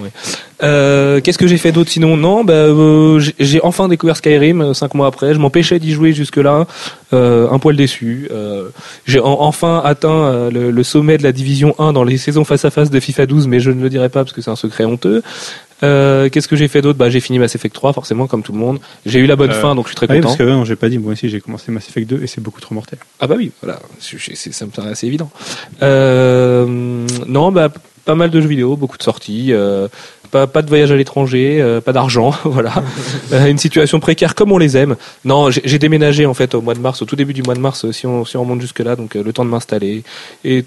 Euh, 0.63 1.21
Qu'est-ce 1.21 1.37
que 1.37 1.47
j'ai 1.47 1.57
fait 1.57 1.71
d'autre 1.71 1.89
sinon? 1.89 2.17
Non, 2.17 2.43
bah, 2.43 2.53
euh, 2.53 3.19
j'ai 3.39 3.61
enfin 3.63 3.87
découvert 3.87 4.17
Skyrim 4.17 4.61
euh, 4.61 4.73
cinq 4.73 4.93
mois 4.93 5.07
après. 5.07 5.33
Je 5.33 5.39
m'empêchais 5.39 5.79
d'y 5.79 5.91
jouer 5.91 6.13
jusque-là, 6.13 6.67
un 7.11 7.59
poil 7.59 7.75
déçu. 7.75 8.27
Euh, 8.31 8.69
j'ai 9.05 9.19
enfin 9.19 9.81
atteint 9.83 10.49
le, 10.49 10.71
le, 10.71 10.83
sommet 10.83 11.17
de 11.17 11.23
la 11.23 11.31
division 11.31 11.75
1 11.79 11.93
dans 11.93 12.03
les 12.03 12.17
saisons 12.17 12.43
face 12.43 12.65
à 12.65 12.69
face 12.69 12.89
de 12.89 12.99
FIFA 12.99 13.25
12, 13.25 13.47
mais 13.47 13.59
je 13.59 13.71
ne 13.71 13.81
le 13.81 13.89
dirai 13.89 14.09
pas 14.09 14.23
parce 14.23 14.33
que 14.33 14.41
c'est 14.41 14.51
un 14.51 14.55
secret 14.55 14.85
honteux. 14.85 15.21
Euh, 15.83 16.29
Qu'est-ce 16.29 16.47
que 16.47 16.55
j'ai 16.55 16.67
fait 16.67 16.81
d'autre? 16.81 16.97
Bah, 16.97 17.09
J'ai 17.09 17.19
fini 17.19 17.39
Mass 17.39 17.55
Effect 17.55 17.75
3, 17.75 17.93
forcément, 17.93 18.27
comme 18.27 18.43
tout 18.43 18.53
le 18.53 18.59
monde. 18.59 18.79
J'ai 19.05 19.19
eu 19.19 19.25
la 19.25 19.35
bonne 19.35 19.51
euh, 19.51 19.61
fin, 19.61 19.75
donc 19.75 19.85
je 19.85 19.89
suis 19.89 19.95
très 19.95 20.05
ah 20.09 20.15
content. 20.15 20.29
Oui, 20.29 20.37
parce 20.37 20.37
que 20.37 20.43
non, 20.43 20.65
j'ai 20.65 20.75
pas 20.75 20.89
dit, 20.89 20.97
moi 20.97 21.13
aussi 21.13 21.29
j'ai 21.29 21.41
commencé 21.41 21.71
Mass 21.71 21.87
Effect 21.89 22.09
2 22.09 22.23
et 22.23 22.27
c'est 22.27 22.41
beaucoup 22.41 22.61
trop 22.61 22.73
mortel. 22.73 22.99
Ah 23.19 23.27
bah 23.27 23.35
oui, 23.37 23.51
voilà, 23.61 23.79
ça 23.99 24.65
me 24.65 24.71
paraît 24.71 24.91
assez 24.91 25.07
évident. 25.07 25.29
Euh, 25.81 27.05
non, 27.27 27.51
bah 27.51 27.69
pas 28.05 28.15
mal 28.15 28.29
de 28.29 28.39
jeux 28.39 28.47
vidéo, 28.47 28.77
beaucoup 28.77 28.97
de 28.97 29.03
sorties. 29.03 29.51
Euh, 30.35 30.45
pas, 30.45 30.47
pas 30.47 30.61
de 30.61 30.67
voyage 30.67 30.91
à 30.91 30.95
l'étranger, 30.95 31.61
euh, 31.61 31.81
pas 31.81 31.93
d'argent, 31.93 32.33
voilà. 32.43 32.73
Euh, 33.31 33.47
une 33.47 33.57
situation 33.57 33.99
précaire 33.99 34.35
comme 34.35 34.51
on 34.51 34.57
les 34.57 34.77
aime. 34.77 34.95
Non, 35.23 35.49
j'ai 35.49 35.79
déménagé 35.79 36.25
en 36.25 36.33
fait 36.33 36.53
au 36.55 36.61
mois 36.61 36.73
de 36.73 36.79
mars, 36.79 37.01
au 37.01 37.05
tout 37.05 37.15
début 37.15 37.33
du 37.33 37.43
mois 37.43 37.55
de 37.55 37.59
mars, 37.59 37.89
si 37.91 38.05
on, 38.05 38.25
si 38.25 38.37
on 38.37 38.41
remonte 38.41 38.61
jusque 38.61 38.79
là, 38.79 38.95
donc 38.95 39.15
le 39.15 39.33
temps 39.33 39.45
de 39.45 39.49
m'installer 39.49 40.03
et 40.43 40.63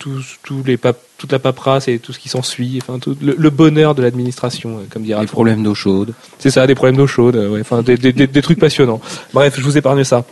les 0.67 0.77
pap 0.77 0.99
toute 1.19 1.33
la 1.33 1.41
paperasse 1.41 1.89
et 1.89 1.99
tout 1.99 2.13
ce 2.13 2.21
qui 2.21 2.29
s'ensuit, 2.29 2.79
enfin 2.81 3.01
tout 3.01 3.17
le, 3.21 3.51
bonheur 3.51 3.97
de 3.97 4.03
l'administration, 4.03 4.79
comme 4.89 5.03
dira. 5.03 5.21
Des 5.21 5.27
problèmes 5.27 5.65
d'eau 5.65 5.75
chaude. 5.75 6.15
C'est 6.39 6.51
ça, 6.51 6.65
des 6.69 6.77
problèmes 6.77 6.97
d'eau 6.97 7.09
chaude, 7.09 7.35
ouais, 7.35 7.61
enfin 7.61 7.83
des, 7.83 7.97
des, 7.97 8.13
des, 8.13 8.43
trucs 8.43 8.61
passionnants. 8.61 9.01
Bref, 9.35 9.55
je 9.57 9.63
vous 9.63 9.77
épargne 9.77 10.05
ça. 10.05 10.25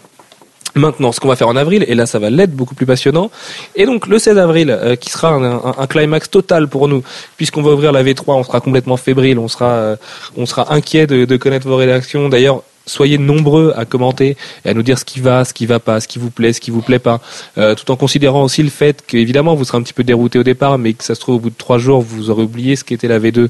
Maintenant, 0.76 1.10
ce 1.10 1.20
qu'on 1.20 1.28
va 1.28 1.36
faire 1.36 1.48
en 1.48 1.56
avril, 1.56 1.86
et 1.88 1.94
là 1.94 2.04
ça 2.04 2.18
va 2.18 2.28
l'être 2.28 2.54
beaucoup 2.54 2.74
plus 2.74 2.84
passionnant, 2.84 3.30
et 3.76 3.86
donc 3.86 4.06
le 4.06 4.18
16 4.18 4.36
avril, 4.36 4.70
euh, 4.70 4.94
qui 4.94 5.08
sera 5.08 5.32
un, 5.32 5.86
climax 5.86 6.28
total 6.28 6.68
pour 6.68 6.86
nous, 6.86 7.02
puisqu'on 7.38 7.62
va 7.62 7.72
ouvrir 7.72 7.92
la 7.92 8.04
V3, 8.04 8.24
on 8.26 8.44
sera 8.44 8.60
complètement 8.60 8.98
fébrile, 8.98 9.38
on 9.38 9.48
sera, 9.48 9.70
euh, 9.70 9.96
on 10.36 10.44
sera 10.44 10.74
inquiet 10.74 11.06
de, 11.06 11.36
connaître 11.38 11.66
vos 11.66 11.76
réactions. 11.76 12.28
D'ailleurs, 12.28 12.62
soyez 12.84 13.16
nombreux 13.16 13.72
à 13.74 13.86
commenter 13.86 14.36
et 14.64 14.68
à 14.68 14.74
nous 14.74 14.82
dire 14.82 14.98
ce 14.98 15.06
qui 15.06 15.20
va, 15.20 15.46
ce 15.46 15.54
qui 15.54 15.64
va 15.64 15.80
pas, 15.80 15.98
ce 16.00 16.08
qui 16.08 16.18
vous 16.18 16.30
plaît, 16.30 16.52
ce 16.52 16.60
qui 16.60 16.70
vous 16.70 16.82
plaît 16.82 16.98
pas, 16.98 17.20
euh, 17.56 17.74
tout 17.74 17.90
en 17.90 17.96
considérant 17.96 18.44
aussi 18.44 18.62
le 18.62 18.68
fait 18.68 19.02
qu'évidemment 19.06 19.54
vous 19.54 19.64
serez 19.64 19.78
un 19.78 19.82
petit 19.82 19.94
peu 19.94 20.04
dérouté 20.04 20.38
au 20.38 20.44
départ, 20.44 20.76
mais 20.78 20.92
que 20.92 21.02
ça 21.02 21.14
se 21.14 21.20
trouve 21.20 21.36
au 21.36 21.40
bout 21.40 21.50
de 21.50 21.56
trois 21.56 21.78
jours 21.78 22.02
vous 22.02 22.28
aurez 22.30 22.42
oublié 22.42 22.76
ce 22.76 22.84
qu'était 22.84 23.08
la 23.08 23.18
V2 23.18 23.48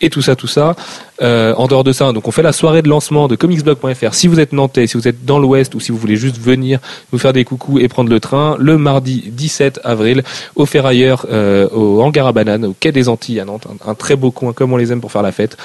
et 0.00 0.10
tout 0.10 0.20
ça, 0.20 0.36
tout 0.36 0.46
ça. 0.46 0.76
Euh, 1.22 1.54
en 1.56 1.68
dehors 1.68 1.84
de 1.84 1.92
ça, 1.92 2.12
donc 2.12 2.26
on 2.26 2.32
fait 2.32 2.42
la 2.42 2.52
soirée 2.52 2.82
de 2.82 2.88
lancement 2.88 3.28
de 3.28 3.36
comicsblog.fr. 3.36 4.14
Si 4.14 4.26
vous 4.26 4.40
êtes 4.40 4.52
nantais, 4.52 4.88
si 4.88 4.96
vous 4.96 5.06
êtes 5.06 5.24
dans 5.24 5.38
l'Ouest 5.38 5.74
ou 5.76 5.80
si 5.80 5.92
vous 5.92 5.98
voulez 5.98 6.16
juste 6.16 6.38
venir 6.38 6.80
nous 7.12 7.20
faire 7.20 7.32
des 7.32 7.44
coucous 7.44 7.78
et 7.78 7.86
prendre 7.86 8.10
le 8.10 8.18
train, 8.18 8.56
le 8.58 8.78
mardi 8.78 9.22
17 9.28 9.80
avril 9.84 10.24
au 10.56 10.66
Ferrailleur, 10.66 11.26
euh, 11.30 11.68
au 11.70 12.02
hangar 12.02 12.26
à 12.26 12.32
bananes, 12.32 12.64
au 12.64 12.74
quai 12.78 12.90
des 12.90 13.08
Antilles 13.08 13.38
à 13.38 13.44
Nantes, 13.44 13.68
un, 13.86 13.94
très 13.94 14.16
beau 14.16 14.32
coin 14.32 14.52
comme 14.52 14.72
on 14.72 14.76
les 14.76 14.90
aime 14.90 15.00
pour 15.00 15.12
faire 15.12 15.22
la 15.22 15.30
fête. 15.30 15.56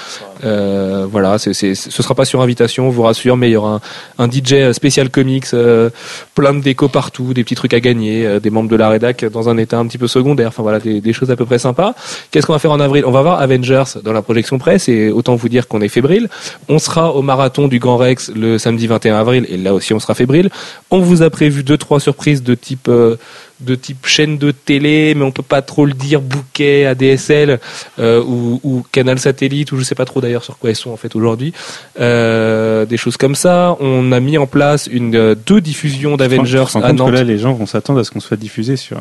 Euh, 0.44 1.06
voilà, 1.10 1.38
c'est, 1.38 1.52
c'est, 1.52 1.74
ce 1.74 2.02
sera 2.02 2.14
pas 2.14 2.24
sur 2.24 2.40
invitation, 2.42 2.86
on 2.86 2.90
vous 2.90 3.02
rassure, 3.02 3.36
mais 3.36 3.50
il 3.50 3.54
y 3.54 3.56
aura 3.56 3.80
un, 4.18 4.30
DJ 4.30 4.70
spécial 4.72 5.10
comics, 5.10 5.46
euh, 5.52 5.90
plein 6.36 6.54
de 6.54 6.60
déco 6.60 6.86
partout, 6.88 7.34
des 7.34 7.42
petits 7.42 7.56
trucs 7.56 7.74
à 7.74 7.80
gagner, 7.80 8.24
euh, 8.24 8.38
des 8.38 8.50
membres 8.50 8.70
de 8.70 8.76
la 8.76 8.88
rédac 8.88 9.24
dans 9.24 9.48
un 9.48 9.58
état 9.58 9.78
un 9.78 9.86
petit 9.86 9.98
peu 9.98 10.06
secondaire. 10.06 10.48
Enfin 10.48 10.62
voilà, 10.62 10.78
des, 10.78 11.00
des 11.00 11.12
choses 11.12 11.32
à 11.32 11.36
peu 11.36 11.44
près 11.44 11.58
sympas. 11.58 11.94
Qu'est-ce 12.30 12.46
qu'on 12.46 12.52
va 12.52 12.60
faire 12.60 12.72
en 12.72 12.80
avril? 12.80 13.04
On 13.04 13.10
va 13.10 13.22
voir 13.22 13.40
Avengers 13.40 13.98
dans 14.04 14.12
la 14.12 14.22
projection 14.22 14.58
presse 14.58 14.88
et 14.88 15.10
autant 15.10 15.39
vous 15.40 15.48
dire 15.48 15.66
qu'on 15.66 15.80
est 15.80 15.88
fébrile. 15.88 16.28
On 16.68 16.78
sera 16.78 17.12
au 17.14 17.22
marathon 17.22 17.68
du 17.68 17.78
Grand 17.78 17.96
Rex 17.96 18.30
le 18.34 18.58
samedi 18.58 18.86
21 18.86 19.16
avril 19.16 19.46
et 19.48 19.56
là 19.56 19.74
aussi 19.74 19.92
on 19.94 20.00
sera 20.00 20.14
fébrile. 20.14 20.50
On 20.90 21.00
vous 21.00 21.22
a 21.22 21.30
prévu 21.30 21.62
deux 21.62 21.78
trois 21.78 22.00
surprises 22.00 22.42
de 22.42 22.54
type 22.54 22.88
euh, 22.88 23.16
de 23.60 23.74
type 23.74 24.06
chaîne 24.06 24.38
de 24.38 24.52
télé, 24.52 25.14
mais 25.14 25.24
on 25.24 25.32
peut 25.32 25.42
pas 25.42 25.62
trop 25.62 25.84
le 25.84 25.92
dire, 25.92 26.20
bouquet, 26.20 26.86
ADSL 26.86 27.60
euh, 27.98 28.22
ou, 28.22 28.60
ou, 28.64 28.84
canal 28.90 29.18
satellite, 29.18 29.72
ou 29.72 29.76
je 29.76 29.82
sais 29.82 29.94
pas 29.94 30.06
trop 30.06 30.20
d'ailleurs 30.20 30.44
sur 30.44 30.58
quoi 30.58 30.70
ils 30.70 30.76
sont 30.76 30.90
en 30.90 30.96
fait 30.96 31.14
aujourd'hui. 31.14 31.52
Euh, 32.00 32.86
des 32.86 32.96
choses 32.96 33.16
comme 33.16 33.34
ça. 33.34 33.76
On 33.80 34.12
a 34.12 34.20
mis 34.20 34.38
en 34.38 34.46
place 34.46 34.88
une 34.90 35.34
deux 35.34 35.60
diffusions 35.60 36.16
d'Avengers 36.16 36.64
à 36.74 36.92
Nantes. 36.92 37.10
Que 37.10 37.14
là, 37.14 37.24
les 37.24 37.38
gens 37.38 37.52
vont 37.52 37.66
s'attendre 37.66 38.00
à 38.00 38.04
ce 38.04 38.10
qu'on 38.10 38.20
soit 38.20 38.38
diffusé 38.38 38.76
sur 38.76 38.98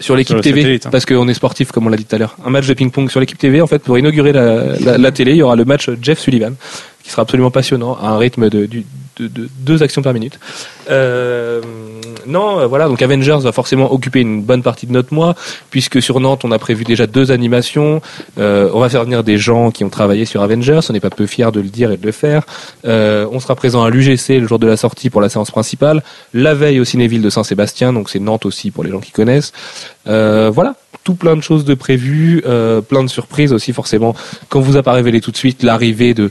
sur 0.00 0.16
l'équipe 0.16 0.40
TV, 0.40 0.80
hein. 0.82 0.88
parce 0.90 1.04
qu'on 1.06 1.28
est 1.28 1.34
sportif 1.34 1.70
comme 1.72 1.86
on 1.86 1.90
l'a 1.90 1.96
dit 1.96 2.04
tout 2.04 2.16
à 2.16 2.18
l'heure. 2.18 2.36
Un 2.44 2.50
match 2.50 2.66
de 2.66 2.74
ping-pong 2.74 3.10
sur 3.10 3.20
l'équipe 3.20 3.38
TV, 3.38 3.60
en 3.60 3.66
fait, 3.66 3.80
pour 3.80 3.98
inaugurer 3.98 4.32
la, 4.32 4.78
la, 4.78 4.98
la, 4.98 5.12
télé, 5.12 5.32
il 5.32 5.36
y 5.38 5.42
aura 5.42 5.56
le 5.56 5.64
match 5.64 5.90
Jeff 6.00 6.18
Sullivan, 6.18 6.54
qui 7.02 7.10
sera 7.10 7.22
absolument 7.22 7.50
passionnant, 7.50 7.96
à 8.00 8.08
un 8.08 8.18
rythme 8.18 8.48
de, 8.48 8.66
du, 8.66 8.84
de, 9.28 9.48
deux 9.60 9.82
actions 9.82 10.02
par 10.02 10.12
minute. 10.12 10.38
Euh, 10.90 11.60
non, 12.26 12.60
euh, 12.60 12.66
voilà, 12.66 12.88
donc 12.88 13.00
Avengers 13.02 13.38
va 13.40 13.52
forcément 13.52 13.92
occuper 13.92 14.20
une 14.20 14.42
bonne 14.42 14.62
partie 14.62 14.86
de 14.86 14.92
notre 14.92 15.14
mois, 15.14 15.34
puisque 15.70 16.02
sur 16.02 16.20
Nantes, 16.20 16.44
on 16.44 16.52
a 16.52 16.58
prévu 16.58 16.84
déjà 16.84 17.06
deux 17.06 17.30
animations. 17.30 18.00
Euh, 18.38 18.70
on 18.72 18.80
va 18.80 18.88
faire 18.88 19.04
venir 19.04 19.24
des 19.24 19.38
gens 19.38 19.70
qui 19.70 19.84
ont 19.84 19.88
travaillé 19.88 20.24
sur 20.24 20.42
Avengers, 20.42 20.80
on 20.88 20.92
n'est 20.92 21.00
pas 21.00 21.10
peu 21.10 21.26
fiers 21.26 21.50
de 21.52 21.60
le 21.60 21.68
dire 21.68 21.90
et 21.90 21.96
de 21.96 22.06
le 22.06 22.12
faire. 22.12 22.44
Euh, 22.84 23.26
on 23.32 23.40
sera 23.40 23.54
présent 23.54 23.82
à 23.82 23.90
l'UGC 23.90 24.40
le 24.40 24.46
jour 24.46 24.58
de 24.58 24.66
la 24.66 24.76
sortie 24.76 25.10
pour 25.10 25.20
la 25.20 25.28
séance 25.28 25.50
principale, 25.50 26.02
la 26.34 26.54
veille 26.54 26.80
au 26.80 26.84
Cinéville 26.84 27.22
de 27.22 27.30
Saint-Sébastien, 27.30 27.92
donc 27.92 28.10
c'est 28.10 28.20
Nantes 28.20 28.46
aussi 28.46 28.70
pour 28.70 28.84
les 28.84 28.90
gens 28.90 29.00
qui 29.00 29.12
connaissent. 29.12 29.52
Euh, 30.06 30.50
voilà, 30.52 30.74
tout 31.04 31.14
plein 31.14 31.36
de 31.36 31.42
choses 31.42 31.64
de 31.64 31.74
prévues, 31.74 32.42
euh, 32.46 32.80
plein 32.80 33.02
de 33.02 33.08
surprises 33.08 33.52
aussi 33.52 33.72
forcément. 33.72 34.14
Quand 34.48 34.60
vous 34.60 34.76
a 34.76 34.82
pas 34.82 34.92
révélé 34.92 35.20
tout 35.20 35.30
de 35.30 35.36
suite 35.36 35.62
l'arrivée 35.62 36.14
de 36.14 36.30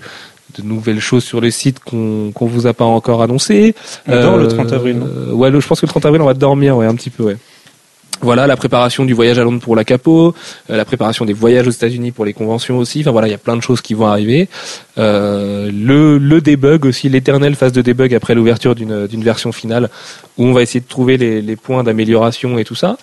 de 0.61 0.68
nouvelles 0.68 0.99
choses 0.99 1.23
sur 1.23 1.41
le 1.41 1.52
site 1.52 1.80
qu'on 1.80 2.31
qu'on 2.34 2.45
vous 2.48 2.68
a 2.68 2.73
pas 2.73 2.86
encore 2.86 3.22
annoncé. 3.22 3.76
On 4.07 4.22
dort 4.22 4.38
le 4.38 4.48
30 4.48 4.72
avril, 4.73 4.98
non? 4.99 5.07
Euh, 5.07 5.31
ouais, 5.34 5.49
le- 5.49 5.60
je 5.60 5.68
pense 5.68 5.80
que 5.81 5.86
le 5.86 5.91
30 5.91 6.06
avril 6.06 6.22
on 6.22 6.26
va 6.26 6.34
dormir, 6.34 6.77
ouais, 6.77 6.86
un 6.86 6.95
petit 6.95 7.10
peu, 7.10 7.23
ouais. 7.23 7.38
Voilà, 8.22 8.48
la 8.48 8.57
préparation 8.57 9.06
du 9.06 9.14
voyage 9.14 9.40
à 9.40 9.44
Londres 9.45 9.61
pour 9.61 9.77
la 9.77 9.86
Capo, 9.86 10.36
euh, 10.69 10.76
la 10.76 10.84
préparation 10.84 11.23
des 11.23 11.31
voyages 11.31 11.68
aux 11.68 11.72
États-Unis 11.72 12.11
pour 12.11 12.26
les 12.26 12.34
conventions 12.34 12.77
aussi. 12.77 12.99
Enfin 12.99 13.11
voilà, 13.11 13.30
il 13.30 13.31
y 13.31 13.34
a 13.34 13.38
plein 13.38 13.56
de 13.56 13.61
choses 13.61 13.80
qui 13.80 13.94
vont 13.94 14.07
arriver. 14.07 14.49
Euh, 14.98 15.72
le, 15.73 16.18
le 16.18 16.41
debug 16.41 16.84
aussi, 16.86 17.07
l'éternelle 17.07 17.56
phase 17.56 17.72
de 17.72 17.81
debug 17.81 18.14
après 18.14 18.36
l'ouverture 18.36 18.76
d'une 18.76 19.07
d'une 19.07 19.23
version 19.23 19.53
finale, 19.53 19.90
où 20.38 20.44
on 20.45 20.52
va 20.52 20.61
essayer 20.64 20.81
de 20.81 20.88
trouver 20.88 21.15
les, 21.15 21.41
les 21.41 21.56
points 21.56 21.81
d'amélioration 21.84 22.57
et 22.60 22.65
tout 22.65 22.76
ça. 22.76 22.98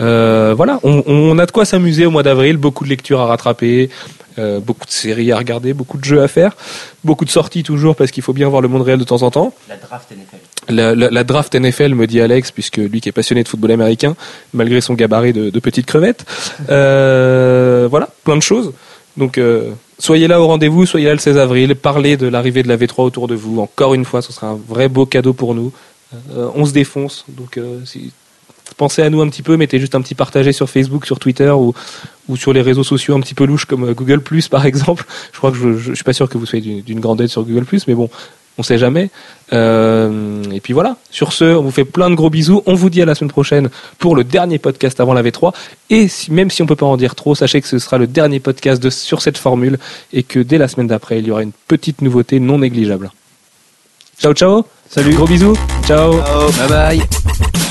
Euh, 0.00 0.54
voilà, 0.56 0.80
on, 0.82 1.04
on 1.06 1.38
a 1.38 1.46
de 1.46 1.52
quoi 1.52 1.64
s'amuser 1.64 2.04
au 2.06 2.10
mois 2.10 2.24
d'avril, 2.24 2.56
beaucoup 2.56 2.82
de 2.82 2.88
lectures 2.88 3.20
à 3.20 3.26
rattraper, 3.26 3.90
euh, 4.38 4.60
beaucoup 4.60 4.86
de 4.86 4.90
séries 4.90 5.32
à 5.32 5.36
regarder, 5.38 5.74
beaucoup 5.74 5.98
de 5.98 6.04
jeux 6.04 6.22
à 6.22 6.28
faire, 6.28 6.56
beaucoup 7.04 7.24
de 7.24 7.30
sorties 7.30 7.62
toujours 7.62 7.96
parce 7.96 8.10
qu'il 8.10 8.22
faut 8.22 8.32
bien 8.32 8.48
voir 8.48 8.62
le 8.62 8.68
monde 8.68 8.82
réel 8.82 8.98
de 8.98 9.04
temps 9.04 9.22
en 9.22 9.30
temps. 9.30 9.52
La 9.68 9.76
draft 9.76 10.10
NFL. 10.10 10.36
La, 10.74 10.94
la- 10.94 11.10
la 11.10 11.24
draft 11.24 11.54
NFL, 11.54 11.94
me 11.94 12.06
dit 12.06 12.20
Alex, 12.20 12.50
puisque 12.52 12.76
lui 12.76 13.00
qui 13.00 13.08
est 13.08 13.12
passionné 13.12 13.42
de 13.42 13.48
football 13.48 13.72
américain, 13.72 14.14
malgré 14.52 14.80
son 14.80 14.94
gabarit 14.94 15.32
de, 15.32 15.50
de 15.50 15.60
petite 15.60 15.86
crevette. 15.86 16.24
Euh, 16.70 17.86
voilà, 17.90 18.08
plein 18.24 18.36
de 18.36 18.42
choses. 18.42 18.72
Donc 19.16 19.38
euh, 19.38 19.70
soyez 19.98 20.28
là 20.28 20.40
au 20.40 20.46
rendez-vous, 20.46 20.86
soyez 20.86 21.06
là 21.06 21.12
le 21.12 21.18
16 21.18 21.38
avril, 21.38 21.74
parlez 21.74 22.16
de 22.16 22.26
l'arrivée 22.28 22.62
de 22.62 22.68
la 22.68 22.76
V3 22.76 23.02
autour 23.02 23.26
de 23.28 23.34
vous. 23.34 23.60
Encore 23.60 23.94
une 23.94 24.04
fois, 24.04 24.22
ce 24.22 24.32
sera 24.32 24.48
un 24.48 24.58
vrai 24.68 24.88
beau 24.88 25.06
cadeau 25.06 25.32
pour 25.32 25.54
nous. 25.54 25.72
On 26.54 26.64
se 26.64 26.72
défonce, 26.72 27.24
donc 27.28 27.58
si- 27.84 28.12
pensez 28.76 29.02
à 29.02 29.10
nous 29.10 29.20
un 29.20 29.28
petit 29.28 29.42
peu, 29.42 29.56
mettez 29.56 29.78
juste 29.80 29.94
un 29.94 30.00
petit 30.00 30.14
partagé 30.14 30.52
sur 30.52 30.70
Facebook, 30.70 31.04
sur 31.04 31.18
Twitter 31.18 31.50
ou, 31.50 31.74
ou 32.28 32.36
sur 32.36 32.52
les 32.52 32.62
réseaux 32.62 32.84
sociaux 32.84 33.14
un 33.16 33.20
petit 33.20 33.34
peu 33.34 33.44
louches 33.44 33.64
comme 33.64 33.84
euh, 33.84 33.94
Google 33.94 34.20
par 34.50 34.66
exemple. 34.66 35.04
Je 35.32 35.38
crois 35.38 35.50
que 35.50 35.56
je, 35.56 35.72
je, 35.78 35.90
je 35.90 35.94
suis 35.94 36.04
pas 36.04 36.12
sûr 36.12 36.28
que 36.28 36.38
vous 36.38 36.46
soyez 36.46 36.82
d'une- 36.82 37.00
grande 37.00 37.20
aide 37.20 37.28
sur 37.28 37.42
Google 37.42 37.64
mais 37.86 37.94
bon, 37.94 38.10
on 38.58 38.62
sait 38.62 38.78
jamais. 38.78 39.10
Euh, 39.52 40.42
et 40.52 40.60
puis 40.60 40.72
voilà. 40.72 40.96
Sur 41.10 41.32
ce, 41.32 41.44
on 41.44 41.62
vous 41.62 41.70
fait 41.70 41.84
plein 41.84 42.10
de 42.10 42.16
gros 42.16 42.28
bisous. 42.28 42.62
On 42.66 42.74
vous 42.74 42.90
dit 42.90 43.00
à 43.00 43.04
la 43.04 43.14
semaine 43.14 43.30
prochaine 43.30 43.70
pour 43.98 44.16
le 44.16 44.24
dernier 44.24 44.58
podcast 44.58 44.98
avant 45.00 45.14
la 45.14 45.22
V3. 45.22 45.54
Et 45.90 46.08
si, 46.08 46.32
même 46.32 46.50
si 46.50 46.60
on 46.62 46.66
peut 46.66 46.74
pas 46.76 46.86
en 46.86 46.96
dire 46.96 47.14
trop, 47.14 47.34
sachez 47.36 47.60
que 47.60 47.68
ce 47.68 47.78
sera 47.78 47.98
le 47.98 48.06
dernier 48.08 48.40
podcast 48.40 48.82
de, 48.82 48.90
sur 48.90 49.22
cette 49.22 49.38
formule 49.38 49.78
et 50.12 50.24
que 50.24 50.40
dès 50.40 50.58
la 50.58 50.66
semaine 50.68 50.88
d'après, 50.88 51.20
il 51.20 51.26
y 51.28 51.30
aura 51.30 51.42
une 51.42 51.52
petite 51.68 52.02
nouveauté 52.02 52.40
non 52.40 52.58
négligeable. 52.58 53.10
Ciao 54.20 54.32
ciao. 54.34 54.64
Salut. 54.90 55.14
Gros 55.14 55.26
bisous. 55.26 55.56
Ciao. 55.86 56.14
Bye 56.68 56.68
bye. 56.68 57.67